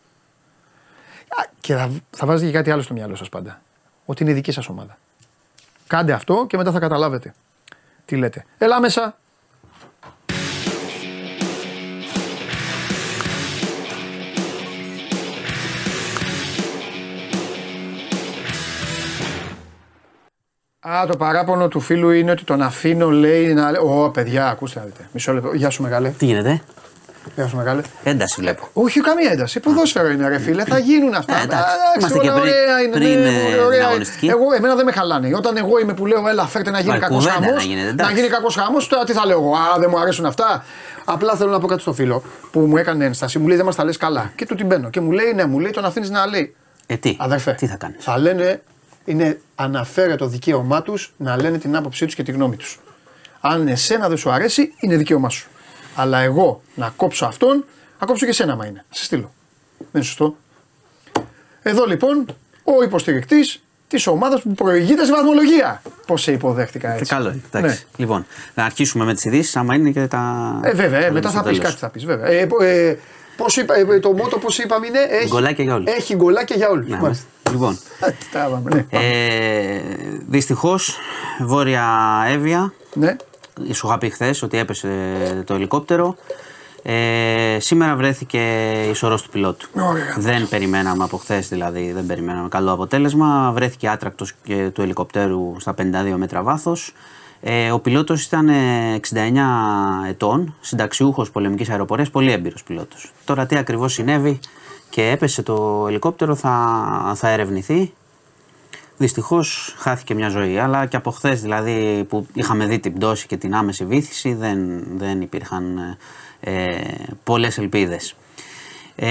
Α, 1.29 1.49
Και 1.61 1.75
θα, 1.75 1.91
θα 2.11 2.27
βάζετε 2.27 2.51
και 2.51 2.57
κάτι 2.57 2.71
άλλο 2.71 2.83
στο 2.83 2.95
μυαλό 2.95 3.15
σας 3.15 3.29
πάντα. 3.29 3.61
Ότι 4.05 4.23
είναι 4.23 4.33
η 4.33 4.35
δική 4.35 4.53
σας 4.53 4.69
ομάδα. 4.69 4.99
Κάντε 5.87 6.13
αυτό 6.13 6.47
και 6.49 6.57
μετά 6.57 6.73
θα 6.73 6.79
καταλάβετε 6.79 7.35
τι 8.05 8.17
λέτε. 8.17 8.45
Έλα 8.59 8.81
μέσα. 8.81 9.17
Α, 20.91 21.07
το 21.07 21.17
παράπονο 21.17 21.69
του 21.69 21.81
φίλου 21.81 22.11
είναι 22.11 22.31
ότι 22.31 22.45
τον 22.45 22.63
αφήνω, 22.63 23.11
λέει 23.11 23.55
να. 23.55 23.71
Ω, 23.81 24.11
παιδιά, 24.11 24.47
ακούστε 24.49 24.79
να 24.79 24.85
δείτε. 24.85 25.09
Μισό 25.13 25.33
λεπτό. 25.33 25.53
Γεια 25.55 25.71
σου, 25.71 25.83
μεγάλε. 25.83 26.09
Τι 26.09 26.25
γίνεται, 26.25 26.61
Γεια 27.35 27.47
σου, 27.47 27.57
μεγάλε. 27.57 27.81
ένταση 28.03 28.41
βλέπω. 28.41 28.69
Όχι, 28.73 29.01
καμία 29.01 29.31
ένταση. 29.33 29.61
Ποδόσφαιρο 29.61 30.09
είναι, 30.09 30.29
ρε 30.29 30.39
φίλε. 30.39 30.65
Θα 30.65 30.79
γίνουν 30.79 31.15
αυτά. 31.15 31.37
Ε, 31.39 31.43
εντάξει. 31.43 31.65
Α, 31.65 31.69
Είμαστε 31.99 32.19
όλα 32.19 32.23
και 32.35 32.41
πριν- 32.41 32.43
ωραία 32.55 32.81
είναι, 32.81 32.93
πριν, 32.93 33.09
ναι, 33.21 33.29
ε, 33.29 33.55
ωραία 33.55 33.69
την 33.69 33.75
είναι. 33.75 33.85
αγωνιστική. 33.85 34.27
Εγώ, 34.27 34.53
εμένα 34.57 34.75
δεν 34.75 34.85
με 34.85 34.93
χαλάνε. 34.93 35.31
Όταν 35.37 35.57
εγώ 35.57 35.79
είμαι 35.79 35.95
που 35.95 36.07
λέω, 36.07 36.29
έλα, 36.29 36.47
φέρτε 36.47 36.71
να 36.71 36.81
γίνει 36.81 36.93
Μα, 36.93 36.99
κακός 36.99 37.17
κουβέντα 37.17 37.33
χαμός. 37.47 37.53
να 37.55 37.63
γίνεται, 37.63 37.85
Να 37.87 37.91
εντάξει. 37.91 38.15
γίνει 38.15 38.29
κακός 38.29 38.55
χαμός, 38.55 38.87
τώρα 38.89 39.05
τι 39.05 39.13
θα 39.13 39.27
λέω 39.27 39.39
εγώ. 39.41 39.55
Α, 39.55 39.79
δεν 39.79 39.89
μου 39.93 39.99
αρέσουν 40.01 40.27
αυτά. 40.27 40.65
Απλά 41.05 41.35
θέλω 41.35 41.51
να 41.51 41.59
πω 41.59 41.67
κάτι 41.67 41.81
στο 41.81 41.93
φίλο 41.93 42.23
που 42.51 42.61
μου 42.61 42.77
έκανε 42.77 43.05
ένσταση. 43.05 43.39
Μου 43.39 43.47
λέει, 43.47 43.57
δεν 43.57 43.65
μας 43.67 43.77
τα 43.77 43.85
λες 43.85 43.97
καλά. 43.97 44.33
Και 44.35 44.47
του 44.47 44.55
την 44.55 44.67
μπαίνω. 44.67 44.91
Και 44.91 45.01
μου 45.01 45.11
λέει, 45.11 45.33
ναι, 45.35 45.45
μου 45.45 45.59
λέει, 45.59 45.71
τον 45.71 45.85
αφήνεις 45.85 46.11
να 46.11 46.27
λέει. 46.27 46.55
Ε, 46.87 46.97
τι, 46.97 47.17
Αδερφέ, 47.19 47.53
τι 47.53 47.67
θα 47.67 47.77
κάνεις; 47.77 48.05
Θα 48.05 48.19
λένε, 48.19 48.63
είναι 49.05 49.41
αναφέρε 49.55 50.17
το 50.17 50.27
δικαίωμά 50.27 50.83
τους 50.83 51.13
να 51.17 51.37
λένε 51.37 51.59
την 51.59 51.77
άποψή 51.77 52.05
τους 52.05 52.15
και 52.15 52.23
τη 52.23 52.33
γνώμη 52.33 52.57
τους. 52.57 52.79
Αν 53.41 53.69
εσένα 53.69 54.09
δεν 54.09 54.17
σου 54.17 54.31
αρέσει, 54.31 54.73
είναι 54.81 54.97
δικαίωμά 54.97 55.29
σου. 55.29 55.49
Αλλά 55.95 56.19
εγώ 56.19 56.63
να 56.75 56.93
κόψω 56.97 57.27
αυτόν, 57.27 57.65
να 58.01 58.07
κόψω 58.07 58.25
και 58.25 58.31
εσένα, 58.31 58.57
μα 58.57 58.67
είναι. 58.67 58.85
Σε 58.91 59.05
στείλω. 59.05 59.33
Δεν 59.79 59.89
είναι 59.93 60.05
σωστό. 60.05 60.37
Εδώ 61.63 61.87
λοιπόν 61.87 62.27
ο 62.65 62.83
υποστηρικτής 62.83 63.63
της 63.89 64.07
ομάδας 64.07 64.43
που 64.43 64.55
προηγείται 64.55 65.05
σε 65.05 65.13
βαθμολογία. 65.13 65.83
Πώς 66.07 66.23
σε 66.23 66.33
υποδέχτηκα 66.33 66.93
Ε, 66.93 66.97
έτσι. 66.97 67.15
Καλό, 67.15 67.29
εντάξει. 67.29 67.69
Ναι. 67.69 67.77
Λοιπόν, 67.97 68.27
να 68.55 68.65
αρχίσουμε 68.65 69.05
με 69.05 69.15
τις 69.15 69.25
ειδήσεις, 69.25 69.57
άμα 69.57 69.75
είναι 69.75 69.91
και 69.91 70.07
τα. 70.07 70.61
Ε, 70.65 70.73
βέβαια, 70.73 70.99
ε, 70.99 71.07
τα 71.07 71.13
μετά 71.13 71.29
λέμε 71.29 71.31
θα 71.31 71.31
στο 71.31 71.49
πεις 71.49 71.59
τέλος. 71.59 71.65
κάτι, 71.65 71.77
θα 71.77 71.89
πεις 71.89 72.05
βέβαια. 72.05 72.27
Ε, 72.27 72.49
ε, 72.61 72.97
πώς 73.43 73.57
είπα, 73.57 73.75
ε, 73.75 74.01
το 74.01 74.13
μότο, 74.13 74.39
πώς 74.39 74.59
είπαμε, 74.59 74.87
είναι. 74.87 74.99
Έχει, 74.99 75.29
Γκολάκια 75.29 75.65
για 75.65 75.75
όλους. 75.75 75.93
Έχει 75.95 76.15
γκολάκια 76.17 76.57
για 76.57 76.69
όλους. 76.69 76.89
Να 76.89 76.97
είμαστε. 76.97 77.25
Λοιπόν, 77.51 77.79
Τα 78.33 78.47
είπαμε, 78.47 78.71
ναι. 78.75 78.99
ε, 78.99 79.81
δυστυχώς 80.29 80.99
Βόρεια 81.41 81.85
Εύβοια 82.29 82.73
Ναι. 82.93 83.17
Σου 83.73 83.87
είχα 83.87 83.99
πει 83.99 84.11
χθες 84.11 84.43
ότι 84.43 84.59
έπεσε 84.59 84.89
το 85.47 85.55
ελικόπτερο. 85.55 86.17
Ε, 86.83 87.57
σήμερα 87.61 87.97
βρέθηκε 87.97 88.41
η 88.91 88.95
σωρός 88.95 89.23
του 89.23 89.31
πιλότου. 89.31 89.69
Ωραία. 89.81 90.15
Δεν 90.17 90.49
περιμέναμε 90.49 91.05
από 91.05 91.17
χθες, 91.17 91.49
δηλαδή 91.49 91.93
δεν 91.93 92.07
περιμέναμε 92.07 92.49
καλό 92.49 92.73
αποτέλεσμα. 92.73 93.51
Βρέθηκε 93.55 93.89
άτρακτος 93.89 94.35
του 94.73 94.83
ελικοπτέρου 94.83 95.55
στα 95.59 95.75
52 95.79 96.17
μέτρα 96.17 96.43
βάθος. 96.43 96.93
Ε, 97.43 97.71
ο 97.71 97.79
πιλότος 97.79 98.25
ήταν 98.25 98.49
ε, 98.49 99.01
69 99.13 99.19
ετών, 100.09 100.55
συνταξιούχος 100.61 101.31
πολεμικής 101.31 101.71
αεροπορίας, 101.71 102.11
πολύ 102.11 102.33
έμπειρος 102.33 102.63
πιλότος. 102.63 103.13
Τώρα 103.25 103.47
τι 103.47 103.57
ακριβώς 103.57 103.93
συνέβη 103.93 104.39
και 104.91 105.11
έπεσε 105.11 105.43
το 105.43 105.87
ελικόπτερο 105.89 106.35
θα, 106.35 107.13
θα 107.17 107.29
ερευνηθεί. 107.29 107.93
Δυστυχώς 108.97 109.75
χάθηκε 109.79 110.15
μια 110.15 110.29
ζωή. 110.29 110.59
Αλλά 110.59 110.87
και 110.87 110.97
από 110.97 111.11
χθες 111.11 111.41
δηλαδή 111.41 112.05
που 112.09 112.27
είχαμε 112.33 112.67
δει 112.67 112.79
την 112.79 112.95
πτώση 112.95 113.27
και 113.27 113.37
την 113.37 113.55
άμεση 113.55 113.85
βήθηση 113.85 114.35
δεν, 114.35 114.83
δεν 114.97 115.21
υπήρχαν 115.21 115.97
ε, 116.41 116.79
πολλές 117.25 117.59
ελπίδες. 117.59 118.15
Ε, 118.97 119.09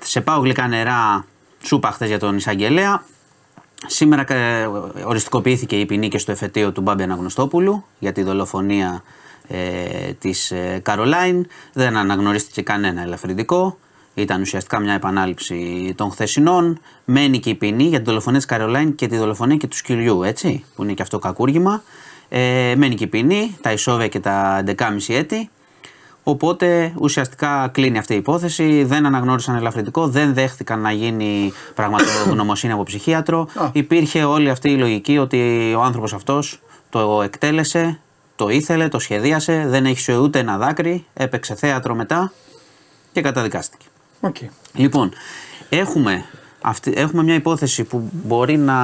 σε 0.00 0.20
πάω 0.20 0.40
γλυκά 0.40 0.68
νερά, 0.68 1.24
σου 1.62 1.76
είπα 1.76 1.90
χθες 1.90 2.08
για 2.08 2.18
τον 2.18 2.36
Ισαγγελέα. 2.36 3.04
Σήμερα 3.86 4.32
ε, 4.32 4.66
οριστικοποιήθηκε 5.04 5.76
η 5.80 5.86
ποινή 5.86 6.08
και 6.08 6.18
στο 6.18 6.32
εφετείο 6.32 6.72
του 6.72 6.80
Μπάμπη 6.80 7.02
Αναγνωστόπουλου 7.02 7.84
για 7.98 8.12
τη 8.12 8.22
δολοφονία 8.22 9.02
ε, 9.48 10.12
της 10.12 10.50
ε, 10.50 10.80
Καρολάιν. 10.82 11.46
Δεν 11.72 11.96
αναγνωρίστηκε 11.96 12.62
κανένα 12.62 13.02
ελαφρυντικό. 13.02 13.78
Ήταν 14.14 14.40
ουσιαστικά 14.40 14.80
μια 14.80 14.92
επανάληψη 14.92 15.92
των 15.96 16.10
χθεσινών. 16.10 16.80
Μένει 17.04 17.38
και 17.38 17.50
η 17.50 17.54
ποινή 17.54 17.84
για 17.84 17.98
τη 17.98 18.04
δολοφονία 18.04 18.38
της 18.38 18.48
Καρολάιν 18.48 18.94
και 18.94 19.06
τη 19.06 19.16
δολοφονία 19.16 19.56
και 19.56 19.66
του 19.66 19.76
σκυλιού, 19.76 20.22
έτσι, 20.22 20.64
που 20.74 20.82
είναι 20.82 20.92
και 20.92 21.02
αυτό 21.02 21.18
κακούργημα. 21.18 21.82
Ε, 22.28 22.74
μένει 22.76 22.94
και 22.94 23.04
η 23.04 23.06
ποινή, 23.06 23.56
τα 23.60 23.72
ισόβια 23.72 24.08
και 24.08 24.20
τα 24.20 24.64
11,5 24.66 25.14
έτη. 25.14 25.50
Οπότε 26.22 26.92
ουσιαστικά 26.98 27.68
κλείνει 27.72 27.98
αυτή 27.98 28.14
η 28.14 28.16
υπόθεση. 28.16 28.84
Δεν 28.84 29.06
αναγνώρισαν 29.06 29.56
ελαφρυντικό, 29.56 30.08
δεν 30.08 30.34
δέχτηκαν 30.34 30.80
να 30.80 30.92
γίνει 30.92 31.52
πραγματογνωμοσύνη 31.74 32.72
από 32.72 32.82
ψυχίατρο. 32.82 33.48
Υπήρχε 33.72 34.24
όλη 34.24 34.50
αυτή 34.50 34.70
η 34.70 34.76
λογική 34.76 35.18
ότι 35.18 35.72
ο 35.76 35.82
άνθρωπος 35.82 36.12
αυτός 36.12 36.60
το 36.90 37.22
εκτέλεσε, 37.22 38.00
το 38.36 38.48
ήθελε, 38.48 38.88
το 38.88 38.98
σχεδίασε, 38.98 39.64
δεν 39.68 39.86
έχει 39.86 40.12
ούτε 40.12 40.38
ένα 40.38 40.58
δάκρυ, 40.58 41.06
έπαιξε 41.14 41.54
θέατρο 41.54 41.94
μετά 41.94 42.32
και 43.12 43.20
καταδικάστηκε. 43.20 43.86
Okay. 44.20 44.48
Λοιπόν, 44.74 45.12
έχουμε, 45.68 46.24
αυτή, 46.60 46.92
έχουμε 46.96 47.22
μια 47.22 47.34
υπόθεση 47.34 47.84
που 47.84 48.08
μπορεί 48.12 48.56
να, 48.56 48.76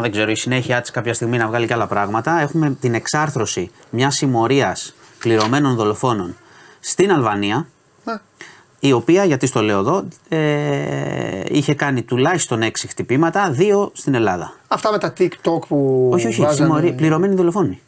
δεν 0.00 0.10
ξέρω, 0.10 0.30
η 0.30 0.34
συνέχεια 0.34 0.80
της 0.80 0.90
κάποια 0.90 1.14
στιγμή 1.14 1.36
να 1.36 1.46
βγάλει 1.46 1.66
και 1.66 1.74
άλλα 1.74 1.86
πράγματα. 1.86 2.40
Έχουμε 2.40 2.76
την 2.80 2.94
εξάρθρωση 2.94 3.70
μιας 3.90 4.14
συμμορίας 4.14 4.94
πληρωμένων 5.18 5.74
δολοφόνων 5.74 6.36
στην 6.88 7.12
Αλβανία, 7.12 7.66
η 8.80 8.92
οποία, 8.92 9.24
γιατί 9.24 9.46
στο 9.46 9.62
λέω 9.62 9.78
εδώ, 9.78 10.04
ε, 10.28 11.42
είχε 11.48 11.74
κάνει 11.74 12.02
τουλάχιστον 12.02 12.62
6 12.62 12.70
χτυπήματα, 12.88 13.50
δύο 13.50 13.90
στην 13.94 14.14
Ελλάδα. 14.14 14.52
Αυτά 14.68 14.90
με 14.92 14.98
τα 14.98 15.12
TikTok 15.18 15.66
που. 15.68 16.10
Όχι, 16.12 16.26
όχι, 16.26 16.40
βάζανε... 16.40 16.56
συμμορία, 16.56 16.94
πληρωμένοι 16.94 17.34
δολοφόνοι. 17.34 17.80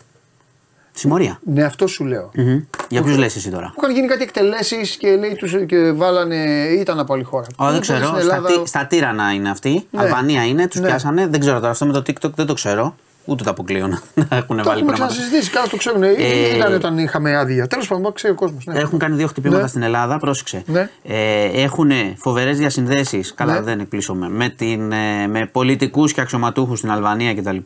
Συμμορία. 0.92 1.40
Ναι, 1.44 1.62
αυτό 1.62 1.86
σου 1.86 2.04
λέω. 2.04 2.30
Mm-hmm. 2.36 2.64
Για 2.88 3.02
ποιους 3.02 3.16
λες 3.16 3.36
εσύ 3.36 3.50
τώρα; 3.50 3.72
Που 3.74 3.80
είχαν 3.82 3.94
γίνει 3.94 4.06
κάτι 4.06 4.22
εκτελέσεις 4.22 4.96
και 4.96 5.16
λέει 5.16 5.34
τους, 5.34 5.54
και 5.66 5.92
βάλανε. 5.92 6.36
ήταν 6.78 6.98
από 6.98 7.14
άλλη 7.14 7.22
χώρα. 7.24 7.46
Ω, 7.56 7.70
δεν 7.70 7.80
ξέρω. 7.80 8.16
Ελλάδα... 8.18 8.48
Στα, 8.48 8.66
στα 8.66 8.86
Τύρανα 8.86 9.32
είναι 9.32 9.50
αυτή. 9.50 9.86
Ναι. 9.90 10.02
Αλβανία 10.02 10.44
είναι, 10.44 10.68
τους 10.68 10.80
ναι. 10.80 10.86
πιάσανε. 10.86 11.26
Δεν 11.26 11.40
ξέρω 11.40 11.58
τώρα 11.58 11.70
αυτό 11.70 11.86
με 11.86 11.92
το 11.92 12.02
TikTok 12.06 12.30
δεν 12.34 12.46
το 12.46 12.54
ξέρω. 12.54 12.94
Ούτε 13.28 13.44
το 13.44 13.50
αποκλείω 13.50 13.86
να 13.86 13.96
έχουν 14.30 14.56
το 14.56 14.62
βάλει 14.62 14.80
έχουμε 14.80 14.92
πράγματα. 14.92 14.92
ξανασυζητήσει, 14.92 15.50
καλά 15.50 15.66
το 15.66 15.76
ξέρουν. 15.76 16.02
Ε... 16.02 16.12
Ήταν 16.56 16.74
όταν 16.74 16.98
είχαμε 16.98 17.36
άδεια. 17.36 17.66
Τέλος 17.66 17.86
πάντων, 17.88 18.12
ξέρει 18.12 18.32
ο 18.32 18.36
κόσμος. 18.36 18.64
Ναι. 18.66 18.78
Έχουν 18.78 18.98
κάνει 18.98 19.16
δύο 19.16 19.26
χτυπήματα 19.26 19.62
ναι. 19.62 19.68
στην 19.68 19.82
Ελλάδα, 19.82 20.18
πρόσεξε. 20.18 20.62
Ναι. 20.66 20.90
Ε, 21.05 21.44
έχουν 21.44 21.90
φοβερές 22.16 22.59
διασυνδέσεις. 22.59 23.34
Καλά, 23.34 23.52
Ναι. 23.52 23.60
δεν 23.60 23.80
εκπλήσωμαι. 23.80 24.28
Με, 24.28 24.48
την, 24.48 24.92
ε, 24.92 25.26
με 25.26 25.46
πολιτικούς 25.52 26.12
και 26.12 26.20
αξιωματούχους 26.20 26.78
στην 26.78 26.90
Αλβανία 26.90 27.34
κτλ. 27.34 27.56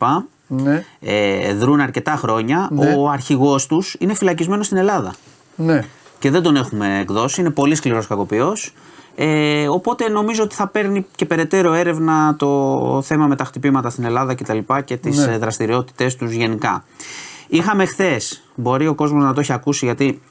Ναι. 0.47 0.85
Ε, 1.01 1.53
δρούν 1.53 1.79
αρκετά 1.79 2.11
χρόνια. 2.15 2.67
Ναι. 2.71 2.95
Ο 2.97 3.09
αρχηγός 3.09 3.67
τους 3.67 3.95
είναι 3.99 4.13
φυλακισμένος 4.13 4.65
στην 4.65 4.77
Ελλάδα. 4.77 5.13
ναι. 5.55 5.83
Και 6.19 6.29
δεν 6.31 6.41
τον 6.41 6.55
έχουμε 6.55 6.99
εκδώσει. 6.99 7.41
Είναι 7.41 7.49
πολύ 7.49 7.75
σκληρός 7.75 8.07
κακοποιός. 8.07 8.73
Ε, 9.15 9.67
οπότε 9.67 10.09
νομίζω 10.09 10.43
ότι 10.43 10.55
θα 10.55 10.67
παίρνει 10.67 11.05
και 11.15 11.25
περαιτέρω 11.25 11.73
έρευνα 11.73 12.35
το 12.35 13.01
θέμα 13.05 13.27
με 13.27 13.35
τα 13.35 13.43
χτυπήματα 13.43 13.89
στην 13.89 14.03
Ελλάδα 14.03 14.33
και 14.33 14.43
τα 14.43 14.53
λοιπά 14.53 14.81
και 14.81 14.97
τις 14.97 15.17
Ναι. 15.17 15.25
ναι. 15.25 15.37
δραστηριότητες 15.37 16.15
τους 16.15 16.31
γενικά. 16.31 16.83
Είχαμε 17.47 17.85
χθες, 17.85 18.43
μπορεί 18.55 18.87
ο 18.87 18.95
κόσμος 18.95 19.23
να 19.23 19.33
το 19.33 19.39
έχει 19.39 19.53
ακούσει 19.53 19.85
γιατί 19.85 20.21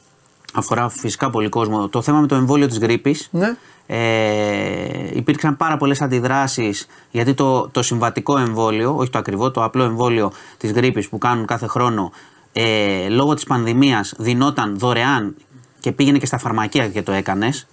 αφορά 0.54 0.88
φυσικά 0.88 1.30
πολύ 1.30 1.48
κόσμο, 1.48 1.88
το 1.88 2.02
θέμα 2.02 2.20
με 2.20 2.26
το 2.26 2.34
εμβόλιο 2.34 2.66
της 2.66 2.78
γρήπης. 2.78 3.28
Ναι. 3.30 3.56
Ε, 3.86 5.10
υπήρξαν 5.12 5.56
πάρα 5.56 5.76
πολλές 5.76 6.00
αντιδράσεις 6.00 6.86
γιατί 7.10 7.34
το, 7.34 7.68
το 7.68 7.82
συμβατικό 7.82 8.38
εμβόλιο, 8.38 8.96
όχι 8.96 9.10
το 9.10 9.18
ακριβό, 9.18 9.50
το 9.50 9.64
απλό 9.64 9.82
εμβόλιο 9.82 10.32
της 10.56 10.72
γρήπης 10.72 11.08
που 11.08 11.18
κάνουν 11.18 11.46
κάθε 11.46 11.66
χρόνο 11.66 12.12
ε, 12.52 13.08
λόγω 13.08 13.34
της 13.34 13.44
πανδημίας 13.44 14.14
δινόταν 14.18 14.78
δωρεάν 14.78 15.34
και 15.80 15.92
πήγαινε 15.92 16.18
και 16.18 16.26
στα 16.26 16.38
φαρμακεία 16.38 16.88
και 16.88 17.02
το 17.02 17.12
έκανες 17.12 17.66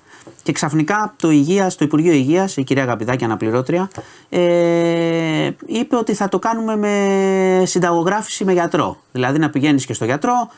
και 0.49 0.55
ξαφνικά 0.55 1.13
το 1.15 1.29
υγείας, 1.29 1.75
το 1.75 1.85
Υπουργείο 1.85 2.11
Υγείας, 2.13 2.57
η 2.57 2.63
κυρία 2.63 2.83
Αγαπηδάκη 2.83 3.23
αναπληρώτρια, 3.23 3.89
ε, 4.29 4.39
είπε 5.65 5.95
ότι 5.95 6.13
θα 6.13 6.29
το 6.29 6.39
κάνουμε 6.39 6.75
με 6.77 7.63
συνταγογράφηση 7.65 8.43
με 8.45 8.53
γιατρό. 8.53 8.97
Δηλαδή 9.11 9.39
να 9.39 9.49
πηγαίνεις 9.49 9.85
και 9.85 9.93
στο 9.93 10.05
γιατρό, 10.05 10.49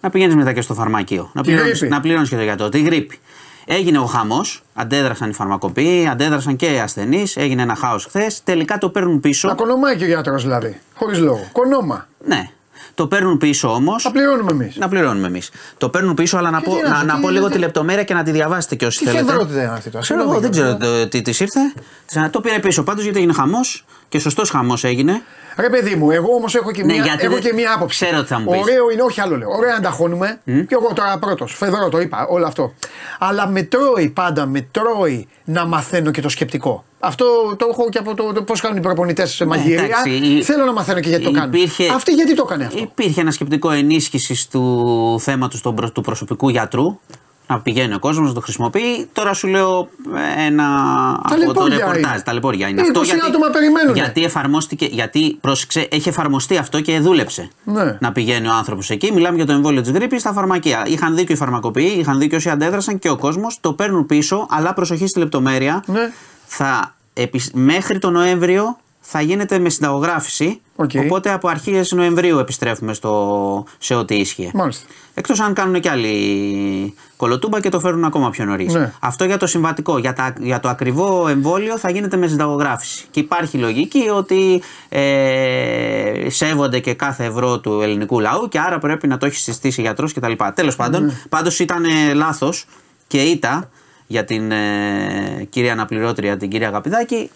να 0.00 0.10
πηγαίνεις 0.10 0.34
μετά 0.34 0.52
και 0.52 0.60
στο 0.60 0.74
φαρμακείο. 0.74 1.30
Να 1.34 1.42
Τη 1.42 1.48
πληρώνεις, 1.50 1.78
γρήπη. 1.78 1.94
να 1.94 2.00
πληρώνεις 2.00 2.28
και 2.28 2.36
το 2.36 2.42
γιατρό. 2.42 2.68
Τη 2.68 2.80
γρήπη. 2.82 3.18
Έγινε 3.64 3.98
ο 3.98 4.04
χαμός, 4.04 4.62
αντέδρασαν 4.74 5.30
οι 5.30 5.32
φαρμακοποιοί, 5.32 6.08
αντέδρασαν 6.08 6.56
και 6.56 6.66
οι 6.72 6.78
ασθενείς, 6.78 7.36
έγινε 7.36 7.62
ένα 7.62 7.74
χάος 7.74 8.04
χθες. 8.04 8.42
Τελικά 8.44 8.78
το 8.78 8.88
παίρνουν 8.88 9.20
πίσω. 9.20 9.48
Να 9.48 9.54
κονομάει 9.54 9.96
και 9.96 10.04
ο 10.04 10.06
γιατρός 10.06 10.42
δηλαδή. 10.42 10.80
Χωρίς 10.94 11.18
λόγο. 11.18 11.48
Κονόμα. 11.52 12.06
Ναι. 12.26 12.50
Το 13.00 13.06
παίρνουν 13.06 13.38
πίσω 13.38 13.68
όμως. 13.74 14.02
Θα 14.02 14.10
πληρώνουμε 14.10 14.50
εμείς. 14.50 14.76
Να 14.76 14.88
πληρώνουμε 14.88 15.26
εμείς. 15.26 15.50
Το 15.78 15.88
παίρνουν 15.88 16.14
πίσω, 16.14 16.36
αλλά 16.36 16.50
να 16.50 16.58
Και 16.58 16.64
πω, 16.64 16.76
τι 16.76 16.82
να 16.82 16.88
να, 16.88 16.96
σου- 16.96 17.06
να 17.06 17.14
τι 17.14 17.20
πω 17.20 17.26
λίγο 17.28 17.38
γίνεται; 17.38 17.54
τη 17.54 17.58
λεπτομέρεια 17.64 18.02
και 18.04 18.14
να 18.14 18.22
τη 18.22 18.30
διαβάσετε 18.30 18.74
και 18.74 18.86
όσοι 18.86 18.98
Τι 18.98 19.04
θέλετε. 19.04 19.24
φεδρότητα 19.24 19.62
είναι 19.62 19.72
αυτή 19.72 19.90
τώρα. 19.90 20.02
Ξέρω 20.02 20.20
εγώ, 20.22 20.32
Συγγνώμη, 20.32 20.54
δεν 20.56 20.62
Γιώργο. 20.64 20.78
ξέρω 20.78 21.00
το- 21.02 21.08
τι 21.08 21.22
τη 21.22 21.30
ήρθε. 21.30 21.60
Της- 22.06 22.30
Το 22.30 22.40
πήρε 22.40 22.58
πίσω 22.58 22.82
πάντως 22.82 23.02
γιατί 23.02 23.18
έγινε 23.18 23.32
χαμός 23.32 23.84
και 24.08 24.18
σωστός 24.18 24.50
χαμός 24.50 24.84
έγινε. 24.84 25.22
Ρε 25.56 25.68
παιδί 25.70 25.94
μου, 25.94 26.10
εγώ 26.10 26.34
όμως 26.34 26.54
έχω 26.54 26.70
και 26.70 26.84
Ναι, 26.84 26.92
μία, 26.92 27.02
γιατί 27.02 27.24
έχω 27.24 27.32
δεν- 27.34 27.42
και 27.42 27.52
μία 27.54 27.72
άποψη. 27.74 28.04
ξέρω 28.04 28.20
τι 28.22 28.26
θα 28.28 28.38
μου 28.40 28.50
πεις. 28.50 28.60
Ωραίο 28.60 28.90
είναι, 28.90 29.02
όχι 29.02 29.20
άλλο 29.20 29.36
λέω. 29.36 29.48
Ωραία 29.50 29.74
να 29.74 29.80
τα 29.80 29.90
χώνουμε. 29.90 30.40
Και 30.44 30.66
εγώ 30.74 30.92
τώρα 30.94 31.18
πρώτος. 31.18 31.54
Φεδρό 31.56 31.88
το 31.88 32.00
είπα, 32.00 32.26
όλο 32.28 32.46
αυτό. 32.46 32.74
Αλλά 33.18 33.46
με 33.48 33.62
τρώει 33.62 34.08
πάντα, 34.08 34.46
με 34.46 34.60
τρώει 34.70 35.28
να 35.44 35.64
μαθαίνω 35.66 36.10
και 36.10 36.20
το 36.20 36.28
σκεπτικό. 36.28 36.84
Αυτό 37.02 37.24
το 37.56 37.66
έχω 37.70 37.88
και 37.88 37.98
από 37.98 38.14
το, 38.14 38.32
το 38.32 38.42
πώς 38.42 38.60
κάνουν 38.60 38.76
οι 38.76 38.80
προπονητές 38.80 39.30
σε 39.30 39.44
μαγειρία. 39.44 39.80
Ναι, 39.80 39.86
εντάξει, 39.86 40.10
η- 40.10 40.42
Θέλω 40.42 40.64
να 40.64 40.72
μαθαίνω 40.72 41.00
και 41.00 41.08
γιατί 41.08 41.24
το 41.24 41.30
κάνουν. 41.30 41.52
υπήρχε- 41.54 41.90
Αυτή 41.94 42.12
γιατί 42.12 42.34
το 42.34 42.42
έκανε 42.46 42.64
αυτό; 42.64 42.78
Υπήρχε 42.78 43.20
ένα 43.20 43.30
σκεπτικό 43.30 43.70
ενίσχυσης 43.70 44.48
του 44.48 45.16
θέματος 45.20 45.60
του 45.92 46.00
προσωπικού 46.02 46.48
γιατρού. 46.48 46.98
Να 47.50 47.60
πηγαίνει 47.60 47.94
ο 47.94 47.98
κόσμος 47.98 48.28
να 48.28 48.34
το 48.34 48.40
χρησιμοποιεί. 48.40 49.08
Τώρα 49.12 49.34
σου 49.34 49.46
λέω 49.46 49.88
ε, 50.38 50.44
ένα 50.46 50.64
από 51.22 51.28
το 51.28 51.34
Ταλαιπώρια 51.34 51.76
ρεπορτάζ. 51.78 52.12
είναι. 52.12 52.22
Ταλαιπώρια 52.24 52.68
είναι 52.68 52.80
Είναι 52.80 52.98
αυτό. 52.98 53.14
20 53.16 53.18
άτομα 53.28 53.46
περιμένουνε. 53.50 53.92
γιατί 53.92 54.24
εφαρμόστηκε, 54.24 54.84
γιατί 54.90 55.38
πρόσεξε, 55.40 55.88
έχει 55.90 56.08
εφαρμοστεί 56.08 56.56
αυτό 56.56 56.80
και 56.80 56.98
δούλεψε. 57.00 57.48
Ναι. 57.64 57.96
Να 58.00 58.12
πηγαίνει 58.12 58.46
ο 58.48 58.52
άνθρωπος 58.52 58.90
εκεί. 58.90 59.12
Μιλάμε 59.12 59.36
για 59.36 59.46
το 59.46 59.52
εμβόλιο 59.52 59.80
της 59.82 59.90
γρήπης 59.90 60.20
στα 60.20 60.32
φαρμακεία. 60.32 60.82
Είχαν 60.86 61.14
δίκιο 61.16 61.34
οι 61.34 61.38
φαρμακοποιοί, 61.38 61.94
είχαν 61.98 62.18
δίκιο 62.18 62.36
όσοι 62.36 62.50
αντέδρασαν 62.50 62.98
και 62.98 63.08
ο 63.10 63.16
κόσμος. 63.16 63.58
Το 63.60 63.72
παίρνουν 63.72 64.06
πίσω, 64.06 64.46
αλλά 64.50 64.74
προσοχή 64.74 65.06
στη 65.06 65.18
λεπτομέρεια. 65.18 65.82
Ναι. 65.86 66.12
Θα, 66.46 66.94
επισ- 67.14 67.54
μέχρι 67.54 67.98
το 67.98 68.10
Νοέμβριο 68.10 68.76
θα 69.00 69.20
γίνεται 69.20 69.58
με 69.58 69.68
συνταγογράφηση. 69.68 70.60
Οκ. 70.82 70.90
Οπότε 71.04 71.32
από 71.32 71.48
αρχές 71.48 71.92
Νοεμβρίου 71.92 72.38
επιστρέφουμε 72.38 72.92
στο, 72.92 73.64
σε 73.78 73.94
ό,τι 73.94 74.14
ίσχυε. 74.14 74.50
Μάλιστα. 74.54 74.86
Εκτός 75.14 75.40
αν 75.40 75.54
κάνουν 75.54 75.80
και 75.80 75.90
άλλη 75.90 76.94
κωλοτούμπα 77.16 77.60
και 77.60 77.68
το 77.68 77.80
φέρουν 77.80 78.04
ακόμα 78.04 78.30
πιο 78.30 78.44
νωρίς. 78.44 78.74
Ναι. 78.74 78.92
Αυτό 79.00 79.24
για 79.24 79.36
το 79.36 79.46
συμβατικό. 79.46 79.98
Για, 79.98 80.12
τα, 80.12 80.34
για 80.40 80.60
το 80.60 80.68
ακριβό 80.68 81.28
εμβόλιο 81.28 81.78
θα 81.78 81.90
γίνεται 81.90 82.16
με 82.16 82.26
συνταγογράφηση. 82.26 83.06
Και 83.10 83.20
υπάρχει 83.20 83.56
λογική 83.58 84.08
ότι 84.08 84.62
ε, 84.88 86.26
σέβονται 86.28 86.78
και 86.78 86.94
κάθε 86.94 87.24
ευρώ 87.24 87.60
του 87.60 87.80
ελληνικού 87.82 88.20
λαού 88.20 88.48
και 88.48 88.58
άρα 88.58 88.78
πρέπει 88.78 89.06
να 89.06 89.16
το 89.16 89.26
έχει 89.26 89.36
συστήσει 89.36 89.80
γιατρός 89.80 90.12
κτλ. 90.12 90.32
Τέλος 90.54 90.76
πάντων, 90.76 91.04
Ναι. 91.04 91.12
πάντως 91.28 91.58
ήταν 91.58 91.84
λάθος 92.14 92.66
και 93.06 93.22
ήττα 93.22 93.70
για 94.06 94.24
την 94.24 94.50
ε, 94.52 95.46
κυρία 95.50 95.72
αναπληρώτρια, 95.72 96.36
την 96.36 96.50
κυρία 96.50 96.68
Αγαπηδάκη. 96.68 97.30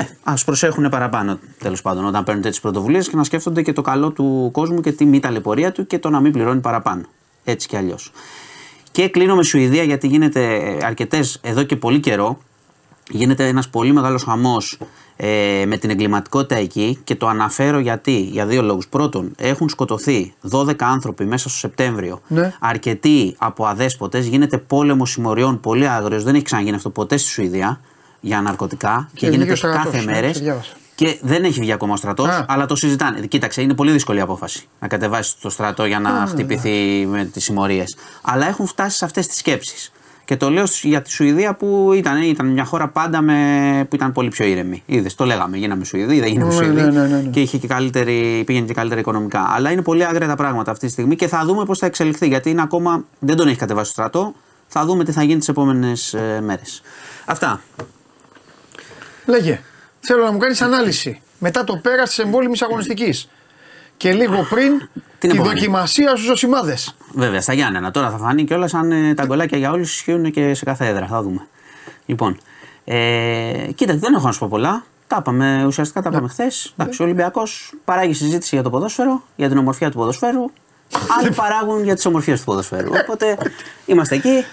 Ε, 0.00 0.04
Α 0.22 0.34
προσέχουν 0.44 0.88
παραπάνω 0.88 1.38
τέλος 1.58 1.82
πάντων 1.82 2.04
όταν 2.04 2.24
παίρνουν 2.24 2.42
τέτοιε 2.42 2.60
πρωτοβουλίες 2.62 3.08
και 3.08 3.16
να 3.16 3.24
σκέφτονται 3.24 3.62
και 3.62 3.72
το 3.72 3.82
καλό 3.82 4.10
του 4.10 4.50
κόσμου 4.52 4.80
και 4.80 4.92
τη 4.92 5.04
μη 5.04 5.18
ταλαιπωρία 5.20 5.72
του 5.72 5.86
και 5.86 5.98
το 5.98 6.10
να 6.10 6.20
μην 6.20 6.32
πληρώνει 6.32 6.60
παραπάνω. 6.60 7.02
Έτσι 7.44 7.68
κι 7.68 7.76
αλλιώς. 7.76 8.12
Και 8.90 9.08
κλείνω 9.08 9.34
με 9.36 9.42
Σουηδία 9.42 9.82
γιατί 9.82 10.06
γίνεται 10.06 10.60
αρκετές 10.82 11.38
εδώ 11.42 11.62
και 11.62 11.76
πολύ 11.76 12.00
καιρό. 12.00 12.38
γίνεται 13.10 13.46
ένας 13.48 13.68
πολύ 13.68 13.92
μεγάλος 13.92 14.22
χαμός 14.22 14.78
ε, 15.16 15.64
με 15.66 15.76
την 15.76 15.90
εγκληματικότητα 15.90 16.54
εκεί 16.54 16.98
και 17.04 17.14
το 17.14 17.26
αναφέρω 17.28 17.78
γιατί, 17.78 18.20
για 18.20 18.46
δύο 18.46 18.62
λόγους. 18.62 18.88
Πρώτον, 18.88 19.32
έχουν 19.36 19.68
σκοτωθεί 19.68 20.34
12 20.50 20.74
άνθρωποι 20.78 21.24
μέσα 21.24 21.48
στο 21.48 21.58
Σεπτέμβριο, 21.58 22.20
Ναι. 22.28 22.52
αρκετοί 22.60 23.34
από 23.38 23.66
αδέσποτες, 23.66 24.26
γίνεται 24.26 24.58
πόλεμος 24.58 25.10
συμμοριών 25.10 25.60
πολύ 25.60 25.88
άγριος, 25.88 26.22
δεν 26.24 26.34
έχει 26.34 26.44
ξαναγίνει 26.44 26.76
αυτό 26.76 26.90
ποτέ 26.90 27.16
στη 27.16 27.28
Σουηδία 27.28 27.80
για 28.20 28.40
ναρκωτικά 28.40 29.08
και, 29.14 29.26
βγήκε 29.26 29.30
γίνεται 29.30 29.52
ο 29.52 29.56
στρατός, 29.56 29.82
κάθε 29.84 29.98
ναι, 29.98 30.12
μέρες. 30.12 30.32
το 30.32 30.44
διάβασα. 30.44 30.72
Και 30.94 31.18
δεν 31.22 31.44
έχει 31.44 31.60
βγει 31.60 31.72
ακόμα 31.72 31.92
ο 31.92 31.96
στρατός, 31.96 32.28
Α. 32.28 32.44
αλλά 32.48 32.66
το 32.66 32.76
συζητάνε. 32.76 33.20
Κοίταξε, 33.26 33.62
είναι 33.62 33.74
πολύ 33.74 33.90
δύσκολη 33.90 34.18
η 34.18 34.20
απόφαση 34.20 34.68
να 34.80 34.88
κατεβάσεις 34.88 35.38
το 35.40 35.50
στρατό 35.50 35.84
για 35.84 36.00
να 36.00 36.26
χτυπηθεί 36.28 37.06
με 37.06 37.24
τις 37.24 37.44
συμμορίες. 37.44 37.96
Αλλά 38.22 38.46
έχουν 38.46 38.66
φτάσει 38.66 38.96
σε 38.96 39.04
αυτές 39.04 39.26
τις 39.26 39.36
σκέψεις. 39.36 39.92
Και 40.24 40.36
το 40.36 40.50
λέω 40.50 40.64
για 40.82 41.02
τη 41.02 41.10
Σουηδία 41.10 41.54
που 41.54 41.90
ήταν, 41.94 42.22
ήταν 42.22 42.46
μια 42.46 42.64
χώρα 42.64 42.88
πάντα 42.88 43.22
με, 43.22 43.86
που 43.88 43.94
ήταν 43.94 44.12
πολύ 44.12 44.28
πιο 44.28 44.46
ήρεμη. 44.46 44.82
Είδες, 44.86 45.14
το 45.14 45.24
λέγαμε. 45.24 45.56
Γίναμε 45.56 45.84
Σουηδοί, 45.84 46.20
δεν 46.20 46.28
γίναμε 46.28 46.54
Ναι, 46.54 46.56
Σουηδοί. 46.56 46.74
ναι, 46.80 46.90
ναι, 46.90 47.06
ναι, 47.06 47.16
ναι. 47.16 47.30
Και 47.30 47.40
είχε 47.40 47.58
και 47.58 47.66
καλύτερη, 47.66 48.42
πήγαινε 48.46 48.66
και 48.66 48.74
καλύτερα 48.74 49.00
οικονομικά. 49.00 49.46
Αλλά 49.54 49.70
είναι 49.70 49.82
πολύ 49.82 50.04
άγρια 50.04 50.26
τα 50.26 50.36
πράγματα 50.36 50.70
αυτή 50.70 50.86
τη 50.86 50.92
στιγμή 50.92 51.16
και 51.16 51.28
θα 51.28 51.44
δούμε 51.44 51.64
πώς 51.64 51.78
θα 51.78 51.86
εξελιχθεί. 51.86 52.26
Γιατί 52.26 52.50
είναι 52.50 52.62
ακόμα, 52.62 53.04
δεν 53.18 53.36
τον 53.36 53.48
έχει 53.48 53.58
κατεβάσει 53.58 53.86
το 53.86 53.92
στρατό. 53.92 54.34
Θα 54.66 54.84
δούμε 54.84 55.04
τι 55.04 55.12
θα 55.12 55.22
γίνει 55.22 55.38
τις 55.38 55.48
επόμενες 55.48 56.14
ε, 56.14 56.40
μέρες. 56.42 56.82
Αυτά. 57.24 57.60
Λέγε. 59.28 59.60
Θέλω 60.00 60.24
να 60.24 60.32
μου 60.32 60.38
κάνεις 60.38 60.60
ανάλυση 60.60 61.20
μετά 61.38 61.64
το 61.64 61.76
πέρας 61.76 62.08
της 62.08 62.18
εμβόλυμης 62.18 62.62
αγωνιστικής. 62.62 63.28
Και 63.96 64.12
λίγο 64.12 64.46
πριν 64.50 64.78
Την 64.78 64.90
τη 65.18 65.28
επόμενη. 65.28 65.54
δοκιμασία 65.54 66.08
στους 66.08 66.22
Ζωσιμάδες. 66.24 66.96
Βέβαια, 67.14 67.40
στα 67.40 67.52
Γιάννενα. 67.52 67.90
Τώρα 67.90 68.10
θα 68.10 68.16
φανεί 68.18 68.44
κιόλας 68.44 68.74
αν 68.74 68.92
ε, 68.92 69.14
τα 69.14 69.24
γκολάκια 69.24 69.58
για 69.58 69.70
όλους 69.70 69.94
ισχύουν 69.94 70.30
και 70.30 70.54
σε 70.54 70.64
κάθε 70.64 70.86
έδρα. 70.86 71.06
Θα 71.06 71.22
δούμε. 71.22 71.46
Λοιπόν, 72.06 72.38
ε, 72.84 73.68
κοίτα, 73.74 73.96
δεν 73.96 74.14
έχω 74.14 74.26
να 74.26 74.32
σου 74.32 74.38
πω 74.38 74.46
πολλά. 74.50 74.84
Τα 75.06 75.16
είπαμε, 75.20 75.64
ουσιαστικά 75.66 76.02
τα 76.02 76.08
είπαμε 76.12 76.28
χθες. 76.28 76.74
Εντάξει, 76.78 77.02
ο 77.02 77.04
Ολυμπιακός 77.04 77.72
παράγει 77.84 78.12
συζήτηση 78.12 78.54
για 78.54 78.64
το 78.64 78.70
ποδόσφαιρο, 78.70 79.22
για 79.36 79.48
την 79.48 79.58
ομορφιά 79.58 79.90
του 79.90 79.96
ποδοσφαίρου. 79.96 80.44
Άλλοι 81.20 81.30
παράγουν 81.34 81.84
για 81.84 81.94
τις 81.94 82.06
ομορφιέ 82.06 82.34
του 82.36 82.44
ποδοσφαίρου. 82.44 82.90
Οπότε 83.02 83.36
είμαστε 83.86 84.14
εκεί. 84.14 84.44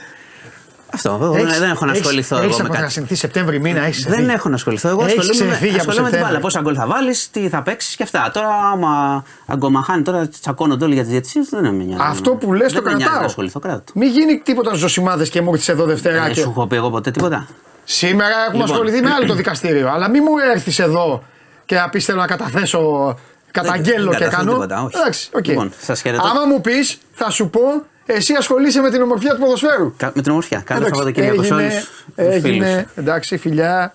Αυτό. 0.96 1.20
εγώ 1.22 1.32
δεν- 1.32 1.48
δεν 1.60 1.70
έχω 1.70 1.86
να 1.86 1.92
ασχοληθώ 1.92 2.36
Έχεις 2.36 2.46
εγώ 2.48 2.58
με 2.58 2.64
κάτι. 2.64 2.68
αποκαταστηθεί 2.72 3.16
Σεπτέμβρη 3.16 3.60
μήνα, 3.60 3.82
έχεις 3.86 4.04
Δεν 4.06 4.30
έχω 4.30 4.50
να 4.50 4.56
ασχοληθώ. 4.56 4.90
Εγώ 4.90 5.04
Έχεις 5.04 5.18
ασχολούμαι, 5.18 5.46
με- 5.46 5.52
ξεφύγει 5.52 5.72
από 5.80 5.80
ασχολούμαι 5.90 6.04
με 6.04 6.10
την 6.10 6.26
Σεπτέμβρη. 6.26 6.26
μπάλα. 6.26 6.40
Πόσα 6.40 6.62
γκολ 6.62 6.76
θα 6.78 6.86
βάλεις, 6.88 7.30
τι 7.32 7.50
θα 7.50 7.62
παίξεις 7.62 7.96
και 7.96 8.04
αυτά. 8.04 8.32
Τώρα, 8.34 8.48
άμα 8.74 9.24
αγκομαχάνει, 9.46 10.02
τώρα 10.02 10.28
τσακώνονται 10.28 10.86
όλοι 10.86 10.94
για 10.94 11.04
τις 11.04 11.12
διαιτησίες, 11.12 11.50
δεν 11.50 11.62
με 11.76 11.84
νοιάζει. 11.84 12.02
Αυτό 12.10 12.32
που 12.32 12.54
λες 12.54 12.72
Δεν 12.74 12.76
το 12.76 12.82
με 12.82 12.88
νοιάζει 12.90 13.04
κρατάω. 13.04 13.20
να 13.20 13.26
ασχοληθώ, 13.26 13.60
κράτο. 13.60 13.84
Μην 13.96 14.10
γίνει 14.10 14.38
τίποτα 14.44 14.70
στους 14.70 14.82
Ζωσιμάδες 14.82 15.30
και 15.30 15.42
μου 15.42 15.50
έρθεις 15.52 15.68
εδώ 15.70 15.86
Δευτέρα. 15.86 16.22
Δεν 16.24 16.34
και... 16.34 16.40
σου 16.40 16.50
έχω 16.50 16.68
πει 16.68 16.76
εγώ 16.76 16.90
ποτέ 16.90 17.12
τίποτα. 17.12 17.48
Σήμερα 17.84 18.30
έχουμε 18.48 18.58
Λοιπόν. 18.64 18.72
ασχοληθεί 18.72 19.02
με 19.02 19.12
άλλο 19.18 19.26
το 19.26 19.34
δικαστήριο. 19.34 19.90
Αλλά 19.90 20.10
μην 20.10 20.24
μου 20.26 20.34
έρθεις 20.54 20.80
εδώ 20.80 21.24
και 21.66 21.76
να 21.76 21.90
πεις 21.90 22.06
θέλω 22.06 22.20
να 22.20 22.28
καταθέσω. 22.28 23.16
Καταγγέλλω 23.52 24.10
δεν 24.10 24.18
και 24.20 24.24
καταθέτω 24.26 24.38
κάνω. 24.52 24.52
τίποτα, 24.52 24.84
όχι. 24.84 24.98
Εντάξει, 24.98 25.30
οκ. 25.34 25.48
Λοιπόν, 25.48 25.72
σας 25.82 26.02
χαιρετώ. 26.02 26.24
Άμα 26.28 26.46
μου 26.46 26.62
πεις, 26.62 26.98
θα 27.14 27.30
σου 27.30 27.50
πω, 27.50 27.60
εσύ 28.06 28.34
ασχολείσαι 28.34 28.82
με 28.82 28.90
την 28.92 29.02
ομορφιά 29.02 29.34
του 29.34 29.40
ποδοσφαίρου. 29.42 29.94
Κα- 29.98 30.12
Με 30.16 30.22
την 30.22 30.32
ομορφιά. 30.32 30.60
Καλό 30.66 30.80
Εντάξει, 30.80 30.96
Σαββατοκύριακο 31.00 31.44
σε 31.44 31.54
όλους 31.54 31.66
έγινε, 31.66 31.82
του 32.16 32.42
φίλους. 32.42 32.46
έγινε, 32.46 32.90
εντάξει 32.96 33.38
φιλιά. 33.38 33.94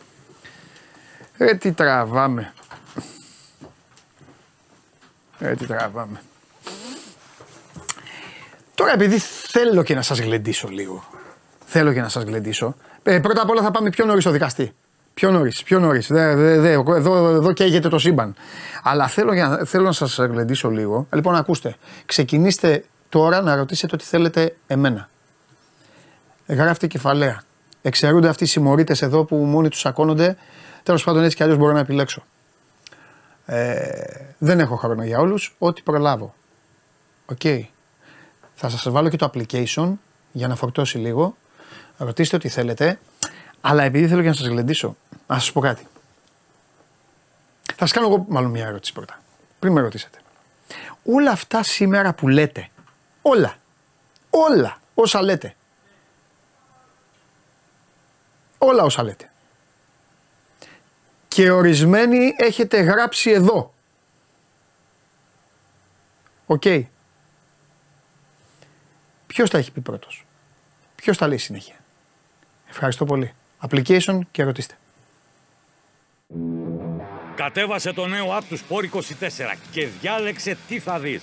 Ε, 1.36 1.54
τι 1.54 1.72
τραβάμε. 1.72 2.52
Ε, 5.38 5.54
τι 5.54 5.66
τραβάμε. 5.66 6.20
Τώρα 8.74 8.92
επειδή 8.92 9.18
θέλω 9.48 9.82
και 9.82 9.94
να 9.94 10.02
σας 10.02 10.20
γλεντήσω 10.20 10.68
λίγο. 10.68 11.04
Θέλω 11.66 11.92
και 11.92 12.00
να 12.00 12.08
σας 12.08 12.22
γλεντήσω. 12.22 12.74
Ε, 13.02 13.18
πρώτα 13.18 13.42
απ' 13.42 13.50
όλα 13.50 13.62
θα 13.62 13.70
πάμε 13.70 13.90
πιο 13.90 14.04
νωρίς 14.04 14.22
στο 14.22 14.32
δικαστή. 14.32 14.72
Πιο 15.14 15.30
νωρίς, 15.30 15.62
πιο 15.62 15.78
νωρίς. 15.78 16.06
Δε, 16.06 16.34
δε, 16.34 16.58
δε, 16.60 16.70
εδώ, 16.72 17.28
εδώ 17.28 17.52
καίγεται 17.52 17.88
το 17.88 17.98
σύμπαν. 17.98 18.34
Αλλά 18.82 19.08
θέλω, 19.08 19.32
για, 19.34 19.62
θέλω 19.66 19.84
να 19.84 19.92
σας 19.92 20.16
γλεντήσω 20.18 20.70
λίγο. 20.70 21.06
Λοιπόν, 21.14 21.34
ακούστε. 21.34 21.74
Ξεκινήστε 22.06 22.84
τώρα 23.10 23.40
να 23.40 23.54
ρωτήσετε 23.54 23.94
ό,τι 23.94 24.04
θέλετε 24.04 24.56
εμένα 24.66 25.08
γράφτε 26.54 26.86
κεφαλαία. 26.86 27.42
Εξαιρούνται 27.82 28.28
αυτοί 28.28 28.44
οι 28.44 28.46
συμμορίτες 28.46 29.02
εδώ 29.02 29.24
που 29.24 29.36
μόνοι 29.36 29.68
τους 29.68 29.80
τσακώνονται. 29.80 30.36
Τέλος 30.82 31.04
πάντων, 31.04 31.22
έτσι 31.22 31.36
κι 31.36 31.42
αλλιώς 31.42 31.58
μπορώ 31.58 31.72
να 31.72 31.78
επιλέξω. 31.80 32.22
Ε, 33.46 34.04
δεν 34.38 34.60
έχω 34.60 34.76
χρόνο 34.76 35.04
για 35.04 35.18
όλους. 35.18 35.54
Ό,τι 35.58 35.82
προλάβω. 35.82 36.34
Οκ. 37.26 37.40
Θα 38.54 38.68
σας 38.68 38.90
βάλω 38.90 39.08
και 39.08 39.16
το 39.16 39.30
application 39.34 39.92
για 40.32 40.48
να 40.48 40.54
φορτώσει 40.56 40.98
λίγο. 40.98 41.36
Ρωτήστε 41.96 42.36
ό,τι 42.36 42.48
θέλετε. 42.48 42.98
Αλλά 43.60 43.82
επειδή 43.82 44.08
θέλω 44.08 44.22
και 44.22 44.28
να 44.28 44.34
σας 44.34 44.46
γλεντήσω, 44.46 44.96
να 45.26 45.38
σας 45.38 45.52
πω 45.52 45.60
κάτι. 45.60 45.86
Θα 47.62 47.86
σας 47.86 47.92
κάνω 47.92 48.06
εγώ 48.06 48.24
μάλλον 48.28 48.50
μια 48.50 48.66
ερώτηση 48.66 48.92
πρώτα. 48.92 49.20
Πριν 49.58 49.72
με 49.72 49.80
ρωτήσετε. 49.80 50.18
Όλα 51.04 51.30
αυτά 51.30 51.62
σήμερα 51.62 52.14
που 52.14 52.28
λέτε, 52.28 52.68
όλα, 53.22 53.56
όλα 54.30 54.80
όσα 54.94 55.22
λέτε, 55.22 55.54
όλα 58.58 58.82
όσα 58.82 59.02
λέτε. 59.02 59.30
Και 61.28 61.50
ορισμένοι 61.50 62.34
έχετε 62.38 62.80
γράψει 62.80 63.30
εδώ. 63.30 63.74
Οκ. 66.46 66.62
Ποιος 69.26 69.50
τα 69.50 69.58
έχει 69.58 69.72
πει 69.72 69.80
πρώτος; 69.80 70.26
Ποιος 70.94 71.18
τα 71.18 71.26
λέει 71.28 71.38
συνέχεια; 71.38 71.74
Ευχαριστώ 72.68 73.04
πολύ. 73.04 73.34
Application 73.68 74.20
και 74.30 74.42
ρωτήστε. 74.42 74.74
Κατέβασε 77.34 77.92
το 77.92 78.06
νέο 78.06 78.36
app 78.38 78.42
του 78.48 78.58
Sport 78.58 78.96
24 78.96 79.56
και 79.70 79.86
διάλεξε 79.86 80.56
τι 80.68 80.78
θα 80.78 80.98
δεις. 80.98 81.22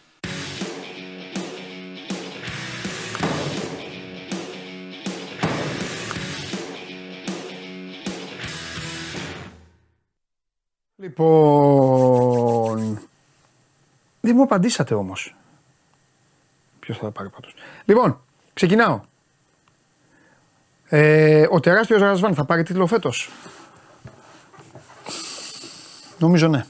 Λοιπόν. 11.11 12.99
Δεν 14.21 14.35
μου 14.35 14.41
απαντήσατε 14.41 14.93
όμως. 14.93 15.35
Ποιος 16.79 16.97
θα 16.97 17.11
πάρει 17.11 17.29
πάντως. 17.29 17.53
Λοιπόν, 17.85 18.21
ξεκινάω. 18.53 19.01
Ε, 20.87 21.47
ο 21.49 21.59
τεράστιος 21.59 22.01
Ρασβάν 22.01 22.33
θα 22.35 22.45
πάρει 22.45 22.63
τίτλο 22.63 22.87
φέτος; 22.87 23.29
Νομίζω 26.17 26.47
ναι. 26.47 26.65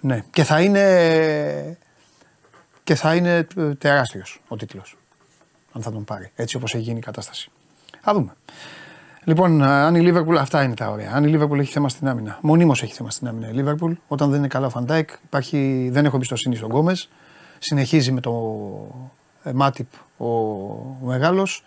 Ναι. 0.00 0.24
Και 0.30 0.44
θα 0.44 0.60
είναι. 0.60 1.78
Και 2.84 2.94
θα 2.94 3.14
είναι 3.14 3.46
ε, 3.56 3.74
τεράστιος 3.74 4.40
ο 4.48 4.56
τίτλος. 4.56 4.96
Αν 5.72 5.82
θα 5.82 5.92
τον 5.92 6.04
πάρει. 6.04 6.30
Έτσι 6.34 6.56
όπως 6.56 6.74
έχει 6.74 6.82
γίνει 6.82 6.98
η 6.98 7.02
κατάσταση. 7.02 7.50
Θα 8.00 8.12
δούμε. 8.14 8.36
Λοιπόν, 9.26 9.62
αν 9.62 9.94
η 9.94 10.00
Λίβερπουλ, 10.00 10.36
αυτά 10.36 10.62
είναι 10.62 10.74
τα 10.74 10.90
ωραία. 10.90 11.10
Αν 11.14 11.24
η 11.24 11.28
Λίβερπουλ 11.28 11.58
έχει 11.58 11.72
θέμα 11.72 11.88
στην 11.88 12.08
άμυνα, 12.08 12.38
μονίμως 12.40 12.82
έχει 12.82 12.92
θέμα 12.92 13.10
στην 13.10 13.28
άμυνα 13.28 13.48
η 13.48 13.52
Λίβερπουλ. 13.52 13.92
Όταν 14.08 14.30
δεν 14.30 14.38
είναι 14.38 14.48
καλά 14.48 14.66
ο 14.66 14.70
Φαν 14.70 14.86
Ντάικ, 14.86 15.10
υπάρχει, 15.24 15.88
δεν 15.92 16.04
έχω 16.04 16.16
εμπιστοσύνη 16.16 16.56
στον 16.56 16.68
Γκόμεζ. 16.68 17.08
Συνεχίζει 17.58 18.12
με 18.12 18.20
το 18.20 18.32
ε, 19.42 19.52
Μάτιπ 19.52 19.86
ο, 20.16 20.26
ο 20.26 20.96
μεγάλος, 21.00 21.64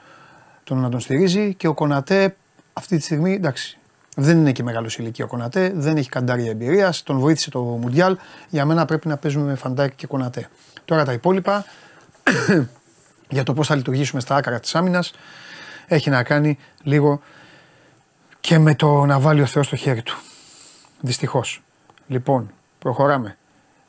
τον 0.64 0.78
να 0.78 0.90
τον 0.90 1.00
στηρίζει 1.00 1.54
και 1.54 1.68
ο 1.68 1.74
Κονατέ 1.74 2.36
αυτή 2.74 2.98
τη 2.98 3.04
στιγμή, 3.04 3.34
εντάξει, 3.34 3.78
δεν 4.16 4.38
είναι 4.38 4.52
και 4.52 4.64
μεγάλος 4.64 4.98
ηλικία 4.98 5.26
ο 5.26 5.28
Κονατέ, 5.28 5.72
δεν 5.76 5.98
έχει 5.98 6.10
καντάρια 6.10 6.50
εμπειρίας, 6.50 7.04
τον 7.04 7.20
βοήθησε 7.20 7.50
το 7.50 7.62
Μουντιάλ. 7.62 8.18
Για 8.50 8.66
μένα 8.66 8.86
πρέπει 8.86 9.08
να 9.08 9.18
παίζουμε 9.18 9.46
με 9.46 9.56
Φαν 9.56 9.73
Ντάικ 9.73 9.96
και 9.96 10.08
Κονατέ. 10.08 10.50
Τώρα 10.86 11.06
τα 11.06 11.14
υπόλοιπα 11.14 11.66
για 13.30 13.44
το 13.44 13.54
πώς 13.54 13.68
θα 13.68 13.76
λειτουργήσουμε 13.76 14.22
στα 14.22 14.36
άκρα 14.36 14.60
της 14.60 14.76
άμυνας 14.76 15.14
έχει 15.90 16.10
να 16.10 16.24
κάνει 16.24 16.58
λίγο 16.84 17.22
και 18.50 18.60
με 18.60 18.76
το 18.76 19.06
να 19.06 19.20
βάλει 19.20 19.42
ο 19.42 19.46
Θεός 19.46 19.66
στο 19.66 19.76
χέρι 19.76 20.02
του. 20.02 20.18
Δυστυχώς. 21.00 21.64
Λοιπόν, 22.08 22.52
προχωράμε. 22.80 23.38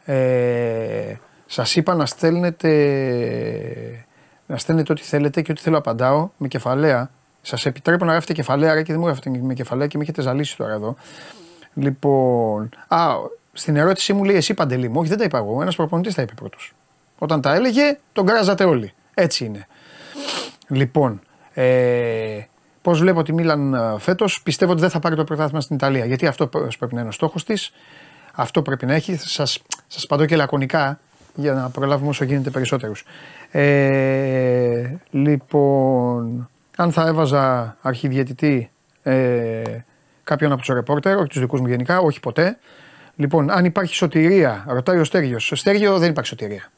Ε, 0.05 1.15
σας 1.47 1.77
είπα 1.77 1.95
να 1.95 2.07
στέλνετε, 2.07 2.71
να 4.47 4.57
στέλνετε 4.57 4.93
ό,τι 4.93 5.03
θέλετε 5.03 5.43
και 5.43 5.53
ό,τι 5.53 5.61
θέλω 5.61 5.79
απαντάω 5.79 6.31
με 6.37 6.49
κεφαλαία. 6.49 7.11
Σας 7.43 7.67
επιτρέπω 7.67 8.05
να 8.05 8.11
γράφετε 8.11 8.33
κεφαλαία 8.33 8.75
ρε, 8.75 8.83
και 8.83 8.93
δεν 8.93 9.01
μου 9.01 9.07
γράφετε 9.07 9.31
με 9.43 9.55
κεφαλαία 9.55 9.87
και 9.87 9.97
με 9.97 10.03
έχετε 10.03 10.23
ζαλίσει 10.23 10.57
τώρα 10.57 10.73
εδώ. 10.73 10.97
Λοιπόν, 11.75 12.69
α, 12.89 13.07
στην 13.53 13.77
ερώτησή 13.77 14.13
μου 14.13 14.25
λέει 14.25 14.37
εσύ 14.37 14.55
Παντελή 14.55 14.89
μου, 14.89 15.01
όχι 15.01 15.09
δεν 15.09 15.19
τα 15.19 15.25
είπα 15.25 15.39
εγώ, 15.39 15.63
ένας 15.63 15.77
προπονητής 15.77 16.15
τα 16.15 16.23
είπε 16.23 16.33
πρώτος. 16.35 16.73
Όταν 17.19 17.41
τα 17.41 17.55
έλεγε, 17.55 17.99
τον 18.13 18.27
κράζατε 18.27 18.65
όλοι. 18.65 18.93
Έτσι 19.15 19.45
είναι. 19.45 19.67
Λοιπόν, 20.69 21.21
ε, 21.55 22.41
πώς 22.83 22.99
βλέπω 23.01 23.23
τη 23.23 23.33
Μίλαν 23.33 23.77
φέτος, 23.99 24.43
πιστεύω 24.43 24.73
ότι 24.73 24.81
δεν 24.81 24.91
θα 24.91 24.99
πάρει 24.99 25.17
το 25.17 25.25
πρωτάθλημα 25.25 25.61
στην 25.61 25.77
Ιταλία. 25.77 26.05
Γιατί 26.05 26.27
αυτό 26.27 26.47
πρέπει 26.47 26.95
να 26.95 27.01
είναι 27.01 27.09
ο 27.09 27.13
στόχος 27.13 27.45
της. 27.45 27.73
Αυτό 28.35 28.63
πρέπει 28.63 28.87
να 28.87 28.95
έχει. 28.95 29.17
Σας 29.17 29.63
σας 29.93 30.07
παντώ 30.07 30.27
και 30.27 30.37
λακωνικά 30.37 31.01
για 31.35 31.53
να 31.53 31.71
προλάβουμε 31.71 32.11
όσο 32.11 32.25
γίνεται 32.25 32.51
περισσότερους. 32.51 33.05
Ε, 33.51 34.97
λοιπόν, 35.11 36.49
αν 36.77 36.93
θα 36.93 37.07
έβαζα 37.07 37.77
αρχιδιαιτητή 37.81 38.71
ε, 39.03 39.63
κάποιον 40.25 40.53
από 40.53 40.61
τους 40.61 40.75
ρεπόρτερ, 40.75 41.17
όχι 41.17 41.29
τους 41.29 41.41
δικούς 41.41 41.61
μου 41.61 41.67
γενικά, 41.67 41.99
όχι 41.99 42.21
ποτέ. 42.21 42.59
Λοιπόν, 43.17 43.51
αν 43.51 43.65
υπάρχει 43.65 43.95
σωτηρία, 43.95 44.65
ρωτάει 44.69 44.99
ο 44.99 45.05
Στέργιος. 45.05 45.47
Στο 45.47 45.57
Στέργιο 45.57 45.99
δεν 45.99 46.11
υπάρχει 46.11 46.29
σωτηρία. 46.29 46.71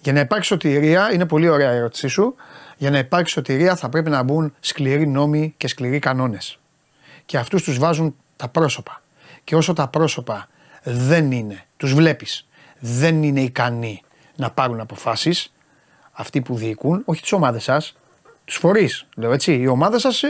Για 0.00 0.12
να 0.12 0.20
υπάρξει 0.20 0.48
σωτηρία, 0.48 1.12
είναι 1.12 1.26
πολύ 1.26 1.48
ωραία 1.48 1.72
η 1.72 1.76
ερώτησή 1.76 2.08
σου. 2.08 2.34
Για 2.80 2.90
να 2.90 2.98
υπάρξει 2.98 3.32
σωτηρία 3.32 3.76
θα 3.76 3.88
πρέπει 3.88 4.10
να 4.10 4.22
μπουν 4.22 4.54
σκληροί 4.60 5.06
νόμοι 5.06 5.54
και 5.56 5.68
σκληροί 5.68 5.98
κανόνες. 5.98 6.58
Και 7.26 7.38
αυτούς 7.38 7.62
τους 7.62 7.78
βάζουν 7.78 8.16
τα 8.36 8.48
πρόσωπα. 8.48 9.02
Και 9.44 9.56
όσο 9.56 9.72
τα 9.72 9.88
πρόσωπα 9.88 10.48
δεν 10.82 11.32
είναι, 11.32 11.64
τους 11.76 11.94
βλέπεις, 11.94 12.48
δεν 12.78 13.22
είναι 13.22 13.40
ικανοί 13.40 14.02
να 14.36 14.50
πάρουν 14.50 14.80
αποφάσεις, 14.80 15.52
αυτοί 16.12 16.40
που 16.40 16.54
διοικούν, 16.56 17.02
όχι 17.04 17.20
τις 17.20 17.32
ομάδες 17.32 17.62
σας, 17.62 17.96
τους 18.44 18.56
φορείς. 18.56 19.06
Λέω 19.16 19.32
έτσι. 19.32 19.54
Οι 19.54 19.66
ομάδες 19.66 20.00
σας 20.00 20.22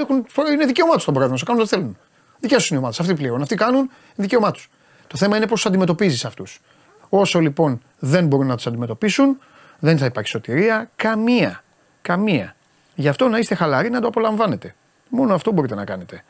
είναι 0.53 0.67
δικαίωμά 0.67 0.93
τους 0.93 1.03
στον 1.03 1.15
πρόεδρο 1.15 1.37
να 1.37 1.45
κάνουν 1.45 1.61
ό,τι 1.61 1.71
θέλουν. 1.71 1.99
Δικέ 2.41 2.55
τους 2.55 2.69
είναι 2.69 2.79
οι 2.79 2.83
ομάδες. 2.83 3.01
Αυτοί 3.01 3.15
πληρώνουν. 3.15 3.43
Αυτοί 3.43 3.55
κάνουν 3.55 3.81
είναι 3.81 3.91
δικαίωμά 4.15 4.51
τους. 4.51 4.71
Το 5.07 5.17
θέμα 5.17 5.37
είναι 5.37 5.47
πώς 5.47 5.61
τους 5.61 5.67
αντιμετωπίζεις 5.67 6.25
αυτούς. 6.25 6.61
Όσο 7.09 7.41
λοιπόν 7.41 7.83
δεν 7.99 8.27
μπορούν 8.27 8.47
να 8.47 8.57
τους 8.57 8.67
αντιμετωπίσουν, 8.67 9.39
δεν 9.79 9.99
θα 9.99 10.05
υπάρξει 10.05 10.33
σωτηρία 10.33 10.91
καμία. 10.97 11.63
Καμία. 12.03 12.55
Γι' 12.95 13.09
αυτό 13.09 13.29
να 13.29 13.39
είστε 13.39 13.55
χαλαροί 13.55 13.91
να 13.91 14.01
το 14.01 14.07
απολαμβάνετε. 14.07 14.75
Μόνο 15.09 15.35
αυτό 15.35 15.53
μπορείτε 15.53 15.75
να 15.75 15.85
κάνετε. 15.85 16.25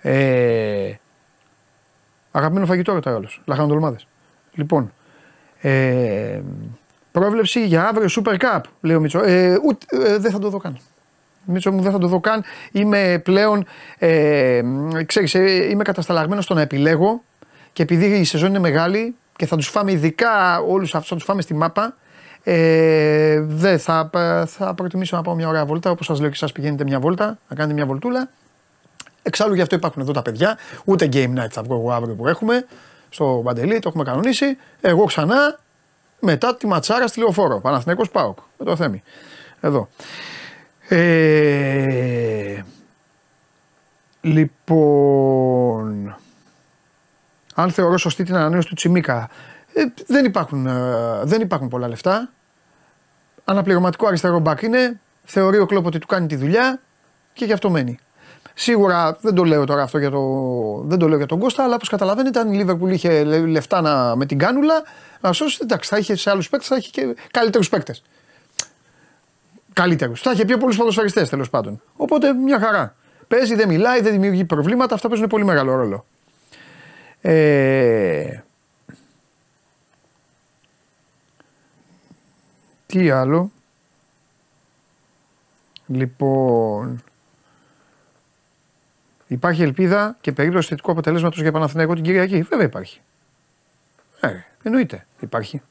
Ε, 0.00 0.92
αγαπημένο 2.30 2.66
φαγητό 2.66 2.92
ρωτάει 2.92 3.14
άλλος. 3.14 3.42
Λαχανοτολμάδες. 3.44 4.06
Λοιπόν, 4.52 4.92
ε, 5.60 6.40
πρόβλεψη 7.12 7.66
για 7.66 7.88
αύριο 7.88 8.08
Super 8.10 8.36
Cup, 8.36 8.60
λέει 8.80 8.96
ο 8.96 9.00
Μίτσο. 9.00 9.22
Ε, 9.24 9.58
ούτε, 9.64 9.86
ε, 9.88 10.18
δεν 10.18 10.30
θα 10.30 10.38
το 10.38 10.48
δω 10.48 10.58
καν. 10.58 10.78
Μίτσο 11.44 11.72
μου 11.72 11.82
δεν 11.82 11.92
θα 11.92 11.98
το 11.98 12.06
δω 12.06 12.20
καν. 12.20 12.44
Είμαι 12.72 13.20
πλέον, 13.24 13.66
ε, 13.98 14.62
ξέρεις, 15.06 15.34
ε, 15.34 15.68
είμαι 15.70 15.82
κατασταλαγμένος 15.82 16.44
στο 16.44 16.54
να 16.54 16.60
επιλέγω 16.60 17.22
και 17.72 17.82
επειδή 17.82 18.06
η 18.06 18.24
σεζόν 18.24 18.48
είναι 18.48 18.58
μεγάλη 18.58 19.16
και 19.36 19.46
θα 19.46 19.56
τους 19.56 19.68
φάμε 19.68 19.92
ειδικά 19.92 20.60
όλους 20.60 20.94
αυτούς, 20.94 21.08
θα 21.08 21.14
τους 21.14 21.24
φάμε 21.24 21.42
στη 21.42 21.54
μάπα, 21.54 21.96
ε, 22.42 23.40
δεν 23.40 23.78
θα, 23.78 24.10
θα 24.46 24.74
προτιμήσω 24.74 25.16
να 25.16 25.22
πάω 25.22 25.34
μια 25.34 25.48
ωραία 25.48 25.64
βόλτα. 25.66 25.90
Όπως 25.90 26.06
σας 26.06 26.20
λέω 26.20 26.28
και 26.28 26.38
εσά 26.42 26.52
πηγαίνετε 26.52 26.84
μια 26.84 27.00
βόλτα, 27.00 27.38
να 27.48 27.56
κάνετε 27.56 27.74
μια 27.74 27.86
βολτούλα. 27.86 28.30
Εξάλλου 29.22 29.54
γι' 29.54 29.60
αυτό 29.62 29.74
υπάρχουν 29.74 30.02
εδώ 30.02 30.12
τα 30.12 30.22
παιδιά. 30.22 30.58
Ούτε 30.84 31.08
game 31.12 31.34
night 31.38 31.50
θα 31.50 31.62
βγω 31.62 31.74
εγώ 31.74 31.92
αύριο 31.92 32.14
που 32.14 32.28
έχουμε. 32.28 32.66
Στο 33.08 33.40
Παντελή 33.44 33.78
το 33.78 33.88
έχουμε 33.88 34.04
κανονίσει. 34.04 34.56
Εγώ 34.80 35.04
ξανά 35.04 35.58
μετά 36.20 36.56
τη 36.56 36.66
ματσάρα 36.66 37.06
στη 37.06 37.18
λεωφόρο. 37.18 37.60
Παναθηναϊκός 37.60 38.10
Πάοκ. 38.10 38.38
Με 38.58 38.64
το 38.64 38.76
θέμη. 38.76 39.02
Εδώ. 39.60 39.88
Ε, 40.88 42.62
λοιπόν. 44.20 46.16
Αν 47.54 47.70
θεωρώ 47.70 47.98
σωστή 47.98 48.24
την 48.24 48.36
ανανέωση 48.36 48.68
του 48.68 48.74
Τσιμίκα. 48.74 49.28
Ε, 49.78 49.92
δεν, 50.06 50.24
υπάρχουν, 50.24 50.66
ε, 50.66 51.20
δεν 51.22 51.40
υπάρχουν 51.40 51.68
πολλά 51.68 51.88
λεφτά. 51.88 52.30
Αναπληρωματικό 53.44 54.06
αριστερό 54.06 54.38
μπακ 54.38 54.62
είναι. 54.62 55.00
Θεωρεί 55.24 55.58
ο 55.58 55.66
Κλόπ 55.66 55.86
ότι 55.86 55.98
του 55.98 56.06
κάνει 56.06 56.26
τη 56.26 56.36
δουλειά 56.36 56.80
και 57.32 57.44
γι' 57.44 57.52
αυτό 57.52 57.70
μένει. 57.70 57.98
Σίγουρα 58.54 59.18
δεν 59.20 59.34
το 59.34 59.44
λέω 59.44 59.64
τώρα 59.64 59.82
αυτό 59.82 59.98
για, 59.98 60.10
το, 60.10 60.20
δεν 60.84 60.98
το 60.98 61.08
λέω 61.08 61.16
για 61.16 61.26
τον 61.26 61.38
Κώστα, 61.38 61.64
αλλά 61.64 61.74
όπως 61.74 61.88
καταλαβαίνετε, 61.88 62.38
αν 62.40 62.52
η 62.52 62.56
Λίβερπουλ 62.56 62.90
είχε 62.90 63.24
λεφτά 63.24 63.80
να, 63.80 64.16
με 64.16 64.26
την 64.26 64.38
κάνουλα 64.38 64.82
να 65.20 65.32
σώσει, 65.32 65.58
εντάξει, 65.62 65.88
θα 65.88 65.98
είχε 65.98 66.16
σε 66.16 66.30
άλλους 66.30 66.48
παίκτες, 66.48 66.68
θα 66.68 66.76
είχε 66.76 66.90
και 66.90 67.16
καλύτερους 67.30 67.68
παίκτες. 67.68 68.02
Καλύτερους. 69.72 70.20
Θα 70.20 70.32
είχε 70.32 70.44
πιο 70.44 70.58
πολλούς 70.58 70.76
ποδοσφαιριστές 70.76 71.28
τέλος 71.28 71.50
πάντων. 71.50 71.82
Οπότε 71.96 72.32
μια 72.32 72.60
χαρά. 72.60 72.94
Παίζει, 73.28 73.54
δεν 73.54 73.68
μιλάει, 73.68 74.00
δεν 74.00 74.12
δημιουργεί 74.12 74.44
προβλήματα. 74.44 74.94
Αυτά 74.94 75.08
παίζουν 75.08 75.26
πολύ 75.26 75.44
μεγάλο 75.44 75.74
ρόλο. 75.74 76.04
Ε, 77.20 78.42
Τι 82.92 83.10
άλλο; 83.10 83.50
Λοιπόν. 85.86 87.02
Υπάρχει 89.26 89.62
ελπίδα 89.62 90.16
και 90.20 90.32
περίπτωση 90.32 90.68
θετικού 90.68 90.90
αποτελέσματος 90.90 91.40
για 91.40 91.52
Παναθηναϊκό 91.52 91.94
την 91.94 92.02
Κυριακή. 92.02 92.42
Βέβαια 92.42 92.66
υπάρχει. 92.66 93.00
Ε, 94.20 94.28
εννοείται 94.62 95.06
υπάρχει. 95.20 95.62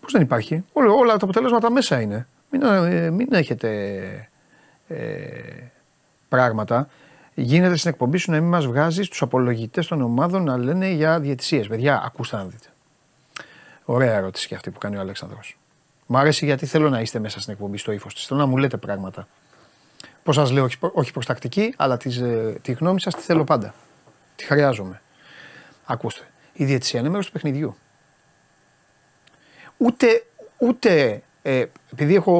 Πώς 0.00 0.12
δεν 0.12 0.22
υπάρχει; 0.22 0.64
Όλα, 0.72 0.92
όλα 0.92 1.16
τα 1.16 1.24
αποτελέσματα 1.24 1.70
μέσα 1.70 2.00
είναι. 2.00 2.26
Μην, 2.50 2.62
ε, 2.62 3.10
μην 3.10 3.26
έχετε 3.30 4.28
ε, 4.88 4.98
πράγματα. 6.28 6.88
Γίνεται 7.34 7.76
στην 7.76 7.90
εκπομπή 7.90 8.18
σου 8.18 8.30
να 8.30 8.40
μην 8.40 8.48
μας 8.48 8.66
βγάζεις 8.66 9.08
τους 9.08 9.22
απολογητές 9.22 9.86
των 9.86 10.02
ομάδων 10.02 10.44
να 10.44 10.56
λένε 10.56 10.88
για 10.88 11.20
διαιτησίες. 11.20 11.66
Παιδιά, 11.66 12.02
ακούστε 12.04 12.36
να 12.36 12.44
δείτε. 12.44 12.68
Ωραία 13.90 14.14
ερώτηση 14.14 14.48
και 14.48 14.54
αυτή 14.54 14.70
που 14.70 14.78
κάνει 14.78 14.96
ο 14.96 15.00
Αλέξανδρος. 15.00 15.58
Μ' 16.06 16.16
αρέσει 16.16 16.44
γιατί 16.44 16.66
θέλω 16.66 16.90
να 16.90 17.00
είστε 17.00 17.18
μέσα 17.18 17.40
στην 17.40 17.52
εκπομπή 17.52 17.76
στο 17.76 17.92
ύφος 17.92 18.14
της. 18.14 18.26
Θέλω 18.26 18.40
να 18.40 18.46
μου 18.46 18.56
λέτε 18.56 18.76
πράγματα. 18.76 19.28
Πώς 20.22 20.34
σας 20.34 20.50
λέω, 20.50 20.64
όχι, 20.64 20.76
όχι 20.92 21.12
προς 21.12 21.26
τακτική, 21.26 21.74
αλλά 21.76 21.96
τις, 21.96 22.16
ε, 22.16 22.58
τη 22.62 22.72
γνώμη 22.72 23.00
σας 23.00 23.14
τη 23.14 23.20
θέλω 23.20 23.44
πάντα. 23.44 23.74
Τη 24.36 24.44
χρειάζομαι. 24.44 25.02
Ακούστε. 25.84 26.20
Η 26.52 26.64
διαιτησία 26.64 27.00
είναι 27.00 27.08
μέρος 27.08 27.26
του 27.26 27.32
παιχνιδιού. 27.32 27.76
Ούτε, 29.76 30.24
ούτε 30.58 31.22
ε, 31.42 31.64
επειδή 31.92 32.14
έχω. 32.14 32.32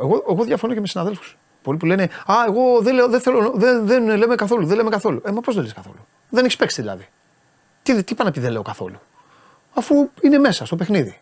Εγώ, 0.00 0.24
εγώ 0.28 0.44
διαφωνώ 0.44 0.74
και 0.74 0.80
με 0.80 0.86
συναδέλφους. 0.86 1.36
Πολλοί 1.62 1.78
που 1.78 1.86
λένε 1.86 2.02
Α, 2.26 2.34
εγώ 2.46 2.80
δεν, 2.80 2.94
λέω, 2.94 3.08
δεν, 3.08 3.20
θέλω, 3.20 3.52
δεν, 3.54 3.86
δεν 3.86 4.16
λέμε 4.16 4.34
καθόλου. 4.34 4.66
Δεν 4.66 4.76
λέμε 4.76 4.90
καθόλου. 4.90 5.22
Ε, 5.24 5.30
μα 5.30 5.40
πώς 5.40 5.54
δεν 5.54 5.64
λες 5.64 5.72
καθόλου. 5.72 6.06
Δεν 6.28 6.44
έχεις 6.44 6.56
παίξει 6.56 6.80
δηλαδή. 6.80 7.08
Τι, 7.82 8.04
τι 8.04 8.14
πάνε 8.14 8.28
να 8.28 8.34
πει 8.34 8.40
δεν 8.40 8.52
λέω 8.52 8.62
καθόλου 8.62 9.00
αφού 9.76 10.10
είναι 10.20 10.38
μέσα 10.38 10.66
στο 10.66 10.76
παιχνίδι. 10.76 11.20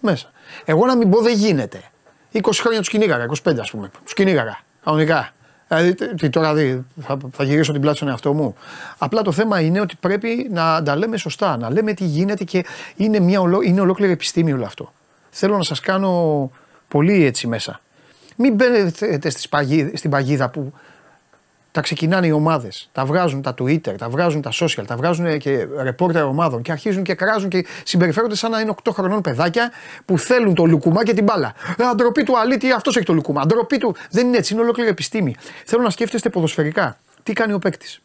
Μέσα. 0.00 0.30
Εγώ 0.64 0.86
να 0.86 0.96
μην 0.96 1.10
πω 1.10 1.20
δεν 1.20 1.34
γίνεται. 1.34 1.82
20 2.32 2.40
χρόνια 2.52 2.78
τους 2.78 2.88
κυνήγαγα, 2.88 3.26
25 3.26 3.58
ας 3.60 3.70
πούμε. 3.70 3.90
Τους 4.04 4.14
κυνήγαγα. 4.14 4.58
Κανονικά. 4.84 5.32
Δηλαδή, 5.68 5.94
τι, 5.94 6.30
τώρα 6.30 6.54
δει, 6.54 6.84
θα, 7.00 7.18
θα 7.32 7.44
γυρίσω 7.44 7.72
την 7.72 7.80
πλάτη 7.80 7.96
στον 7.96 8.08
εαυτό 8.08 8.32
μου. 8.32 8.54
Απλά 8.98 9.22
το 9.22 9.32
θέμα 9.32 9.60
είναι 9.60 9.80
ότι 9.80 9.96
πρέπει 10.00 10.48
να 10.50 10.82
τα 10.82 10.96
λέμε 10.96 11.16
σωστά, 11.16 11.56
να 11.56 11.70
λέμε 11.70 11.92
τι 11.92 12.04
γίνεται 12.04 12.44
και 12.44 12.64
είναι, 12.96 13.20
μια 13.20 13.40
ολό, 13.40 13.60
είναι 13.60 13.80
ολόκληρη 13.80 14.12
επιστήμη 14.12 14.52
όλο 14.52 14.64
αυτό. 14.64 14.92
Θέλω 15.30 15.56
να 15.56 15.62
σας 15.62 15.80
κάνω 15.80 16.50
πολύ 16.88 17.24
έτσι 17.24 17.46
μέσα. 17.46 17.80
Μην 18.36 18.54
μπαίνετε 18.54 19.30
στην 19.94 20.10
παγίδα 20.10 20.50
που 20.50 20.72
τα 21.72 21.80
ξεκινάνε 21.80 22.26
οι 22.26 22.30
ομάδες. 22.30 22.88
Τα 22.92 23.04
βγάζουν 23.04 23.42
τα 23.42 23.54
Twitter, 23.58 23.94
τα 23.98 24.08
βγάζουν 24.08 24.42
τα 24.42 24.50
social, 24.52 24.84
τα 24.86 24.96
βγάζουν 24.96 25.38
και 25.38 25.68
ρεπόρτερ 25.82 26.22
ομάδων 26.22 26.62
και 26.62 26.72
αρχίζουν 26.72 27.02
και 27.02 27.14
κράζουν 27.14 27.48
και 27.48 27.66
συμπεριφέρονται 27.84 28.34
σαν 28.34 28.50
να 28.50 28.60
είναι 28.60 28.74
8 28.84 28.92
χρονών 28.92 29.20
παιδάκια 29.20 29.72
που 30.04 30.18
θέλουν 30.18 30.54
το 30.54 30.64
λουκουμά 30.64 31.04
και 31.04 31.14
την 31.14 31.24
μπάλα. 31.24 31.54
Αντροπή 31.90 32.22
του 32.22 32.38
αλήτη, 32.38 32.72
αυτός 32.72 32.96
έχει 32.96 33.06
το 33.06 33.12
λουκουμά. 33.12 33.40
Αντροπή 33.40 33.78
του. 33.78 33.96
Δεν 34.10 34.26
είναι 34.26 34.36
έτσι, 34.36 34.52
είναι 34.52 34.62
ολόκληρη 34.62 34.88
επιστήμη. 34.88 35.34
Θέλω 35.64 35.82
να 35.82 35.90
σκέφτεστε 35.90 36.28
ποδοσφαιρικά. 36.28 36.98
Τι 37.22 37.32
κάνει 37.32 37.52
ο 37.52 37.58
παίκτης; 37.58 38.02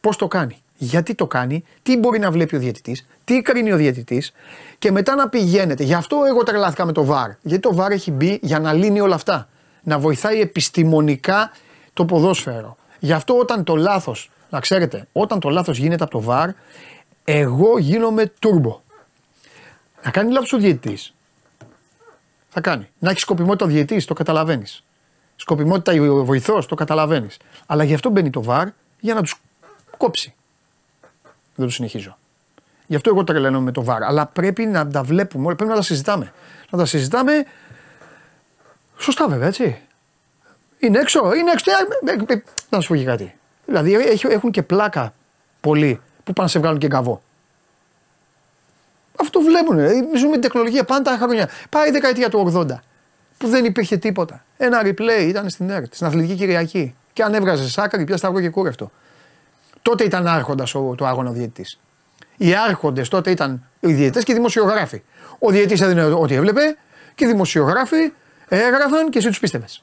Πώς 0.00 0.16
το 0.16 0.28
κάνει; 0.28 0.62
Γιατί 0.76 1.14
το 1.14 1.26
κάνει, 1.26 1.64
τι 1.82 1.96
μπορεί 1.96 2.18
να 2.18 2.30
βλέπει 2.30 2.56
ο 2.56 2.58
διαιτητής, 2.58 3.06
τι 3.24 3.42
κρίνει 3.42 3.72
ο 3.72 3.76
διαιτητής; 3.76 4.32
Και 4.78 4.90
μετά 4.90 5.14
να 5.14 5.28
πηγαίνετε. 5.28 5.82
Γι' 5.82 5.94
αυτό 5.94 6.16
εγώ 6.28 6.42
τρελάθηκα 6.42 6.84
με 6.84 6.92
το 6.92 7.04
βαρ. 7.04 7.30
Γιατί 7.42 7.62
το 7.62 7.74
βαρ 7.74 7.90
έχει 7.92 8.10
μπει 8.10 8.38
για 8.42 8.58
να 8.58 8.72
λύνει 8.72 9.00
όλα 9.00 9.14
αυτά. 9.14 9.48
Να 9.82 9.98
βοηθάει 9.98 10.40
επιστημονικά 10.40 11.50
το 11.96 12.04
ποδόσφαιρο. 12.04 12.76
Γι' 12.98 13.12
αυτό 13.12 13.38
όταν 13.38 13.64
το 13.64 13.76
λάθος, 13.76 14.30
να 14.50 14.60
ξέρετε, 14.60 15.08
όταν 15.12 15.40
το 15.40 15.48
λάθος 15.48 15.78
γίνεται 15.78 16.02
από 16.02 16.12
το 16.12 16.20
βαρ, 16.20 16.50
εγώ 17.24 17.78
γίνομαι 17.78 18.26
τούρμπο. 18.38 18.80
Να 20.04 20.10
κάνει 20.10 20.32
λάθος 20.32 20.52
ο 20.52 20.58
διαιτητής. 20.58 21.14
Θα 22.48 22.60
κάνει. 22.60 22.88
Να 22.98 23.10
έχει 23.10 23.20
σκοπιμότητα 23.20 23.64
ο 23.64 23.68
διαιτητής, 23.68 24.04
το 24.04 24.14
καταλαβαίνεις. 24.14 24.84
Σκοπιμότητα 25.36 26.02
ο 26.02 26.24
βοηθός, 26.24 26.66
το 26.66 26.74
καταλαβαίνεις. 26.74 27.36
Αλλά 27.66 27.84
γι' 27.84 27.94
αυτό 27.94 28.10
μπαίνει 28.10 28.30
το 28.30 28.42
βαρ 28.42 28.68
για 29.00 29.14
να 29.14 29.22
τους 29.22 29.40
κόψει. 29.96 30.34
Δεν 31.54 31.66
το 31.66 31.72
συνεχίζω. 31.72 32.18
Γι' 32.86 32.96
αυτό 32.96 33.10
εγώ 33.10 33.24
τρελαίνω 33.24 33.60
με 33.60 33.72
το 33.72 33.84
βαρ. 33.84 34.02
Αλλά 34.02 34.26
πρέπει 34.26 34.66
να 34.66 34.88
τα 34.88 35.02
βλέπουμε 35.02 35.46
όλα, 35.46 35.56
πρέπει 35.56 35.70
να 35.70 35.76
τα 35.76 35.82
συζητάμε. 35.82 36.32
Να 36.70 36.78
τα 36.78 36.84
συζητάμε 36.84 37.32
σωστά 38.98 39.28
βέβαια, 39.28 39.46
έτσι. 39.46 39.85
Είναι 40.78 40.98
έξω, 40.98 41.34
είναι 41.34 41.50
έξω. 41.50 41.70
Ε, 42.06 42.12
ε, 42.12 42.34
ε, 42.34 42.42
να 42.68 42.80
σου 42.80 42.88
πω 42.88 42.96
και 42.96 43.04
κάτι. 43.04 43.34
Δηλαδή 43.66 43.94
έχουν 44.28 44.50
και 44.50 44.62
πλάκα 44.62 45.14
πολλοί 45.60 46.00
που 46.24 46.32
πάνε 46.32 46.34
να 46.42 46.48
σε 46.48 46.58
βγάλουν 46.58 46.78
και 46.78 46.86
γκαβό. 46.86 47.22
Αυτό 49.20 49.40
βλέπουν. 49.40 49.78
ε, 49.78 49.92
Ζούμε 50.18 50.32
την 50.32 50.40
τεχνολογία 50.40 50.84
πάντα 50.84 51.16
χρόνια. 51.16 51.48
Πάει 51.70 51.88
η 51.88 51.90
δεκαετία 51.92 52.28
του 52.28 52.52
80 52.54 52.66
που 53.38 53.48
δεν 53.48 53.64
υπήρχε 53.64 53.96
τίποτα. 53.96 54.44
Ένα 54.56 54.80
replay 54.84 55.26
ήταν 55.28 55.48
στην 55.48 55.70
ΕΡΤ, 55.70 55.94
στην 55.94 56.06
Αθλητική 56.06 56.34
Κυριακή. 56.34 56.94
Και 57.12 57.22
αν 57.22 57.34
έβγαζες 57.34 57.72
σάκαρη, 57.72 58.04
πια 58.04 58.16
σταυρό 58.16 58.40
και 58.40 58.48
κούρευτο. 58.48 58.90
Τότε 59.82 60.04
ήταν 60.04 60.26
άρχοντας 60.26 60.70
το 60.70 61.06
άγωνο 61.06 61.30
διαιτητής. 61.30 61.80
Οι 62.36 62.54
άρχοντες 62.54 63.08
τότε 63.08 63.30
ήταν 63.30 63.68
οι 63.80 63.92
διαιτητές 63.92 64.24
και 64.24 64.32
οι 64.32 64.34
δημοσιογράφοι. 64.34 65.02
Ο 65.38 65.50
διαιτητής 65.50 65.80
έδινε 65.80 66.04
ό,τι 66.04 66.34
έβλεπε 66.34 66.76
και 67.14 67.24
οι 67.24 67.28
δημοσιογράφοι 67.28 68.12
έγραφαν 68.48 69.10
και 69.10 69.18
εσύ 69.18 69.28
τους 69.28 69.38
πίστευες. 69.38 69.82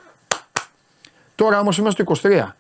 Τώρα 1.36 1.60
όμως 1.60 1.78
είμαστε 1.78 2.04
το 2.04 2.20
23. 2.24 2.56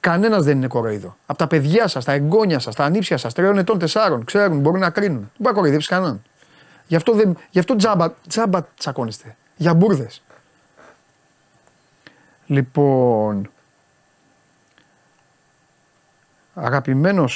Κανένας 0.00 0.44
δεν 0.44 0.56
είναι 0.56 0.66
κοροϊδό. 0.66 1.16
Από 1.26 1.38
τα 1.38 1.46
παιδιά 1.46 1.88
σας, 1.88 2.04
τα 2.04 2.12
εγγόνια 2.12 2.58
σας, 2.58 2.74
τα 2.74 2.84
ανήψια 2.84 3.16
σας, 3.16 3.34
τριών 3.34 3.58
ετών, 3.58 3.78
τεσσάρων, 3.78 4.24
ξέρουν, 4.24 4.60
μπορούν 4.60 4.80
να 4.80 4.90
κρίνουν. 4.90 5.18
Δεν 5.18 5.30
μπορεί 5.36 5.54
να 5.54 5.60
κοροϊδεύει 5.60 5.84
κανέναν. 5.84 6.22
Γι' 6.86 6.96
αυτό, 6.96 7.12
δεν, 7.12 7.36
γι 7.50 7.58
αυτό 7.58 7.76
τζάμπα, 7.76 8.12
τζάμπα 8.28 8.62
τσακώνεστε. 8.76 9.36
Για 9.56 9.74
μπουρδες. 9.74 10.22
Λοιπόν. 12.46 13.50
Αγαπημένο. 16.54 17.28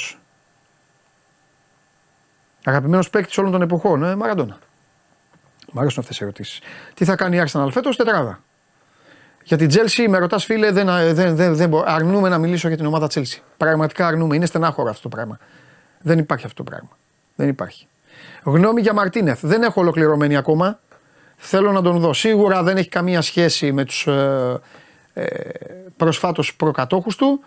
Αγαπημένος 2.63 3.09
παίκτης 3.09 3.37
όλων 3.37 3.51
των 3.51 3.61
εποχών. 3.61 4.03
Ε, 4.03 4.15
Μαραντόνα. 4.15 4.57
Μ' 5.71 5.79
αρέσουν 5.79 6.01
αυτές 6.01 6.19
οι 6.19 6.23
ερωτήσεις. 6.23 6.61
Τι 6.93 7.05
θα 7.05 7.15
κάνει 7.15 7.37
η 7.37 7.43
Arsenal 7.45 7.67
φέτος, 7.71 7.95
τετράδα. 7.95 8.41
Για 9.47 9.57
την 9.57 9.69
Chelsea, 9.71 10.07
με 10.09 10.17
ρωτάς 10.17 10.45
φίλε, 10.45 10.71
δεν, 10.71 10.85
δεν, 11.13 11.35
δεν, 11.35 11.55
δεν 11.55 11.69
μπορώ. 11.69 11.83
Αρνούμε 11.87 12.29
να 12.29 12.37
μιλήσω 12.37 12.67
για 12.67 12.77
την 12.77 12.85
ομάδα 12.85 13.07
Chelsea. 13.13 13.37
Πραγματικά 13.57 14.07
αρνούμε. 14.07 14.35
Είναι 14.35 14.45
στενάχωρο 14.45 14.89
αυτό 14.89 15.01
το 15.01 15.15
πράγμα. 15.15 15.39
Δεν 16.01 16.19
υπάρχει 16.19 16.45
αυτό 16.45 16.63
το 16.63 16.69
πράγμα. 16.69 16.89
Δεν 17.35 17.47
υπάρχει. 17.47 17.87
Γνώμη 18.43 18.81
για 18.81 18.93
Μαρτίνεθ. 18.93 19.39
Δεν 19.45 19.63
έχω 19.63 19.81
ολοκληρωμένη 19.81 20.37
ακόμα. 20.37 20.79
Θέλω 21.37 21.71
να 21.71 21.81
τον 21.81 21.99
δω. 21.99 22.13
Σίγουρα 22.13 22.63
δεν 22.63 22.77
έχει 22.77 22.89
καμία 22.89 23.21
σχέση 23.21 23.71
με 23.71 23.85
τους 23.85 24.07
ε, 24.07 24.59
ε, 25.13 25.25
προσφάτως 25.97 26.55
προκατόχους 26.55 27.15
του. 27.15 27.39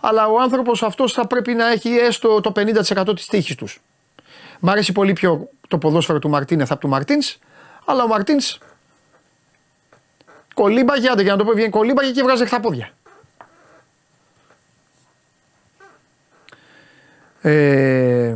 Αλλά 0.00 0.26
ο 0.26 0.40
άνθρωπος 0.40 0.82
αυτός 0.82 1.12
θα 1.12 1.26
πρέπει 1.26 1.54
να 1.54 1.70
έχει 1.72 1.88
έστω 1.88 2.40
το 2.40 2.52
50% 2.56 3.14
της 3.14 3.26
τύχης 3.26 3.54
τους. 3.54 3.80
Μ' 4.60 4.68
αρέσει 4.68 4.92
πολύ 4.92 5.12
πιο 5.12 5.48
το 5.68 5.78
ποδόσφαιρο 5.78 6.18
του 6.18 6.28
Μαρτίνεθ 6.28 6.70
από 6.70 6.80
του 6.80 6.88
Μαρτίνς. 6.88 7.38
Αλλά 7.84 8.02
ο 8.02 8.06
Μαρτίνς 8.06 8.58
κολύμπαγε, 10.58 11.08
άντε 11.08 11.22
για 11.22 11.32
να 11.32 11.38
το 11.38 11.44
πω, 11.44 11.52
βγαίνει 11.52 11.70
κολύμπαγε 11.70 12.10
και 12.10 12.22
βγάζεις 12.22 12.50
τα 12.50 12.60
πόδια. 12.60 12.90
Ε, 17.42 18.34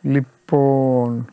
λοιπόν, 0.00 1.32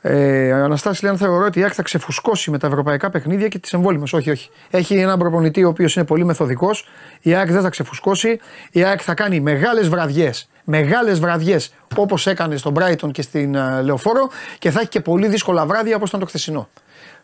ε, 0.00 0.52
Αναστάσης 0.52 1.02
λέει 1.02 1.10
αν 1.10 1.18
θεωρώ 1.18 1.44
ότι 1.44 1.58
η 1.58 1.62
ΑΕΚ 1.62 1.72
θα 1.74 1.82
ξεφουσκώσει 1.82 2.50
με 2.50 2.58
τα 2.58 2.66
ευρωπαϊκά 2.66 3.10
παιχνίδια 3.10 3.48
και 3.48 3.58
τις 3.58 3.72
εμβόλυμες. 3.72 4.12
Όχι, 4.12 4.30
όχι. 4.30 4.50
Έχει 4.70 4.94
έναν 4.94 5.18
προπονητή 5.18 5.64
ο 5.64 5.68
οποίος 5.68 5.96
είναι 5.96 6.04
πολύ 6.04 6.24
μεθοδικός. 6.24 6.88
Η 7.20 7.34
ΑΕΚ 7.34 7.50
δεν 7.50 7.62
θα 7.62 7.68
ξεφουσκώσει. 7.68 8.40
Η 8.70 8.84
ΑΕΚ 8.84 9.00
θα 9.02 9.14
κάνει 9.14 9.40
μεγάλες 9.40 9.88
βραδιές. 9.88 10.48
Μεγάλες 10.72 11.20
βραδιές 11.20 11.74
όπως 11.96 12.26
έκανε 12.26 12.56
στον 12.56 12.74
Brighton 12.78 13.10
και 13.12 13.22
στην 13.22 13.56
uh, 13.56 13.82
Λεωφόρο 13.82 14.30
και 14.58 14.70
θα 14.70 14.80
έχει 14.80 14.88
και 14.88 15.00
πολύ 15.00 15.28
δύσκολα 15.28 15.66
βράδια 15.66 15.96
όπως 15.96 16.08
ήταν 16.08 16.20
το 16.20 16.26
χθεσινό. 16.26 16.68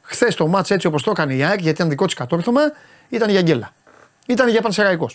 Χθες 0.02 0.34
το 0.34 0.46
μάτς 0.46 0.70
έτσι 0.70 0.86
όπως 0.86 1.02
το 1.02 1.10
έκανε 1.10 1.34
η 1.34 1.44
ΑΕΚ 1.44 1.60
γιατί 1.60 1.68
ήταν 1.68 1.88
δικό 1.88 2.04
της 2.04 2.14
κατόρθωμα 2.14 2.60
ήταν 3.08 3.30
για 3.30 3.42
γκέλα. 3.42 3.72
Ήταν 4.26 4.48
για 4.48 4.62
πανσεραϊκό 4.62 5.10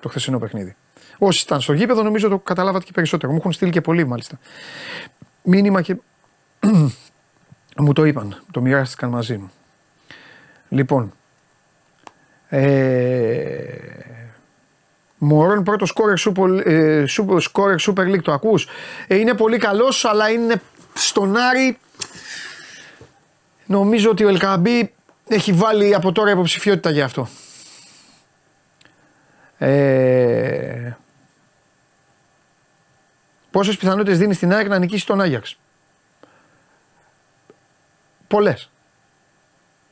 το 0.00 0.08
χθεσινό 0.08 0.38
παιχνίδι. 0.38 0.76
Όσοι 1.18 1.42
ήταν 1.46 1.60
στο 1.60 1.72
γήπεδο 1.72 2.02
νομίζω 2.02 2.28
το 2.28 2.38
καταλάβατε 2.38 2.84
και 2.84 2.92
περισσότερο. 2.92 3.32
Μου 3.32 3.38
έχουν 3.38 3.52
στείλει 3.52 3.70
και 3.70 3.80
πολύ 3.80 4.06
μάλιστα. 4.06 4.38
Μήνυμα 5.42 5.82
και 5.82 5.96
μου 7.84 7.92
το 7.92 8.04
είπαν, 8.04 8.42
το 8.50 8.60
μοιράστηκαν 8.60 9.10
μαζί 9.10 9.36
μου. 9.36 9.50
Λοιπόν, 10.68 11.12
ε, 12.48 14.19
Μωρόν 15.22 15.62
πρώτο 15.62 15.86
σκόρερ 15.86 16.18
Super, 16.18 16.66
ε, 16.66 17.04
super, 17.08 17.38
Super 17.78 18.06
League, 18.06 18.22
το 18.22 18.32
ακούς; 18.32 18.66
Ε, 19.06 19.16
είναι 19.16 19.34
πολύ 19.34 19.58
καλός, 19.58 20.04
αλλά 20.04 20.30
είναι 20.30 20.62
στον 20.94 21.36
Άρη. 21.36 21.78
Νομίζω 23.66 24.10
ότι 24.10 24.24
ο 24.24 24.28
Ελκαμπή 24.28 24.92
έχει 25.28 25.52
βάλει 25.52 25.94
από 25.94 26.12
τώρα 26.12 26.30
υποψηφιότητα 26.30 26.90
για 26.90 27.04
αυτό. 27.04 27.28
Ε, 29.58 30.96
πόσες 33.50 33.76
πιθανότητες 33.76 34.18
δίνει 34.18 34.34
στην 34.34 34.52
ΑΕΚ 34.52 34.68
να 34.68 34.78
νικήσει 34.78 35.06
τον 35.06 35.20
Άγιαξ; 35.20 35.58
Πολλές. 38.28 38.70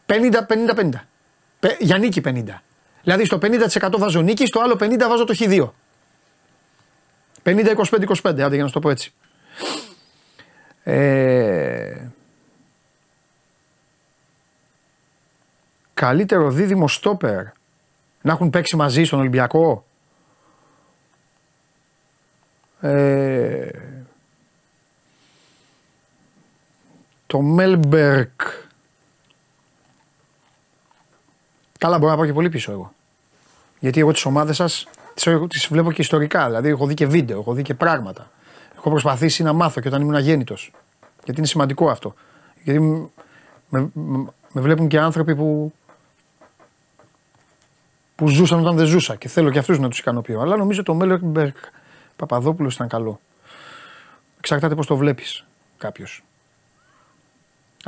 50-50-50. 0.07 1.09
Για 1.79 1.99
νίκη 1.99 2.21
50. 2.25 2.63
Δηλαδή 3.03 3.25
στο 3.25 3.39
50% 3.43 3.95
βάζω 3.99 4.21
νίκη, 4.21 4.47
στο 4.47 4.61
άλλο 4.61 4.77
50% 4.81 4.97
βάζω 5.09 5.25
το 5.25 5.35
χ2. 5.39 5.69
50-25-25, 7.43 8.41
άντε 8.41 8.55
για 8.55 8.63
να 8.63 8.67
σου 8.67 8.73
το 8.73 8.81
πω 8.81 8.91
έτσι. 8.91 9.13
Ε, 10.83 12.09
καλύτερο 15.95 16.51
δίδυμο 16.51 16.89
στόπερ 16.89 17.45
να 18.23 18.33
έχουν 18.33 18.51
παίξει 18.51 18.77
μαζί 18.77 19.05
στον 19.05 19.19
Ολυμπιακό; 19.19 19.87
Ε, 22.81 23.69
Το 27.27 27.41
Μέλμπερκ. 27.41 28.41
Καλά, 31.79 31.99
μπορώ 31.99 32.11
να 32.11 32.17
πάω 32.17 32.27
και 32.27 32.33
πολύ 32.33 32.49
πίσω 32.49 32.73
εγώ. 32.73 32.93
Γιατί 33.79 34.01
εγώ 34.01 34.13
τις 34.13 34.25
ομάδες 34.25 34.57
σας 34.57 34.87
τις 35.49 35.67
βλέπω 35.71 35.93
και 35.93 36.01
ιστορικά. 36.01 36.47
Δηλαδή, 36.47 36.69
έχω 36.69 36.87
δει 36.87 36.95
και 36.95 37.07
βίντεο, 37.07 37.39
έχω 37.39 37.53
δει 37.53 37.63
και 37.63 37.75
πράγματα. 37.75 38.31
Έχω 38.77 38.91
προσπαθήσει 38.91 39.43
να 39.43 39.53
μάθω 39.53 39.81
και 39.81 39.89
όταν 39.89 40.01
ήμουν 40.01 40.15
αγέννητος. 40.15 40.73
Γιατί 41.25 41.39
είναι 41.41 41.47
σημαντικό 41.47 41.91
αυτό. 41.91 42.15
Γιατί 42.63 42.81
με, 43.69 43.91
με, 44.53 44.61
βλέπουν 44.61 44.89
και 44.89 44.99
άνθρωποι 44.99 45.37
που, 45.37 45.73
που 48.15 48.29
ζούσαν 48.29 48.61
όταν 48.61 48.77
δεν 48.77 48.87
ζούσα 48.87 49.17
και 49.17 49.29
θέλω 49.29 49.51
και 49.51 49.59
αυτούς 49.59 49.79
να 49.79 49.89
τους 49.89 49.99
ικανοποιώ. 49.99 50.41
Αλλά 50.41 50.57
νομίζω 50.57 50.83
το 50.83 50.95
Μέλμπερκ 50.95 51.57
Παπαδόπουλος 52.17 52.75
ήταν 52.75 52.89
καλό. 52.89 53.21
Εξαρτάται 54.39 54.75
πώς 54.75 54.87
το 54.87 54.97
βλέπεις 54.97 55.45
κάποιος. 55.79 56.23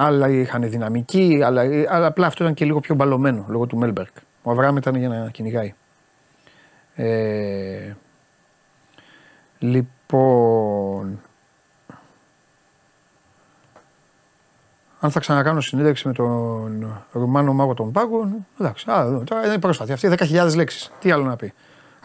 Άλλα 0.03 0.29
είχαν 0.29 0.71
δυναμική, 0.71 1.41
αλλά, 1.45 1.63
αλλά 1.89 2.07
απλά 2.07 2.27
αυτό 2.27 2.43
ήταν 2.43 2.55
και 2.55 2.65
λίγο 2.65 2.81
πιο 2.81 2.95
μπαλωμένο 2.95 3.45
λόγω 3.49 3.67
του 3.67 3.77
Μέλμπερκ. 3.77 4.17
Ο 4.43 4.51
Αβραάμ 4.51 4.77
ήταν 4.77 4.95
για 4.95 5.09
να 5.09 5.31
κυνηγάει. 5.31 5.75
Ε, 6.95 7.95
λοιπόν. 9.59 11.21
Αν 15.01 15.11
θα 15.11 15.21
ξανακάνω 15.21 15.61
συνέντευξη 15.61 16.07
με 16.07 16.13
τον 16.13 17.03
Ρουμάνο 17.13 17.53
Μάγο 17.53 17.75
των 17.75 17.93
Πάγκων, 17.93 18.47
εντάξει, 18.61 18.91
α, 18.91 19.07
δούμε. 19.07 19.25
Τώρα 19.25 19.47
είναι 19.47 19.59
πρόσφατη. 19.59 19.93
Αυτή 19.93 20.09
10.000 20.19 20.55
λέξεις. 20.55 20.93
Τι 21.01 21.11
άλλο 21.11 21.25
να 21.25 21.37
πει. 21.37 21.53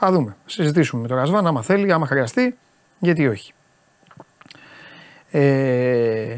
Α 0.06 0.12
δούμε. 0.12 0.36
Συζητήσουμε 0.46 1.02
με 1.02 1.08
τον 1.08 1.18
Ρασβάν, 1.18 1.48
άμα 1.48 1.62
θέλει, 1.62 1.92
άμα 1.92 2.06
χρειαστεί, 2.06 2.58
γιατί 3.00 3.28
όχι. 3.28 3.54
Ε, 5.32 6.38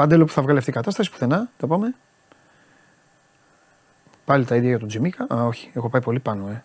Παντέλο 0.00 0.24
που 0.24 0.32
θα 0.32 0.42
βγάλει 0.42 0.58
αυτή 0.58 0.70
η 0.70 0.72
κατάσταση 0.72 1.10
πουθενά, 1.10 1.48
το 1.56 1.66
πάμε. 1.66 1.94
Πάλι 4.24 4.44
τα 4.44 4.56
ίδια 4.56 4.68
για 4.68 4.78
τον 4.78 4.88
Τζιμίκα. 4.88 5.26
Α, 5.34 5.44
όχι, 5.44 5.70
έχω 5.74 5.88
πάει 5.88 6.00
πολύ 6.00 6.20
πάνω, 6.20 6.48
ε. 6.48 6.64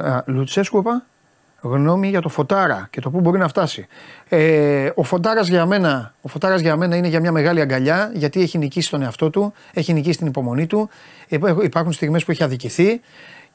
Α, 0.00 0.22
Λουτσέσκου, 0.26 0.78
είπα. 0.78 1.06
Γνώμη 1.60 2.08
για 2.08 2.20
το 2.20 2.28
Φωτάρα 2.28 2.88
και 2.90 3.00
το 3.00 3.10
πού 3.10 3.20
μπορεί 3.20 3.38
να 3.38 3.48
φτάσει. 3.48 3.86
Ε, 4.28 4.90
ο 4.94 5.02
Φωτάρας 5.02 5.48
για, 5.48 5.66
μένα, 5.66 6.14
ο 6.20 6.28
Φωτάρας 6.28 6.60
για 6.60 6.76
μένα 6.76 6.96
είναι 6.96 7.08
για 7.08 7.20
μια 7.20 7.32
μεγάλη 7.32 7.60
αγκαλιά 7.60 8.10
γιατί 8.14 8.42
έχει 8.42 8.58
νικήσει 8.58 8.90
τον 8.90 9.02
εαυτό 9.02 9.30
του, 9.30 9.52
έχει 9.72 9.92
νικήσει 9.92 10.18
την 10.18 10.26
υπομονή 10.26 10.66
του. 10.66 10.88
Υπάρχουν 11.62 11.92
στιγμές 11.92 12.24
που 12.24 12.30
έχει 12.30 12.42
αδικηθεί 12.42 13.00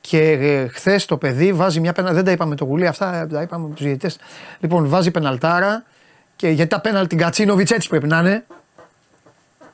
και 0.01 0.31
ε, 0.31 0.67
χθες 0.67 1.05
το 1.05 1.17
παιδί 1.17 1.53
βάζει 1.53 1.79
μια 1.79 1.93
πένα. 1.93 2.13
Δεν 2.13 2.23
τα 2.23 2.31
είπαμε 2.31 2.55
το 2.55 2.65
γουλί, 2.65 2.87
αυτά 2.87 3.27
τα 3.27 3.41
είπαμε 3.41 3.67
με 3.67 3.73
τους 3.73 3.83
διαιτητές. 3.83 4.17
Λοιπόν, 4.59 4.87
βάζει 4.87 5.11
πεναλτάρα 5.11 5.83
και 6.41 6.49
γιατί 6.49 6.69
τα 6.69 6.81
πέναλτι 6.81 7.15
Γκατσίνοβιτς 7.15 7.71
έτσι 7.71 7.89
πρέπει 7.89 8.07
να 8.07 8.19
είναι. 8.19 8.45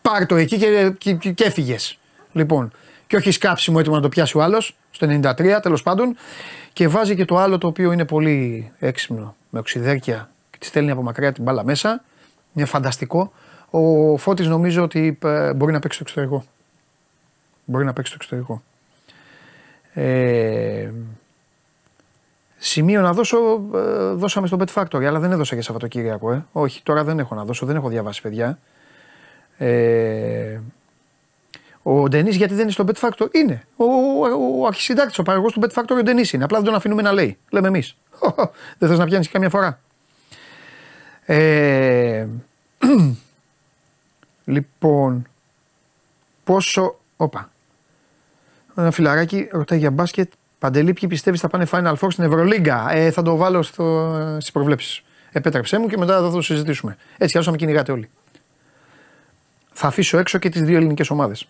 Πάρ 0.02 0.26
το 0.26 0.36
εκεί 0.36 0.58
και, 0.58 0.92
και, 0.98 1.14
και, 1.14 1.32
και 1.32 1.44
έφυγες. 1.44 2.00
Λοιπόν, 2.32 2.72
και 3.08 3.16
όχι 3.16 3.32
σκάψιμο 3.32 3.78
έτοιμο 3.80 3.96
να 3.96 4.02
το 4.02 4.10
πιάσει 4.10 4.38
ο 4.38 4.42
άλλος, 4.42 4.78
στο 4.92 5.08
93 5.10 5.60
τέλος 5.62 5.84
πάντων. 5.84 6.16
Και 6.74 6.88
βάζει 6.88 7.16
και 7.16 7.26
το 7.26 7.38
άλλο 7.38 7.58
το 7.58 7.68
οποίο 7.68 7.92
είναι 7.92 8.06
πολύ 8.06 8.72
έξυπνο, 8.80 9.36
με 9.50 9.60
οξυδέρκεια 9.60 10.30
και 10.50 10.58
τη 10.60 10.66
στέλνει 10.66 10.92
από 10.92 11.04
μακριά 11.04 11.32
την 11.32 11.44
μπάλα 11.44 11.64
μέσα. 11.64 12.04
Είναι 12.54 12.66
φανταστικό. 12.66 13.32
Ο 13.70 14.18
Φώτης 14.18 14.48
νομίζω 14.48 14.84
ότι 14.84 15.18
ε, 15.24 15.54
μπορεί 15.54 15.72
να 15.72 15.80
παίξει 15.80 15.98
το 15.98 16.04
εξωτερικό. 16.08 16.46
Μπορεί 17.66 17.86
να 17.86 17.94
παίξει 17.94 18.12
το 18.12 18.18
εξωτερικό. 18.22 18.64
Ε, 19.94 20.90
Σημείο 22.68 23.02
να 23.02 23.14
δώσω, 23.14 23.38
ε, 23.74 24.12
δώσαμε 24.14 24.48
στο 24.48 24.58
Bet 24.60 24.74
Factory, 24.74 25.04
αλλά 25.04 25.20
δεν 25.20 25.32
έδωσα 25.32 25.54
για 25.54 25.64
Σαββατοκύριακο. 25.64 26.32
Ε. 26.32 26.46
Όχι, 26.52 26.84
τώρα 26.84 27.04
δεν 27.04 27.20
έχω 27.20 27.36
να 27.36 27.46
δώσω, 27.46 27.66
δεν 27.66 27.76
έχω 27.76 27.90
διαβάσει 27.90 28.22
παιδιά. 28.22 28.60
Ε, 29.58 30.60
ο 31.84 32.08
Ντενής 32.08 32.36
γιατί 32.36 32.54
δεν 32.54 32.64
είναι 32.64 32.72
στο 32.72 32.86
Bet 32.88 33.08
Factory; 33.08 33.28
Είναι. 33.32 33.64
Ο, 33.76 33.86
ο, 33.86 34.62
ο 34.62 34.66
αρχισυντάκτης, 34.68 35.18
ο 35.20 35.24
παραγωγός 35.24 35.54
του 35.54 35.62
Bet 35.62 35.82
Factory 35.82 35.98
ο 36.00 36.04
Ντενής 36.04 36.34
είναι. 36.34 36.44
Απλά 36.44 36.58
δεν 36.58 36.66
τον 36.66 36.76
αφήνουμε 36.76 37.02
να 37.02 37.12
λέει. 37.12 37.38
Λέμε 37.50 37.68
εμείς. 37.68 37.98
δεν 38.78 38.90
θες 38.90 38.98
να 38.98 39.06
πιάνεις 39.06 39.30
καμιά 39.30 39.50
φορά. 39.50 39.80
Ε, 41.26 42.28
λοιπόν, 44.46 45.28
πόσο. 46.44 47.00
Όπα. 47.18 47.52
Ένα 48.76 48.92
φιλαράκι 48.92 49.48
ρωτάει 49.52 49.80
για 49.80 49.92
μπάσκετ. 49.92 50.32
Παντελή, 50.60 50.94
ποιοι 50.94 51.10
πιστεύεις 51.10 51.40
θα 51.40 51.48
πάνε 51.48 51.68
Final 51.72 51.94
Four 51.94 52.08
στην 52.10 52.24
Ευρωλίγκα; 52.24 52.88
Ε, 52.92 53.12
θα 53.12 53.22
το 53.22 53.36
βάλω 53.36 53.62
στο, 53.62 54.16
στις 54.38 54.52
προβλέψεις. 54.52 55.02
Επέτρεψέ 55.32 55.80
μου 55.80 55.88
και 55.88 55.98
μετά 55.98 56.22
θα 56.22 56.32
το 56.32 56.42
συζητήσουμε. 56.42 56.98
Έτσι, 57.18 57.38
όσο 57.38 57.52
με 57.52 57.58
κυνηγάτε 57.58 57.92
όλοι. 57.92 58.10
Θα 59.72 59.88
αφήσω 59.88 60.18
έξω 60.18 60.38
και 60.38 60.50
τις 60.50 60.62
δύο 60.62 60.78
ελληνικές 60.78 61.10
ομάδες. 61.10 61.48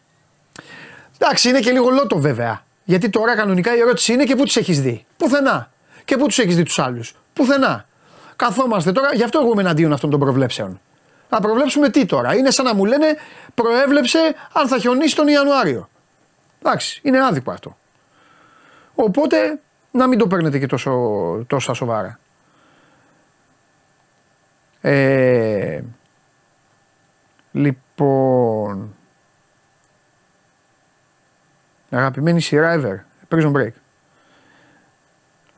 Εντάξει, 1.19 1.49
είναι 1.49 1.59
και 1.59 1.71
λίγο 1.71 1.89
λότο 1.89 2.19
βέβαια. 2.19 2.61
Γιατί 2.83 3.09
τώρα 3.09 3.35
κανονικά 3.35 3.75
η 3.75 3.79
ερώτηση 3.79 4.13
είναι 4.13 4.23
και 4.23 4.35
πού 4.35 4.43
τους 4.43 4.55
έχεις 4.55 4.81
δει. 4.81 5.05
Πουθενά. 5.17 5.71
Και 6.05 6.17
πού 6.17 6.25
τους 6.27 6.37
έχεις 6.37 6.55
δει 6.55 6.63
τους 6.63 6.79
άλλους. 6.79 7.15
Πουθενά. 7.33 7.85
Καθόμαστε 8.35 8.91
τώρα, 8.91 9.09
γι' 9.13 9.23
αυτό 9.23 9.39
εγώ 9.39 9.51
είμαι 9.51 9.61
εναντίον 9.61 9.93
αυτών 9.93 10.09
των 10.09 10.19
προβλέψεων. 10.19 10.79
Να 11.29 11.39
προβλέψουμε 11.39 11.89
τι 11.89 12.05
τώρα. 12.05 12.35
Είναι 12.35 12.51
σαν 12.51 12.65
να 12.65 12.75
μου 12.75 12.85
λένε 12.85 13.05
προέβλεψε 13.53 14.35
αν 14.53 14.67
θα 14.67 14.77
χιονίσει 14.77 15.15
τον 15.15 15.27
Ιανουάριο. 15.27 15.89
Εντάξει, 16.61 16.99
είναι 17.03 17.25
άδικο 17.25 17.51
αυτό. 17.51 17.77
Οπότε 18.99 19.59
να 19.91 20.07
μην 20.07 20.17
το 20.17 20.27
παίρνετε 20.27 20.59
και 20.59 20.65
τόσο, 20.65 20.91
τόσο 21.47 21.73
σοβαρά. 21.73 22.19
Ε, 24.81 25.81
λοιπόν, 27.51 28.95
αγαπημένη 31.89 32.41
σειρά 32.41 32.81
ever, 32.81 32.97
prison 33.35 33.53
break. 33.53 33.71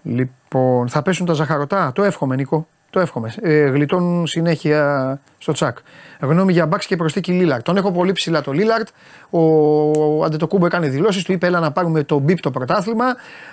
Λοιπόν, 0.04 0.90
θα 0.90 1.02
πέσουν 1.02 1.26
τα 1.26 1.34
ζαχαρωτά, 1.34 1.92
το 1.92 2.04
εύχομαι 2.04 2.36
Νίκο. 2.36 2.68
Το 2.90 3.00
εύχομαι. 3.00 3.34
Ε, 3.42 3.70
γλιτώνουν 3.70 4.28
συνέχεια 4.28 5.20
στο 5.38 5.52
τσακ. 5.52 5.78
Γνώμη 6.20 6.54
για 6.54 6.66
μπαξ 6.66 6.86
και 6.86 6.96
προστίκη 6.96 7.32
Λίλαρτ. 7.32 7.64
Τον 7.64 7.78
έχω 7.78 7.92
πολύ 7.92 8.12
ψηλά 8.12 8.42
το 8.42 8.52
Λίλαρτ. 8.52 8.88
Ο 9.30 10.24
Αντετοκούμπο 10.24 10.66
έκανε 10.66 10.88
δηλώσεις, 10.88 11.24
του 11.24 11.32
είπε: 11.32 11.48
Έλα 11.48 11.60
να 11.60 11.72
πάρουμε 11.72 12.04
το 12.04 12.20
μπίπ 12.20 12.40
το 12.40 12.52
πρωτάθλημα. 12.52 13.06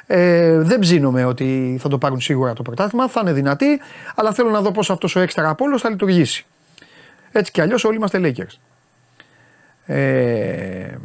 Ε, 0.06 0.58
δεν 0.58 0.78
ψήνομαι 0.78 1.24
ότι 1.24 1.78
θα 1.80 1.88
το 1.88 1.98
πάρουν 1.98 2.20
σίγουρα 2.20 2.52
το 2.52 2.62
πρωτάθλημα. 2.62 3.08
Θα 3.08 3.20
είναι 3.20 3.32
δυνατή, 3.32 3.80
αλλά 4.14 4.32
θέλω 4.32 4.50
να 4.50 4.60
δω 4.60 4.70
πώς 4.70 4.90
αυτός 4.90 5.16
ο 5.16 5.20
έξτρα 5.20 5.48
απόλυτο 5.48 5.78
θα 5.78 5.90
λειτουργήσει. 5.90 6.46
Έτσι 7.32 7.52
κι 7.52 7.60
αλλιώς 7.60 7.84
όλοι 7.84 7.96
είμαστε 7.96 8.20
Lakers. 8.22 8.58
Ε, 9.94 10.96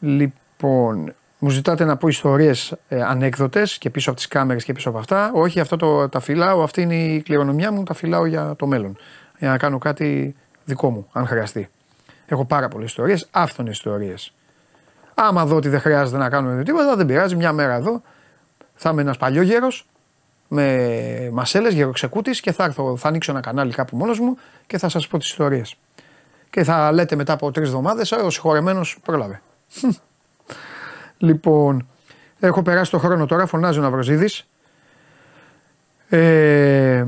λοιπόν, 0.00 1.14
μου 1.38 1.50
ζητάτε 1.50 1.84
να 1.84 1.96
πω 1.96 2.08
ιστορίες 2.08 2.74
ε, 2.88 3.02
ανέκδοτες 3.02 3.78
και 3.78 3.90
πίσω 3.90 4.10
από 4.10 4.18
τις 4.18 4.28
κάμερες 4.28 4.64
και 4.64 4.72
πίσω 4.72 4.88
από 4.88 4.98
αυτά. 4.98 5.30
Όχι, 5.34 5.60
αυτό 5.60 5.76
το, 5.76 6.08
τα 6.08 6.20
φυλάω, 6.20 6.62
αυτή 6.62 6.82
είναι 6.82 6.94
η 6.94 7.22
κληρονομιά 7.22 7.72
μου, 7.72 7.82
τα 7.82 7.94
φυλάω 7.94 8.26
για 8.26 8.54
το 8.56 8.66
μέλλον. 8.66 8.96
Για 9.38 9.48
να 9.48 9.58
κάνω 9.58 9.78
κάτι 9.78 10.36
δικό 10.64 10.90
μου, 10.90 11.08
αν 11.12 11.26
χρειαστεί. 11.26 11.68
Έχω 12.26 12.44
πάρα 12.44 12.68
πολλές 12.68 12.88
ιστορίες, 12.88 13.28
άφθονες 13.30 13.72
ιστορίες. 13.72 14.32
Άμα 15.14 15.46
δω 15.46 15.56
ότι 15.56 15.68
δεν 15.68 15.80
χρειάζεται 15.80 16.18
να 16.18 16.28
κάνουμε 16.28 16.62
τίποτα, 16.62 16.96
δεν 16.96 17.06
πειράζει. 17.06 17.36
Μια 17.36 17.52
μέρα 17.52 17.74
εδώ 17.74 18.02
θα 18.74 18.90
είμαι 18.90 19.00
ένας 19.00 19.16
παλιός 19.16 19.44
γέρος 19.44 19.86
με 20.48 21.30
μασέλες, 21.32 21.74
γεροξεκούτης 21.74 22.40
και 22.40 22.52
θα, 22.52 22.64
έρθω, 22.64 22.96
θα 22.96 23.08
ανοίξω 23.08 23.30
ένα 23.30 23.40
κανάλι 23.40 23.72
κάπου 23.72 23.96
μόνος 23.96 24.18
μου 24.20 24.36
και 24.66 24.78
θα 24.78 24.88
σας 24.88 25.08
πω 25.08 25.18
τις 25.18 25.28
ιστορίες. 25.28 25.76
Και 26.50 26.64
θα 26.64 26.92
λέτε 26.92 27.16
μετά 27.16 27.32
από 27.32 27.50
τρεις 27.50 27.68
εβδομάδες, 27.68 28.12
ο 28.12 28.30
συγχωρεμένος 28.30 28.98
πρόλαβε. 29.02 29.42
Λοιπόν, 31.18 31.88
έχω 32.40 32.62
περάσει 32.62 32.90
το 32.90 32.98
χρόνο 32.98 33.26
τώρα, 33.26 33.46
φωνάζει 33.46 33.78
ο 33.78 33.82
Ναυροζίδης. 33.82 34.46
Ε, 36.08 37.06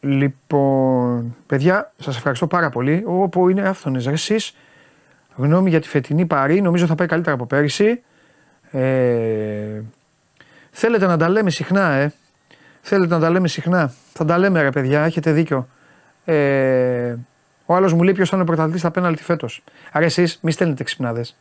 λοιπόν, 0.00 1.36
παιδιά, 1.46 1.92
σας 1.96 2.16
ευχαριστώ 2.16 2.46
πάρα 2.46 2.70
πολύ. 2.70 3.02
Όπου 3.06 3.48
είναι 3.48 3.68
άφθονες 3.68 4.06
εσείς. 4.06 4.56
Γνώμη 5.34 5.70
για 5.70 5.80
τη 5.80 5.88
φετινή 5.88 6.26
παρή, 6.26 6.60
νομίζω 6.60 6.86
θα 6.86 6.94
πάει 6.94 7.06
καλύτερα 7.06 7.34
από 7.34 7.46
πέρυσι. 7.46 8.02
Ε, 8.70 9.82
θέλετε 10.70 11.06
να 11.06 11.16
τα 11.16 11.28
λέμε 11.28 11.50
συχνά, 11.50 11.92
ε; 11.92 12.12
Θέλετε 12.80 13.14
να 13.14 13.20
τα 13.20 13.30
λέμε 13.30 13.48
συχνά; 13.48 13.92
Θα 14.12 14.24
τα 14.24 14.38
λέμε 14.38 14.62
ρε 14.62 14.70
παιδιά, 14.70 15.02
έχετε 15.02 15.32
δίκιο. 15.32 15.68
Ε, 16.26 17.16
ο 17.66 17.74
άλλος 17.74 17.92
μου 17.92 18.02
λέει 18.02 18.14
ποιος 18.14 18.28
θα 18.28 18.36
είναι 18.36 18.44
ο 18.44 18.46
πρωταθλητής 18.46 18.80
στα 18.80 18.90
πέναλτι 18.90 19.22
φέτος. 19.22 19.64
Άρα 19.92 20.04
εσείς 20.04 20.38
μη 20.42 20.50
στέλνετε 20.50 20.84
ξυπνάδες. 20.84 21.36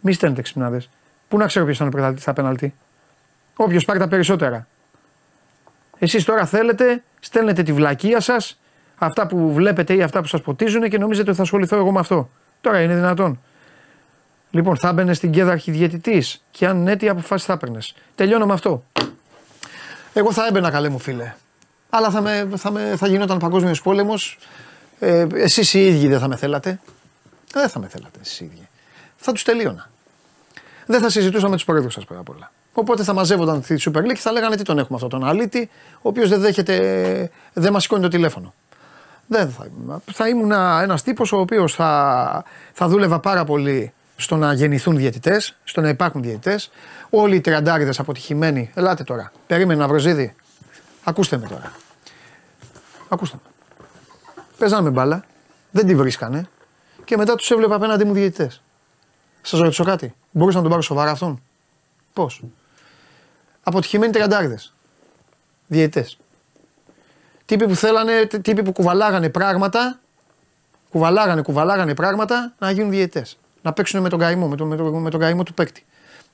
Μη 0.00 0.12
στέλνετε 0.12 0.42
ξυπνάδες. 0.42 0.90
Πού 1.28 1.38
να 1.38 1.46
ξέρω 1.46 1.64
ποιος 1.64 1.76
θα 1.76 1.84
είναι 1.84 1.92
ο 1.92 1.96
πρωταθλητής 1.96 2.22
στα 2.22 2.32
πέναλτι. 2.32 2.74
Όποιος 3.56 3.84
πάρει 3.84 3.98
τα 3.98 4.08
περισσότερα. 4.08 4.66
Εσείς 5.98 6.24
τώρα 6.24 6.46
θέλετε, 6.46 7.02
στέλνετε 7.20 7.62
τη 7.62 7.72
βλακεία 7.72 8.20
σας, 8.20 8.60
αυτά 8.98 9.26
που 9.26 9.52
βλέπετε 9.52 9.94
ή 9.94 10.02
αυτά 10.02 10.20
που 10.20 10.26
σας 10.26 10.40
ποτίζουν 10.40 10.88
και 10.88 10.98
νομίζετε 10.98 11.28
ότι 11.28 11.36
θα 11.36 11.42
ασχοληθώ 11.42 11.76
εγώ 11.76 11.92
με 11.92 12.00
αυτό. 12.00 12.30
Τώρα 12.60 12.80
είναι 12.80 12.94
δυνατόν. 12.94 13.40
Λοιπόν, 14.50 14.76
θα 14.76 14.88
έμπαινε 14.88 15.14
στην 15.14 15.30
κέδα 15.30 15.52
αρχιδιαιτητής 15.52 16.44
και 16.50 16.66
αν 16.66 16.82
ναι, 16.82 16.96
τι 16.96 17.08
αποφάσεις 17.08 17.46
θα 17.46 17.52
έπαιρνες. 17.52 17.94
Τελειώνω 18.14 18.46
με 18.46 18.52
αυτό. 18.52 18.84
Εγώ 20.12 20.32
θα 20.32 20.46
έμπαινα, 20.46 20.70
καλέ 20.70 20.88
μου 20.88 20.98
φίλε 20.98 21.34
αλλά 21.96 22.10
θα, 22.10 22.20
με, 22.20 22.48
θα, 22.56 22.70
με, 22.70 22.94
θα 22.96 23.06
γινόταν 23.06 23.38
παγκόσμιος 23.38 23.82
πόλεμος. 23.82 24.38
Ε, 24.98 25.26
Εσείς 25.34 25.74
οι 25.74 25.86
ίδιοι 25.86 26.08
δεν 26.08 26.18
θα 26.18 26.28
με 26.28 26.36
θέλατε. 26.36 26.80
Δεν 27.52 27.68
θα 27.68 27.78
με 27.78 27.88
θέλατε 27.88 28.18
εσείς 28.22 28.40
οι 28.40 28.44
ίδιοι. 28.44 28.68
Θα 29.16 29.32
τους 29.32 29.42
τελείωνα. 29.42 29.90
Δεν 30.86 31.00
θα 31.00 31.10
συζητούσα 31.10 31.48
με 31.48 31.54
τους 31.54 31.64
πρόεδρους 31.64 31.92
σας 31.92 32.04
πρώτα 32.04 32.20
απ' 32.20 32.28
όλα. 32.28 32.52
Οπότε 32.72 33.02
θα 33.02 33.12
μαζεύονταν 33.12 33.62
τη 33.62 33.74
Super 33.78 33.98
League 33.98 34.12
και 34.14 34.20
θα 34.20 34.32
λέγανε 34.32 34.56
τι 34.56 34.62
τον 34.62 34.78
έχουμε 34.78 34.94
αυτόν 34.94 35.10
τον 35.10 35.28
αλήτη, 35.28 35.70
ο 35.94 36.08
οποίος 36.08 36.28
δεν 36.28 36.40
δέχεται, 36.40 37.30
δεν 37.52 37.72
μας 37.72 37.82
σηκώνει 37.82 38.02
το 38.02 38.08
τηλέφωνο. 38.08 38.54
Δεν 39.26 39.50
θα, 39.50 39.66
θα 40.12 40.28
ήμουν 40.28 40.52
ένας 40.82 41.02
τύπος 41.02 41.32
ο 41.32 41.38
οποίος 41.38 41.74
θα, 41.74 42.44
θα 42.72 42.88
δούλευα 42.88 43.18
πάρα 43.18 43.44
πολύ 43.44 43.92
στο 44.16 44.36
να 44.36 44.52
γεννηθούν 44.52 44.96
διαιτητές, 44.96 45.56
στο 45.64 45.80
να 45.80 45.88
υπάρχουν 45.88 46.22
διαιτητές. 46.22 46.70
Όλοι 47.10 47.36
οι 47.36 47.40
τριαντάριδες 47.40 47.98
αποτυχημένοι. 47.98 48.70
Ελάτε 48.74 49.04
τώρα. 49.04 49.32
Περίμενε 49.46 49.80
να 49.80 49.88
βροζίδι. 49.88 50.34
Ακούστε 51.04 51.36
με 51.36 51.46
τώρα. 51.46 51.72
Ακούστε 53.14 53.38
με. 53.44 53.50
Παίζανε 54.58 54.90
μπάλα, 54.90 55.24
δεν 55.70 55.86
τη 55.86 55.94
βρίσκανε 55.94 56.48
και 57.04 57.16
μετά 57.16 57.34
τους 57.34 57.50
έβλεπα 57.50 57.74
απέναντι 57.74 58.04
μου 58.04 58.12
διαιτητές. 58.12 58.62
Σας 59.42 59.60
ρωτήσω 59.60 59.84
κάτι. 59.84 60.14
Μπορούσα 60.30 60.56
να 60.56 60.62
τον 60.62 60.70
πάρω 60.70 60.82
σοβαρά 60.82 61.10
αυτόν; 61.10 61.42
Πώς; 62.12 62.42
Αποτυχημένοι 63.62 64.12
τριαντάριδες. 64.12 64.74
Διαιτητές. 65.66 66.18
Τύποι 67.44 67.66
που 67.66 67.74
θέλανε, 67.74 68.26
τύποι 68.26 68.62
που 68.62 68.72
κουβαλάγανε 68.72 69.28
πράγματα, 69.28 70.00
κουβαλάγανε, 70.90 71.42
κουβαλάγανε 71.42 71.94
πράγματα 71.94 72.54
να 72.58 72.70
γίνουν 72.70 72.90
διαιτητές. 72.90 73.38
Να 73.62 73.72
παίξουν 73.72 74.00
με 74.00 74.08
τον 74.08 74.18
καημό, 74.18 74.48
με 74.48 74.56
τον, 74.56 74.68
με 74.68 74.76
τον, 74.76 75.02
με 75.02 75.10
τον 75.10 75.20
καημό 75.20 75.42
του 75.42 75.54
παίκτη. 75.54 75.84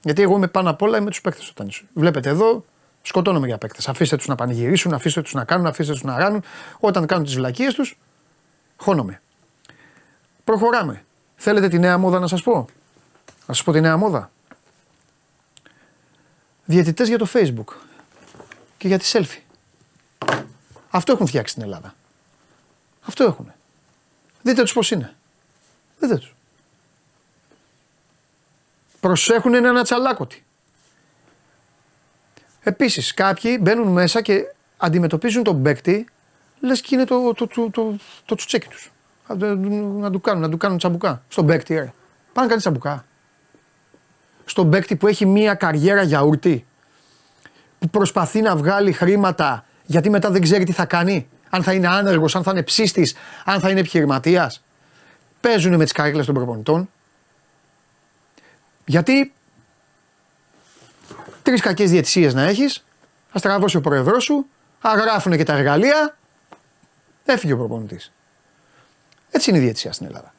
Γιατί 0.02 0.22
εγώ 0.22 0.36
είμαι 0.36 0.48
πάνω 0.48 0.70
απ' 0.70 0.82
όλα 0.82 1.00
με 1.00 1.10
τους 1.10 1.20
παίκτες 1.20 1.48
όταν 1.48 1.66
είσαι. 1.66 1.84
Βλέπετε 1.94 2.28
εδώ, 2.28 2.64
Σκοτώνομαι 3.02 3.46
για 3.46 3.58
παίκτες. 3.58 3.88
Αφήστε 3.88 4.16
τους 4.16 4.26
να 4.26 4.34
πανηγυρίσουν, 4.34 4.94
αφήστε 4.94 5.22
τους 5.22 5.34
να 5.34 5.44
κάνουν, 5.44 5.66
αφήστε 5.66 5.92
τους 5.92 6.02
να 6.02 6.18
ράνουν. 6.18 6.42
Όταν 6.80 7.06
κάνουν 7.06 7.24
τις 7.24 7.34
βλακίες 7.34 7.74
τους, 7.74 7.98
χώνομαι. 8.76 9.20
Προχωράμε. 10.44 11.04
Θέλετε 11.36 11.68
τη 11.68 11.78
νέα 11.78 11.98
μόδα 11.98 12.18
να 12.18 12.26
σας 12.26 12.42
πω; 12.42 12.68
Να 13.46 13.54
σας 13.54 13.62
πω 13.62 13.72
τη 13.72 13.80
νέα 13.80 13.96
μόδα. 13.96 14.30
Διαιτητές 16.64 17.08
για 17.08 17.18
το 17.18 17.26
Facebook 17.32 17.74
και 18.76 18.88
για 18.88 18.98
τη 18.98 19.10
selfie. 19.12 19.42
Αυτό 20.90 21.12
έχουν 21.12 21.26
φτιάξει 21.26 21.52
στην 21.52 21.64
Ελλάδα. 21.64 21.94
Αυτό 23.06 23.24
έχουν. 23.24 23.52
Δείτε 24.42 24.62
τους 24.62 24.72
πώς 24.72 24.90
είναι. 24.90 25.14
Δείτε 25.98 26.16
τους. 26.16 26.34
Προσέχουν 29.00 29.54
είναι 29.54 29.68
ένα 29.68 29.82
τσαλάκωτη. 29.82 30.44
Επίσης, 32.62 33.14
κάποιοι 33.14 33.58
μπαίνουν 33.60 33.88
μέσα 33.88 34.22
και 34.22 34.44
αντιμετωπίζουν 34.76 35.42
τον 35.42 35.62
παίκτη 35.62 36.06
λες 36.60 36.80
και 36.80 36.94
είναι 36.94 37.04
το, 37.04 37.32
το, 37.32 37.46
το, 37.46 37.70
το, 37.70 37.96
το 38.24 38.34
τσουτσέκι 38.34 38.68
τους. 38.68 38.92
Να 39.26 40.10
του 40.10 40.20
κάνουν, 40.20 40.42
να 40.42 40.48
του 40.48 40.56
κάνουν 40.56 40.78
τσαμπουκά. 40.78 41.22
Στον 41.28 41.46
παίκτη, 41.46 41.74
ρε. 41.74 41.92
Πάνε 42.32 42.46
να 42.46 42.46
κάνει 42.46 42.60
τσαμπουκά. 42.60 43.04
Στον 44.44 44.70
παίκτη 44.70 44.96
που 44.96 45.06
έχει 45.06 45.26
μία 45.26 45.54
καριέρα 45.54 46.02
γιαούρτι. 46.02 46.66
Που 47.78 47.88
προσπαθεί 47.88 48.40
να 48.40 48.56
βγάλει 48.56 48.92
χρήματα 48.92 49.64
γιατί 49.84 50.10
μετά 50.10 50.30
δεν 50.30 50.40
ξέρει 50.40 50.64
τι 50.64 50.72
θα 50.72 50.84
κάνει. 50.84 51.28
Αν 51.50 51.62
θα 51.62 51.72
είναι 51.72 51.88
άνεργος, 51.88 52.36
αν 52.36 52.42
θα 52.42 52.50
είναι 52.50 52.62
ψήστη, 52.62 53.08
αν 53.44 53.60
θα 53.60 53.70
είναι 53.70 53.80
επιχειρηματίας. 53.80 54.64
παίζουν 55.40 55.76
με 55.76 55.82
τις 55.84 55.92
καρέκλες 55.92 56.26
των 56.26 56.34
προπονητών. 56.34 56.90
Γιατί 58.84 59.32
τρεις 61.42 61.60
κακές 61.60 61.90
διαιτησίες 61.90 62.34
να 62.34 62.42
έχεις, 62.42 62.84
θα 63.32 63.38
στραβώσει 63.38 63.76
ο 63.76 63.80
πρόεδρός 63.80 64.24
σου, 64.24 64.46
αγράφουν 64.80 65.36
και 65.36 65.42
τα 65.42 65.52
εργαλεία, 65.52 66.16
έφυγε 67.24 67.52
ο 67.52 67.56
προπονητής. 67.56 68.12
Έτσι 69.30 69.50
είναι 69.50 69.58
η 69.58 69.62
διαιτησία 69.62 69.92
στην 69.92 70.06
Ελλάδα. 70.06 70.34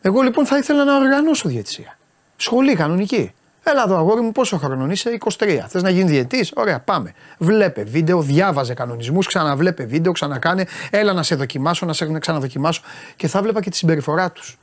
Εγώ 0.00 0.20
λοιπόν 0.20 0.46
θα 0.46 0.58
ήθελα 0.58 0.84
να 0.84 0.96
οργανώσω 0.96 1.48
διαιτησία. 1.48 1.98
Σχολή 2.36 2.74
κανονική. 2.74 3.32
Έλα 3.62 3.82
εδώ, 3.82 3.96
αγόρι 3.96 4.20
μου, 4.20 4.32
πόσο 4.32 4.58
χρόνο 4.58 4.90
είσαι, 4.90 5.18
23. 5.38 5.64
Θες 5.68 5.82
να 5.82 5.90
γίνεις 5.90 6.10
διαιτής, 6.10 6.52
ωραία, 6.54 6.80
πάμε. 6.80 7.14
Βλέπε 7.38 7.82
βίντεο, 7.82 8.22
διάβαζε 8.22 8.74
κανονισμούς, 8.74 9.26
ξαναβλέπε 9.26 9.84
βίντεο, 9.84 10.12
ξανακάνε. 10.12 10.66
Έλα 10.90 11.12
να 11.12 11.22
σε 11.22 11.34
δοκιμάσω, 11.34 11.86
να 11.86 11.92
σε 11.92 12.18
ξαναδοκιμάσω. 12.18 12.82
Και 13.16 13.28
θα 13.28 13.42
βλέπα 13.42 13.60
και 13.60 13.70
τη 13.70 13.76
συμπεριφορά 13.76 14.32
τους. 14.32 14.58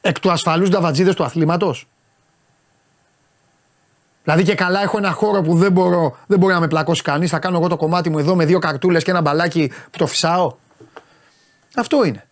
Εκ 0.00 0.20
του 0.20 0.30
ασφαλούς 0.30 0.68
νταβατζίδες 0.68 1.14
του 1.14 1.24
αθλήματος. 1.24 1.88
Δηλαδή 4.32 4.50
και 4.50 4.54
καλά 4.54 4.82
έχω 4.82 4.98
ένα 4.98 5.10
χώρο 5.10 5.42
που 5.42 5.54
δεν, 5.54 5.72
μπορώ, 5.72 6.16
δεν 6.26 6.38
μπορεί 6.38 6.52
να 6.52 6.60
με 6.60 6.68
πλακώσει 6.68 7.02
κανείς. 7.02 7.30
Θα 7.30 7.38
κάνω 7.38 7.58
εγώ 7.58 7.68
το 7.68 7.76
κομμάτι 7.76 8.10
μου 8.10 8.18
εδώ 8.18 8.34
με 8.34 8.44
δύο 8.44 8.58
καρτούλες 8.58 9.04
και 9.04 9.10
ένα 9.10 9.20
μπαλάκι 9.20 9.72
που 9.90 9.98
το 9.98 10.06
φυσάω. 10.06 10.52
Αυτό 11.76 12.04
είναι. 12.04 12.26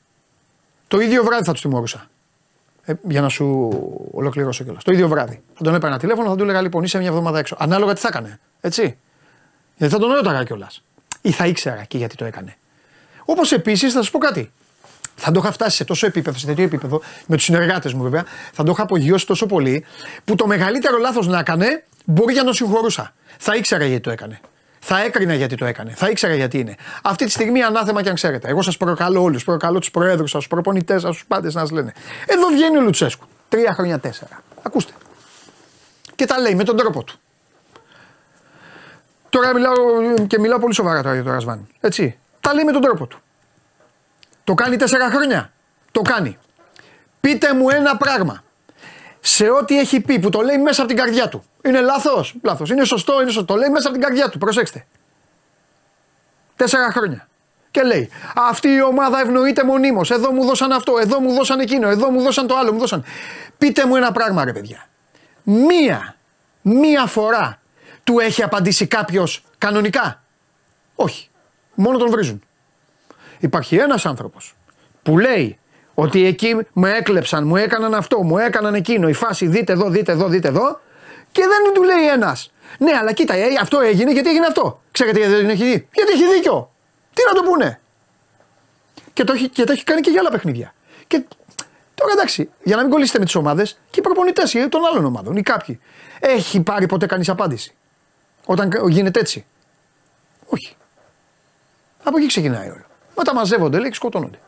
Το 0.88 1.00
ίδιο 1.00 1.24
βράδυ 1.24 1.44
θα 1.44 1.52
τους 1.52 1.60
τιμωρούσα. 1.60 2.06
Ε, 2.84 2.92
για 3.02 3.20
να 3.20 3.28
σου 3.28 3.68
ολοκληρώσω 4.12 4.64
κιόλας. 4.64 4.84
Το 4.84 4.92
ίδιο 4.92 5.08
βράδυ. 5.08 5.42
Θα 5.54 5.64
τον 5.64 5.74
έπαιρνα 5.74 5.98
τηλέφωνο, 5.98 6.28
θα 6.28 6.36
του 6.36 6.42
έλεγα 6.42 6.60
λοιπόν 6.60 6.82
είσαι 6.82 6.98
μια 6.98 7.08
εβδομάδα 7.08 7.38
έξω. 7.38 7.56
Ανάλογα 7.58 7.92
τι 7.92 8.00
θα 8.00 8.08
έκανε. 8.08 8.40
Έτσι. 8.60 8.98
Γιατί 9.76 9.92
θα 9.92 10.00
τον 10.00 10.12
ρώταγα 10.12 10.44
κιόλας. 10.44 10.82
Ή 11.20 11.30
θα 11.30 11.46
ήξερα 11.46 11.84
και 11.84 11.98
γιατί 11.98 12.16
το 12.16 12.24
έκανε. 12.24 12.56
Όπως 13.24 13.52
επίσης 13.52 13.92
θα 13.92 14.02
σου 14.02 14.10
πω 14.10 14.18
κάτι. 14.18 14.52
Θα 15.20 15.30
το 15.30 15.40
είχα 15.42 15.52
φτάσει 15.52 15.76
σε 15.76 15.84
τόσο 15.84 16.06
επίπεδο, 16.06 16.38
σε 16.38 16.46
τέτοιο 16.46 16.64
επίπεδο, 16.64 17.00
με 17.26 17.36
τους 17.36 17.44
συνεργάτες 17.44 17.92
μου 17.92 18.02
βέβαια, 18.02 18.24
θα 18.52 18.62
το 18.62 18.70
είχα 18.70 18.82
απογειώσει 18.82 19.26
τόσο 19.26 19.46
πολύ, 19.46 19.84
που 20.24 20.34
το 20.34 20.46
μεγαλύτερο 20.46 20.98
λάθος 20.98 21.26
να 21.26 21.38
έκανε 21.38 21.84
μπορεί 22.04 22.32
για 22.32 22.40
να 22.40 22.46
τον 22.46 22.56
συγχωρούσα. 22.56 23.14
Θα 23.38 23.54
ήξερα 23.56 23.84
γιατί 23.84 24.02
το 24.02 24.10
έκανε. 24.10 24.40
Θα 24.78 25.02
έκρινα 25.02 25.34
γιατί 25.34 25.56
το 25.56 25.64
έκανε. 25.64 25.92
Θα 25.96 26.08
ήξερα 26.08 26.34
γιατί 26.34 26.58
είναι. 26.58 26.74
Αυτή 27.02 27.24
τη 27.24 27.30
στιγμή 27.30 27.62
ανάθεμα 27.62 28.02
και 28.02 28.08
αν 28.08 28.14
ξέρετε. 28.14 28.48
Εγώ 28.48 28.62
σας 28.62 28.76
προκαλώ 28.76 29.22
όλους. 29.22 29.44
Προκαλώ 29.44 29.78
τους 29.78 29.90
προέδρου 29.90 30.26
σας, 30.26 30.38
τους 30.38 30.48
προπονητές 30.48 31.00
σας, 31.00 31.10
τους 31.12 31.24
πάντες 31.26 31.54
να 31.54 31.60
σας 31.60 31.70
λένε. 31.70 31.92
Εδώ 32.26 32.46
βγαίνει 32.46 32.76
ο 32.76 32.80
Λουτσέσκου. 32.80 33.26
Τρία 33.48 33.74
χρόνια 33.74 33.98
τέσσερα. 33.98 34.42
Ακούστε. 34.62 34.92
Και 36.16 36.24
τα 36.24 36.38
λέει 36.38 36.54
με 36.54 36.64
τον 36.64 36.76
τρόπο 36.76 37.04
του. 37.04 37.18
Τώρα 39.28 39.54
μιλάω 39.54 39.74
και 40.26 40.38
μιλάω 40.38 40.58
πολύ 40.58 40.74
σοβαρά 40.74 41.02
τώρα 41.02 41.14
για 41.14 41.24
τον 41.24 41.32
Ρασβάν. 41.32 41.66
Έτσι. 41.80 42.18
Τα 42.40 42.54
λέει 42.54 42.64
με 42.64 42.72
τον 42.72 42.82
τρόπο 42.82 43.06
του. 43.06 43.20
Το 44.48 44.54
κάνει 44.54 44.76
τέσσερα 44.76 45.10
χρόνια. 45.10 45.52
Το 45.92 46.00
κάνει. 46.00 46.38
Πείτε 47.20 47.54
μου 47.54 47.68
ένα 47.70 47.96
πράγμα. 47.96 48.42
Σε 49.20 49.50
ό,τι 49.50 49.78
έχει 49.78 50.00
πει 50.00 50.18
που 50.18 50.28
το 50.28 50.40
λέει 50.40 50.58
μέσα 50.58 50.80
από 50.82 50.90
την 50.90 51.00
καρδιά 51.00 51.28
του. 51.28 51.44
Είναι 51.64 51.80
λάθος. 51.80 52.34
Λάθος. 52.42 52.70
Είναι 52.70 52.84
σωστό, 52.84 53.20
είναι 53.20 53.30
σωστό. 53.30 53.44
Το 53.44 53.56
λέει 53.56 53.68
μέσα 53.68 53.88
από 53.88 53.96
την 53.96 54.06
καρδιά 54.06 54.28
του. 54.28 54.38
Προσέξτε. 54.38 54.86
Τέσσερα 56.56 56.92
χρόνια. 56.92 57.28
Και 57.70 57.82
λέει, 57.82 58.10
Αυτή 58.34 58.68
η 58.68 58.82
ομάδα 58.82 59.20
ευνοείται 59.20 59.64
μονίμως. 59.64 60.10
Εδώ 60.10 60.32
μου 60.32 60.44
δώσαν 60.44 60.72
αυτό, 60.72 60.98
εδώ 60.98 61.20
μου 61.20 61.32
δώσαν 61.32 61.60
εκείνο, 61.60 61.88
εδώ 61.88 62.10
μου 62.10 62.22
δώσαν 62.22 62.46
το 62.46 62.56
άλλο, 62.56 62.72
μου 62.72 62.78
δώσαν. 62.78 63.04
Πείτε 63.58 63.86
μου 63.86 63.96
ένα 63.96 64.12
πράγμα, 64.12 64.44
ρε 64.44 64.52
παιδιά. 64.52 64.88
Μία, 65.42 66.16
μία 66.62 67.06
φορά 67.06 67.60
του 68.04 68.18
έχει 68.18 68.42
απαντήσει 68.42 68.86
κάποιος 68.86 69.44
κανονικά; 69.58 70.22
Όχι. 70.94 71.30
Μόνο 71.74 71.98
τον 71.98 72.10
βρίζουν. 72.10 72.42
Υπάρχει 73.38 73.76
ένας 73.76 74.06
άνθρωπος 74.06 74.54
που 75.02 75.18
λέει 75.18 75.58
ότι 75.94 76.26
εκεί 76.26 76.56
με 76.72 76.90
έκλεψαν, 76.92 77.46
μου 77.46 77.56
έκαναν 77.56 77.94
αυτό, 77.94 78.22
μου 78.22 78.38
έκαναν 78.38 78.74
εκείνο. 78.74 79.08
Η 79.08 79.12
φάση 79.12 79.46
δείτε 79.46 79.72
εδώ, 79.72 79.88
δείτε 79.88 80.12
εδώ, 80.12 80.28
δείτε 80.28 80.48
εδώ. 80.48 80.80
Και 81.32 81.42
δεν 81.42 81.72
του 81.74 81.82
λέει 81.82 82.08
ένας. 82.08 82.52
Ναι, 82.78 82.92
αλλά 83.00 83.12
κοίτα, 83.12 83.34
ε, 83.34 83.44
αυτό 83.60 83.80
έγινε 83.80 84.12
γιατί 84.12 84.28
έγινε 84.28 84.46
αυτό. 84.46 84.82
Ξέρετε 84.90 85.18
γιατί 85.18 85.34
δεν 85.34 85.48
έχει 85.48 85.64
δει; 85.64 85.88
Γιατί 85.92 86.12
έχει 86.12 86.34
δίκιο. 86.34 86.72
Τι 87.14 87.22
να 87.28 87.34
το 87.34 87.42
πούνε; 87.50 87.80
Και 89.12 89.24
το, 89.24 89.32
έχει, 89.32 89.48
και 89.48 89.64
το 89.64 89.72
έχει 89.72 89.84
κάνει 89.84 90.00
και 90.00 90.10
για 90.10 90.20
άλλα 90.20 90.30
παιχνίδια. 90.30 90.74
Και 91.06 91.22
τώρα 91.94 92.12
εντάξει, 92.12 92.50
για 92.62 92.76
να 92.76 92.82
μην 92.82 92.90
κολλήσετε 92.90 93.18
με 93.18 93.24
τις 93.24 93.34
ομάδες 93.34 93.78
και 93.90 93.98
οι 93.98 94.02
προπονητές 94.02 94.56
των 94.68 94.84
άλλων 94.92 95.04
ομάδων 95.04 95.36
ή 95.36 95.42
κάποιοι. 95.42 95.80
Έχει 96.20 96.60
πάρει 96.60 96.86
ποτέ 96.86 97.06
κανείς 97.06 97.28
απάντηση. 97.28 97.74
Όταν 98.46 98.70
γίνεται 98.88 99.20
έτσι; 99.20 99.46
Όχι. 100.46 100.76
Από 102.02 102.16
εκεί 102.16 102.26
ξεκινάει 102.26 102.68
όλο. 102.68 102.87
Όταν 103.18 103.34
μαζεύονται 103.34 103.78
λέει 103.78 103.88
και 103.88 103.94
σκοτώνονται. 103.94 104.38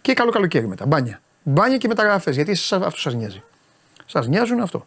Και 0.00 0.12
καλό 0.12 0.30
καλοκαίρι 0.30 0.66
μετά. 0.66 0.86
Μπάνια. 0.86 1.20
Μπάνια 1.42 1.76
και 1.76 1.88
μεταγραφές. 1.88 2.34
Γιατί 2.34 2.52
αυτό 2.70 3.00
σας 3.00 3.14
νοιάζει. 3.14 3.42
Σας 4.06 4.26
νοιάζουν 4.26 4.60
αυτό. 4.60 4.86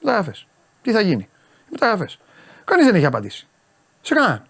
Μεταγραφές. 0.00 0.46
Τι 0.82 0.92
θα 0.92 1.00
γίνει. 1.00 1.28
Μεταγραφές. 1.70 2.18
Κανείς 2.64 2.86
δεν 2.86 2.94
έχει 2.94 3.04
απαντήσει. 3.06 3.46
Σε 4.00 4.14
κανέναν. 4.14 4.42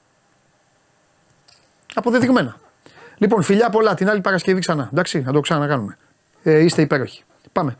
Αποδεδειγμένα. 1.95 2.57
Λοιπόν, 3.17 3.43
φιλιά 3.43 3.71
πολλά 3.71 3.95
την 3.95 4.09
άλλη 4.09 4.21
Παρασκευή 4.21 4.61
ξανά. 4.61 4.89
Εντάξει, 4.93 5.21
να 5.21 5.33
το 5.33 5.41
ξανακάνουμε. 5.41 5.97
Ε, 6.43 6.59
είστε 6.59 6.83
υπέροχοι. 6.83 7.25
Πάμε. 7.53 7.77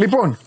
Λοιπόν, 0.00 0.38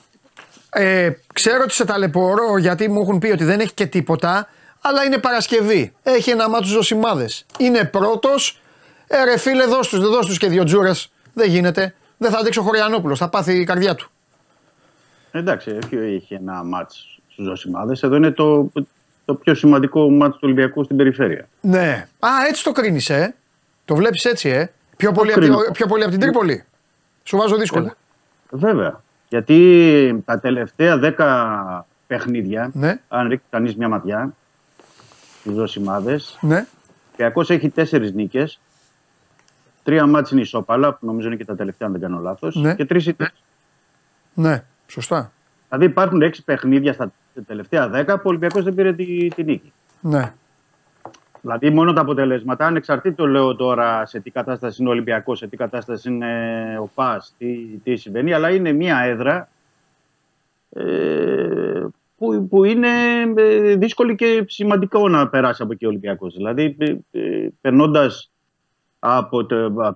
ε, 0.69 1.09
ξέρω 1.33 1.61
ότι 1.63 1.73
σε 1.73 1.85
ταλαιπωρώ 1.85 2.57
γιατί 2.57 2.89
μου 2.89 3.01
έχουν 3.01 3.19
πει 3.19 3.31
ότι 3.31 3.43
δεν 3.43 3.59
έχει 3.59 3.73
και 3.73 3.85
τίποτα, 3.85 4.47
αλλά 4.81 5.03
είναι 5.03 5.17
Παρασκευή. 5.17 5.93
Έχει 6.03 6.29
ένα 6.29 6.49
μάτσο 6.49 6.69
ζωσιμάδε. 6.69 7.29
Είναι 7.57 7.83
πρώτος. 7.83 8.61
Ε, 9.07 9.23
ρε 9.23 9.37
φίλε, 9.37 9.65
δώσ' 9.65 9.87
τους, 9.87 9.99
δώσ' 9.99 10.25
τους 10.25 10.37
και 10.37 10.47
δύο 10.47 10.63
τζούρες. 10.63 11.11
Δεν 11.33 11.49
γίνεται. 11.49 11.95
Δεν 12.17 12.31
θα 12.31 12.37
αντέξει 12.37 12.59
ο 12.59 12.61
Χωριανόπουλος, 12.61 13.19
θα 13.19 13.29
πάθει 13.29 13.53
η 13.59 13.63
καρδιά 13.63 13.95
του. 13.95 14.09
Εντάξει, 15.31 15.77
έχει 15.91 16.33
ένα 16.33 16.63
μάτς 16.63 17.19
στους 17.29 17.45
ζωσιμάδες. 17.45 18.03
Εδώ 18.03 18.15
είναι 18.15 18.31
το, 18.31 18.71
το 19.25 19.35
πιο 19.35 19.55
σημαντικό 19.55 20.09
μάτς 20.09 20.33
του 20.33 20.41
Ολυμπιακού 20.43 20.83
στην 20.83 20.97
περιφέρεια. 20.97 21.47
Ναι. 21.61 22.07
Α, 22.19 22.29
έτσι 22.49 22.63
το 22.63 22.71
κρίνεις, 22.71 23.09
ε. 23.09 23.35
Το 23.85 23.95
βλέπεις 23.95 24.25
έτσι, 24.25 24.49
ε. 24.49 24.71
Πιο, 24.97 25.11
πολύ, 25.11 25.33
από, 25.33 25.71
πιο 25.71 25.87
πολύ 25.87 26.01
από 26.03 26.11
την 26.11 26.19
Τρίπολη. 26.19 26.63
Σου 27.23 27.37
βάζω 27.37 27.55
δύσκολα. 27.55 27.87
Ε, 27.87 28.57
βέβαια. 28.57 29.01
Γιατί 29.33 30.23
τα 30.25 30.39
τελευταία 30.39 30.97
δέκα 30.97 31.85
παιχνίδια, 32.07 32.71
ναι. 32.73 33.01
αν 33.07 33.27
ρίξει 33.27 33.45
κανείς 33.49 33.75
μια 33.75 33.89
ματιά 33.89 34.33
στι 35.39 35.51
δοσημάδε, 35.51 36.19
ναι. 36.41 36.65
ο 37.33 37.41
έχει 37.47 37.69
τέσσερις 37.69 38.13
νίκες. 38.13 38.59
Τρία 39.83 40.05
μάτς 40.05 40.31
είναι 40.31 40.41
ισόπαλα, 40.41 40.93
που 40.93 41.05
νομίζω 41.05 41.27
είναι 41.27 41.35
και 41.35 41.45
τα 41.45 41.55
τελευταία, 41.55 41.87
αν 41.87 41.93
δεν 41.93 42.01
κάνω 42.01 42.19
λάθος. 42.19 42.55
Ναι. 42.55 42.75
Και 42.75 42.85
τρεις 42.85 43.07
ήττες. 43.07 43.33
Ναι, 44.33 44.63
σωστά. 44.87 45.31
Δηλαδή 45.69 45.85
υπάρχουν 45.85 46.21
έξι 46.21 46.43
παιχνίδια 46.43 46.93
στα 46.93 47.11
τελευταία 47.47 47.89
δέκα 47.89 48.15
που 48.15 48.21
ο 48.25 48.29
Ολυμπιακός 48.29 48.63
δεν 48.63 48.73
πήρε 48.73 48.93
τη, 48.93 49.27
τη 49.27 49.43
νίκη. 49.43 49.73
Ναι. 50.01 50.33
Δηλαδή, 51.43 51.69
μόνο 51.69 51.93
τα 51.93 52.01
αποτελέσματα, 52.01 52.65
ανεξαρτήτως 52.65 53.29
λέω 53.29 53.55
τώρα 53.55 54.05
σε 54.05 54.19
τι 54.19 54.31
κατάσταση 54.31 54.77
είναι 54.79 54.89
ο 54.89 54.93
Ολυμπιακός, 54.93 55.37
σε 55.37 55.47
τι 55.47 55.57
κατάσταση 55.57 56.09
είναι 56.09 56.27
ο 56.81 56.89
ΠΑΣ, 56.93 57.35
τι, 57.37 57.55
τι 57.83 57.95
συμβαίνει, 57.95 58.33
αλλά 58.33 58.49
είναι 58.49 58.71
μια 58.71 58.99
έδρα 58.99 59.49
ε, 60.69 61.85
που, 62.17 62.47
που 62.47 62.63
είναι 62.63 62.87
ε, 63.35 63.75
δύσκολη 63.75 64.15
και 64.15 64.45
σημαντικό 64.47 65.09
να 65.09 65.29
περάσει 65.29 65.63
από 65.63 65.73
εκεί 65.73 65.85
ο 65.85 65.89
Ολυμπιακός. 65.89 66.35
Δηλαδή, 66.35 66.75
ε, 66.79 66.95
ε 67.11 67.49
περνώντας 67.61 68.31
από, 68.99 69.45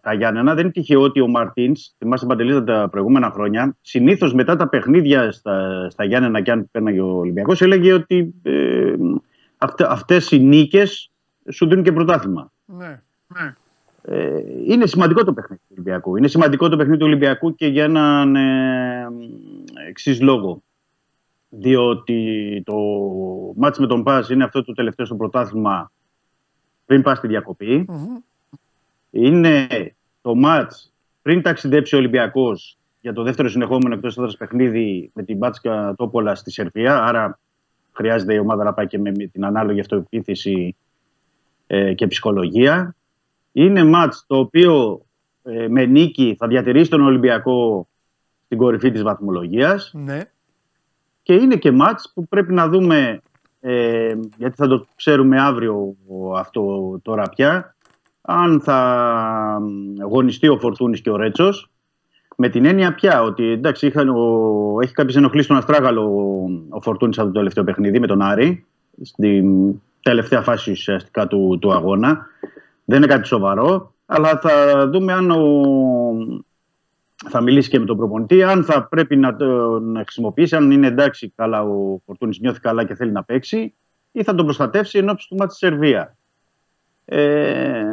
τα 0.02 0.14
Γιάννενα, 0.18 0.53
δεν 0.53 0.64
είναι 0.64 0.72
τυχαίο 0.72 1.02
ότι 1.02 1.22
ο 1.22 1.28
Μαρτίνς, 1.28 1.95
θυμάστε 1.98 2.26
παντελίδα 2.26 2.64
τα 2.64 2.88
προηγούμενα 2.91 3.32
χρόνια, 3.32 3.78
συνήθως 3.82 4.34
μετά 4.34 4.56
τα 4.56 4.69
παιχνίδια 4.69 5.32
στα, 5.32 5.88
στα 5.90 6.03
Γιάννενα, 6.03 6.41
και 6.41 6.52
αν 6.52 6.69
παίρναγε 6.72 6.99
ο 6.99 7.18
Ολυμπιακός, 7.18 7.61
έλεγε 7.61 7.94
ότι 7.94 8.34
ε, 8.44 8.94
αυτές 9.88 10.32
οι 10.32 10.40
νίκες 10.40 11.11
σου 11.52 11.68
δίνουν 11.68 11.84
και 11.84 11.91
πρωτάθλημα. 11.91 12.52
Ναι, 12.65 13.02
ναι. 13.28 13.56
Ε, 14.02 14.41
είναι 14.65 14.86
σημαντικό 14.86 15.24
το 15.24 15.34
παιχνίδι 15.34 15.61
του 15.61 15.74
Ολυμπιακού. 15.74 16.18
Είναι 16.18 16.28
σημαντικό 16.28 16.69
το 16.69 16.78
παιχνίδι 16.78 16.99
του 16.99 17.06
Ολυμπιακού 17.06 17.56
και 17.56 17.68
για 17.68 17.84
έναν 17.84 18.36
ε, 18.36 19.07
εξής 19.88 20.22
λόγο. 20.22 20.61
Διότι 21.49 22.61
το 22.65 22.76
μάτς 23.56 23.80
με 23.80 23.88
τον 23.88 24.03
Πας 24.03 24.30
είναι 24.30 24.44
αυτό 24.44 24.64
το 24.64 24.74
τελευταίο 24.74 25.06
στο 25.06 25.15
πρωτάθλημα 25.15 25.91
πριν 26.86 27.02
πας 27.02 27.18
στη 27.18 27.28
διακοπη 27.28 27.86
Είναι 29.10 29.68
το 30.22 30.36
μάτς 30.36 30.94
πριν 31.22 31.41
ταξιδέψει 31.41 31.95
ο 31.95 31.98
Ολυμπιακός 31.98 32.78
για 33.02 33.14
το 33.14 33.24
δεύτερο 33.24 33.49
συνεχόμενο 33.49 33.95
εκτός 33.95 34.18
έδρας 34.18 34.38
παιχνίδι 34.38 35.11
με 35.14 35.24
την 35.24 35.38
Μπάτσκα 35.38 35.94
Τόπολα 35.98 36.36
στη 36.36 36.52
Σερβία. 36.52 37.03
Άρα 37.03 37.40
χρειάζεται 37.91 38.34
η 38.34 38.38
ομάδα 38.38 38.64
να 38.64 38.74
πάει 38.74 38.88
και 38.88 38.99
με 38.99 39.11
την 39.11 39.45
ανάλογη 39.45 39.80
αυτοεπίθεση 39.80 40.76
ε, 41.68 41.94
και 41.94 42.07
ψυχολογία. 42.07 42.95
Είναι 43.52 43.84
μάτς 43.84 44.23
το 44.27 44.38
οποίο 44.38 45.02
ε, 45.44 45.68
με 45.68 45.85
νίκη 45.85 46.35
θα 46.39 46.48
διατηρήσει 46.48 46.89
τον 46.89 47.02
Ολυμπιακό 47.02 47.88
στην 48.45 48.57
κορυφή 48.57 48.91
της 48.91 49.03
βαθμολογίας 49.03 49.91
Ναι. 49.94 50.22
και 51.23 51.34
είναι 51.34 51.56
και 51.56 51.72
μάτς 51.72 52.11
που 52.14 52.27
πρέπει 52.27 52.53
να 52.53 52.68
δούμε 52.68 53.22
ε, 53.60 54.15
γιατί 54.38 54.56
θα 54.56 54.68
το 54.68 54.88
ξέρουμε 54.95 55.41
αύριο 55.41 55.95
αυτό 56.35 56.99
τώρα 57.02 57.30
πια 57.30 57.76
αν 58.22 58.61
θα 58.61 59.61
γονιστεί 60.10 60.48
ο 60.48 60.57
Φορτούνης 60.57 61.02
και 61.02 61.10
ο 61.10 61.15
Ρέτσος 61.15 61.69
με 62.35 62.49
την 62.49 62.65
έννοια 62.65 62.94
πια 62.94 63.22
ότι 63.22 63.44
εντάξει, 63.44 63.88
είχαν, 63.88 64.10
ο, 64.10 64.77
έχει 64.81 64.94
κάποιες 64.94 65.15
ενοχλήσεις 65.15 65.45
στον 65.45 65.57
Αστράγαλο 65.57 66.02
ο, 66.02 66.49
ο 66.69 66.81
Φορτούνης 66.81 67.18
από 67.18 67.27
το 67.27 67.34
τελευταίο 67.34 67.64
παιχνίδι 67.64 67.99
με 67.99 68.07
τον 68.07 68.22
Άρη 68.22 68.65
στην 69.02 69.74
τελευταία 70.02 70.41
φάση 70.41 70.72
ουσιαστικά 70.72 71.28
του, 71.28 71.57
του 71.61 71.74
αγώνα 71.74 72.26
δεν 72.86 72.98
είναι 72.98 73.07
κάτι 73.07 73.28
σοβαρό 73.28 73.95
αλλά 74.10 74.40
θα 74.40 74.88
δούμε 74.90 75.14
αν 75.14 75.32
ο, 75.32 75.41
θα 77.30 77.41
μιλήσει 77.41 77.69
και 77.69 77.80
με 77.80 77.86
τον 77.86 77.98
προπονητή. 77.98 78.44
Αν 78.44 78.64
θα 78.64 78.88
πρέπει 78.88 79.15
να 79.15 79.36
τον 79.36 79.95
χρησιμοποιήσει, 79.95 80.56
αν 80.56 80.72
είναι 80.72 80.88
εντάξει 80.88 81.34
καλά 81.36 81.64
ο 81.64 82.02
Φορτούνης, 82.06 82.40
νιώθει 82.40 82.60
καλά 82.60 82.84
και 82.84 82.95
θέλει 82.95 83.11
να 83.11 83.24
παίξει, 83.24 83.74
ή 84.11 84.24
θα 84.24 84.36
τον 84.36 84.45
προστατεύσει 84.45 84.98
εν 84.98 85.10
ώψη 85.10 85.28
του 85.28 85.36
μάτς 85.36 85.57
της 85.57 85.57
Σερβίας. 85.57 86.15
Ε, 87.06 87.84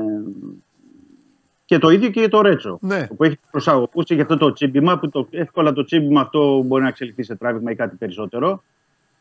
και 1.64 1.78
το 1.78 1.90
ίδιο 1.90 2.10
και 2.10 2.20
για 2.20 2.28
το 2.28 2.40
Ρέτσο. 2.40 2.78
Ναι. 2.80 3.06
Που 3.06 3.24
έχει 3.24 3.38
προσαγωγούς 3.50 4.04
για 4.06 4.22
αυτό 4.22 4.36
το 4.36 4.52
τσίμπημα, 4.52 4.98
που 4.98 5.08
το, 5.08 5.26
εύκολα 5.30 5.72
το 5.72 5.84
τσίμπημα 5.84 6.20
αυτό 6.20 6.62
μπορεί 6.62 6.82
να 6.82 6.88
εξελιχθεί 6.88 7.22
σε 7.22 7.36
τράβηγμα 7.36 7.70
ή 7.70 7.74
κάτι 7.74 7.96
περισσότερο. 7.96 8.62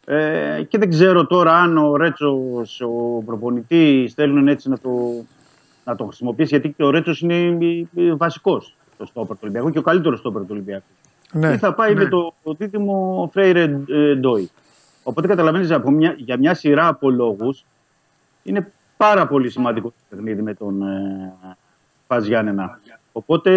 Ε, 0.05 0.63
και 0.67 0.77
δεν 0.77 0.89
ξέρω 0.89 1.25
τώρα 1.25 1.53
αν 1.57 1.77
ο 1.77 1.95
Ρέτσος, 1.95 2.81
ο 2.81 3.23
προπονητής, 3.25 4.13
θέλουν 4.13 4.47
έτσι 4.47 4.69
να 4.69 4.77
το, 4.77 4.89
να 5.85 5.95
το 5.95 6.05
χρησιμοποιήσει, 6.05 6.49
γιατί 6.49 6.69
και 6.77 6.84
ο 6.84 6.89
Ρέτσος 6.89 7.21
είναι 7.21 7.57
βασικός 8.17 8.75
στο 8.93 9.05
στόπερ 9.05 9.35
του 9.35 9.41
Ολυμπιακού 9.43 9.69
και 9.69 9.80
ο 9.80 9.81
καλύτερος 9.81 10.19
στόπερ 10.19 10.41
του 10.41 10.47
Ολυμπιακού. 10.51 10.85
Ναι. 11.31 11.53
Ή 11.53 11.57
θα 11.57 11.73
πάει 11.73 11.93
ναι. 11.93 12.03
με 12.03 12.09
το, 12.09 12.34
το 12.43 12.53
δίδυμο 12.53 13.30
Φρέιρε 13.34 13.80
ε, 13.89 14.15
Ντόι. 14.15 14.49
Οπότε 15.03 15.27
καταλαβαίνεις 15.27 15.71
για 16.17 16.38
μια 16.38 16.53
σειρά 16.53 16.88
από 16.88 17.09
λόγους 17.09 17.65
είναι 18.43 18.71
πάρα 18.97 19.27
πολύ 19.27 19.49
σημαντικό 19.49 19.89
το 19.89 19.95
παιχνίδι 20.09 20.41
με 20.41 20.53
τον 20.53 20.81
ε, 20.81 21.34
Παζ 22.07 22.27
Γιάννενα. 22.27 22.80
Οπότε 23.11 23.51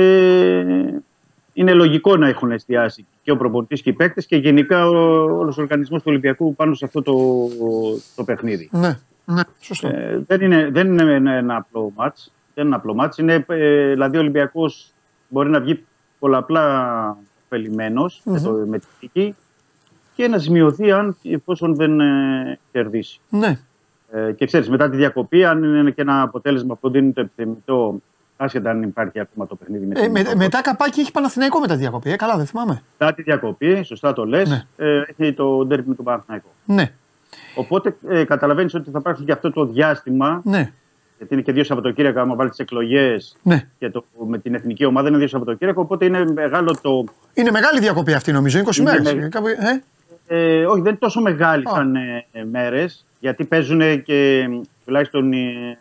είναι 1.56 1.72
λογικό 1.72 2.16
να 2.16 2.28
έχουν 2.28 2.50
εστιάσει 2.50 3.06
και 3.22 3.30
ο 3.30 3.36
προπονητής 3.36 3.82
και 3.82 3.90
οι 3.90 3.92
παίκτες 3.92 4.26
και 4.26 4.36
γενικά 4.36 4.88
όλος 4.88 5.58
ο 5.58 5.60
οργανισμός 5.60 6.02
του 6.02 6.08
Ολυμπιακού 6.08 6.54
πάνω 6.54 6.74
σε 6.74 6.84
αυτό 6.84 7.02
το, 7.02 7.14
το 8.16 8.24
παιχνίδι. 8.24 8.68
Ναι, 8.72 8.98
ναι, 9.24 9.42
σωστό. 9.60 9.88
Ε, 9.88 10.24
δεν, 10.26 10.40
είναι, 10.40 10.68
δεν 10.70 10.86
είναι 10.86 11.14
ένα, 11.14 11.32
ένα 11.32 11.56
απλό 11.56 11.92
μάτς. 11.96 12.32
Δεν 12.54 12.66
είναι 12.66 12.74
απλό 12.74 12.94
μάτς. 12.94 13.18
Είναι, 13.18 13.44
ε, 13.48 13.90
δηλαδή 13.90 14.16
ο 14.16 14.20
Ολυμπιακός 14.20 14.92
μπορεί 15.28 15.50
να 15.50 15.60
βγει 15.60 15.84
πολλαπλά 16.18 17.16
ωφελημένος 17.44 18.20
με, 18.24 18.40
το, 18.40 18.50
με 18.50 18.78
τη 18.78 18.86
δίκη 19.00 19.34
και 20.14 20.28
να 20.28 20.38
σημειωθεί 20.38 20.92
αν 20.92 21.16
εφόσον 21.22 21.74
δεν 21.74 22.00
ε, 22.00 22.58
κερδίσει. 22.72 23.20
Ναι. 23.28 23.58
Ε, 24.10 24.32
και 24.32 24.46
ξέρεις, 24.46 24.68
μετά 24.70 24.90
τη 24.90 24.96
διακοπή, 24.96 25.44
αν 25.44 25.62
είναι 25.62 25.90
και 25.90 26.02
ένα 26.02 26.22
αποτέλεσμα 26.22 26.74
που 26.76 26.90
δίνει 26.90 27.12
το 27.12 27.20
επιθυμητό, 27.20 28.00
άσχετα 28.36 28.70
αν 28.70 28.82
υπάρχει 28.82 29.20
ακόμα 29.20 29.46
το 29.46 29.54
παιχνίδι 29.56 29.86
με 29.86 29.94
Ε, 29.98 30.02
την 30.02 30.12
με, 30.12 30.20
Νίκο. 30.22 30.36
μετά 30.36 30.60
καπάκι 30.60 31.00
έχει 31.00 31.10
Παναθηναϊκό 31.12 31.60
μετά 31.60 31.72
τη 31.74 31.78
διακοπή. 31.80 32.10
Ε, 32.10 32.16
καλά, 32.16 32.36
δεν 32.36 32.46
θυμάμαι. 32.46 32.82
Μετά 32.98 33.14
τη 33.14 33.22
διακοπή, 33.22 33.82
σωστά 33.82 34.12
το 34.12 34.24
λες, 34.24 34.48
Ναι. 34.48 34.62
ε, 34.76 35.02
έχει 35.16 35.32
το 35.32 35.64
ντέρμπι 35.66 35.88
με 35.88 35.94
τον 35.94 36.04
Παναθηναϊκό. 36.04 36.48
Ναι, 36.64 36.92
Οπότε 37.54 37.96
ε, 38.08 38.24
καταλαβαίνεις 38.24 38.74
ότι 38.74 38.90
θα 38.90 38.98
υπάρξουν 38.98 39.26
και 39.26 39.32
αυτό 39.32 39.52
το 39.52 39.64
διάστημα, 39.66 40.40
ναι, 40.44 40.72
γιατί 41.18 41.34
είναι 41.34 41.42
και 41.42 41.52
δύο 41.52 41.64
Σαββατοκύριακα, 41.64 42.20
άμα 42.20 42.34
βάλεις 42.34 42.50
τις 42.50 42.60
εκλογές 42.60 43.36
ναι. 43.42 43.68
και 43.78 43.90
το, 43.90 44.04
με 44.26 44.38
την 44.38 44.54
εθνική 44.54 44.84
ομάδα 44.84 45.08
είναι 45.08 45.18
δύο 45.18 45.28
Σαββατοκύριακα. 45.28 45.80
Οπότε 45.80 46.04
είναι 46.04 46.24
μεγάλο 46.32 46.78
το. 46.82 47.04
Είναι 47.34 47.50
μεγάλη 47.50 47.80
διακοπή 47.80 48.12
αυτή 48.14 48.32
νομίζω, 48.32 48.58
20 48.64 48.76
Είναι 48.76 48.90
μέρες. 48.90 49.14
με- 49.14 49.24
Ε, 49.24 49.28
κάπου- 49.28 49.48
ε, 49.48 49.82
Ε, 50.28 50.64
όχι, 50.66 50.80
δεν 50.80 50.88
είναι 50.90 50.98
τόσο 51.00 51.20
μεγάλη 51.20 51.62
Α. 51.66 51.70
σαν 51.74 51.94
ε, 51.96 52.24
μέρες, 52.50 53.06
γιατί 53.20 53.44
παίζουν 53.44 54.02
και 54.02 54.46
μ, 54.50 54.60
τουλάχιστον 54.84 55.32
οι 55.32 55.76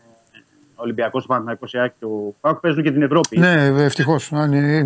Ολυμπιακός, 0.76 1.24
ο 1.24 1.28
Παναθηναϊκός, 1.28 1.74
η 1.74 1.78
ΑΕΚ 1.78 1.92
και 2.00 2.06
ο 2.06 2.36
ΠΑΟΚ 2.42 2.60
παίζουν 2.60 2.84
και 2.84 2.92
την 2.92 3.02
Ευρώπη. 3.02 3.40
ναι, 3.40 3.66
ευτυχώς. 3.78 4.28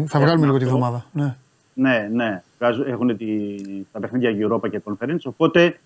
Θα 0.07 0.20
βγάλουμε 0.20 0.45
λίγο 0.45 0.57
τη 0.57 0.64
αυτό. 0.64 0.78
βδομάδα. 0.78 1.06
Ναι. 1.11 1.36
Ναι, 1.74 2.10
ναι. 2.14 2.41
Βγάζουν- 2.60 2.88
Έχουν 2.88 3.18
τη, 3.18 3.26
τα 3.91 3.99
παιχνίδια 3.99 4.48
Europa 4.48 4.70
και 4.70 4.82
Conference. 4.84 5.20
Οπότε, 5.24 5.80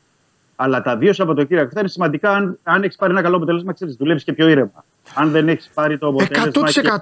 αλλά 0.56 0.82
τα 0.82 0.98
δύο 0.98 1.14
Σαββατοκύριακα 1.14 1.70
θα 1.74 1.80
είναι 1.80 1.90
σημαντικά 1.90 2.32
αν, 2.32 2.60
αν 2.64 2.84
έχεις 2.84 2.96
πάρει 2.96 3.12
ένα 3.12 3.22
καλό 3.22 3.36
αποτέλεσμα, 3.36 3.74
ξέρεις, 3.74 3.96
δουλεύεις 3.96 4.24
και 4.24 4.34
πιο 4.34 4.48
ήρεμα. 4.48 4.86
Αν 5.16 5.32
δεν 5.32 5.48
έχεις 5.50 5.70
πάρει 5.74 5.98
το 5.98 6.08
αποτέλεσμα. 6.08 6.52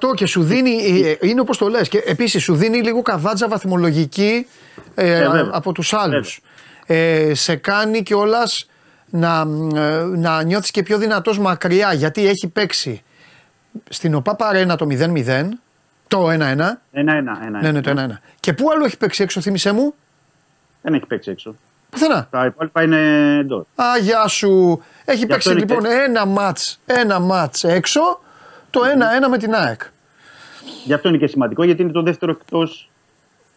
100% 0.10 0.14
και 0.16 0.26
σου 0.26 0.44
δίνει, 0.44 0.72
ε, 1.06 1.10
ε, 1.10 1.18
είναι 1.28 1.42
όπως 1.42 1.58
το 1.58 1.68
λες. 1.68 1.88
Και 1.90 2.04
επίσης 2.06 2.44
σου 2.44 2.56
δίνει 2.56 2.82
λίγο 2.82 3.02
καβάτζα 3.02 3.48
βαθμολογική 3.48 4.48
ε, 4.96 5.12
Ε, 5.12 5.20
βέβαια. 5.20 5.50
από 5.52 5.72
τους 5.72 5.94
άλλους. 5.94 6.42
Ε, 6.86 7.34
σε 7.34 7.56
κάνει 7.56 8.04
κιόλας 8.04 8.70
να, 9.12 9.48
ε, 9.76 10.04
να 10.04 10.44
νιώθεις 10.44 10.72
και 10.72 10.84
πιο 10.84 10.98
δυνατός 10.98 11.40
μακριά 11.40 11.94
γιατί 11.94 12.28
έχει 12.28 12.48
παίξει 12.48 13.04
στην 13.90 14.16
ΟΠΑ 14.16 14.36
Παρένα 14.36 14.76
το 14.76 14.88
0-0, 14.90 15.50
το 16.08 16.30
1-1. 16.30 16.32
Ένα-ένα. 16.32 16.82
ένα, 16.92 17.60
Ναι, 17.62 17.72
ναι, 17.72 17.82
το 17.82 17.90
1-1. 17.90 18.20
Και 18.40 18.54
πού 18.54 18.72
άλλο 18.72 18.86
έχει 18.86 18.98
παίξει 18.98 19.24
έξω, 19.24 19.42
θύμισέ 19.42 19.72
μου; 19.72 19.94
Δεν 20.82 20.94
έχει 20.94 21.06
παίξει 21.06 21.32
έξω. 21.32 21.56
Πουθενά. 21.90 22.28
Τα 22.32 22.46
υπόλοιπα 22.46 22.84
είναι 22.84 23.38
εντός. 23.40 23.66
Α, 23.76 23.86
γεια 24.02 24.28
σου. 24.28 24.82
Έχει 25.06 25.18
Γι' 25.18 25.26
παίξει 25.26 25.50
αυτό 25.50 25.52
είναι 25.52 25.74
λοιπόν 25.74 25.92
ένα 26.06 26.26
μάτς, 26.26 26.80
ένα 26.86 27.20
μάτς 27.20 27.64
έξω, 27.64 28.20
το 28.70 28.82
1-1 29.26 29.30
με 29.30 29.38
την 29.38 29.54
ΑΕΚ. 29.54 29.82
Γι' 30.86 30.94
αυτό 30.94 31.10
είναι 31.10 31.18
και 31.18 31.28
σημαντικό, 31.28 31.64
γιατί 31.64 31.82
είναι 31.82 31.92
το 31.92 32.02
δεύτερο 32.02 32.32
εκτός 32.32 32.90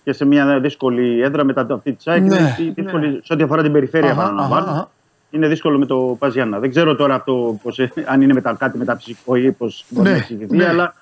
και 0.05 0.12
σε 0.12 0.24
μια 0.24 0.60
δύσκολη 0.60 1.20
έδρα 1.22 1.44
μετά 1.44 1.66
το 1.66 1.74
αυτή 1.74 1.93
της 1.93 2.06
ΑΕΚ. 2.06 2.22
Ναι, 2.22 2.56
είναι 2.59 2.72
δύσκολη 2.74 3.20
σε 3.24 3.32
ό,τι 3.32 3.43
αφορά 3.43 3.62
την 3.62 3.72
περιφέρεια, 3.72 4.10
Αχα, 4.10 4.20
παραλαμβάνω. 4.20 4.64
αχα, 4.64 4.72
αχα. 4.72 4.90
Είναι 5.35 5.48
δύσκολο 5.48 5.78
με 5.78 5.86
το 5.86 6.16
Παζιάννα. 6.19 6.59
Δεν 6.59 6.70
ξέρω 6.70 6.94
τώρα 6.97 7.15
αυτό 7.15 7.59
πώς, 7.62 7.78
ε, 7.78 7.93
αν 8.06 8.23
είναι 8.23 8.32
μετα, 8.32 8.55
κάτι 8.59 8.78
μεταψυχικό 8.78 9.36
ή 9.36 9.52
πώς 9.52 9.85
μπορεί 9.89 10.09
Ναι, 10.09 10.15
να 10.15 10.20
εξηγηθεί, 10.20 10.56
ναι. 10.56 10.69
αλλά 10.69 10.94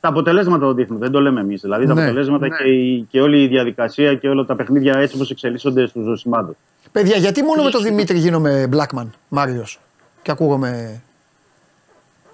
τα 0.00 0.08
αποτελέσματα 0.08 0.64
το 0.66 0.72
δείχνουν. 0.74 0.98
Δεν 0.98 1.10
το 1.10 1.20
λέμε 1.20 1.40
εμείς. 1.40 1.60
Δηλαδή 1.60 1.86
τα 1.86 1.94
Ναι, 1.94 2.00
αποτελέσματα 2.02 2.48
Και, 2.48 2.64
η- 2.64 3.06
και 3.10 3.20
όλη 3.20 3.42
η 3.42 3.46
διαδικασία 3.48 4.14
και 4.14 4.28
όλα 4.28 4.44
τα 4.44 4.56
παιχνίδια 4.56 4.94
έτσι 4.98 5.14
όπως 5.16 5.30
εξελίσσονται 5.30 5.86
στους 5.86 6.04
ζωσιμάδες. 6.04 6.54
Παιδιά, 6.92 7.16
γιατί 7.16 7.42
μόνο 7.42 7.62
με 7.62 7.70
τον 7.70 7.82
Δημήτρη 7.82 8.18
γίνομαι 8.18 8.68
Blackman, 8.72 9.06
Μάριος. 9.28 9.80
Και 10.22 10.30
ακούγομαι 10.30 11.02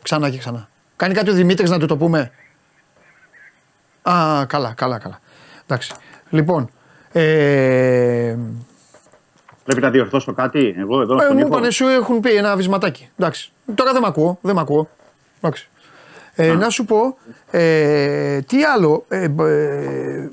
ξανά 0.03 0.31
και 0.31 0.39
ξανά. 0.39 0.69
Κάνει 0.97 1.15
κάτι 1.15 1.31
ο 1.31 1.33
Δημήτρης 1.33 1.71
να 1.71 1.79
του 1.79 1.87
το 1.87 1.97
πούμε; 1.97 2.31
Α, 4.03 4.45
καλά, 4.47 4.73
καλά, 4.77 4.99
καλά. 4.99 5.19
Εντάξει. 5.67 5.93
Λοιπόν, 6.31 6.69
ε, 7.13 8.37
Πρέπει 9.67 9.81
να 9.81 9.91
διορθώσω 9.91 10.33
κάτι, 10.33 10.75
εγώ 10.79 11.01
εδώ 11.01 11.15
ε, 11.15 11.19
στον 11.21 11.33
μου 11.33 11.39
ήχο. 11.39 11.49
είπανε, 11.49 11.71
σου 11.71 11.87
έχουν 11.87 12.21
πει 12.21 12.31
ένα 12.35 12.57
βυσματάκι. 12.57 13.09
Εντάξει. 13.19 13.53
Τώρα 13.75 13.93
δεν 13.93 14.01
με 14.01 14.07
ακούω, 14.09 14.39
δεν 14.41 14.55
με 14.55 14.61
ακούω. 14.61 14.89
Εντάξει. 15.41 15.69
Ε, 16.35 16.55
να 16.55 16.71
σου 16.71 16.85
πω, 16.85 17.17
ε, 17.51 18.41
τι 18.41 18.65
άλλο. 18.65 19.05
Ε, 19.09 19.25
ε, 19.39 20.29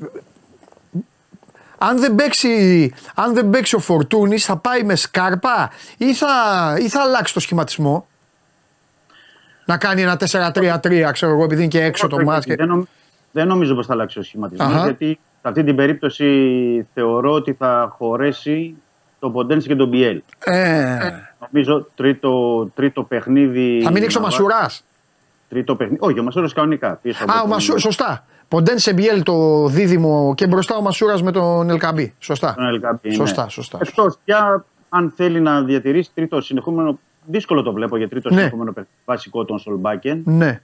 αν 1.77 1.99
δεν, 1.99 2.15
παίξει, 2.15 2.93
αν 3.15 3.34
δεν 3.34 3.49
παίξει 3.49 3.76
ο 3.76 3.80
Φορτούνης 3.80 4.45
θα 4.45 4.57
πάει 4.57 4.84
με 4.84 4.95
σκάρπα 4.95 5.69
ή 5.97 6.14
θα, 6.14 6.27
ή 6.80 6.89
θα 6.89 7.01
αλλάξει 7.01 7.34
το 7.34 7.39
σχηματισμό; 7.39 8.07
Να 9.65 9.77
κάνει 9.77 10.01
ένα 10.01 10.18
4-3-3, 10.53 11.10
ξέρω 11.11 11.31
εγώ, 11.31 11.43
επειδή 11.43 11.61
είναι 11.61 11.69
και 11.69 11.84
έξω 11.84 12.07
το 12.07 12.23
μάτς. 12.23 12.45
και- 12.45 12.55
Δεν, 12.55 12.68
νομ- 12.68 12.84
δεν 13.31 13.47
νομίζω 13.47 13.76
πως 13.76 13.85
θα 13.85 13.93
αλλάξει 13.93 14.19
ο 14.19 14.23
σχηματισμός. 14.23 14.73
Αχα. 14.73 14.84
Γιατί 14.84 15.19
σε 15.41 15.47
αυτή 15.49 15.64
την 15.64 15.76
περίπτωση 15.76 16.88
θεωρώ 16.93 17.31
ότι 17.31 17.53
θα 17.53 17.93
χωρέσει 17.97 18.76
τον 19.23 19.31
Ποντένση 19.31 19.67
και 19.67 19.75
τον 19.75 19.87
Μπιέλ. 19.87 20.21
Ε, 20.45 20.97
Νομίζω 21.39 21.87
τρίτο, 21.95 22.65
τρίτο 22.75 23.03
παιχνίδι. 23.03 23.81
θα 23.83 23.91
μείνει 23.91 24.05
έξω 24.05 24.19
ο 24.19 24.21
να 24.21 24.27
Μασουράς. 24.27 24.85
Τρίτο 25.49 25.75
παιχνίδι. 25.75 25.99
Όχι, 26.01 26.19
ο 26.19 26.23
Μασούρας 26.23 26.53
κανονικά. 26.53 26.99
Πίσω 27.01 27.23
από 27.23 27.31
Α, 27.33 27.35
ο 27.37 27.41
τον- 27.41 27.49
Μασου, 27.49 27.79
σωστά. 27.79 28.25
Ποντέν 28.47 28.79
Σεμπιέλ 28.79 29.23
το 29.23 29.67
δίδυμο 29.67 30.33
και 30.35 30.47
μπροστά 30.47 30.75
ο 30.75 30.81
Μασούρας 30.81 31.21
με 31.21 31.31
τον 31.31 31.69
Ελκαμπή. 31.69 32.13
Σωστά. 32.19 32.53
τον 32.55 32.65
Ελκαμπή, 32.65 33.09
ναι. 33.09 33.13
Σωστά, 33.15 33.49
σωστά. 33.49 33.77
Εκτός 33.81 34.17
πια 34.25 34.65
αν 34.89 35.13
θέλει 35.15 35.41
να 35.41 35.63
διατηρήσει 35.63 36.11
τρίτο 36.13 36.41
συνεχόμενο. 36.41 36.99
Δύσκολο 37.25 37.61
το 37.61 37.73
βλέπω 37.73 37.97
για 37.97 38.09
τρίτο 38.09 38.29
Ναι. 38.29 38.35
συνεχόμενο 38.37 38.71
παιχνίδι. 38.71 38.95
Βασικό 39.05 39.45
τον 39.45 39.59
Σολμπάκεν. 39.59 40.21
Ναι. 40.25 40.61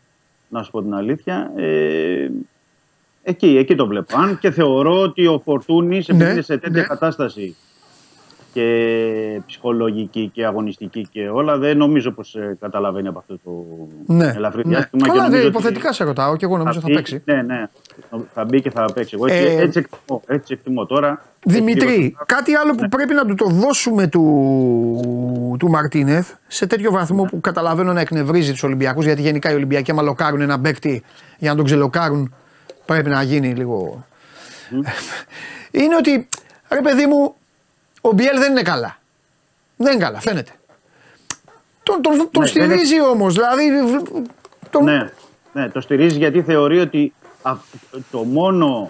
Να 0.50 0.64
σου 0.64 0.72
πω 0.72 0.82
την 0.82 0.94
αλήθεια. 0.94 1.52
Ε, 1.56 2.28
εκεί, 3.24 3.58
εκεί 3.58 3.76
το 3.76 3.88
βλέπω. 3.88 4.18
Αν 4.18 4.40
και 4.40 4.52
θεωρώ 4.52 5.02
ότι 5.02 5.28
ο 5.28 5.42
Φορτούνης 5.46 6.10
επειδή 6.10 6.24
Ναι, 6.26 6.32
είναι 6.32 6.42
σε 6.42 6.58
τέτοια 6.58 6.82
ναι. 6.82 6.88
κατάσταση 6.88 7.56
και 8.54 9.42
ψυχολογική 9.46 10.30
και 10.34 10.46
αγωνιστική 10.46 11.08
και 11.12 11.30
όλα, 11.30 11.58
δεν 11.58 11.78
νομίζω 11.78 12.12
πως 12.12 12.36
ε, 12.36 12.58
καταλαβαίνει 12.60 13.08
από 13.08 13.20
αυτό 13.20 13.40
το 13.44 13.52
Ναι. 14.14 14.34
ελαφρύ 14.36 14.62
ναι. 14.66 14.70
διάστημα. 14.76 15.04
και 15.04 15.10
Καλά, 15.10 15.22
νομίζω 15.22 15.42
δε, 15.42 15.48
ότι 15.48 15.58
υποθετικά 15.58 15.94
σε 15.94 16.04
ρωτάω 16.04 16.36
και 16.36 16.46
εγώ 16.46 16.58
νομίζω 16.58 16.80
θα 16.80 16.86
μπει- 16.88 16.96
παίξει. 16.96 17.22
Ναι, 17.26 17.42
ναι. 17.42 17.68
Θα 18.34 18.46
μπει 18.46 18.62
και 18.62 18.70
θα 18.72 18.86
παίξει. 18.94 19.16
Εγώ 19.16 19.26
έτσι, 19.26 19.38
Ε, 19.58 19.62
έτσι, 19.62 19.80
εκτιμώ, 19.80 20.22
έτσι 20.28 20.54
εκτιμώ 20.54 20.86
τώρα. 20.86 21.22
Δημητρή, 21.46 21.88
Έτσι, 21.94 22.16
κάτι 22.26 22.54
άλλο 22.56 22.76
που 22.76 22.88
πρέπει 22.90 23.14
να 23.14 23.26
του 23.26 23.36
το 23.36 23.46
δώσουμε 23.46 24.08
του, 24.08 25.56
του 25.60 25.70
Μαρτίνεθ 25.70 26.34
σε 26.48 26.68
τέτοιο 26.68 26.92
βαθμό 26.92 27.24
που 27.24 27.42
καταλαβαίνω 27.42 27.94
να 27.94 28.00
εκνευρίζει 28.02 28.52
τους 28.52 28.64
Ολυμπιακούς. 28.64 29.06
Γιατί 29.06 29.22
γενικά 29.22 29.52
οι 29.52 29.56
Ολυμπιακοί, 29.56 29.92
άμα 29.92 30.02
λοκάρουν 30.02 30.42
ένα 30.42 30.60
παίκτη 30.60 31.04
για 31.38 31.50
να 31.50 31.56
τον 31.56 31.66
ξελοκάρουν, 31.66 32.34
πρέπει 32.86 33.10
να 33.10 33.22
γίνει 33.22 33.48
λίγο. 33.54 34.06
είναι 35.72 35.96
ότι 35.96 36.28
ρε 36.72 36.82
παιδί 36.82 37.06
μου, 37.06 37.36
ο 38.02 38.12
Μπιέλ 38.14 38.38
δεν 38.40 38.52
είναι 38.52 38.62
καλά. 38.62 38.98
Δεν 39.78 39.94
είναι 39.94 40.04
καλά, 40.04 40.20
φαίνεται. 40.20 40.52
Τον, 41.84 42.02
τον, 42.02 42.30
τον 42.32 42.42
Ναι, 42.42 42.48
στηρίζει 42.48 43.02
όμως, 43.02 43.34
δηλαδή. 43.34 43.64
Τον... 44.70 44.84
Ναι, 44.84 45.12
ναι, 45.54 45.70
το 45.70 45.82
στηρίζει 45.82 46.18
γιατί 46.18 46.42
θεωρεί 46.42 46.80
ότι 46.80 47.14
α- 47.42 47.56
το 48.12 48.20
μόνο 48.24 48.90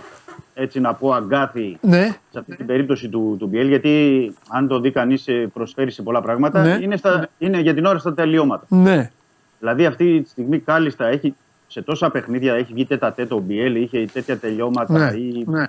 έτσι 0.53 0.79
να 0.79 0.93
πω 0.93 1.11
αγκάθι 1.13 1.77
Ναι. 1.81 2.07
σε 2.31 2.39
αυτή 2.39 2.55
την 2.55 2.65
περίπτωση 2.65 3.09
του, 3.09 3.35
του 3.39 3.47
Μπιέλ, 3.47 3.67
γιατί 3.67 4.35
αν 4.49 4.67
το 4.67 4.79
δει 4.79 4.91
κανείς 4.91 5.25
προσφέρει 5.53 5.91
σε 5.91 6.01
πολλά 6.01 6.21
πράγματα, 6.21 6.61
Ναι. 6.61 6.77
είναι, 6.81 6.97
στα, 6.97 7.27
είναι 7.37 7.59
για 7.59 7.73
την 7.73 7.85
ώρα 7.85 7.99
στα 7.99 8.13
τελειώματα. 8.13 8.65
Ναι. 8.69 9.11
Δηλαδή 9.59 9.85
αυτή 9.85 10.21
τη 10.21 10.29
στιγμή 10.29 10.59
κάλλιστα 10.59 11.05
έχει 11.05 11.35
σε 11.67 11.81
τόσα 11.81 12.09
παιχνίδια 12.11 12.53
έχει 12.53 12.73
βγει 12.73 12.85
τέτα 12.85 13.13
τέτο 13.13 13.35
ο 13.35 13.39
Μπιέλ, 13.39 13.75
είχε 13.75 14.05
τέτοια 14.13 14.37
τελειώματα 14.37 14.97
Ναι. 15.11 15.17
ή, 15.17 15.43
ναι. 15.47 15.65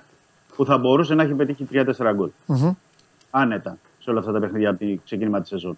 που 0.55 0.65
θα 0.65 0.77
μπορούσε 0.77 1.13
να 1.15 1.23
έχει 1.23 1.33
πετύχει 1.33 1.67
3-4 1.73 1.83
γκολ. 2.13 2.29
Μμμ. 2.45 2.71
Άνετα 3.31 3.77
σε 3.99 4.09
όλα 4.09 4.19
αυτά 4.19 4.31
τα 4.31 4.39
παιχνίδια 4.39 4.69
από 4.69 4.79
το 4.79 4.99
ξεκίνημα 5.03 5.39
της 5.39 5.49
σεζόν. 5.49 5.77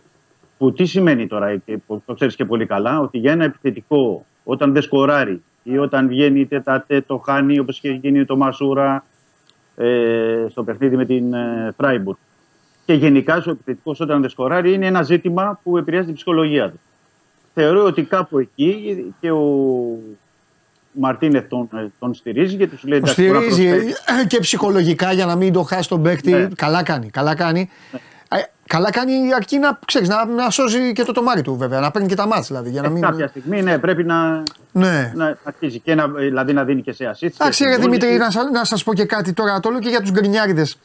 Που 0.58 0.74
τι 0.74 0.86
σημαίνει 0.86 1.28
τώρα, 1.28 1.58
και 1.58 1.78
που 1.78 2.02
το 2.06 2.14
ξέρεις 2.14 2.36
και 2.36 2.46
πολύ 2.46 2.66
καλά, 2.66 3.00
ότι 3.00 3.18
για 3.18 3.32
ένα 3.32 3.44
επιθετικό 3.44 4.26
όταν 4.44 4.74
δεν 4.74 4.82
σκοράρει 4.82 5.44
ή 5.64 5.78
όταν 5.78 6.08
βγαίνει 6.08 6.46
τέτα 6.46 6.84
τέτο, 6.88 7.18
χάνει 7.18 7.60
όπως 7.60 7.78
είχε 7.78 7.92
γίνει 7.92 8.26
το 8.26 8.38
Μασούρα 8.38 9.06
ε, 9.76 10.46
στο 10.50 10.64
παιχνίδι 10.64 10.96
με 10.96 11.06
την 11.06 11.34
ε, 11.34 11.74
Φράιμπουργκ. 11.78 12.18
Και 12.86 12.94
γενικά 12.94 13.44
ο 13.48 13.50
επιθετικός 13.50 14.00
όταν 14.00 14.22
δεν 14.22 14.30
σκοράρει 14.30 14.74
είναι 14.74 14.86
ένα 14.86 15.02
ζήτημα 15.02 15.60
που 15.64 15.78
επηρεάζει 15.78 16.06
την 16.06 16.16
ψυχολογία 16.16 16.70
του. 16.70 16.80
Θεωρώ 17.54 17.84
ότι 17.84 18.04
κάπου 18.04 18.40
εκεί 18.40 19.14
και 19.20 19.32
ο 19.32 20.00
Μαρτίνεθ 20.94 21.48
τον, 21.50 21.70
ε, 21.74 21.88
τον 22.00 22.14
στηρίζει 22.14 22.56
και 22.56 22.68
τους 22.68 22.84
λέει 22.84 23.00
Το 23.00 23.06
«Εντάξει, 23.06 23.28
μπορεί 23.32 23.46
να 23.48 23.52
στηρίζει 23.54 23.80
προσφέρει». 23.94 24.28
και 24.28 24.40
ψυχολογικά 24.40 25.12
για 25.14 25.26
να 25.26 25.36
μην 25.36 25.54
το 25.54 25.62
χάσει 25.64 25.90
τον 25.90 26.04
παίκτη. 26.04 26.32
Ναι. 26.32 26.48
Καλά 26.56 26.84
κάνει. 26.84 27.10
Καλά 27.10 27.36
κάνει. 27.36 27.70
Ε, 28.28 28.38
Καλά 28.68 28.92
κάνει 28.92 29.14
αρκεί 29.36 29.58
να, 29.58 29.80
ξέρεις, 29.86 30.08
να, 30.10 30.26
να 30.26 30.50
σώζει 30.50 30.94
και 30.94 31.04
το 31.04 31.12
τομάρι 31.12 31.42
του 31.42 31.56
βέβαια. 31.56 31.80
Να 31.80 31.92
παίρνει 31.92 32.08
και 32.08 32.16
τα 32.16 32.28
μάτς 32.28 32.48
δηλαδή. 32.48 32.70
Για 32.70 32.82
να 32.82 32.88
Ε, 32.88 32.92
μην... 32.92 33.02
Κάποια 33.02 33.28
στιγμή 33.28 33.62
ναι, 33.62 33.78
πρέπει 33.78 34.04
να, 34.04 34.44
Ναι. 34.72 35.12
να 35.16 35.38
αρχίζει 35.44 35.80
και 35.80 35.96
να, 35.96 36.08
δηλαδή 36.08 36.54
να 36.54 36.64
δίνει 36.64 36.82
και 36.82 36.92
σε 36.92 37.10
assist. 37.14 37.28
Εντάξει, 37.40 37.64
και 37.64 37.70
ρε 37.70 37.76
γκολ. 37.76 37.82
Δημήτρη, 37.84 38.18
να, 38.18 38.32
σα- 38.32 38.50
να 38.52 38.64
σας 38.66 38.84
πω 38.84 38.94
και 38.94 39.06
κάτι 39.06 39.34
τώρα. 39.34 39.60
Το 39.60 39.70
λέω 39.70 39.80
και 39.80 39.90
για 39.90 40.02
τους 40.02 40.12
γκρινιάριδες. 40.12 40.78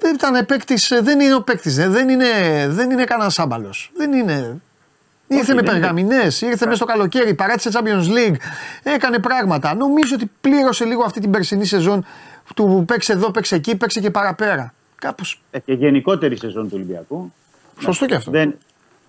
Δεν 0.00 0.14
ήταν 0.14 0.46
παίκτης, 0.46 0.92
δεν 1.02 1.20
είναι 1.20 1.34
ο 1.34 1.42
παίκτης. 1.42 1.74
Δεν 1.76 2.08
είναι, 2.08 2.24
δεν 2.68 2.90
είναι 2.90 3.04
κανένας 3.04 3.38
άμπαλος. 3.38 3.90
Δεν 3.96 4.12
είναι. 4.12 4.60
Ήρθε 5.26 5.54
με 5.54 5.62
δεν 5.62 5.70
είναι. 5.70 5.80
περγαμηνέ, 5.80 6.22
ήρθε 6.22 6.64
μέσα 6.64 6.74
στο 6.74 6.84
καλοκαίρι, 6.84 7.34
παράτησε 7.34 7.70
Champions 7.72 8.08
League, 8.16 8.36
έκανε 8.82 9.18
πράγματα. 9.18 9.74
Νομίζω 9.74 10.14
ότι 10.14 10.30
πλήρωσε 10.40 10.84
λίγο 10.84 11.02
αυτή 11.02 11.20
την 11.20 11.30
περσινή 11.30 11.64
σεζόν 11.64 12.04
του 12.54 12.84
παίξε 12.86 13.12
εδώ, 13.12 13.30
παίξε 13.30 13.54
εκεί, 13.54 13.76
παίξε 13.76 14.00
και 14.00 14.10
παραπέρα. 14.10 14.74
Κάπως. 14.94 15.42
Ε, 15.50 15.58
και 15.58 15.72
γενικότερη 15.72 16.36
σεζόν 16.38 16.62
του 16.62 16.72
Ολυμπιακού. 16.74 17.32
Σωστό 17.80 18.06
και 18.06 18.14
αυτό. 18.14 18.30
Δεν, 18.30 18.54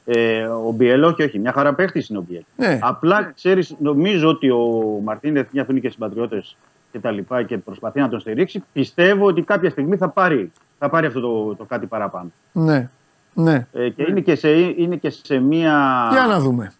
ε, 0.06 0.46
ο 0.46 0.72
Μπιέλ, 0.72 1.04
όχι, 1.04 1.24
όχι, 1.24 1.40
μια 1.40 1.52
χαρά 1.52 1.74
παίχτη 1.74 2.06
είναι 2.10 2.20
ο 2.20 2.26
Μπιέλ. 2.28 2.44
Ναι. 2.56 2.80
Απλά 2.82 3.32
ξέρεις, 3.36 3.76
νομίζω 3.80 4.30
ότι 4.30 4.50
ο 4.50 5.00
Μαρτίνεθ, 5.04 5.48
μια 5.52 5.66
που 5.66 5.72
είναι 5.72 5.80
και 5.80 5.90
συμπατριώτες 5.90 6.56
και 6.92 7.00
τα 7.00 7.12
λοιπά 7.12 7.44
και 7.44 7.58
προσπαθεί 7.58 8.00
να 8.00 8.10
τον 8.10 8.20
στηρίξει, 8.20 8.64
πιστεύω 8.74 9.26
ότι 9.26 9.42
κάποια 9.42 9.70
στιγμή 9.70 9.98
θα 9.98 10.10
πάρει, 10.10 10.52
θα 10.80 10.90
πάρει 10.90 11.06
αυτό 11.06 11.20
το, 11.20 11.56
το 11.56 11.64
κάτι 11.64 11.86
παραπάνω. 11.86 12.32
Ναι. 12.52 12.90
Ναι. 13.36 13.68
Ε, 13.74 13.90
και 13.90 14.06
είναι 14.10 14.20
και, 14.22 14.36
σε, 14.36 14.50
είναι 14.60 14.96
και 14.96 15.10
σε 15.10 15.40
μια 15.40 16.08
Για 16.12 16.26
να 16.28 16.40
δούμε. 16.40 16.72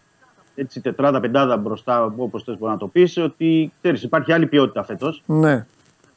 έτσι, 0.54 0.80
τετράδα, 0.80 1.20
πεντάδα 1.20 1.56
μπροστά, 1.56 2.04
όπως 2.16 2.42
θες 2.42 2.58
μπορεί 2.58 2.72
να 2.72 2.78
το 2.78 2.86
πεις, 2.86 3.16
ότι 3.16 3.72
ξέρεις, 3.80 4.02
υπάρχει 4.02 4.32
άλλη 4.32 4.46
ποιότητα 4.46 4.84
φέτος. 4.84 5.22
Ναι. 5.26 5.66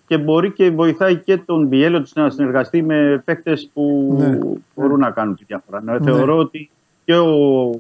και 0.08 0.18
μπορεί 0.18 0.52
και 0.52 0.70
βοηθάει 0.72 1.16
και 1.18 1.38
τον 1.38 1.68
Μπιέλ 1.68 1.96
ότι 1.96 2.12
να 2.16 2.30
συνεργαστεί 2.30 2.82
με 2.84 3.22
παίκτες 3.26 3.70
που 3.74 4.16
Ναι. 4.20 4.38
μπορούν 4.76 5.00
να 5.00 5.12
κάνουν 5.12 5.36
τη 5.36 5.44
διαφορά. 5.48 5.82
Ναι, 5.82 5.92
Ναι. 5.92 6.12
Θεωρώ 6.12 6.38
ότι 6.38 6.70
και 7.06 7.16
ο 7.18 7.72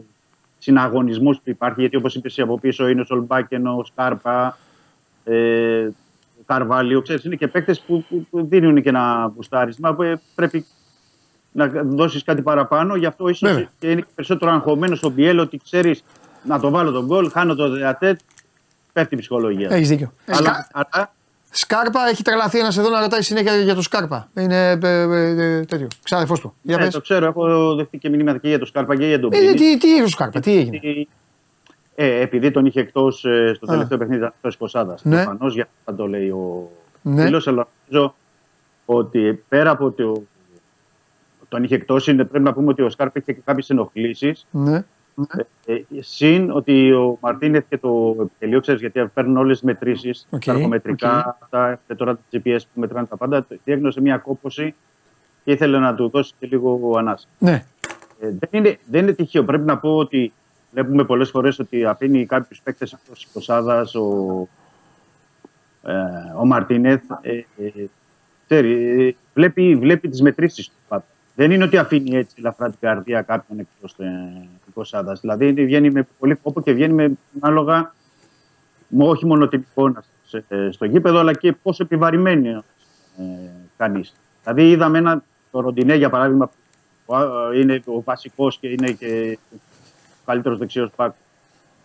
συναγωνισμός 0.57 1.37
που 1.37 1.49
υπάρχει, 1.49 1.79
γιατί 1.79 1.95
όπως 1.95 2.15
είπες 2.15 2.39
από 2.39 2.59
πίσω 2.59 2.87
είναι 2.87 3.01
ο 3.01 3.03
Σολμπάκεν, 3.03 3.67
ο 3.67 3.83
Σκάρπα, 3.85 4.57
ε, 5.23 5.85
ο 6.39 6.43
Καρβάλιο, 6.45 7.01
ξέρεις, 7.01 7.23
είναι 7.23 7.35
και 7.35 7.47
παίκτες 7.47 7.79
που, 7.81 8.03
που, 8.09 8.27
που 8.29 8.45
δίνουν 8.45 8.81
και 8.81 8.89
ένα 8.89 9.31
μπουστάρισμα 9.35 9.93
που 9.95 10.01
ε, 10.03 10.21
πρέπει 10.35 10.65
να 11.51 11.67
δώσεις 11.83 12.23
κάτι 12.23 12.41
παραπάνω. 12.41 12.95
Γι' 12.95 13.05
αυτό 13.05 13.27
ίσω 13.27 13.47
Βέβαια. 13.47 13.69
και 13.79 13.91
είναι 13.91 14.01
και 14.01 14.07
περισσότερο 14.15 14.51
αγχωμένος 14.51 15.03
ο 15.03 15.09
Μπιέλ 15.09 15.39
ότι 15.39 15.57
ξέρεις 15.63 16.03
να 16.43 16.59
το 16.59 16.69
βάλω 16.69 16.91
τον 16.91 17.05
γκολ, 17.05 17.31
χάνω 17.31 17.55
το 17.55 17.69
δεατέτ, 17.69 18.19
πέφτει 18.93 19.15
η 19.15 19.17
ψυχολογία. 19.17 19.67
Έχεις 19.71 19.87
δίκιο. 19.89 20.11
Αλλά, 20.27 20.67
αλλά 20.73 21.11
Σκάρπα 21.51 21.99
έχει 22.09 22.23
τρελαθεί 22.23 22.59
ένας 22.59 22.77
εδώ 22.77 22.89
να 22.89 22.99
ρωτάει 23.01 23.21
συνέχεια 23.21 23.55
για 23.55 23.75
το 23.75 23.81
Σκάρπα. 23.81 24.29
Είναι 24.37 24.69
ε, 24.69 24.77
ε, 24.81 25.57
ε, 25.57 25.65
τέτοιο. 25.65 25.87
Ξάδερφό 26.03 26.37
του. 26.37 26.53
Για 26.61 26.77
Ναι, 26.77 26.83
πες. 26.83 26.93
το 26.93 27.01
ξέρω, 27.01 27.25
έχω 27.25 27.75
δεχτεί 27.75 27.97
και 27.97 28.09
μηνύματα 28.09 28.37
και 28.37 28.47
για 28.47 28.57
τον 28.57 28.67
Σκάρπα 28.67 28.95
και 28.97 29.05
για 29.05 29.19
τον 29.19 29.33
Ε, 29.33 29.37
Πίνη. 29.37 29.53
τι, 29.53 29.77
τι 29.77 29.87
είχε 29.87 30.01
ο 30.03 30.07
Σκάρπα, 30.07 30.39
τι 30.39 30.57
έγινε; 30.57 30.79
Ε, 31.95 32.19
επειδή 32.21 32.51
τον 32.51 32.65
είχε 32.65 32.79
εκτός 32.79 33.17
στο 33.55 33.65
Α. 33.65 33.69
τελευταίο 33.71 33.97
παιχνίδι 33.97 34.23
εκτός 34.23 34.57
εικοσάδα. 34.57 34.95
Ναι. 35.03 35.15
Προφανώς 35.15 35.53
για 35.53 35.67
αυτό 35.85 36.01
το 36.03 36.07
λέει 36.07 36.29
ο 36.29 36.69
Ναι. 37.01 37.23
φίλος, 37.25 37.47
αλλά 37.47 37.67
νομίζω 37.89 38.15
ότι 38.85 39.43
πέρα 39.47 39.69
από 39.71 39.91
το. 39.91 40.23
Τον 41.49 41.63
είχε 41.63 41.75
εκτός, 41.75 41.95
πρέπει 42.15 42.39
να 42.39 42.53
πούμε 42.53 42.67
ότι 42.69 42.81
ο 42.81 42.89
Σκάρπα 42.89 43.19
είχε 43.19 43.33
κάποιες 43.33 43.69
ενοχλήσεις. 43.69 44.47
Ναι. 44.51 44.83
Ε, 45.65 45.73
ε, 45.73 45.83
συν 45.99 46.51
ότι 46.51 46.91
ο 46.91 47.17
Μαρτίνεθ 47.21 47.63
και 47.69 47.77
το 47.77 48.15
επιτελείο, 48.19 48.59
ξέρεις, 48.59 48.81
γιατί 48.81 49.05
παίρνουν 49.13 49.37
όλες 49.37 49.59
τις 49.59 49.65
μετρήσεις, 49.65 50.27
Οκ, 50.29 50.43
τα 50.43 50.51
εργομετρικά, 50.53 51.37
τα, 51.49 51.79
και 51.87 51.95
τώρα 51.95 52.15
τα 52.15 52.21
GPS 52.31 52.59
που 52.73 52.79
μετράνε 52.79 53.07
τα 53.07 53.17
πάντα. 53.17 53.45
Διέγνωσε 53.63 54.01
μια 54.01 54.17
κόπωση 54.17 54.75
και 55.43 55.51
ήθελε 55.51 55.79
να 55.79 55.95
του 55.95 56.09
δώσει 56.09 56.33
και 56.39 56.47
λίγο 56.47 56.93
ανάσα. 56.97 57.27
Ναι. 57.39 57.65
Ε, 58.19 58.29
δεν, 58.39 58.49
είναι, 58.51 58.77
δεν 58.85 59.01
είναι 59.03 59.11
τυχαίο. 59.11 59.43
Πρέπει 59.43 59.65
να 59.65 59.77
πω 59.77 59.97
ότι 59.97 60.33
βλέπουμε 60.71 61.03
πολλές 61.03 61.29
φορές 61.29 61.59
ότι 61.59 61.85
αφήνει 61.85 62.25
κάποιους 62.25 62.61
παίκτες 62.61 62.93
εκτό 62.93 63.11
της 63.11 63.27
Κοσάδα 63.33 63.81
ο, 63.81 64.47
ε, 65.83 65.93
ο 66.39 66.45
Μαρτίνεθ. 66.45 67.03
Ε, 67.21 67.31
ε, 67.31 67.43
ξέρει, 68.47 69.01
ε, 69.07 69.15
βλέπει, 69.33 69.75
βλέπει 69.75 70.09
τις 70.09 70.21
μετρήσεις 70.21 70.67
του. 70.67 70.73
πάντα. 70.87 71.05
Δεν 71.39 71.51
είναι 71.51 71.63
ότι 71.63 71.77
αφήνει 71.77 72.15
έτσι 72.17 72.35
ελαφρά 72.39 72.69
την 72.69 72.79
καρδία 72.79 73.21
κάποιον 73.21 73.59
εκτός 73.59 73.95
ε, 73.97 74.05
τη 74.65 74.71
Κοσάδα. 74.71 75.13
Δηλαδή 75.13 75.47
είναι- 75.47 75.63
βγαίνει 75.63 75.91
με 75.91 76.07
πολύ 76.19 76.35
κόπο 76.35 76.61
και 76.61 76.71
βγαίνει 76.73 76.93
με 76.93 77.17
ανάλογα 77.41 77.93
με 78.87 79.03
όχι 79.07 79.25
μόνο 79.25 79.47
την 79.47 79.65
εικόνα 79.69 80.03
στο, 80.23 80.41
ε, 80.47 80.71
στο 80.71 80.85
γήπεδο, 80.85 81.19
αλλά 81.19 81.33
και 81.33 81.53
πόσο 81.53 81.83
επιβαρημένη 81.83 82.49
ε, 82.49 82.63
κανείς. 83.77 84.13
Δηλαδή, 84.43 84.69
είδαμε 84.69 84.97
ένα 84.97 85.23
το 85.51 85.59
Ροντινέ 85.59 85.95
για 85.95 86.09
παράδειγμα, 86.09 86.49
που 87.05 87.15
α, 87.15 87.23
είναι 87.55 87.81
ο 87.85 88.01
βασικός 88.01 88.57
και 88.57 88.67
είναι 88.67 88.91
και 88.91 89.37
ο 89.53 89.57
καλύτερος 90.25 90.57
δεξιός 90.57 90.91
πακ 90.95 91.13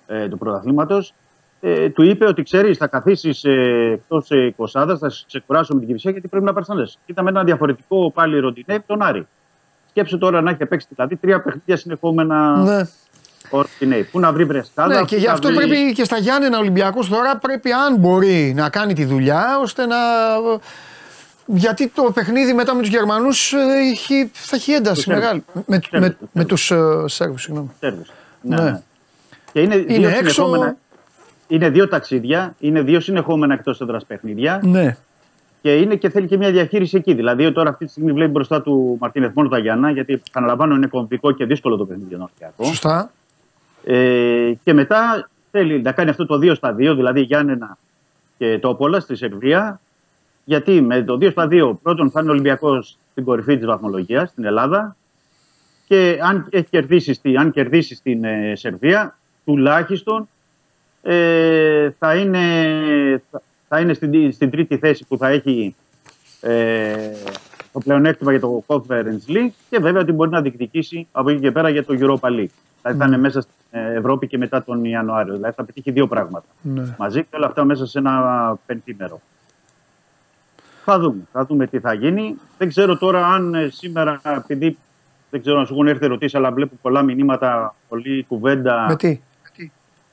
ε, 0.06 0.28
του 0.28 0.38
πρωταθλήματος. 0.38 1.14
Ε, 1.60 1.90
του 1.90 2.02
είπε 2.02 2.26
ότι 2.26 2.42
ξέρεις, 2.42 2.76
θα 2.78 2.86
καθίσεις 2.86 3.44
ε, 3.44 3.90
εκτός 3.92 4.30
ε, 4.30 4.52
Κοσάδα, 4.56 4.98
θα 4.98 5.08
σε 5.08 5.24
ξεκουράσω 5.26 5.72
με 5.74 5.78
την 5.80 5.88
κυψία 5.88 6.10
γιατί 6.10 6.28
πρέπει 6.28 6.44
να 6.44 6.52
πάρεις 6.52 6.68
λε. 6.68 6.84
Είδαμε 7.06 7.30
ένα 7.30 7.44
διαφορετικό 7.44 8.10
πάλι 8.14 8.38
Ροντινέ 8.38 8.78
τον 8.86 9.02
Άρη. 9.02 9.26
Σκέψου 9.96 10.18
τώρα 10.18 10.40
να 10.40 10.50
έχει 10.50 10.66
παίξει 10.66 10.86
δηλαδή 10.94 11.16
τρία 11.16 11.42
παιχνίδια 11.42 11.76
συνεχόμενα 11.76 12.56
Ναι. 12.56 12.80
ο 13.50 13.60
Ροντινέ. 13.60 13.96
Πού 14.02 14.20
να 14.20 14.32
βρει 14.32 14.44
βρεσκάδα. 14.44 14.94
Ναι, 14.94 15.04
και 15.04 15.14
πού 15.14 15.20
γι' 15.20 15.26
να 15.26 15.32
αυτό 15.32 15.48
βρει- 15.48 15.58
πρέπει 15.68 15.92
και 15.92 16.04
στα 16.04 16.18
Γιάννενα 16.18 16.58
Ολυμπιακό 16.58 17.04
τώρα 17.04 17.36
πρέπει, 17.36 17.72
αν 17.72 17.96
μπορεί, 17.96 18.52
να 18.56 18.68
κάνει 18.70 18.94
τη 18.94 19.04
δουλειά 19.04 19.58
ώστε 19.62 19.86
να. 19.86 19.96
Γιατί 21.46 21.88
το 21.88 22.02
παιχνίδι 22.02 22.52
μετά 22.52 22.74
με 22.74 22.80
τους 22.80 22.90
Γερμανούς 22.90 23.48
θα 24.32 24.56
έχει 24.56 24.72
ένταση 24.72 24.94
Τους 24.94 25.02
Σέρβους. 25.04 25.22
μεγάλη. 25.22 25.44
Με, 25.66 25.78
Τους 25.78 25.90
με, 25.90 25.98
Σέρβους, 26.00 26.28
με 26.32 26.44
τους 26.44 26.72
Σέρβους, 27.14 27.42
συγγνώμη. 27.42 27.70
Σέρβους. 27.80 28.10
Ναι. 28.40 28.56
Ναι. 28.56 28.62
ναι. 28.62 28.82
Και 29.52 29.60
είναι, 29.60 29.76
δύο 29.76 29.94
Είναι 29.96 30.06
έξω. 30.06 30.16
συνεχόμενα. 30.32 30.76
Είναι 31.48 31.68
δύο 31.70 31.88
ταξίδια, 31.88 32.54
είναι 32.58 32.82
δύο 32.82 33.00
συνεχόμενα 33.00 33.54
εκτός 33.54 33.80
έδρας 33.80 34.04
παιχνίδια 34.04 34.60
Ναι. 34.64 34.96
Και, 35.64 35.74
είναι 35.76 35.96
και 35.96 36.08
θέλει 36.08 36.26
και 36.26 36.36
μια 36.36 36.50
διαχείριση 36.50 36.96
εκεί. 36.96 37.14
Δηλαδή, 37.14 37.52
τώρα 37.52 37.70
αυτή 37.70 37.84
τη 37.84 37.90
στιγμή 37.90 38.12
βλέπει 38.12 38.30
μπροστά 38.30 38.62
του 38.62 38.96
Μαρτίνεθ 39.00 39.34
μόνο 39.34 39.48
τα 39.48 39.58
Γιάννα, 39.58 39.90
γιατί 39.90 40.22
επαναλαμβάνω 40.28 40.74
είναι 40.74 40.86
κομβικό 40.86 41.32
και 41.32 41.44
δύσκολο 41.44 41.76
το 41.76 41.84
παιχνίδι 41.86 42.08
για 42.08 42.18
τον 42.18 42.26
Ολυμπιακό. 42.30 42.64
Σωστά. 42.64 43.10
Ε, 43.84 44.52
και 44.64 44.72
μετά 44.72 45.28
θέλει 45.50 45.82
να 45.82 45.92
κάνει 45.92 46.10
αυτό 46.10 46.26
το 46.26 46.34
2 46.38 46.54
στα 46.54 46.72
2, 46.72 46.76
δηλαδή 46.76 47.20
Γιάννενα 47.20 47.78
και 48.38 48.58
το 48.58 48.74
Πόλα 48.74 49.00
στη 49.00 49.16
Σερβία. 49.16 49.80
Γιατί 50.44 50.80
με 50.80 51.02
το 51.02 51.14
2 51.14 51.30
στα 51.30 51.48
2 51.50 51.72
πρώτον 51.82 52.10
θα 52.10 52.20
είναι 52.20 52.28
ο 52.28 52.32
Ολυμπιακός 52.32 52.96
στην 53.10 53.24
κορυφή 53.24 53.56
της 53.56 53.66
βαθμολογίας 53.66 54.30
στην 54.30 54.44
Ελλάδα. 54.44 54.96
Και 55.86 56.18
αν, 56.22 56.46
έχει 56.50 56.66
κερδίσει, 56.70 57.12
στη- 57.14 57.36
αν 57.36 57.50
κερδίσει 57.50 57.94
στην 57.94 58.24
ε, 58.24 58.52
Σερβία, 58.56 59.18
τουλάχιστον 59.44 60.28
ε, 61.02 61.90
θα 61.98 62.14
είναι, 62.14 62.42
θα- 63.30 63.42
θα 63.74 63.80
είναι 63.80 63.92
στην, 63.92 64.32
στην 64.32 64.50
τρίτη 64.50 64.78
θέση 64.78 65.04
που 65.08 65.18
θα 65.18 65.28
έχει 65.28 65.74
ε, 66.40 66.94
το 67.72 67.78
πλεονέκτημα 67.78 68.30
για 68.30 68.40
το 68.40 68.64
Conference 68.66 69.28
League 69.28 69.50
και 69.70 69.78
βέβαια 69.78 70.00
ότι 70.00 70.12
μπορεί 70.12 70.30
να 70.30 70.40
διεκδικήσει 70.40 71.06
από 71.12 71.30
εκεί 71.30 71.40
και 71.40 71.50
πέρα 71.50 71.68
για 71.68 71.84
το 71.84 71.94
Europa 71.98 72.28
League. 72.28 72.54
Δηλαδή 72.82 72.98
θα 72.98 73.04
είναι 73.06 73.18
μέσα 73.18 73.40
στην 73.40 73.52
ε, 73.70 73.94
Ευρώπη 73.94 74.26
και 74.26 74.38
μετά 74.38 74.64
τον 74.64 74.84
Ιανουάριο. 74.84 75.34
Δηλαδή 75.34 75.54
θα 75.54 75.64
πετύχει 75.64 75.90
δύο 75.90 76.06
πράγματα. 76.06 76.46
Ναι. 76.62 76.94
Μαζί 76.98 77.20
και 77.20 77.36
όλα 77.36 77.46
αυτά 77.46 77.64
μέσα 77.64 77.86
σε 77.86 77.98
ένα 77.98 78.56
πεντήμερο. 78.66 79.20
Θα 80.84 80.98
δούμε. 80.98 81.22
Θα 81.32 81.44
δούμε 81.44 81.66
τι 81.66 81.78
θα 81.80 81.92
γίνει. 81.92 82.36
Δεν 82.58 82.68
ξέρω 82.68 82.98
τώρα 82.98 83.26
αν 83.26 83.54
ε, 83.54 83.68
σήμερα, 83.72 84.20
επειδή 84.36 84.78
δεν 85.30 85.40
ξέρω 85.40 85.58
αν 85.58 85.66
σου 85.66 85.72
έχουν 85.74 85.86
έρθει 85.86 86.04
ερωτήσεις, 86.04 86.34
αλλά 86.34 86.52
βλέπω 86.52 86.74
πολλά 86.82 87.02
μηνύματα, 87.02 87.74
πολλή 87.88 88.24
κουβέντα. 88.28 88.86
Με 88.88 88.96
τι; 88.96 89.20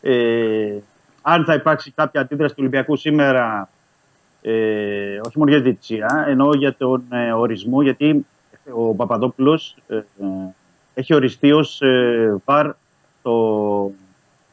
Ε, 0.02 0.78
αν 1.22 1.46
θα 1.46 1.54
υπάρξει 1.54 1.92
κάποια 1.92 2.22
αντίδραση 2.22 2.50
του 2.54 2.60
Ολυμπιακού 2.62 2.96
σήμερα, 2.96 3.70
ε, 4.42 5.20
όχι 5.26 5.38
μόνο 5.38 5.50
για 5.52 5.58
τη 5.60 5.64
διετησία, 5.64 6.26
εννοώ 6.28 6.56
για 6.56 6.76
τον 6.76 7.04
ε, 7.12 7.32
ορισμό, 7.32 7.82
γιατί 7.82 8.26
ο 8.76 8.94
Παπαδόπουλος 8.96 9.76
ε, 9.88 9.96
ε, 9.96 10.04
έχει 10.94 11.14
οριστεί 11.14 11.52
ως 11.52 11.82
ε, 11.82 12.36
βαρ 12.46 12.70
το 13.22 13.32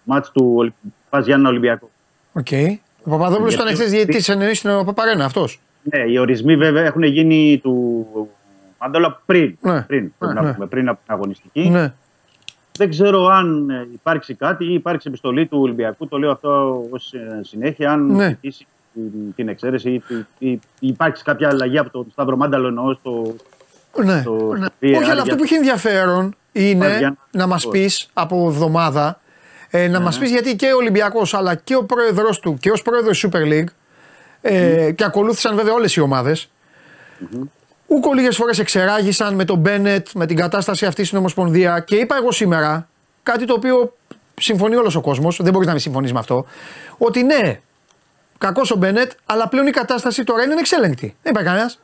μάτς 0.05 0.31
του 0.31 0.53
Ολυ- 0.57 0.73
Πας 1.11 1.27
Γιάννα 1.27 1.49
Ολυμπιακό. 1.49 1.91
Οκ. 2.33 2.47
Ο 3.05 3.11
Παπαδόπουλος 3.11 3.55
ήταν 3.55 3.67
Γιατί- 3.67 3.81
χθε 3.83 3.91
διαιτητής 3.91 4.25
τη 4.25 4.33
εννοή 4.33 4.55
στην 4.55 4.71
Παπαρένα, 4.85 5.25
αυτός. 5.25 5.61
Ναι, 5.83 6.01
οι 6.11 6.19
ορισμοί 6.19 6.57
βέβαια 6.57 6.85
έχουν 6.85 7.03
γίνει 7.03 7.61
του 7.63 8.07
Μαντόλα 8.81 9.23
πριν, 9.27 9.59
Ναι. 9.61 9.83
πριν, 9.83 10.13
πρέπει 10.19 10.35
Ναι, 10.35 10.41
να 10.41 10.47
ναι. 10.47 10.53
πούμε, 10.53 10.67
πριν 10.67 10.89
από 10.89 11.01
την 11.05 11.15
αγωνιστική. 11.15 11.69
Ναι. 11.69 11.93
Δεν 12.79 12.91
ξέρω 12.91 13.27
αν 13.27 13.71
ε, 13.71 13.89
υπάρξει 13.93 14.35
κάτι 14.35 14.65
ή 14.65 14.73
υπάρξει 14.75 15.09
επιστολή 15.09 15.47
του 15.47 15.59
Ολυμπιακού, 15.61 16.09
το 16.09 16.19
λέω 16.19 16.31
αυτό 16.31 16.83
ως 16.91 17.13
ε, 17.13 17.41
συνέχεια, 17.43 17.93
αν 17.93 18.07
Ναι. 18.07 18.27
ζητήσει 18.29 18.67
την- 18.95 19.35
την 19.37 19.49
εξαίρεση 19.49 19.91
ή, 19.91 20.03
ή, 20.39 20.49
ή 20.51 20.61
υπάρξει 20.81 21.23
κάποια 21.25 21.49
αλλαγή 21.49 21.79
από 21.79 21.91
τον 21.91 22.07
Σταύρο 22.13 22.37
Μάνταλο 22.37 22.67
εννοώ 22.69 22.95
στο, 22.95 23.35
Ναι. 24.05 24.21
στο 24.21 24.55
Ναι. 24.59 24.67
VAR 24.67 24.97
Όχι, 24.97 24.97
αλλά 24.97 25.13
αυτό 25.13 25.23
για- 25.25 25.37
που 25.37 25.43
έχει 25.43 25.55
ενδιαφέρον 25.55 26.35
είναι 26.53 26.99
για 26.99 27.17
να 27.31 27.47
μας 27.47 27.65
να- 27.65 27.71
πεις 27.71 28.09
από 28.13 28.47
εβδομάδα, 28.49 29.21
ε, 29.71 29.89
να 29.89 29.99
Ναι. 29.99 30.05
μας 30.05 30.19
πεις 30.19 30.31
γιατί 30.31 30.57
και 30.57 30.73
ο 30.73 30.77
Ολυμπιακός 30.77 31.35
αλλά 31.35 31.55
και 31.55 31.77
ο 31.77 31.85
πρόεδρος 31.85 32.41
του 32.41 32.57
και 32.61 32.71
ως 32.71 32.83
πρόεδρος 32.83 33.21
της 33.21 33.31
Super 33.31 33.43
League 33.53 33.69
ε, 34.41 34.93
και 34.93 35.05
ακολούθησαν 35.05 35.57
βέβαια 35.57 35.73
όλες 35.73 35.97
οι 35.97 36.01
ομάδες 36.01 36.51
Ούκο 37.91 38.13
λίγες 38.13 38.37
φορές 38.37 38.59
εξεράγησαν 38.59 39.35
με 39.35 39.45
τον 39.45 39.59
Μπένετ, 39.59 40.09
με 40.15 40.27
την 40.27 40.37
κατάσταση 40.37 40.87
αυτή 40.87 41.05
στην 41.05 41.19
Ομοσπονδία 41.19 41.81
και 41.81 41.97
είπα 41.97 42.17
εγώ 42.17 42.33
σήμερα 42.33 42.89
κάτι 43.23 43.45
το 43.45 43.55
οποίο 43.55 43.97
συμφωνεί 44.35 44.77
όλος 44.77 44.95
ο 44.95 45.01
κόσμος, 45.01 45.41
δεν 45.43 45.53
μπορείς 45.53 45.67
να 45.67 45.73
μην 45.73 45.83
συμφωνείς 45.83 46.13
με 46.13 46.19
αυτό, 46.19 46.47
ότι 46.99 47.23
ναι, 47.23 47.61
κακός 48.39 48.71
ο 48.71 48.77
Μπένετ, 48.77 49.11
αλλά 49.27 49.49
πλέον 49.49 49.67
η 49.67 49.71
κατάσταση 49.71 50.25
τώρα 50.25 50.43
είναι 50.43 50.53
ανεξέλεγκτη. 50.53 51.17
Δεν 51.23 51.33
υπάρχει 51.33 51.49
κανένας. 51.49 51.81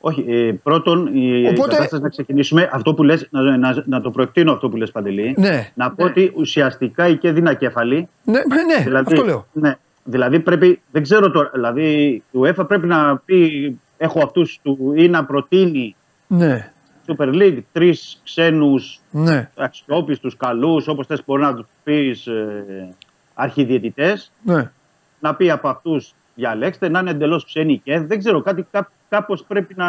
Όχι, 0.00 0.24
ε, 0.28 0.52
πρώτον, 0.62 1.10
η 1.14 1.48
Οπότε- 1.48 1.74
κατάσταση 1.74 2.02
να 2.02 2.08
ξεκινήσουμε. 2.08 2.70
Αυτό 2.72 2.94
που 2.94 3.02
λες, 3.02 3.28
να, 3.30 3.56
να, 3.56 3.82
να 3.86 4.00
το 4.00 4.10
προεκτείνω 4.10 4.52
αυτό 4.52 4.68
που 4.68 4.76
λες 4.76 4.90
Παντελή. 4.90 5.34
Ναι. 5.38 5.70
Να 5.74 5.90
πω 5.90 6.04
ότι 6.04 6.32
ουσιαστικά 6.36 7.08
η 7.08 7.16
ΚΕΔ 7.16 7.36
είναι 7.36 7.50
ακέφαλη. 7.50 8.08
Ναι, 8.24 8.38
ναι, 8.38 8.82
δηλαδή, 8.82 9.12
αυτό 9.14 9.24
λέω. 9.24 9.46
Ναι, 9.52 9.76
δηλαδή 10.04 10.40
πρέπει, 10.40 10.80
δεν 10.90 11.02
ξέρω 11.02 11.30
τώρα, 11.30 11.50
δηλαδή 11.54 12.08
η 12.30 12.38
UEFA 12.40 12.64
πρέπει 12.68 12.86
να 12.86 13.16
πει, 13.16 13.78
έχω 14.02 14.20
αυτούς 14.22 14.60
του, 14.62 14.92
ή 14.96 15.08
να 15.08 15.24
προτείνει 15.24 15.96
Ναι, 16.26 16.72
Super 17.06 17.34
League 17.34 17.58
τρεις 17.72 18.20
ξένους 18.24 19.00
ναι, 19.10 19.50
αξιόπιστους, 19.56 20.36
καλούς, 20.36 20.88
όπως 20.88 21.06
θες 21.06 21.22
μπορεί 21.26 21.42
να 21.42 21.54
τους 21.54 21.66
πεις 21.82 22.26
ε, 22.26 22.94
αρχιδιαιτητές, 23.34 24.32
ναι. 24.42 24.72
να 25.20 25.34
πει 25.34 25.50
από 25.50 25.68
αυτούς 25.68 26.14
διαλέξτε, 26.34 26.88
να 26.88 26.98
είναι 26.98 27.10
εντελώς 27.10 27.44
ξένοι 27.44 27.78
και 27.78 28.00
δεν 28.00 28.18
ξέρω, 28.18 28.42
κάτι 28.42 28.66
κά, 28.70 28.90
κάπως 29.08 29.44
πρέπει 29.44 29.74
να, 29.76 29.88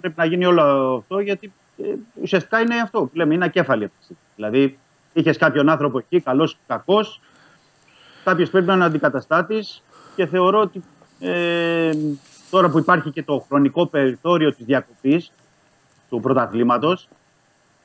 πρέπει 0.00 0.14
να 0.16 0.24
γίνει 0.24 0.46
όλο 0.46 0.62
αυτό 0.96 1.18
γιατί 1.18 1.52
ε, 1.82 1.94
ουσιαστικά 2.22 2.60
είναι 2.60 2.74
αυτό 2.74 3.00
που 3.00 3.10
λέμε, 3.16 3.34
είναι 3.34 3.44
ακέφαλη 3.44 3.84
αυτή 3.84 3.96
τη 3.98 4.04
στιγμή. 4.04 4.22
Δηλαδή 4.34 4.78
είχες 5.12 5.36
κάποιον 5.36 5.68
άνθρωπο 5.68 5.98
εκεί, 5.98 6.20
καλός 6.20 6.52
ή 6.52 6.58
κακός, 6.66 7.20
κάποιος 8.24 8.50
πρέπει 8.50 8.66
να 8.66 8.74
είναι 8.74 8.84
αντικαταστάτης 8.84 9.82
και 10.16 10.26
θεωρώ 10.26 10.60
ότι 10.60 10.82
ε, 11.20 11.90
τώρα 12.50 12.68
που 12.68 12.78
υπάρχει 12.78 13.10
και 13.10 13.22
το 13.22 13.44
χρονικό 13.48 13.86
περιθώριο 13.86 14.54
της 14.54 14.64
διακοπής 14.64 15.32
του 16.08 16.20
πρωταθλήματος 16.20 17.08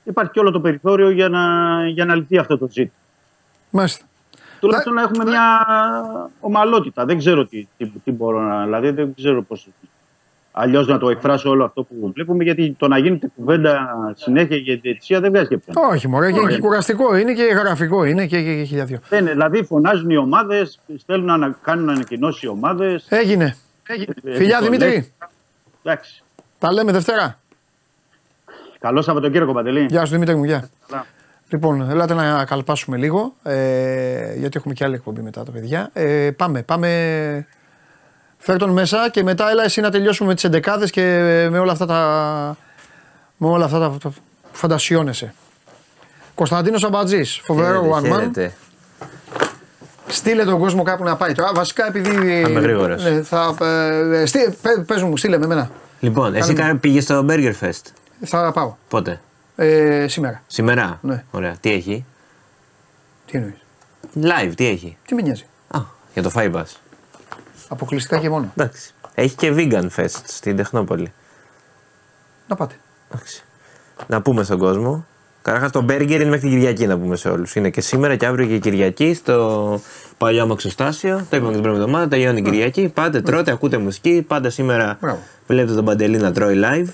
υπάρχει 0.04 0.32
και 0.32 0.40
όλο 0.40 0.52
το 0.52 0.60
περιθώριο 0.60 1.10
για 1.10 1.30
να, 1.30 1.42
για 1.88 2.06
να 2.06 2.16
λυθεί 2.16 2.38
αυτό 2.38 2.58
το 2.58 2.68
ζήτημα. 2.70 2.94
Μάλιστα. 3.70 4.06
Τουλάχιστον 4.60 4.94
να 4.94 5.02
έχουμε 5.02 5.26
μια 5.26 5.44
ομαλότητα. 6.40 7.06
Δεν 7.06 7.18
ξέρω 7.18 7.46
τι, 7.46 7.68
τι, 7.78 7.88
τι 8.04 8.12
μπορώ 8.12 8.42
να. 8.42 8.64
Δηλαδή 8.64 8.90
δεν 8.90 9.14
ξέρω 9.16 9.44
πώ. 9.44 9.58
Αλλιώς 10.52 10.88
να 10.88 10.98
το 10.98 11.10
εκφράσω 11.10 11.50
όλο 11.50 11.64
αυτό 11.64 11.84
που 11.84 12.12
βλέπουμε, 12.14 12.44
γιατί 12.44 12.76
το 12.80 12.88
να 12.88 12.98
γίνεται 12.98 13.32
κουβέντα 13.36 13.96
συνέχεια 14.16 14.58
για 14.58 14.74
τη 14.74 14.80
διαιτησία 14.80 15.20
δεν 15.20 15.32
βγάζει 15.32 15.48
και 15.48 15.58
πια. 15.58 15.74
Όχι, 15.92 16.08
μωρέ, 16.08 16.32
και, 16.32 16.40
και 16.50 16.60
κουραστικό 16.60 17.16
είναι 17.16 17.34
και 17.34 17.44
γραφικό 17.44 18.04
είναι 18.04 18.26
και, 18.26 18.44
και, 18.44 18.56
και 18.56 18.64
χιλιάδιο. 18.64 19.00
Δεν 19.10 19.22
είναι, 19.22 19.32
δηλαδή 19.32 19.64
φωνάζουν 19.64 20.10
οι 20.10 20.18
ομάδες, 20.18 20.80
στέλνουν 20.98 21.40
να 21.40 21.58
κάνουν 21.62 21.90
ανακοινώσεις 21.90 22.42
οι 22.42 22.48
ομάδες. 22.48 23.06
Έγινε. 23.10 23.56
Φιλιά 24.36 24.62
Δημήτρη, 24.62 25.14
Εντάξει. 25.84 26.24
τα 26.60 26.72
λέμε 26.72 26.92
Δευτέρα. 26.92 27.40
Καλό 28.80 29.02
Σαββατοκύριακο, 29.02 29.54
Παντελή. 29.54 29.86
Γεια 29.90 30.06
σου 30.06 30.12
Δημήτρη 30.12 30.36
μου, 30.36 30.44
γεια. 30.44 30.70
Καλά. 30.88 31.06
Λοιπόν, 31.50 31.90
ελάτε 31.90 32.14
να 32.14 32.46
καλπάσουμε 32.46 32.98
λίγο, 32.98 33.34
ε, 33.44 34.34
γιατί 34.38 34.58
έχουμε 34.58 34.74
και 34.74 34.84
άλλη 34.84 34.96
εκπομπή 34.96 35.22
μετά 35.22 35.44
τα 35.44 35.52
παιδιά. 35.52 35.90
Ε, 35.94 36.32
πάμε, 36.32 36.64
πάμε. 36.64 37.48
Φέρ 38.38 38.58
τον 38.58 38.70
μέσα 38.70 39.10
και 39.10 39.24
μετά 39.24 39.50
έλα 39.50 39.64
εσύ 39.64 39.82
να 39.82 39.92
τελειώσουμε 39.92 40.30
με 40.30 40.36
τις 40.36 40.44
εντεκάδες 40.44 40.92
και 40.92 41.02
με 41.52 41.60
όλα 41.60 41.72
αυτά 41.72 41.86
τα, 41.86 42.58
με 43.38 43.48
όλα 43.48 43.66
αυτά 43.66 43.80
τα, 43.80 43.98
τα 44.02 44.10
που 44.10 44.16
φαντασιώνεσαι. 44.52 45.34
Κωνσταντίνος 46.36 46.84
Αμπατζής, 46.84 47.40
φοβερό 47.44 48.00
one 48.02 48.14
man. 48.14 48.50
Χαίρετε. 50.12 50.30
Στείλε 50.30 50.44
τον 50.52 50.60
κόσμο 50.60 50.84
κάπου 50.84 51.04
να 51.04 51.16
πάει 51.16 51.34
τώρα. 51.34 51.52
Βασικά 51.54 51.88
επειδή. 51.88 52.10
Θα 52.44 52.50
είμαι 52.50 52.60
γρήγορος. 52.60 53.04
Ναι, 53.04 53.22
θα, 53.22 53.56
ε, 53.66 54.26
στείλε, 54.26 54.50
πε- 54.62 54.80
πες 54.86 55.04
μου, 55.04 55.18
στείλε 55.18 55.38
με 55.38 55.46
εμένα. 55.46 55.72
Λοιπόν, 56.00 56.36
εσύ 56.36 56.54
Κάνε- 56.54 56.72
κα- 56.72 56.78
πήγες 56.80 57.04
στο 57.04 57.26
Burger 57.30 57.54
Fest. 57.62 57.82
Θα 58.26 58.52
πάω. 58.52 58.76
Πότε, 58.90 59.22
Ε, 59.56 60.06
σήμερα. 60.08 60.42
σήμερα; 60.48 61.00
Ναι. 61.02 61.24
Ωραία. 61.32 61.56
Τι 61.60 61.72
έχει; 61.72 62.06
Τι 63.26 63.38
εννοείς; 63.38 63.54
Live, 64.22 64.52
τι 64.56 64.68
έχει; 64.68 64.98
Τι 65.06 65.16
με 65.16 65.22
νοιάζει; 65.22 65.46
Α, 65.68 65.80
για 66.14 66.24
το 66.24 66.32
Firebus. 66.36 66.64
Αποκλειστικά 67.68 68.18
και 68.18 68.30
μόνο. 68.30 68.52
Εντάξει. 68.56 68.94
Έχει 69.16 69.36
και 69.36 69.54
Vegan 69.56 69.88
Fest 69.96 70.22
στην 70.24 70.56
Τεχνόπολη. 70.56 71.14
Να 72.48 72.56
πάτε. 72.56 72.76
Εντάξει. 73.12 73.44
Να 74.08 74.22
πούμε 74.22 74.44
στον 74.44 74.58
κόσμο. 74.58 75.06
Καταρχάς 75.42 75.72
το 75.72 75.86
Burger 75.90 76.10
είναι 76.10 76.26
μέχρι 76.26 76.40
την 76.40 76.50
Κυριακή 76.50 76.88
να 76.88 76.98
πούμε 76.98 77.16
σε 77.16 77.30
όλους. 77.30 77.56
Είναι 77.56 77.70
και 77.70 77.82
σήμερα 77.82 78.16
και 78.16 78.26
αύριο 78.26 78.48
και 78.48 78.58
Κυριακή 78.60 79.14
στο 79.14 79.80
παλιό 80.18 80.42
αμαξοστάσιο. 80.44 81.16
Το 81.30 81.36
είπαμε 81.38 81.48
και 81.48 81.54
την 81.54 81.62
πρώτη 81.64 81.78
εβδομάδα. 81.80 82.08
Τελειώνει 82.08 82.40
η 82.40 82.42
Κυριακή. 82.44 82.92
Πάτε, 82.94 83.22
τρώτε, 83.22 83.52
ακούτε 83.52 83.78
μουσική. 83.78 84.26
Πάντα 84.28 84.50
σήμερα 84.50 84.98
Μπράβο. 85.02 85.20
βλέπετε 85.48 85.76
τον 85.76 85.86
Παντελή 85.86 86.18
να 86.18 86.32
τρώει 86.32 86.56
live. 86.64 86.88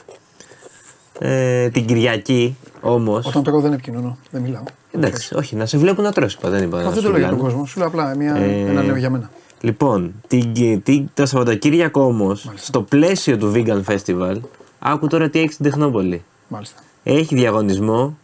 Ε, 1.20 1.70
την 1.70 1.86
Κυριακή 1.86 2.58
όμως. 2.82 3.26
Όταν 3.26 3.44
τρώω 3.44 3.60
δεν 3.62 3.74
επικοινωνώ. 3.74 4.18
Δεν 4.32 4.42
μιλάω. 4.42 4.64
Εντάξει, 4.92 5.36
όχι, 5.36 5.56
να 5.56 5.66
σε 5.66 5.78
βλέπουν 5.78 6.04
να 6.04 6.12
τρώσει 6.12 6.38
είπα, 6.40 6.50
Δεν 6.50 6.64
είπα 6.64 6.82
να 6.82 6.88
Αυτό 6.88 6.94
δεν 6.94 7.00
σου 7.02 7.06
το 7.06 7.10
λέω 7.10 7.20
για 7.20 7.28
τον 7.28 7.36
μιλάνε. 7.38 7.54
κόσμο. 7.54 7.66
Σου 7.66 7.80
λέω 7.80 7.88
απλά 7.88 8.16
μια, 8.16 8.36
Ε, 8.36 8.70
ένα 8.70 8.82
νέο 8.82 8.96
για 8.96 9.10
μένα. 9.10 9.30
Λοιπόν, 9.62 10.14
την, 10.28 10.54
την, 10.84 11.10
το 11.14 11.26
Σαββατοκύριακο 11.26 12.02
όμως, 12.06 12.52
στο 12.56 12.82
πλαίσιο 12.82 13.38
του 13.38 13.52
Vegan 13.56 13.82
Festival, 13.84 14.36
άκου 14.80 15.08
τώρα 15.08 15.30
τι 15.30 15.40
έχει 15.40 15.52
στην 15.52 15.66
Τεχνόπολη. 15.66 16.24
Μάλιστα. 16.48 16.80
Έχει 17.04 17.36
διαγωνισμό 17.36 18.18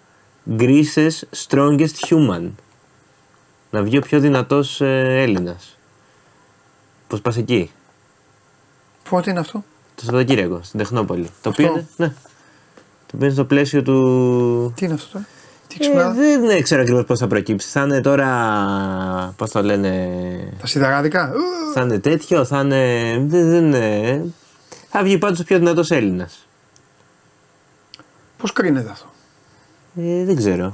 Greece's 0.57 1.23
Strongest 1.47 1.95
Human. 2.09 2.49
Να 3.69 3.81
βγει 3.83 3.97
ο 3.97 4.01
πιο 4.01 4.19
δυνατός 4.19 4.81
ε, 4.81 5.21
Έλληνας. 5.21 5.77
Πώς 7.07 7.21
πας 7.21 7.37
εκεί, 7.37 7.71
Πότε 9.09 9.29
είναι 9.31 9.39
αυτό; 9.39 9.63
το 9.95 10.03
Σαββατοκύριακο, 10.03 10.59
στην 10.63 10.79
Τεχνόπολη. 10.79 11.29
Το 11.41 11.49
οποίο 11.49 11.65
Αυτό. 11.65 11.77
είναι, 11.79 11.87
ναι. 11.95 12.07
Το 13.05 13.11
οποίο 13.15 13.25
είναι 13.25 13.33
στο 13.35 13.45
πλαίσιο 13.45 13.81
του. 13.81 14.73
Τι 14.75 14.85
είναι 14.85 14.93
αυτό 14.93 15.11
τώρα; 15.11 15.25
Τι 15.67 15.75
Ε, 15.75 15.79
ξυπνά. 15.79 16.11
δεν 16.47 16.63
ξέρω 16.63 16.81
ακριβώς 16.81 17.03
πώς 17.05 17.19
θα 17.19 17.27
προκύψει. 17.27 17.67
Θα 17.67 17.81
είναι 17.81 18.01
τώρα. 18.01 19.33
Πώς 19.37 19.51
το 19.51 19.63
λένε. 19.63 20.07
Τα 20.59 20.67
σιδεράδικα; 20.67 21.31
Θα 21.73 21.81
είναι 21.81 21.99
τέτοιο, 21.99 22.45
θα 22.45 22.59
είναι. 22.59 23.13
Δεν, 23.27 23.49
δεν 23.49 23.65
είναι. 23.65 24.21
Θα 24.89 25.03
βγει 25.03 25.17
πάντως 25.17 25.39
ο 25.39 25.43
πιο 25.43 25.57
δυνατός 25.57 25.91
Έλληνας. 25.91 26.47
Πώς 28.37 28.53
κρίνεται 28.53 28.89
αυτό; 28.89 29.12
Ε, 29.95 30.23
δεν 30.25 30.35
ξέρω. 30.35 30.73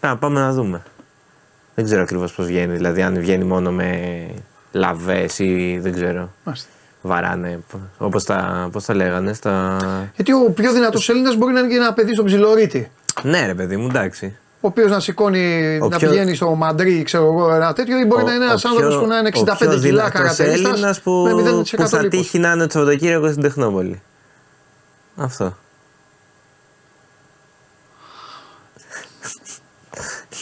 Α, 0.00 0.16
πάμε 0.16 0.40
να 0.40 0.52
δούμε. 0.52 0.82
Δεν 1.74 1.84
ξέρω 1.84 2.02
ακριβώς 2.02 2.32
πώς 2.32 2.46
βγαίνει. 2.46 2.76
Δηλαδή, 2.76 3.02
αν 3.02 3.18
βγαίνει 3.18 3.44
μόνο 3.44 3.70
με 3.72 4.00
λαβές 4.72 5.38
ή 5.38 5.78
δεν 5.82 5.92
ξέρω. 5.92 6.30
Μάλιστα. 6.44 6.68
Βαράνε. 7.02 7.60
Όπως 7.98 8.24
τα, 8.24 8.68
πώς 8.72 8.84
τα 8.84 8.94
λέγανε. 8.94 9.32
Στα... 9.32 9.76
Γιατί 10.14 10.32
ο 10.32 10.50
πιο 10.54 10.72
δυνατός 10.72 11.08
Έλληνας 11.08 11.36
μπορεί 11.36 11.52
να 11.52 11.58
είναι 11.60 11.68
και 11.68 11.74
ένα 11.74 11.92
παιδί 11.92 12.12
στον 12.12 12.24
ψιλορίτη. 12.24 12.90
Ναι, 13.22 13.46
ρε 13.46 13.54
παιδί 13.54 13.76
μου, 13.76 13.86
εντάξει. 13.88 14.36
Ο 14.60 14.66
οποίος 14.68 14.90
να 14.90 15.00
σηκώνει, 15.00 15.78
Ο 15.82 15.88
να 15.88 15.96
πιο- 15.96 16.08
πηγαίνει 16.08 16.34
στο 16.34 16.54
Μαντρί, 16.54 17.02
ξέρω 17.02 17.24
εγώ, 17.24 17.54
ένα 17.54 17.72
τέτοιο, 17.72 17.98
ή 17.98 18.04
μπορεί 18.04 18.24
να 18.24 18.34
είναι 18.34 18.44
ένας 18.44 18.64
άνθρωπος 18.64 18.98
που 18.98 19.06
να 19.06 19.18
είναι 19.18 19.28
65 19.32 19.78
κιλά 19.80 20.10
καρατερίστα. 20.10 20.68
Έλληνας 20.68 21.00
που, 21.00 21.10
με 21.10 21.50
0% 21.50 21.76
που 21.76 21.88
θα 21.88 22.02
λίπος. 22.02 22.18
τύχει 22.20 22.38
να 22.38 22.52
είναι 22.52 22.64
το 22.66 22.70
Σαββατοκύριακο 22.72 23.28
στην 23.30 23.42
Τεχνόπολη. 23.42 24.02
Αυτό. 25.16 25.56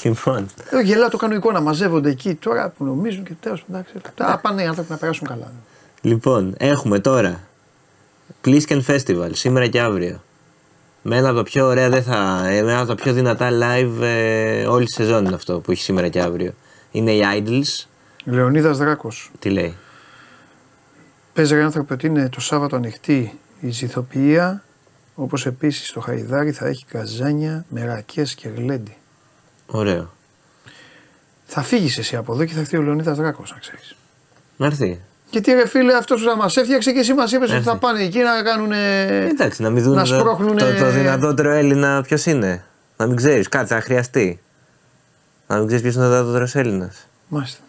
Λοιπόν, 0.02 0.46
Εγώ 0.70 0.80
γελάω 0.80 1.08
το 1.08 1.16
κάνω 1.16 1.34
εικόνα. 1.34 1.60
Μαζεύονται 1.60 2.10
εκεί 2.10 2.34
τώρα 2.34 2.68
που 2.68 2.84
νομίζουν 2.84 3.24
και 3.24 3.34
τέλος 3.40 3.64
εντάξει. 3.68 3.92
Α, 4.16 4.38
πάνε 4.38 4.62
οι 4.62 4.66
άνθρωποι 4.66 4.90
να 4.90 4.96
περάσουν 4.96 5.26
καλά. 5.26 5.52
λοιπόν, 6.00 6.54
έχουμε 6.58 6.98
τώρα 6.98 7.40
Plisken 8.44 8.80
Festival 8.86 9.30
σήμερα 9.32 9.66
και 9.66 9.80
αύριο. 9.80 10.20
Με 11.02 11.16
ένα 11.16 11.28
από 11.28 11.36
τα 11.36 11.42
πιο 11.42 11.66
ωραία, 11.66 11.88
δεν 11.88 12.02
θα, 12.02 12.42
ε, 12.46 12.62
με 12.62 12.70
ένα 12.70 12.78
από 12.78 12.88
τα 12.88 12.94
πιο 12.94 13.12
δυνατά 13.12 13.48
live 13.50 14.00
ε, 14.00 14.66
όλη 14.66 14.84
τη 14.84 14.92
σεζόν 14.92 15.24
είναι 15.24 15.34
αυτό 15.34 15.60
που 15.60 15.70
έχει 15.70 15.82
σήμερα 15.82 16.08
και 16.08 16.20
αύριο. 16.20 16.52
Είναι 16.90 17.12
οι 17.12 17.22
Idols. 17.36 17.86
Λεωνίδας 18.24 18.78
Δράκος. 18.78 19.30
Τι 19.38 19.50
λέει; 19.50 19.76
Παίζει 21.32 21.54
ρε 21.54 21.62
άνθρωπο 21.62 21.94
ότι 21.94 22.06
είναι 22.06 22.28
το 22.28 22.40
Σάββατο 22.40 22.76
ανοιχτή 22.76 23.38
η 23.60 23.70
ζηθοποιία. 23.70 24.62
Όπως 25.14 25.46
επίσης 25.46 25.92
το 25.92 26.00
Χαϊδάρι 26.00 26.52
θα 26.52 26.66
έχει 26.66 26.84
καζάνια 26.84 27.64
με 27.68 27.84
ρακές 27.84 28.34
και 28.34 28.48
γλέντι. 28.48 28.96
Ωραίο. 29.66 30.12
Θα 31.46 31.62
φύγεις 31.62 31.98
εσύ 31.98 32.16
από 32.16 32.32
εδώ 32.34 32.44
και 32.44 32.52
θα 32.54 32.60
έρθει 32.60 32.76
ο 32.76 32.82
Λεωνίδας 32.82 33.16
Δράκος, 33.16 33.50
να 33.52 33.58
ξέρεις. 33.58 33.96
Να 34.56 34.66
έρθει. 34.66 35.00
Γιατί 35.30 35.52
ρε 35.52 35.68
φίλε, 35.68 35.96
αυτός 35.96 36.22
που 36.22 36.36
μας 36.36 36.56
έφτιαξε 36.56 36.92
και 36.92 36.98
εσύ 36.98 37.14
μας 37.14 37.32
είπες 37.32 37.48
ότι 37.48 37.56
Έρθει. 37.56 37.68
θα 37.68 37.76
πάνε 37.76 38.02
εκεί 38.02 38.18
να 38.18 38.42
κάνουν. 38.42 38.72
Εντάξει, 38.72 39.62
να 39.62 39.70
μην 39.70 39.82
δουν 39.82 39.94
να 39.94 40.04
το, 40.04 40.18
σπρώχνουνε- 40.18 40.76
το, 40.78 40.84
το 40.84 40.90
δυνατότερο 40.90 41.50
Έλληνα 41.50 42.02
ποιος 42.02 42.26
είναι. 42.26 42.64
Να 42.96 43.06
μην 43.06 43.16
ξέρεις, 43.16 43.48
κάτσε, 43.48 43.74
θα 43.74 43.80
χρειαστεί. 43.80 44.40
Να 45.46 45.56
μην 45.56 45.66
ξέρεις 45.66 45.82
ποιος 45.82 45.94
είναι 45.94 46.04
ο 46.06 46.08
δυνατότερος 46.08 46.54
Έλληνας. 46.54 47.06
Μάλιστα. 47.28 47.60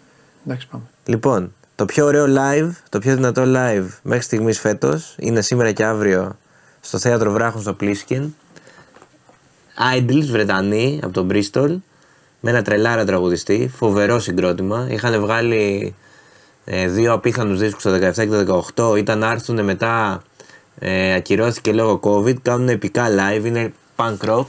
Εντάξει, 0.46 0.68
πάμε. 0.68 0.84
Λοιπόν, 1.06 1.54
το 1.76 1.86
πιο 1.86 2.06
ωραίο 2.06 2.26
live, 2.38 2.70
το 2.90 3.00
πιο 3.00 3.16
δυνατό 3.16 3.44
live 3.46 3.86
μέχρι 4.02 4.24
στιγμής 4.24 4.60
φέτος 4.60 5.16
είναι 5.20 5.42
σήμερα 5.42 5.72
και 5.72 5.86
αύριο 5.86 6.38
στο 6.82 6.98
θέατρο 6.98 7.32
Βράχων 7.32 7.62
στο 7.62 7.74
Πλίσκιν. 7.74 8.34
Idols, 9.96 10.26
Βρετανοί 10.32 11.00
από 11.04 11.14
τον 11.14 11.28
Bristol, 11.32 11.78
με 12.40 12.50
ένα 12.50 12.62
τρελάρα 12.62 13.06
τραγουδιστή, 13.06 13.72
φοβερό 13.76 14.20
συγκρότημα. 14.20 14.88
Είχαν 14.90 15.20
βγάλει 15.22 15.96
ε, 16.66 16.88
δύο 16.88 17.14
απίθανους 17.14 17.60
δίσκους 17.60 17.84
το 17.84 17.94
17 17.94 18.12
και 18.14 18.26
το 18.26 18.94
18, 18.94 18.98
ήταν 18.98 19.20
να 19.20 19.32
έρθουν 19.32 19.64
μετά, 19.64 20.22
ε, 20.80 21.14
ακυρώθηκε 21.14 21.74
λόγω 21.74 22.00
COVID, 22.04 22.36
κάνουν 22.42 22.70
επικά 22.70 23.06
live, 23.08 23.46
είναι 23.46 23.74
punk 23.96 24.18
rock. 24.30 24.46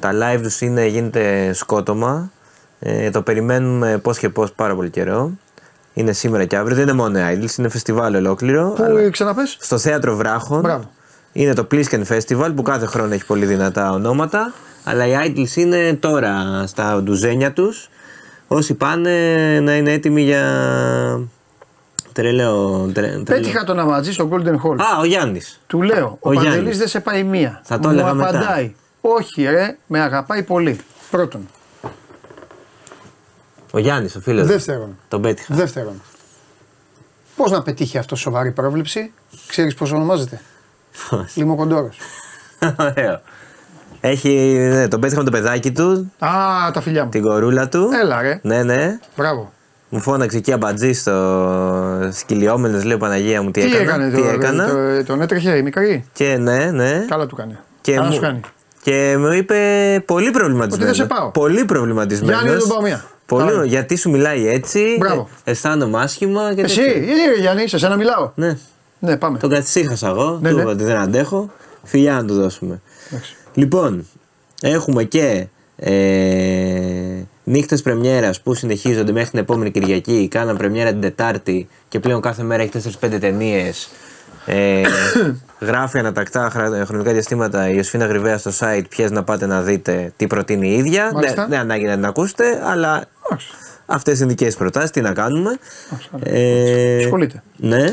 Τα 0.00 0.12
live 0.12 0.40
τους 0.42 0.60
είναι, 0.60 0.86
γίνεται 0.86 1.52
σκότωμα, 1.52 2.30
ε, 2.80 3.10
το 3.10 3.22
περιμένουμε 3.22 3.98
πώς 3.98 4.18
και 4.18 4.28
πώς 4.28 4.52
πάρα 4.52 4.74
πολύ 4.74 4.90
καιρό. 4.90 5.30
Είναι 5.94 6.12
σήμερα 6.12 6.44
και 6.44 6.56
αύριο, 6.56 6.76
δεν 6.76 6.84
είναι 6.84 6.96
μόνο 6.96 7.18
οι 7.18 7.22
Idols, 7.40 7.58
είναι 7.58 7.68
φεστιβάλ 7.68 8.14
ολόκληρο. 8.14 8.68
Πού 8.76 8.82
αλλά- 8.82 9.10
ξαναπες; 9.10 9.56
στο 9.60 9.78
θέατρο 9.78 10.16
Βράχων. 10.16 10.60
Μπράβο. 10.60 10.90
Είναι 11.32 11.54
το 11.54 11.66
Plisken 11.70 12.02
Festival 12.08 12.52
που 12.56 12.62
κάθε 12.62 12.86
χρόνο 12.86 13.14
έχει 13.14 13.26
πολύ 13.26 13.46
δυνατά 13.46 13.92
ονόματα. 13.92 14.52
Αλλά 14.84 15.06
οι 15.06 15.12
Idols 15.36 15.56
είναι 15.56 15.94
τώρα 15.94 16.64
στα 16.66 17.02
ντουζένια 17.02 17.52
τους. 17.52 17.88
Όσοι 18.48 18.74
πάνε 18.74 19.10
να 19.60 19.76
είναι 19.76 19.92
έτοιμοι 19.92 20.22
για 20.22 20.42
τρελαίο. 22.12 22.78
τρε- 22.92 22.94
τρελαίο. 23.06 23.22
Πέτυχα 23.22 23.64
τον 23.64 23.78
Αματζή 23.78 24.12
στο 24.12 24.28
Golden 24.32 24.54
Hall. 24.54 24.76
Α, 24.94 24.98
ο 25.00 25.04
Γιάννης. 25.04 25.60
Του 25.66 25.82
λέω, 25.82 26.06
ο, 26.06 26.16
Ο 26.20 26.28
Παντελής 26.34 26.52
Γιάννης. 26.52 26.78
δεν 26.78 26.88
σε 26.88 27.00
πάει 27.00 27.22
μία. 27.22 27.60
Θα 27.64 27.78
το 27.78 27.88
Μου 27.88 27.94
έλεγα 27.94 28.14
μετά. 28.14 28.28
απαντάει. 28.28 28.74
Όχι 29.00 29.42
ρε, 29.42 29.76
με 29.86 30.00
αγαπάει 30.00 30.42
πολύ. 30.42 30.80
Πρώτον. 31.10 31.48
Ο 33.72 33.78
Γιάννης, 33.78 34.16
ο 34.16 34.20
φίλος. 34.20 34.46
Δεύτερον. 34.46 34.98
Τον 35.08 35.22
πέτυχα. 35.22 35.54
Δεύτερον. 35.54 36.02
Πώς 37.36 37.50
να 37.50 37.62
πετύχει 37.62 37.98
αυτό 37.98 38.16
σοβαρή 38.16 38.50
πρόβλεψη; 38.52 39.12
Ξέρεις 39.46 39.74
πώς 39.74 39.92
ονομάζεται; 39.92 40.40
Λιμοκοντόρος. 41.34 41.96
Ωραίο. 42.78 43.20
Έχει, 44.00 44.28
ναι, 44.72 44.88
τον 44.88 45.00
πέτυχα 45.00 45.18
με 45.18 45.24
το 45.24 45.30
παιδάκι 45.36 45.72
του, 45.72 46.12
Α, 46.18 46.30
τα 46.72 46.80
φιλιά 46.80 47.04
μου. 47.04 47.10
την 47.10 47.22
κορούλα 47.22 47.68
του. 47.68 47.88
Έλα 48.02 48.22
ρε. 48.22 48.40
Ναι, 48.42 48.62
ναι. 48.62 48.98
Μπράβο. 49.16 49.52
Μου 49.88 50.00
φώναξε 50.00 50.36
εκεί 50.36 50.52
αμπατζή 50.52 50.92
στο 50.92 52.08
σκυλιόμενες, 52.12 52.84
λέω 52.84 52.96
Παναγία 52.96 53.42
μου 53.42 53.50
τι, 53.50 53.60
Τι 53.60 53.66
έκανα. 53.66 53.82
έκανε, 53.82 54.10
τι 54.10 54.22
το, 54.22 54.28
έκανα. 54.28 54.66
το- 54.68 55.04
τον 55.04 55.20
έτρεχε 55.20 55.56
η 55.56 55.62
μικρή; 55.62 56.04
Και 56.12 56.36
ναι, 56.36 56.70
ναι. 56.70 57.04
Καλά 57.08 57.26
του 57.26 57.36
κάνει. 57.36 57.56
Και 57.80 57.94
Καλά 57.94 58.06
μου, 58.06 58.12
σου 58.12 58.20
κάνει. 58.20 58.40
και 58.82 59.16
μου 59.18 59.32
είπε 59.32 59.56
πολύ 60.06 60.30
προβληματισμένος. 60.30 60.74
Ότι 60.74 60.84
δεν 60.84 60.94
σε 60.94 61.20
πάω. 61.20 61.30
Πολύ 61.30 61.64
προβληματισμένος. 61.64 62.34
Γιάννη, 62.42 62.50
δεν 62.50 62.58
τον 62.60 62.68
πάω 62.68 62.80
μία. 62.82 63.04
Πολύ, 63.26 63.50
Καλά. 63.50 63.64
γιατί 63.64 63.96
σου 63.96 64.10
μιλάει 64.10 64.48
έτσι. 64.48 64.96
Μπράβο. 64.98 65.28
ε, 65.44 65.50
αισθάνομαι 65.50 66.00
άσχημα. 66.02 66.54
Και 66.54 66.60
Εσύ, 66.60 66.76
τέτοια. 66.76 66.92
γιατί 66.92 67.20
ρε 67.34 67.40
Γιάννη, 67.40 67.68
σε 67.68 67.78
σένα 67.78 67.96
μιλάω. 67.96 68.30
Ναι. 68.34 68.56
Ναι, 68.98 69.16
πάμε. 69.16 69.38
Τον 69.38 69.50
καθυσίχασα 69.50 70.08
εγώ. 70.08 70.38
Ναι, 70.42 70.48
του 70.48 70.54
ναι. 70.56 70.62
είπα 70.62 70.70
ότι 70.70 70.84
δεν 70.84 70.96
αντέχω. 70.96 71.50
Φιλιά 71.84 72.12
να 72.14 72.24
του 72.24 72.34
δώσουμε. 72.34 72.80
Εντάξει. 73.10 73.36
Λοιπόν, 73.54 74.06
έχουμε 74.62 75.04
και 75.04 75.46
ε, 75.76 77.22
νύχτες 77.44 77.82
πρεμιέρας 77.82 78.40
που 78.40 78.54
συνεχίζονται 78.54 79.12
μέχρι 79.12 79.30
την 79.30 79.38
επόμενη 79.38 79.70
Κυριακή. 79.70 80.28
Κάναν 80.30 80.56
πρεμιέρα 80.56 80.90
την 80.90 81.00
Τετάρτη 81.00 81.68
και 81.88 82.00
πλέον 82.00 82.20
κάθε 82.20 82.42
μέρα 82.42 82.62
έχει 82.62 82.70
4-5 83.00 83.16
ταινίες. 83.20 83.88
Ε, 84.46 84.80
γράφει 85.60 85.98
ανατακτά 85.98 86.48
χρα- 86.52 86.84
χρονικά 86.86 87.12
διαστήματα 87.12 87.68
η 87.68 87.72
Ιωσφίνα 87.76 88.06
Γρυβαία 88.06 88.38
στο 88.38 88.50
site 88.60 88.82
ποιε 88.88 89.08
να 89.10 89.24
πάτε 89.24 89.46
να 89.46 89.62
δείτε, 89.62 90.12
τι 90.16 90.26
προτείνει 90.26 90.68
η 90.68 90.76
ίδια. 90.76 91.10
Μάλιστα. 91.12 91.40
Δεν, 91.40 91.50
δεν 91.50 91.58
ανάγκη 91.58 91.84
να 91.84 91.94
την 91.94 92.04
ακούσετε, 92.04 92.62
αλλά 92.64 93.04
Εντάξει. 93.26 93.48
αυτές 93.86 94.18
είναι 94.18 94.28
δικές 94.28 94.56
προτάσεις. 94.56 94.90
Τι 94.90 95.00
να 95.00 95.12
κάνουμε. 95.12 95.58
Ε, 96.22 96.96
Ασχολείται. 97.04 97.42
ναι. 97.56 97.84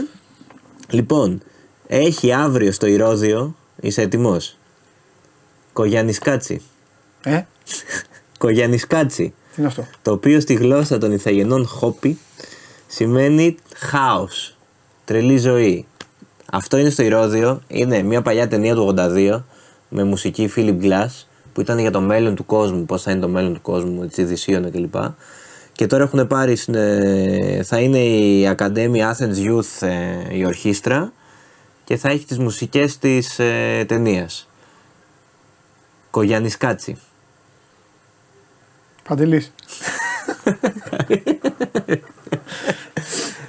Λοιπόν, 0.90 1.42
έχει 1.88 2.34
αύριο 2.34 2.72
στο 2.72 2.86
Ηρώδιο, 2.86 3.56
είσαι 3.82 4.02
έτοιμος; 4.02 4.58
Κογιανισκάτσι. 5.74 6.62
Ε, 7.24 7.42
Κογιανισκάτσι. 8.38 9.34
τι 9.54 9.56
είναι 9.58 9.68
αυτό; 9.68 9.86
Το 10.02 10.12
οποίο 10.12 10.40
στη 10.40 10.54
γλώσσα 10.54 10.98
των 10.98 11.12
Ιθαγενών 11.12 11.68
χόπι 11.68 12.18
σημαίνει 12.88 13.58
χάος. 13.76 14.56
Τρελή 15.06 15.38
ζωή. 15.38 15.86
Αυτό 16.52 16.78
είναι 16.78 16.90
στο 16.90 17.04
Ηρώδιο. 17.04 17.62
Είναι 17.68 18.02
μια 18.02 18.22
παλιά 18.22 18.48
ταινία 18.48 18.76
του 18.76 18.94
82 18.98 19.44
με 19.90 20.04
μουσική 20.04 20.52
Philip 20.56 20.82
Glass 20.82 21.26
που 21.54 21.62
ήταν 21.62 21.80
για 21.80 21.92
το 21.92 22.02
μέλλον 22.02 22.36
του 22.36 22.46
κόσμου, 22.46 22.86
πώς 22.86 23.02
θα 23.02 23.12
είναι 23.12 23.20
το 23.20 23.28
μέλλον 23.28 23.54
του 23.54 23.62
κόσμου, 23.62 24.08
τη 24.08 24.24
Δυσίωνα 24.24 24.70
κλπ. 24.70 24.96
Και 25.76 25.88
τώρα 25.88 26.04
έχουν 26.04 26.28
πάρει, 26.28 26.56
στην, 26.56 26.76
ε, 26.76 27.62
θα 27.64 27.80
είναι 27.80 28.00
η 28.00 28.56
Academy 28.58 28.98
Athens 29.12 29.36
Youth 29.36 29.88
ε, 29.88 30.36
η 30.38 30.46
ορχήστρα 30.46 31.12
και 31.84 31.98
θα 31.98 32.10
έχει 32.10 32.26
τις 32.26 32.38
μουσικές 32.38 32.98
της 32.98 33.40
ε, 33.40 33.86
ταινίας. 33.88 34.50
Κογιάννης 36.12 36.58
Κάτσι. 36.58 36.98
Παντελής. 39.08 39.54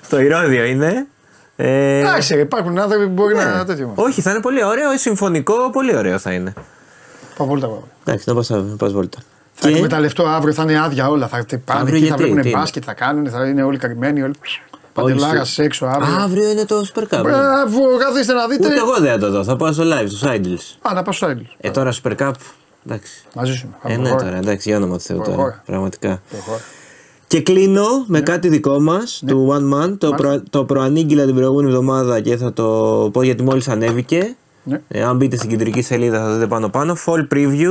Στο 0.03 0.20
Ηρώδιο 0.20 0.65
είναι. 0.65 1.07
Ε, 1.57 1.98
Εντάξει, 1.98 2.35
ρε, 2.35 2.40
υπάρχουν 2.40 2.78
άνθρωποι 2.78 3.07
που 3.07 3.12
μπορεί 3.12 3.35
να 3.35 3.65
τέτοιο. 3.65 3.93
όχι, 3.94 4.20
θα 4.20 4.31
είναι 4.31 4.40
πολύ 4.40 4.65
ωραίο, 4.65 4.98
συμφωνικό, 4.98 5.70
πολύ 5.70 5.97
ωραίο 5.97 6.19
θα 6.19 6.32
είναι. 6.32 6.53
Πάω 7.36 7.47
βόλτα 7.47 7.66
εγώ. 7.66 7.89
Εντάξει, 8.05 8.28
να 8.28 8.35
πας, 8.35 8.48
να 8.48 8.77
πας 8.77 8.93
βόλτα. 8.93 9.19
Θα 9.59 9.69
εκμεταλλευτώ 9.69 10.24
αύριο, 10.27 10.53
θα 10.53 10.62
είναι 10.62 10.81
άδεια 10.81 11.09
όλα. 11.09 11.28
Θα 11.28 11.45
πάνε 11.65 11.81
Αύριο 11.81 11.97
εκεί, 11.97 12.07
θα 12.07 12.15
γιατί, 12.15 12.23
βλέπουν 12.23 12.43
τι 12.43 12.49
είναι; 12.49 12.59
μπάσκετ, 12.59 12.83
θα 12.87 12.95
κάνουν, 12.95 13.31
θα 13.31 13.47
είναι 13.47 13.62
όλοι 13.62 13.78
καρμένοι. 13.78 14.23
Όλοι... 14.23 14.35
Παντελάρας 14.93 15.53
στο- 15.53 15.62
έξω 15.62 15.87
αύριο. 15.87 16.15
Αύριο 16.15 16.51
είναι 16.51 16.65
το 16.65 16.87
Super 16.95 17.03
Cup. 17.03 17.23
Μπράβο, 17.23 17.81
καθίστε 17.99 18.33
να 18.33 18.47
δείτε. 18.47 18.66
Ούτε 18.66 18.77
εγώ 18.78 18.95
δεν 19.01 19.12
θα 19.12 19.19
το 19.19 19.31
δω, 19.31 19.45
θα 19.45 19.57
πάω 19.57 19.73
στο 19.73 19.85
live, 19.85 20.07
στους 20.07 20.23
Idols. 20.24 20.89
Α, 20.91 20.95
να 20.95 21.03
πάω 21.03 21.12
στο 21.12 21.27
Άγγελο. 21.27 21.47
Ε, 21.61 21.70
τώρα 21.70 21.93
Super 22.03 22.16
Cup, 22.16 22.33
εντάξει. 22.87 23.12
Μαζί 23.35 23.53
σου. 23.55 23.74
Ε, 23.83 23.97
ναι, 23.97 24.09
τώρα, 24.09 24.37
εντάξει, 24.37 24.69
για 24.69 24.78
όνομα 24.78 24.97
του 24.97 25.03
Θεού 25.03 25.16
τώρα, 25.16 25.31
Προχώρα. 25.31 25.62
πραγματικά. 25.66 26.23
Και 27.27 27.41
κλείνω 27.43 27.87
με 28.07 28.20
κάτι 28.20 28.49
δικό 28.49 28.81
μας, 28.81 29.23
του 29.27 29.49
One 29.53 29.74
Man. 29.85 29.99
Το, 29.99 30.11
προ, 30.11 30.43
το 30.51 30.65
προανήγγειλα 30.65 31.24
την 31.24 31.35
προηγούμενη 31.35 31.69
εβδομάδα 31.69 32.20
και 32.20 32.37
θα 32.37 32.53
το 32.53 32.65
πω 33.12 33.23
γιατί 33.23 33.43
μόλις 33.43 33.69
ανέβηκε. 33.69 34.37
Ναι. 34.62 34.81
Ε, 34.89 35.03
αν 35.03 35.16
μπείτε 35.16 35.37
στην 35.37 35.49
κεντρική 35.49 35.83
σελίδα 35.83 36.19
θα 36.19 36.33
δείτε 36.33 36.47
πάνω 36.47 36.69
πάνω. 36.69 36.97
Fall 37.07 37.27
preview, 37.35 37.70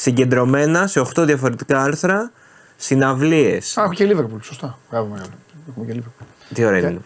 συγκεντρωμένα 0.00 0.86
σε 0.86 1.00
8 1.00 1.22
διαφορετικά 1.26 1.82
άρθρα, 1.82 2.32
συναυλίες. 2.76 3.76
Α, 3.78 3.82
έχω 3.82 3.92
και 3.92 4.04
Λίβερπουλ, 4.04 4.40
σωστά. 4.42 4.78
Μπράβο, 4.90 5.06
μεγάλο. 5.06 5.30
Έχουμε 5.68 5.86
και 5.86 5.92
Λίβερπουλ. 5.92 6.24
Τι 6.54 6.64
ωραία 6.64 6.78
είναι. 6.78 7.00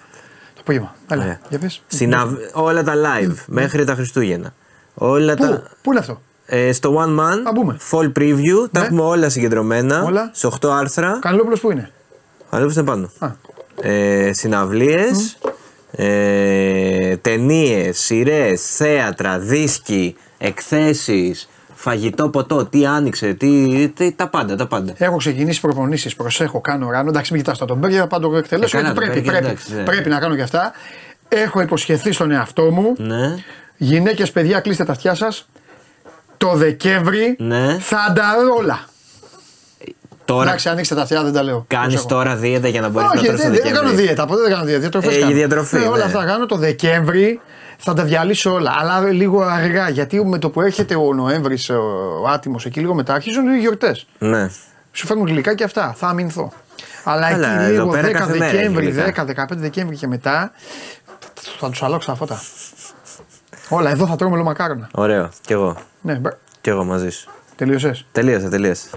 Το 0.55 0.61
απόγευμα. 0.61 0.95
Έλα, 1.11 1.23
Ωραία. 1.23 1.41
για 1.49 1.59
πες. 1.59 1.83
Συναβ... 1.87 2.33
Όλα 2.53 2.83
τα 2.83 2.95
live 2.95 3.35
μέχρι 3.47 3.85
τα 3.85 3.95
Χριστούγεννα. 3.95 4.55
Όλα 4.95 5.35
Πού, 5.35 5.43
τα. 5.43 5.63
πού 5.83 5.91
είναι 5.91 6.01
αυτό; 6.01 6.21
Ε, 6.47 6.73
στο 6.73 6.97
One 7.05 7.19
Man, 7.21 7.39
Α, 7.49 7.53
μπούμε. 7.55 7.77
Fall 7.91 8.13
Preview, 8.19 8.69
τα 8.73 8.81
Ναι. 8.81 8.87
έχουμε 8.87 9.03
όλα 9.03 9.29
συγκεντρωμένα. 9.29 10.03
Όλα. 10.03 10.31
Σε 10.33 10.47
8 10.47 10.69
άρθρα. 10.71 11.19
Κανελόπουλος 11.21 11.61
πού 11.61 11.71
είναι; 11.71 11.91
Ανέβησε 12.51 12.83
πάνω. 12.83 13.11
Α. 13.19 13.29
Ε, 13.83 14.33
συναυλίες, 14.33 15.39
ε, 15.91 17.17
ταινίες, 17.17 17.99
σειρές, 17.99 18.77
θέατρα, 18.77 19.39
δίσκοι, 19.39 20.17
εκθέσεις, 20.39 21.49
φαγητό, 21.85 22.29
ποτό, 22.29 22.65
τι 22.65 22.87
άνοιξε, 22.87 23.33
τι, 23.33 23.89
τι- 23.89 24.13
τα 24.13 24.29
πάντα, 24.29 24.57
τα 24.57 24.67
πάντα. 24.67 24.93
Έχω 24.97 25.17
ξεκινήσει 25.17 25.61
προπονήσεις. 25.61 26.15
Προσέχω, 26.17 26.61
κάνω 26.61 26.91
ράνο. 26.91 27.09
Εντάξει, 27.09 27.33
μην 27.33 27.43
κοιτάς 27.43 27.59
τον 27.59 27.77
Μπέργκερ, 27.79 28.01
θα 28.01 28.07
πάω 28.07 28.21
να 28.21 28.29
το 28.29 28.37
εκτελέσω. 28.37 28.79
Ε, 28.79 28.81
καλά, 28.83 28.93
γιατί 28.93 29.07
το 29.07 29.13
πρέπει, 29.13 29.31
Μπέργκερ, 29.31 29.43
πρέπει, 29.43 29.61
εντάξει, 29.61 29.75
ναι. 29.75 29.83
πρέπει 29.85 30.09
να 30.09 30.19
κάνω 30.19 30.35
και 30.37 30.43
αυτά. 30.43 30.73
Έχω 31.29 31.61
υποσχεθεί 31.61 32.13
στον 32.13 32.31
εαυτό 32.31 32.63
μου. 32.63 32.95
Ναι, 32.97 33.35
Γυναίκες, 33.77 34.31
παιδιά, 34.33 34.61
κλείστε 34.61 34.85
τα 34.85 34.93
αυτιά 34.93 35.15
σας. 35.15 35.49
Το 36.37 36.53
Δεκέμβρη 36.55 37.37
ναι. 37.39 37.77
θα 37.81 38.13
τα 38.15 38.23
όλα. 38.59 38.85
Τώρα 40.25 40.43
Εντάξει, 40.43 40.69
ανοίξτε 40.69 40.95
τα 40.95 41.03
αυτιά, 41.03 41.23
δεν 41.23 41.33
τα 41.33 41.43
λέω. 41.43 41.65
κάνεις 41.69 41.87
Προσέχω. 41.95 42.09
τώρα 42.09 42.37
δίαιτα 42.37 42.69
για 42.69 42.81
να 42.81 42.89
μπορείς 42.89 43.09
να 43.09 43.15
Όχι, 43.21 43.27
τρώσει 43.29 43.43
το 43.43 43.51
δεν, 43.51 43.63
δεν 43.63 43.73
κάνω 43.73 43.77
Δεκέμβρη. 43.81 44.07
δίαιτα. 44.07 44.27
Ποτέ 44.27 44.41
δεν 44.43 44.51
κάνω 44.51 44.65
δίαιτα. 44.65 44.81
Διατροφές 44.81 45.17
Ε, 45.17 45.19
κάνω. 45.19 45.31
η 45.31 45.35
διατροφή, 45.35 45.77
Ναι, 45.79 45.87
όλα 45.87 45.97
ναι. 45.97 46.03
αυτά 46.03 46.25
κάνω 46.25 46.47
το 46.47 46.57
Δεκέμβρη. 46.57 47.41
Θα 47.79 47.95
τα 47.95 48.05
διαλύσω 48.05 48.53
όλα. 48.53 48.75
Αλλά 48.79 49.01
λίγο 49.01 49.43
αργά. 49.43 49.89
Γιατί 49.89 50.25
με 50.25 50.39
το 50.39 50.51
που 50.51 50.61
έρχεται 50.61 50.95
ο 50.97 51.15
Νοέμβρης, 51.15 51.71
ο 51.71 52.27
άτιμος 52.29 52.65
εκεί 52.67 52.81
λίγο 52.81 52.95
μετά, 52.95 53.15
αρχίζουν 53.15 53.55
οι 53.55 53.59
γιορτές. 53.59 54.07
Ναι. 54.19 54.51
Σου 54.93 55.07
φέρνουν 55.07 55.27
γλυκά 55.27 55.55
και 55.55 55.65
αυτά. 55.65 55.95
Θα 55.97 56.07
αμυνθώ. 56.09 56.53
Αλλά 57.05 57.31
Καλά, 57.31 57.49
εκεί 57.61 57.63
εδώ 57.63 57.71
λίγο 57.73 57.89
πέρα 57.89 58.09
10 58.09 58.13
κάθε 58.13 58.37
μέρα 58.39 58.51
Δεκέμβρη, 58.53 58.87
έχει 58.87 59.01
γλυκά. 59.01 59.25
10-15 59.25 59.47
Δεκέμβρη 59.51 59.97
και 59.97 60.07
μετά 60.07 60.53
θα 61.59 61.71
τους 61.71 61.83
αλλάξω 61.83 62.11
τα 62.11 62.17
φώτα. 62.17 62.41
Όλα, 63.69 63.91
εδώ 63.91 64.07
θα 64.07 64.17
τρώμε 64.17 64.43
μακάρονα. 64.43 64.89
Ωραίο. 64.95 65.29
Κι 65.41 65.53
εγώ. 65.53 65.77
Ναι, 66.01 66.15
μπρ- 66.15 66.35
Κι 66.61 66.69
εγώ 66.71 66.85
μαζί 66.85 67.11
σου. 67.11 67.29
τελείωσες. 67.57 68.07
Τελείωσε, 68.13 68.49
τελείωσε. 68.49 68.89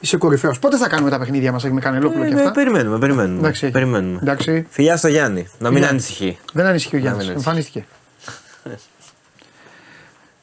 Είσαι 0.00 0.16
κορυφαίος. 0.16 0.58
Πότε 0.58 0.76
θα 0.76 0.88
κάνουμε 0.88 1.10
τα 1.10 1.18
παιχνίδια 1.18 1.52
μας 1.52 1.64
με 1.64 1.80
Κανελόπουλο 1.80 2.24
και 2.24 2.34
Ε, 2.34 2.38
αυτά; 2.38 2.50
περιμένουμε, 2.50 2.98
περιμένουμε. 2.98 3.38
Εντάξει, 3.38 3.64
έχει. 3.64 3.72
περιμένουμε. 3.72 4.18
Εντάξει. 4.22 4.66
Φιλιά 4.70 4.96
στο 4.96 5.08
Γιάννη. 5.08 5.48
Να 5.58 5.68
μην 5.68 5.76
Φιλιά. 5.76 5.88
ανησυχεί. 5.90 6.38
Δεν 6.52 6.66
ανησυχεί 6.66 6.94
ο 6.96 6.98
Να 6.98 7.04
Γιάννης. 7.04 7.24
μην 7.26 7.32
ανησυχεί. 7.48 7.48
Εμφανίστηκε. 7.48 7.86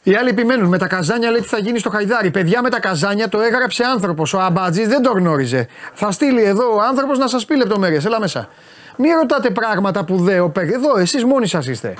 Οι 0.03 0.15
άλλοι 0.15 0.29
επιμένουν 0.29 0.67
με 0.69 0.77
τα 0.77 0.87
καζάνια 0.87 1.29
λέει 1.31 1.41
τι 1.41 1.47
θα 1.47 1.57
γίνει 1.57 1.79
στο 1.79 1.89
Χαϊδάρι. 1.89 2.31
Παιδιά 2.31 2.61
με 2.61 2.69
τα 2.69 2.79
καζάνια 2.79 3.29
το 3.29 3.41
έγραψε 3.41 3.83
άνθρωπος. 3.83 4.33
Ο 4.33 4.39
Αμπατζής 4.39 4.87
δεν 4.87 5.01
το 5.01 5.11
γνώριζε. 5.11 5.67
Θα 5.93 6.11
στείλει 6.11 6.43
εδώ 6.43 6.75
ο 6.75 6.81
άνθρωπος 6.89 7.17
να 7.17 7.27
σας 7.27 7.45
πει 7.45 7.55
λεπτομέρειες. 7.57 8.05
Έλα 8.05 8.19
μέσα. 8.19 8.49
Μην 8.97 9.15
ρωτάτε 9.15 9.49
πράγματα 9.49 10.03
που 10.05 10.17
δεν. 10.17 10.39
ο 10.41 10.49
Πε- 10.49 10.71
Εδώ 10.73 10.97
εσείς 10.97 11.23
μόνοι 11.23 11.47
σας 11.47 11.67
είστε. 11.67 11.93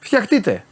Φτιαχτείτε. 0.00 0.64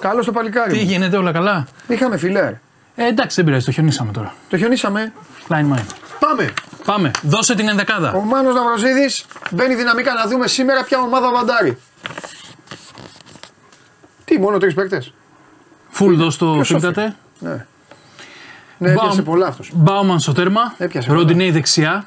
Καλό 0.00 0.24
το 0.24 0.32
παλικάρι. 0.32 0.72
Τι 0.72 0.78
μου. 0.78 0.84
γίνεται, 0.90 1.16
όλα 1.16 1.32
καλά; 1.32 1.66
Είχαμε 1.88 2.16
φιλέρ. 2.16 2.52
Ε, 2.94 3.06
εντάξει, 3.06 3.36
δεν 3.36 3.44
πειράζει, 3.44 3.64
το 3.64 3.72
χιονίσαμε 3.72 4.12
τώρα. 4.12 4.34
Το 4.48 4.56
χιονίσαμε. 4.56 5.12
Line 5.48 5.72
mine. 5.74 5.84
Πάμε. 6.18 6.52
Πάμε, 6.84 7.10
δώσε 7.22 7.54
την 7.54 7.68
ενδεκάδα. 7.68 8.12
Ο 8.12 8.20
Μάνος 8.20 8.54
Ναυροζίδης 8.54 9.24
μπαίνει 9.50 9.74
δυναμικά 9.74 10.14
να 10.14 10.26
δούμε 10.26 10.46
σήμερα 10.46 10.84
ποια 10.84 10.98
ομάδα 10.98 11.30
βαντάρει. 11.30 11.78
Τι, 14.24 14.38
μόνο 14.38 14.58
τρεις 14.58 14.74
παίκτες; 14.74 15.12
Φουλ 15.88 16.16
δώσ' 16.16 16.36
το 16.36 16.52
Ποιος 16.52 16.66
φίλτατε. 16.66 17.16
Ναι. 17.38 17.66
Ναι, 18.78 18.90
έπιασε 18.90 19.22
πολλά 19.22 19.46
αυτός. 19.46 19.70
Μπάουμαν 19.74 20.20
στο 20.20 20.32
τέρμα. 20.32 20.74
Έπιασε 20.78 21.08
πολλά. 21.08 21.20
Ροντινέη 21.20 21.50
δεξιά. 21.50 22.06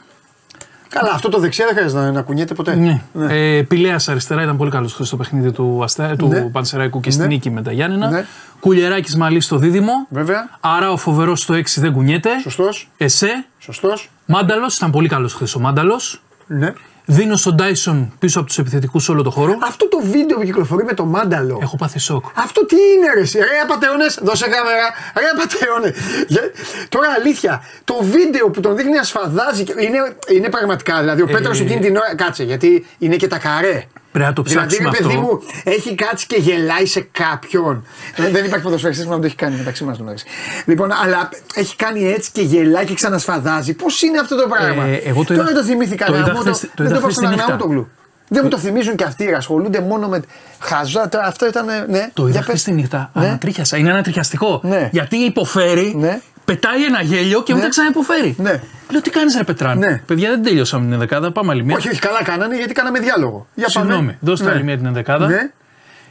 Καλά, 0.90 1.12
αυτό 1.14 1.30
το 1.30 1.40
δεξιά 1.40 1.66
δεν 1.66 1.76
χρειάζεται 1.76 2.02
να, 2.02 2.12
να 2.12 2.22
κουνιέται 2.22 2.54
ποτέ. 2.54 2.76
Ναι. 2.76 3.02
Ε, 3.30 3.62
Πηλέας 3.62 4.08
αριστερά 4.10 4.44
ήταν 4.44 4.58
πολύ 4.58 4.72
καλός 4.72 5.00
στο 5.02 5.18
παιχνίδι 5.18 5.52
του, 5.52 5.80
Αστέ, 5.84 6.16
του 6.18 6.28
Ναι. 6.28 6.42
Πανσεραϊκού 6.42 7.00
και 7.00 7.12
στη 7.12 7.22
Ναι. 7.22 7.28
νίκη 7.28 7.50
με 7.50 7.62
τα 7.62 7.72
Γιάννενα. 7.72 8.10
Ναι. 8.10 8.26
Κουλιεράκη 8.60 9.18
Μαλή 9.18 9.40
στο 9.40 9.58
δίδυμο. 9.58 9.92
Βέβαια. 10.10 10.50
Άρα 10.60 10.92
ο 10.92 10.98
φοβερός 10.98 11.42
στο 11.42 11.54
6 11.54 11.82
δεν 11.82 11.94
κουνιέται. 11.94 12.30
Σωστός. 12.42 12.90
Εσέ. 12.98 13.46
Σωστός. 13.58 14.10
Μάνταλος 14.26 14.76
ήταν 14.76 14.92
πολύ 14.92 15.08
καλός 15.08 15.34
χθες 15.34 15.56
ο 15.56 15.60
Μάνταλος. 15.60 16.22
Ναι. 16.48 16.74
Δίνω 17.10 17.36
στον 17.36 17.58
Τάισον 17.58 18.14
πίσω 18.20 18.40
από 18.40 18.48
τους 18.48 18.58
επιθετικούς 18.58 19.04
σε 19.04 19.12
όλο 19.12 19.22
το 19.24 19.30
χώρο. 19.30 19.58
Αυτό 19.64 19.88
το 19.88 20.00
βίντεο 20.04 20.38
που 20.38 20.44
κυκλοφορεί 20.44 20.84
με 20.84 20.94
το 20.94 21.06
μάνταλο. 21.06 21.60
Έχω 21.62 21.76
πάθει 21.76 22.00
σοκ. 22.00 22.26
Αυτό 22.36 22.66
τι 22.66 22.76
είναι 22.76 23.14
ρε 23.14 23.20
εσύ, 23.20 23.38
ρε 23.38 23.46
απατεώνες, 23.64 24.20
δώσε 24.24 24.48
κάμερα, 24.48 24.88
ρε 25.18 25.26
απατεώνε. 25.36 25.94
Για- 26.28 26.52
Τώρα 26.90 27.08
αλήθεια, 27.20 27.62
το 27.84 27.98
βίντεο 28.02 28.50
που 28.50 28.60
τον 28.62 28.76
δείχνει 28.76 28.92
να 28.92 29.04
σφαδάζει, 29.04 29.64
και- 29.64 29.74
είναι, 29.78 30.16
είναι 30.34 30.50
πραγματικά, 30.50 31.00
δηλαδή 31.00 31.22
ο 31.22 31.26
Ε, 31.30 31.32
Πέτρος 31.34 31.60
εκείνη 31.60 31.80
την 31.80 31.96
ώρα, 31.96 32.16
κάτσε, 32.16 32.44
γιατί 32.44 32.86
είναι 32.98 33.16
και 33.16 33.28
τα 33.28 33.38
καρέ. 33.38 33.84
Πρέπει 34.18 34.30
να 34.30 34.34
το 34.36 34.42
Δηλαδή, 34.44 34.68
ψάξουμε 34.68 34.90
ρε 34.98 34.98
παιδί 35.04 35.16
αυτό. 35.16 35.22
μου, 35.28 35.42
έχει 35.64 35.96
κάτσει 35.96 36.26
και 36.28 36.36
γελάει 36.40 36.86
σε 36.86 37.08
κάποιον. 37.12 37.86
δεν, 38.16 38.32
δεν 38.32 38.46
υπάρχει 38.46 38.64
ποδοσφαιριστής 38.66 39.06
που 39.06 39.12
να 39.12 39.20
το 39.20 39.26
έχει 39.26 39.36
κάνει 39.36 39.56
μεταξύ 39.56 39.84
μας. 39.84 39.98
νομίζω. 40.00 40.24
Λοιπόν, 40.66 40.92
αλλά 41.04 41.30
έχει 41.56 41.76
κάνει 41.76 42.12
έτσι 42.12 42.30
και 42.32 42.42
γελάει 42.42 42.86
και 42.86 42.94
ξανασφαδάζει. 42.94 43.74
Πώς 43.74 44.02
είναι 44.02 44.20
αυτό 44.20 44.36
το 44.42 44.48
πράγμα; 44.48 44.84
Ε, 44.84 44.96
εγώ 45.06 45.24
το 45.24 45.34
Τώρα 45.36 45.50
είδα- 45.50 45.60
το 45.60 45.66
θυμήθηκα. 45.66 46.06
το 46.06 46.12
γάμο 46.12 46.24
είδα 46.26 46.34
το- 46.34 46.40
χθες- 46.42 46.60
το 46.62 46.70
δεν 46.76 46.86
είδα 46.86 46.94
το 46.96 47.00
πάω 47.02 47.10
χθες 47.10 47.14
στον 47.16 47.24
τη 47.30 47.36
νύχτα. 47.36 47.44
Αγναούτογλου. 47.54 47.90
Δεν 48.30 48.42
μου 48.44 48.50
το 48.50 48.58
θυμίζουν 48.58 48.96
και 48.96 49.04
αυτοί, 49.04 49.34
ασχολούνται 49.34 49.82
μόνο 49.82 50.08
με 50.08 50.22
χαζά. 50.60 51.10
Τώρα 51.10 51.26
Αυτό 51.26 51.48
ήταν. 51.48 51.66
Ναι, 51.90 52.10
Το 52.14 52.22
είδα 52.24 52.32
για 52.32 52.42
χθες 52.42 52.54
πες. 52.54 52.64
τη 52.64 52.72
νύχτα. 52.72 53.10
Ναι. 53.14 53.26
Ανατρίχιασα. 53.28 53.78
Είναι 53.78 53.92
ανατριχιαστικό. 53.92 54.60
Ναι. 54.64 54.90
Γιατί 54.92 55.18
υποφέρει, 55.18 55.94
Ναι. 55.98 56.20
πετάει 56.46 56.84
ένα 56.86 57.02
γέλιο 57.02 57.44
και 57.44 57.52
Ναι. 57.54 57.58
μετά 57.58 57.70
ξαναυποφέρει. 57.70 58.36
Ναι. 58.38 58.62
Λέω 58.92 59.02
τι 59.02 59.10
κάνεις, 59.10 59.36
ρε 59.36 59.44
Πετράν; 59.44 59.78
Ναι. 59.78 60.02
Παιδιά 60.06 60.30
δεν 60.30 60.44
τελειώσαμε 60.44 60.84
την 60.84 60.94
ενδεκάδα. 60.94 61.32
Πάμε 61.32 61.52
άλλη 61.52 61.64
μία. 61.64 61.76
Όχι, 61.76 61.90
όχι, 61.90 62.00
καλά 62.00 62.24
κάνανε 62.24 62.56
γιατί 62.58 62.74
κάναμε 62.74 63.00
διάλογο. 63.00 63.48
Για 63.56 63.68
πάμε. 63.74 63.86
Συγγνώμη, 63.90 64.18
δώστε 64.20 64.46
Ναι. 64.46 64.52
άλλη 64.52 64.64
μία 64.64 64.78
την 64.78 64.86
ενδεκάδα. 64.86 65.28
Ναι. 65.28 65.50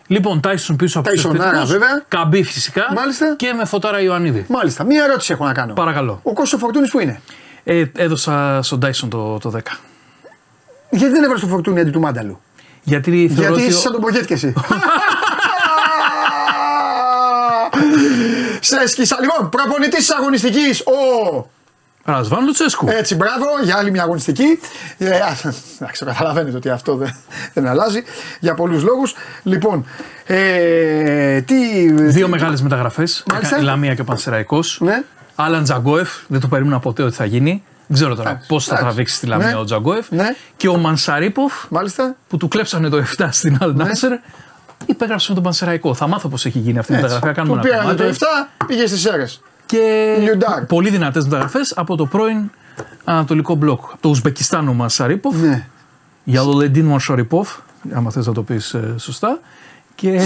Λοιπόν, 0.06 0.40
Τάισον 0.40 0.76
πίσω 0.76 0.98
από 0.98 1.08
τους 1.08 1.22
Τάισονάρα, 1.22 1.44
επιθετικούς. 1.48 1.78
βέβαια. 1.78 2.04
Καμπή 2.08 2.42
φυσικά. 2.42 2.86
Μάλιστα. 2.96 3.34
Και 3.36 3.52
με 3.52 3.64
φωτάρα 3.64 4.00
Ιωαννίδη. 4.00 4.44
Μάλιστα, 4.48 4.84
μία 4.84 5.04
ερώτηση 5.04 5.32
έχω 5.32 5.44
να 5.44 5.52
κάνω. 5.52 5.72
Παρακαλώ. 5.74 6.20
Ο 6.22 6.32
Κώστος 6.32 6.60
Φορτούνης 6.60 6.90
που 6.90 7.00
είναι; 7.00 7.20
Ε, 7.64 7.84
έδωσα 7.96 8.60
στον 8.62 8.80
Τάισον 8.80 9.08
το, 9.10 9.38
το 9.38 9.50
10. 9.50 9.60
Γιατί 10.90 11.12
δεν 11.12 11.22
έβαλε 11.24 11.40
το 11.40 11.46
Φορτούνη 11.46 11.80
αντί 11.80 11.90
του 11.90 12.00
Μάνταλου; 12.00 12.40
Γιατί 12.82 13.10
θεωρώ 13.34 13.40
Γιατί 13.42 13.52
ότι 13.52 13.62
είσαι 13.62 13.76
ο- 13.78 13.80
σαν 13.80 13.92
τον 13.92 14.00
Πογέτ 14.00 14.24
και 14.24 14.34
εσύ. 14.34 14.52
Σε 18.60 18.86
σκίσα. 18.86 19.16
Λοιπόν, 19.20 19.48
προπονητής 19.48 19.98
της 19.98 20.10
αγωνιστικής. 20.10 20.80
Ο. 20.80 21.46
Ρασβάν 22.06 22.44
Λουτσέσκου. 22.44 22.88
Έτσι, 22.88 23.14
μπράβο, 23.14 23.44
για 23.64 23.76
άλλη 23.76 23.90
μια 23.90 24.02
αγωνιστική. 24.02 24.58
Ε, 24.98 25.08
α, 25.10 25.36
Εντάξει, 25.78 26.04
το 26.04 26.04
καταλαβαίνετε 26.04 26.56
ότι 26.56 26.68
αυτό 26.70 26.96
δεν, 26.96 27.14
δεν 27.54 27.66
αλλάζει 27.66 28.02
για 28.40 28.54
πολλούς 28.54 28.82
λόγους. 28.82 29.14
Λοιπόν, 29.42 29.86
ε, 30.26 31.40
τι. 31.40 31.92
Δύο 31.92 32.28
μεγάλες 32.28 32.62
μεταγραφές. 32.62 33.24
Μάλιστα. 33.32 33.58
Η 33.58 33.62
Λαμία 33.62 33.94
και 33.94 34.00
ο 34.00 34.04
Πανσεραϊκός. 34.04 34.78
Ναι. 34.80 35.02
Άλαν 35.34 35.62
Τζαγκόεφ, 35.64 36.08
δεν 36.26 36.40
το 36.40 36.48
περίμενα 36.48 36.78
ποτέ 36.78 37.02
ότι 37.02 37.14
θα 37.14 37.24
γίνει. 37.24 37.62
Δεν 37.86 37.96
ξέρω 37.96 38.14
τώρα 38.14 38.30
Εντάξει, 38.30 38.48
πώς 38.48 38.64
θα 38.64 38.70
εντάξει. 38.70 38.86
τραβήξει 38.88 39.20
τη 39.20 39.26
Λαμία 39.26 39.46
Ναι. 39.46 39.54
ο 39.54 39.64
Τζαγκόεφ. 39.64 40.10
Ναι. 40.10 40.34
Και 40.56 40.68
ο 40.68 40.76
Μανσαρίποφ, 40.76 41.52
Μάλιστα. 41.68 42.16
που 42.28 42.36
του 42.36 42.48
κλέψανε 42.48 42.88
το 42.88 43.02
7 43.18 43.28
στην 43.30 43.58
Αλ 43.60 43.74
Νάσερ, 43.76 44.12
υπέγραψε 44.86 45.26
με 45.28 45.34
τον 45.34 45.42
Πανσεραϊκό. 45.44 45.94
Θα 45.94 46.06
μάθω 46.06 46.28
πώς 46.28 46.46
έχει 46.46 46.58
γίνει 46.58 46.78
αυτή 46.78 46.92
η 46.92 46.94
Έτσι. 46.94 47.06
μεταγραφή. 47.08 47.34
θα 47.34 47.40
Κάνουμε 47.42 47.60
Του 47.62 47.66
ένα 47.68 47.78
πήρανε 47.78 47.96
κομμάτι. 48.02 48.18
το 48.18 48.26
7, 48.58 48.64
πήγε 48.66 48.86
στις 48.86 49.04
αίρε. 49.04 49.24
Και 49.66 50.16
Λιουντάρ. 50.20 50.64
πολύ 50.64 50.90
δυνατές 50.90 51.24
μεταγραφές 51.24 51.72
από 51.76 51.96
το 51.96 52.06
πρώην 52.06 52.50
Ανατολικό 53.04 53.54
μπλοκ. 53.54 53.80
Από 53.84 53.98
το 54.00 54.08
Ουσμπεκιστάν 54.08 54.68
ο 54.68 54.72
Μανσαρίποφ. 54.72 55.36
Ναι. 55.36 55.66
Για 56.24 56.42
το 56.42 56.52
Λεντίν 56.52 56.84
Μανσαρίποφ, 56.84 57.56
άμα 57.92 58.10
θες 58.10 58.26
να 58.26 58.32
το 58.32 58.42
πεις 58.42 58.76
σωστά. 58.96 59.40
Και, 59.94 60.20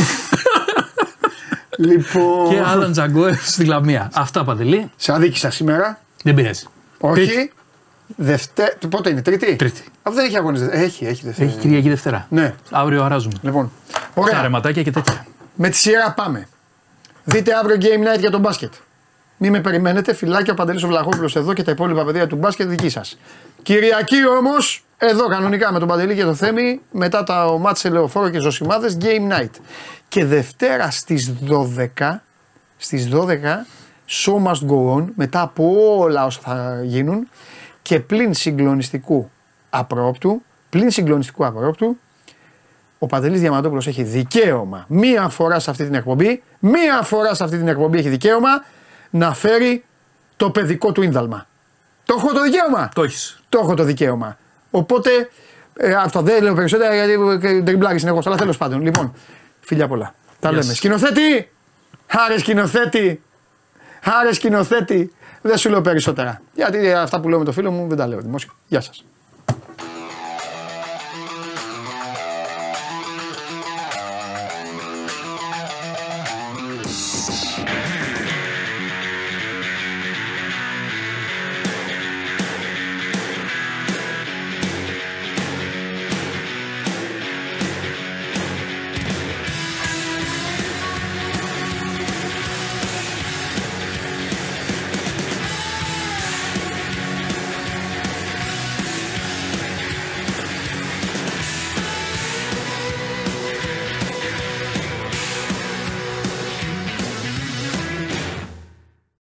Λοιπόν. 1.79 2.49
και 2.49 2.61
Άλαν 2.61 2.93
Τζαγκόεφ 2.93 3.49
στη 3.49 3.65
Λαμία. 3.65 4.11
Αυτά 4.15 4.45
παντελή. 4.45 4.91
Σε 4.97 5.13
αδίκησα 5.13 5.51
σήμερα. 5.51 6.01
Δεν 6.23 6.35
πειράζει. 6.35 6.65
Όχι. 6.99 7.27
Τρίτη. 7.27 7.53
Δευτέ... 8.17 8.79
Πότε 8.91 9.11
είναι, 9.11 9.23
Τρίτη; 9.23 9.57
Τρίτη. 9.57 9.85
Αυτό 10.03 10.19
δεν 10.19 10.25
έχει 10.29 10.37
αγώνε. 10.37 10.69
Έχει, 10.71 11.05
έχει 11.07 11.25
Δευτέρα. 11.25 11.49
Έχει 11.51 11.59
Κυριακή 11.59 11.89
Δευτέρα. 11.89 12.27
Ναι. 12.31 12.55
Αύριο 12.71 13.05
αράζουμε. 13.05 13.35
Λοιπόν. 13.43 13.71
Τα 13.93 14.01
Ωραία. 14.15 14.43
ρεματάκια 14.43 14.83
και 14.83 14.91
τέτοια. 14.91 15.27
Με 15.55 15.69
τη 15.69 15.77
σειρά 15.77 16.13
πάμε. 16.13 16.49
Δείτε 17.25 17.53
αύριο 17.55 17.77
Game 17.81 18.15
Night 18.15 18.21
για 18.21 18.31
τον 18.31 18.41
μπάσκετ. 18.41 18.73
Μην 19.43 19.53
με 19.53 19.61
περιμένετε, 19.61 20.15
φυλάκια 20.15 20.53
ο 20.53 20.57
Παντελής 20.57 20.83
ο 20.83 20.87
Βλαχόπουλος 20.87 21.37
εδώ 21.37 21.53
και 21.53 21.63
τα 21.63 21.71
υπόλοιπα 21.71 22.05
παιδιά 22.05 22.27
του 22.27 22.37
μπάσκετ 22.37 22.69
δική 22.69 22.89
σας. 22.89 23.19
Κυριακή 23.63 24.27
όμως, 24.39 24.85
εδώ 24.97 25.27
κανονικά 25.27 25.73
με 25.73 25.79
τον 25.79 25.89
Παντελή 25.89 26.15
και 26.15 26.25
το 26.25 26.35
Θέμη, 26.35 26.81
μετά 26.91 27.23
τα 27.23 27.59
μάτς 27.59 27.81
σε 27.81 27.89
Λεωφόρο 27.89 28.29
και 28.29 28.39
Ζωσιμάδες, 28.39 28.97
Game 29.01 29.33
Night. 29.33 29.51
Και 30.09 30.25
Δευτέρα 30.25 30.91
στις 30.91 31.33
12, 31.49 32.23
στις 32.77 33.09
12, 33.09 33.67
Show 34.09 34.35
Must 34.35 34.71
Go 34.71 34.97
On, 34.97 35.05
μετά 35.15 35.41
από 35.41 35.97
όλα 35.99 36.25
όσα 36.25 36.41
θα 36.43 36.81
γίνουν 36.85 37.29
και 37.83 38.01
πλην 38.01 38.35
συγκλονιστικού 38.35 39.31
απρόπτου, 39.71 40.43
πλην 40.71 40.91
συγκλονιστικού 40.91 41.47
απρόπτου, 41.47 41.99
ο 42.99 43.07
Παντελής 43.07 43.41
Διαμαντόπουλος 43.41 43.87
έχει 43.87 44.03
δικαίωμα 44.03 44.85
μία 44.89 45.29
φορά 45.29 45.59
σε 45.59 45.71
αυτή 45.71 45.85
την 45.85 45.95
εκπομπή, 45.95 46.43
μία 46.59 47.03
φορά 47.03 47.35
σε 47.35 47.45
αυτή 47.45 47.57
την 47.57 47.69
εκπομπή 47.69 47.99
έχει 47.99 48.09
δικαίωμα 48.09 48.51
να 49.11 49.35
φέρει 49.35 49.85
το 50.37 50.51
παιδικό 50.51 50.93
του 50.93 51.03
ίνδαλμα. 51.03 51.47
Το 52.05 52.15
έχω 52.19 52.33
το 52.33 52.43
δικαίωμα. 52.43 52.89
Το 52.95 53.03
έχεις. 53.03 53.41
Το 53.49 53.59
έχω 53.63 53.75
το 53.75 53.83
δικαίωμα. 53.83 54.39
Οπότε 54.71 55.11
ε, 55.77 55.93
αυτό 55.95 56.23
δεν 56.23 56.43
λέω 56.43 56.55
περισσότερα 56.55 56.95
γιατί 56.95 57.47
ε, 57.49 57.63
τριμπλάρει 57.63 57.99
συνεχώς. 57.99 58.27
Αλλά 58.27 58.37
τέλος 58.37 58.57
πάντων. 58.57 58.81
Λοιπόν, 58.83 59.15
φιλιά 59.61 59.89
πολλά. 59.89 60.15
Τα 60.27 60.35
Γεια 60.41 60.51
λέμε. 60.51 60.63
σας. 60.63 60.77
Σκηνοθέτη! 60.77 61.51
Άρε 62.07 62.39
σκηνοθέτη! 62.39 63.23
Άρε 64.21 64.33
σκηνοθέτη! 64.33 65.13
Δεν 65.43 65.57
σου 65.57 65.71
λέω 65.71 65.81
περισσότερα. 65.81 66.41
Γιατί 66.55 66.93
αυτά 66.93 67.21
που 67.21 67.29
λέω 67.29 67.39
με 67.39 67.45
το 67.45 67.53
φίλο 67.53 67.71
μου 67.71 67.89
δεν 67.89 67.97
τα 67.97 68.07
λέω 68.07 68.21
δημόσια. 68.21 68.51
Γεια 68.67 68.81
σας. 68.81 69.05